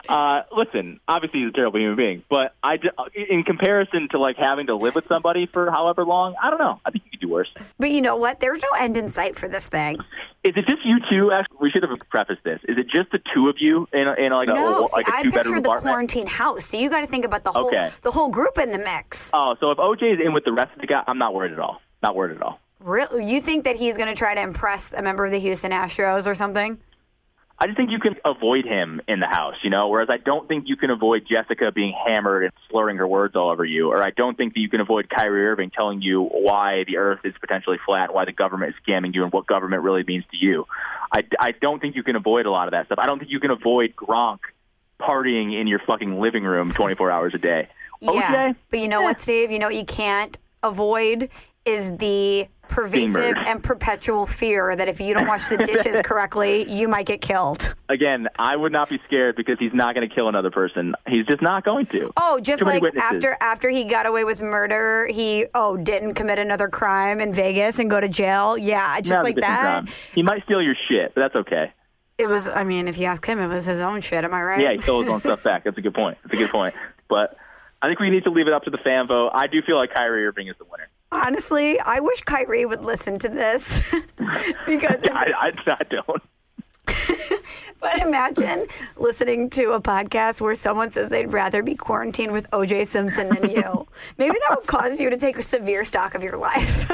Uh, 0.08 0.42
listen, 0.56 1.00
obviously 1.06 1.40
he's 1.40 1.50
a 1.50 1.52
terrible 1.52 1.78
human 1.78 1.96
being, 1.96 2.24
but 2.28 2.54
I, 2.62 2.78
in 3.14 3.44
comparison 3.44 4.08
to 4.10 4.18
like 4.18 4.36
having 4.36 4.66
to 4.66 4.74
live 4.74 4.94
with 4.96 5.06
somebody 5.06 5.46
for 5.46 5.70
however 5.70 6.04
long, 6.04 6.34
I 6.42 6.50
don't 6.50 6.58
know. 6.58 6.80
I 6.84 6.90
think 6.90 7.04
you 7.04 7.10
could 7.12 7.20
do 7.20 7.28
worse. 7.28 7.48
But 7.78 7.92
you 7.92 8.00
know 8.00 8.16
what? 8.16 8.40
There's 8.40 8.60
no 8.62 8.78
end 8.78 8.96
in 8.96 9.08
sight 9.08 9.36
for 9.36 9.48
this 9.48 9.68
thing. 9.68 9.98
Is 10.44 10.54
it 10.56 10.66
just 10.68 10.84
you 10.84 10.98
two? 11.08 11.30
Actually, 11.30 11.58
we 11.60 11.70
should 11.70 11.84
have 11.84 11.96
prefaced 12.10 12.42
this. 12.42 12.58
Is 12.68 12.76
it 12.76 12.88
just 12.88 13.12
the 13.12 13.20
two 13.32 13.48
of 13.48 13.56
you 13.60 13.86
in, 13.92 14.08
a, 14.08 14.14
in 14.14 14.32
like 14.32 14.48
a 14.48 14.54
No, 14.54 14.86
see, 14.86 14.92
like 14.96 15.06
a 15.08 15.14
I 15.14 15.22
two 15.22 15.30
bedroom 15.30 15.44
pictured 15.44 15.64
the 15.64 15.68
apartment? 15.70 15.82
quarantine 15.92 16.26
house. 16.26 16.66
So 16.66 16.76
you 16.76 16.90
got 16.90 17.02
to 17.02 17.06
think 17.06 17.24
about 17.24 17.44
the 17.44 17.52
whole 17.52 17.66
Okay. 17.68 17.90
the 18.02 18.10
whole 18.10 18.28
group 18.28 18.58
in 18.58 18.72
the 18.72 18.78
mix. 18.78 19.30
Oh, 19.32 19.54
so 19.60 19.70
if 19.70 19.78
OJ 19.78 20.14
is 20.14 20.20
in 20.24 20.32
with 20.32 20.44
the 20.44 20.52
rest 20.52 20.72
of 20.74 20.80
the 20.80 20.88
guy, 20.88 21.04
I'm 21.06 21.18
not 21.18 21.32
worried 21.32 21.52
at 21.52 21.60
all. 21.60 21.80
Not 22.02 22.16
worried 22.16 22.36
at 22.36 22.42
all. 22.42 22.58
Really? 22.80 23.24
You 23.32 23.40
think 23.40 23.64
that 23.64 23.76
he's 23.76 23.96
going 23.96 24.08
to 24.08 24.16
try 24.16 24.34
to 24.34 24.40
impress 24.40 24.92
a 24.92 25.00
member 25.02 25.24
of 25.24 25.30
the 25.30 25.38
Houston 25.38 25.70
Astros 25.70 26.26
or 26.26 26.34
something? 26.34 26.80
I 27.62 27.66
just 27.66 27.76
think 27.76 27.92
you 27.92 28.00
can 28.00 28.16
avoid 28.24 28.64
him 28.64 29.00
in 29.06 29.20
the 29.20 29.28
house, 29.28 29.54
you 29.62 29.70
know. 29.70 29.86
Whereas 29.86 30.08
I 30.10 30.16
don't 30.16 30.48
think 30.48 30.64
you 30.66 30.74
can 30.74 30.90
avoid 30.90 31.28
Jessica 31.28 31.70
being 31.70 31.94
hammered 32.06 32.42
and 32.42 32.52
slurring 32.68 32.96
her 32.96 33.06
words 33.06 33.36
all 33.36 33.50
over 33.50 33.64
you, 33.64 33.92
or 33.92 34.02
I 34.02 34.10
don't 34.10 34.36
think 34.36 34.54
that 34.54 34.60
you 34.60 34.68
can 34.68 34.80
avoid 34.80 35.08
Kyrie 35.08 35.46
Irving 35.46 35.70
telling 35.70 36.02
you 36.02 36.24
why 36.24 36.82
the 36.88 36.96
Earth 36.96 37.20
is 37.22 37.34
potentially 37.40 37.78
flat, 37.86 38.12
why 38.12 38.24
the 38.24 38.32
government 38.32 38.74
is 38.74 38.82
scamming 38.84 39.14
you, 39.14 39.22
and 39.22 39.32
what 39.32 39.46
government 39.46 39.84
really 39.84 40.02
means 40.02 40.24
to 40.32 40.36
you. 40.36 40.66
I, 41.12 41.22
I 41.38 41.52
don't 41.52 41.78
think 41.78 41.94
you 41.94 42.02
can 42.02 42.16
avoid 42.16 42.46
a 42.46 42.50
lot 42.50 42.66
of 42.66 42.72
that 42.72 42.86
stuff. 42.86 42.98
I 42.98 43.06
don't 43.06 43.20
think 43.20 43.30
you 43.30 43.38
can 43.38 43.52
avoid 43.52 43.94
Gronk 43.94 44.40
partying 45.00 45.56
in 45.60 45.68
your 45.68 45.78
fucking 45.86 46.18
living 46.18 46.42
room 46.42 46.72
24 46.72 47.12
hours 47.12 47.32
a 47.32 47.38
day. 47.38 47.68
Yeah. 48.00 48.50
OJ, 48.50 48.56
But 48.70 48.80
you 48.80 48.88
know 48.88 49.02
what, 49.02 49.20
Steve? 49.20 49.52
You 49.52 49.60
know 49.60 49.66
what 49.66 49.76
you 49.76 49.84
can't 49.84 50.36
avoid 50.64 51.28
is 51.64 51.96
the 51.98 52.48
pervasive 52.68 53.36
and 53.36 53.62
perpetual 53.62 54.26
fear 54.26 54.74
that 54.74 54.88
if 54.88 55.00
you 55.00 55.14
don't 55.14 55.26
wash 55.28 55.48
the 55.48 55.58
dishes 55.58 56.00
correctly, 56.04 56.68
you 56.70 56.88
might 56.88 57.06
get 57.06 57.20
killed. 57.20 57.74
again, 57.88 58.28
I 58.38 58.56
would 58.56 58.72
not 58.72 58.88
be 58.88 58.98
scared 59.06 59.36
because 59.36 59.58
he's 59.58 59.74
not 59.74 59.94
going 59.94 60.08
to 60.08 60.14
kill 60.14 60.28
another 60.28 60.50
person. 60.50 60.94
He's 61.06 61.26
just 61.26 61.42
not 61.42 61.64
going 61.64 61.86
to. 61.86 62.10
Oh, 62.16 62.40
just 62.40 62.60
Too 62.60 62.64
like 62.66 62.82
after 62.96 63.36
after 63.40 63.68
he 63.68 63.84
got 63.84 64.06
away 64.06 64.24
with 64.24 64.40
murder, 64.40 65.06
he 65.06 65.46
oh 65.54 65.76
didn't 65.76 66.14
commit 66.14 66.38
another 66.38 66.68
crime 66.68 67.20
in 67.20 67.32
Vegas 67.32 67.78
and 67.78 67.90
go 67.90 68.00
to 68.00 68.08
jail. 68.08 68.56
Yeah, 68.56 68.98
just 69.00 69.10
Now's 69.10 69.24
like 69.24 69.36
that. 69.36 69.60
time. 69.62 69.88
He 70.14 70.22
might 70.22 70.42
steal 70.44 70.62
your 70.62 70.76
shit, 70.88 71.14
but 71.14 71.20
that's 71.20 71.36
okay. 71.36 71.72
It 72.18 72.28
was. 72.28 72.48
I 72.48 72.64
mean, 72.64 72.88
if 72.88 72.98
you 72.98 73.06
ask 73.06 73.24
him, 73.24 73.38
it 73.38 73.48
was 73.48 73.66
his 73.66 73.80
own 73.80 74.00
shit. 74.00 74.24
Am 74.24 74.32
I 74.32 74.42
right? 74.42 74.60
Yeah, 74.60 74.72
he 74.72 74.78
stole 74.80 75.02
his 75.02 75.10
own 75.10 75.20
stuff 75.20 75.42
back. 75.42 75.64
That's 75.64 75.78
a 75.78 75.80
good 75.80 75.94
point. 75.94 76.18
That's 76.22 76.34
a 76.34 76.36
good 76.36 76.50
point. 76.50 76.74
But 77.08 77.36
I 77.80 77.86
think 77.86 78.00
we 78.00 78.10
need 78.10 78.24
to 78.24 78.30
leave 78.30 78.46
it 78.46 78.52
up 78.52 78.64
to 78.64 78.70
the 78.70 78.78
fan 78.78 79.08
vote. 79.08 79.30
I 79.34 79.46
do 79.46 79.60
feel 79.62 79.76
like 79.76 79.92
Kyrie 79.92 80.26
Irving 80.26 80.48
is 80.48 80.56
the 80.58 80.64
winner. 80.64 80.88
Honestly, 81.12 81.78
I 81.80 82.00
wish 82.00 82.22
Kyrie 82.22 82.64
would 82.64 82.84
listen 82.84 83.18
to 83.20 83.28
this 83.28 83.82
because 84.66 85.04
I, 85.12 85.30
I, 85.36 85.52
I 85.66 85.82
don't. 85.90 86.22
But 87.80 87.98
imagine 88.00 88.66
listening 88.96 89.50
to 89.50 89.72
a 89.72 89.80
podcast 89.80 90.40
where 90.40 90.54
someone 90.54 90.92
says 90.92 91.08
they'd 91.08 91.32
rather 91.32 91.64
be 91.64 91.74
quarantined 91.74 92.32
with 92.32 92.48
OJ 92.52 92.86
Simpson 92.86 93.28
than 93.28 93.50
you. 93.50 93.88
Maybe 94.18 94.36
that 94.48 94.56
would 94.56 94.68
cause 94.68 95.00
you 95.00 95.10
to 95.10 95.16
take 95.16 95.36
a 95.36 95.42
severe 95.42 95.84
stock 95.84 96.14
of 96.14 96.22
your 96.22 96.36
life. 96.36 96.88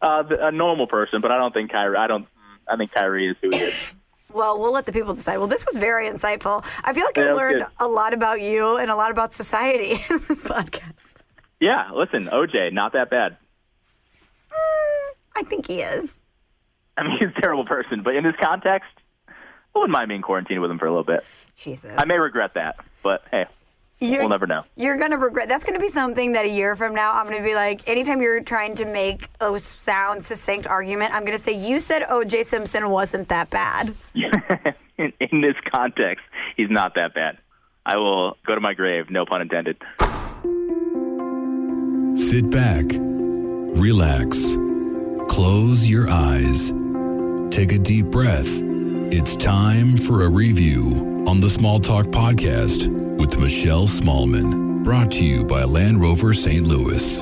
Uh, 0.00 0.22
a 0.40 0.50
normal 0.50 0.86
person, 0.86 1.20
but 1.20 1.30
I 1.30 1.36
don't 1.36 1.52
think 1.52 1.70
Kyrie. 1.70 1.98
I 1.98 2.06
don't. 2.06 2.26
I 2.66 2.76
think 2.76 2.92
Kyrie 2.92 3.28
is 3.28 3.36
who 3.42 3.50
he 3.50 3.58
is. 3.58 3.92
well, 4.32 4.58
we'll 4.58 4.72
let 4.72 4.86
the 4.86 4.92
people 4.92 5.12
decide. 5.12 5.36
Well, 5.36 5.48
this 5.48 5.66
was 5.66 5.76
very 5.76 6.08
insightful. 6.08 6.64
I 6.82 6.94
feel 6.94 7.04
like 7.04 7.18
Yeah, 7.18 7.24
I 7.24 7.32
learned 7.32 7.58
good. 7.60 7.68
a 7.80 7.86
lot 7.86 8.14
about 8.14 8.40
you 8.40 8.78
and 8.78 8.90
a 8.90 8.96
lot 8.96 9.10
about 9.10 9.34
society 9.34 9.90
in 10.10 10.22
this 10.28 10.42
podcast. 10.44 11.15
Yeah, 11.60 11.90
listen, 11.94 12.24
OJ, 12.26 12.72
not 12.72 12.92
that 12.92 13.10
bad. 13.10 13.36
I 15.34 15.42
think 15.42 15.66
he 15.66 15.80
is. 15.80 16.20
I 16.96 17.02
mean, 17.02 17.16
he's 17.20 17.28
a 17.36 17.40
terrible 17.40 17.64
person, 17.64 18.02
but 18.02 18.14
in 18.14 18.24
this 18.24 18.34
context, 18.40 18.88
I 19.28 19.78
wouldn't 19.78 19.92
mind 19.92 20.08
being 20.08 20.22
quarantined 20.22 20.60
with 20.60 20.70
him 20.70 20.78
for 20.78 20.86
a 20.86 20.90
little 20.90 21.04
bit. 21.04 21.24
Jesus. 21.54 21.94
I 21.96 22.04
may 22.04 22.18
regret 22.18 22.54
that, 22.54 22.76
but 23.02 23.22
hey, 23.30 23.44
You're- 24.00 24.18
we'll 24.20 24.28
never 24.30 24.46
know. 24.46 24.64
You're 24.76 24.96
gonna 24.96 25.18
regret. 25.18 25.48
That's 25.48 25.64
gonna 25.64 25.78
be 25.78 25.88
something 25.88 26.32
that 26.32 26.44
a 26.46 26.48
year 26.48 26.76
from 26.76 26.94
now, 26.94 27.12
I'm 27.14 27.26
gonna 27.28 27.42
be 27.42 27.54
like, 27.54 27.86
anytime 27.88 28.20
you're 28.22 28.42
trying 28.42 28.74
to 28.76 28.86
make 28.86 29.28
a 29.40 29.58
sound, 29.58 30.24
succinct 30.24 30.66
argument, 30.66 31.12
I'm 31.14 31.24
gonna 31.24 31.36
say 31.38 31.52
you 31.52 31.80
said 31.80 32.04
O.J. 32.08 32.44
Simpson 32.44 32.88
wasn't 32.90 33.28
that 33.28 33.50
bad. 33.50 33.94
in, 34.98 35.12
in 35.20 35.40
this 35.42 35.56
context, 35.70 36.24
he's 36.56 36.70
not 36.70 36.94
that 36.94 37.14
bad. 37.14 37.38
I 37.84 37.96
will 37.98 38.36
go 38.46 38.54
to 38.54 38.60
my 38.60 38.72
grave, 38.74 39.10
no 39.10 39.26
pun 39.26 39.42
intended. 39.42 39.76
Sit 42.16 42.48
back, 42.48 42.86
relax, 42.88 44.56
close 45.28 45.86
your 45.86 46.08
eyes, 46.08 46.72
take 47.50 47.72
a 47.72 47.78
deep 47.78 48.06
breath. 48.06 48.48
It's 49.12 49.36
time 49.36 49.98
for 49.98 50.22
a 50.22 50.28
review 50.30 51.24
on 51.28 51.40
the 51.40 51.50
Small 51.50 51.78
Talk 51.78 52.06
Podcast 52.06 52.88
with 53.18 53.38
Michelle 53.38 53.86
Smallmon, 53.86 54.82
brought 54.82 55.10
to 55.12 55.24
you 55.26 55.44
by 55.44 55.64
Land 55.64 56.00
Rover 56.00 56.32
St. 56.32 56.64
Louis. 56.64 57.18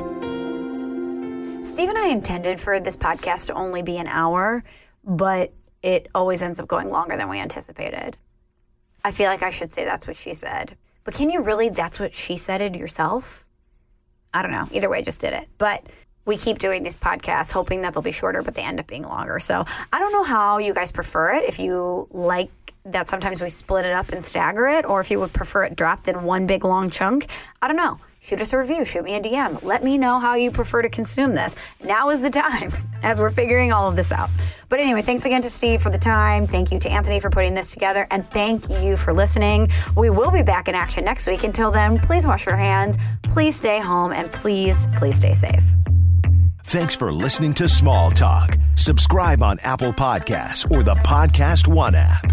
Steve 1.66 1.88
and 1.88 1.98
I 1.98 2.06
intended 2.10 2.60
for 2.60 2.78
this 2.78 2.96
podcast 2.96 3.46
to 3.46 3.54
only 3.54 3.82
be 3.82 3.96
an 3.96 4.06
hour, 4.06 4.62
but 5.02 5.52
it 5.82 6.08
always 6.14 6.40
ends 6.40 6.60
up 6.60 6.68
going 6.68 6.88
longer 6.88 7.16
than 7.16 7.28
we 7.28 7.40
anticipated. 7.40 8.16
I 9.04 9.10
feel 9.10 9.26
like 9.26 9.42
I 9.42 9.50
should 9.50 9.72
say 9.72 9.84
that's 9.84 10.06
what 10.06 10.14
she 10.14 10.32
said. 10.34 10.76
But 11.02 11.14
can 11.14 11.30
you 11.30 11.42
really 11.42 11.68
that's 11.68 11.98
what 11.98 12.14
she 12.14 12.36
said 12.36 12.62
it 12.62 12.76
yourself? 12.76 13.44
I 14.34 14.42
don't 14.42 14.50
know. 14.50 14.68
Either 14.72 14.90
way, 14.90 14.98
I 14.98 15.02
just 15.02 15.20
did 15.20 15.32
it. 15.32 15.48
But 15.56 15.84
we 16.26 16.36
keep 16.36 16.58
doing 16.58 16.82
these 16.82 16.96
podcasts 16.96 17.52
hoping 17.52 17.82
that 17.82 17.94
they'll 17.94 18.02
be 18.02 18.10
shorter, 18.10 18.42
but 18.42 18.54
they 18.54 18.62
end 18.62 18.80
up 18.80 18.86
being 18.86 19.04
longer. 19.04 19.40
So 19.40 19.64
I 19.92 19.98
don't 19.98 20.12
know 20.12 20.24
how 20.24 20.58
you 20.58 20.74
guys 20.74 20.90
prefer 20.90 21.34
it. 21.34 21.44
If 21.44 21.58
you 21.58 22.08
like 22.10 22.50
that 22.86 23.08
sometimes 23.08 23.40
we 23.40 23.48
split 23.48 23.86
it 23.86 23.92
up 23.92 24.12
and 24.12 24.22
stagger 24.24 24.68
it, 24.68 24.84
or 24.84 25.00
if 25.00 25.10
you 25.10 25.18
would 25.20 25.32
prefer 25.32 25.64
it 25.64 25.76
dropped 25.76 26.08
in 26.08 26.24
one 26.24 26.46
big 26.46 26.64
long 26.64 26.90
chunk. 26.90 27.26
I 27.62 27.68
don't 27.68 27.76
know. 27.76 27.98
Shoot 28.24 28.40
us 28.40 28.54
a 28.54 28.58
review, 28.58 28.86
shoot 28.86 29.04
me 29.04 29.16
a 29.16 29.20
DM. 29.20 29.62
Let 29.62 29.84
me 29.84 29.98
know 29.98 30.18
how 30.18 30.32
you 30.32 30.50
prefer 30.50 30.80
to 30.80 30.88
consume 30.88 31.34
this. 31.34 31.54
Now 31.82 32.08
is 32.08 32.22
the 32.22 32.30
time 32.30 32.72
as 33.02 33.20
we're 33.20 33.28
figuring 33.28 33.70
all 33.70 33.86
of 33.86 33.96
this 33.96 34.10
out. 34.10 34.30
But 34.70 34.80
anyway, 34.80 35.02
thanks 35.02 35.26
again 35.26 35.42
to 35.42 35.50
Steve 35.50 35.82
for 35.82 35.90
the 35.90 35.98
time. 35.98 36.46
Thank 36.46 36.72
you 36.72 36.78
to 36.78 36.90
Anthony 36.90 37.20
for 37.20 37.28
putting 37.28 37.52
this 37.52 37.70
together. 37.70 38.06
And 38.10 38.26
thank 38.30 38.66
you 38.80 38.96
for 38.96 39.12
listening. 39.12 39.68
We 39.94 40.08
will 40.08 40.30
be 40.30 40.40
back 40.40 40.68
in 40.68 40.74
action 40.74 41.04
next 41.04 41.26
week. 41.26 41.44
Until 41.44 41.70
then, 41.70 41.98
please 41.98 42.26
wash 42.26 42.46
your 42.46 42.56
hands, 42.56 42.96
please 43.24 43.56
stay 43.56 43.78
home, 43.78 44.10
and 44.10 44.32
please, 44.32 44.88
please 44.96 45.16
stay 45.16 45.34
safe. 45.34 45.64
Thanks 46.62 46.94
for 46.94 47.12
listening 47.12 47.52
to 47.54 47.68
Small 47.68 48.10
Talk. 48.10 48.56
Subscribe 48.76 49.42
on 49.42 49.58
Apple 49.64 49.92
Podcasts 49.92 50.64
or 50.74 50.82
the 50.82 50.94
Podcast 50.94 51.68
One 51.68 51.94
app. 51.94 52.24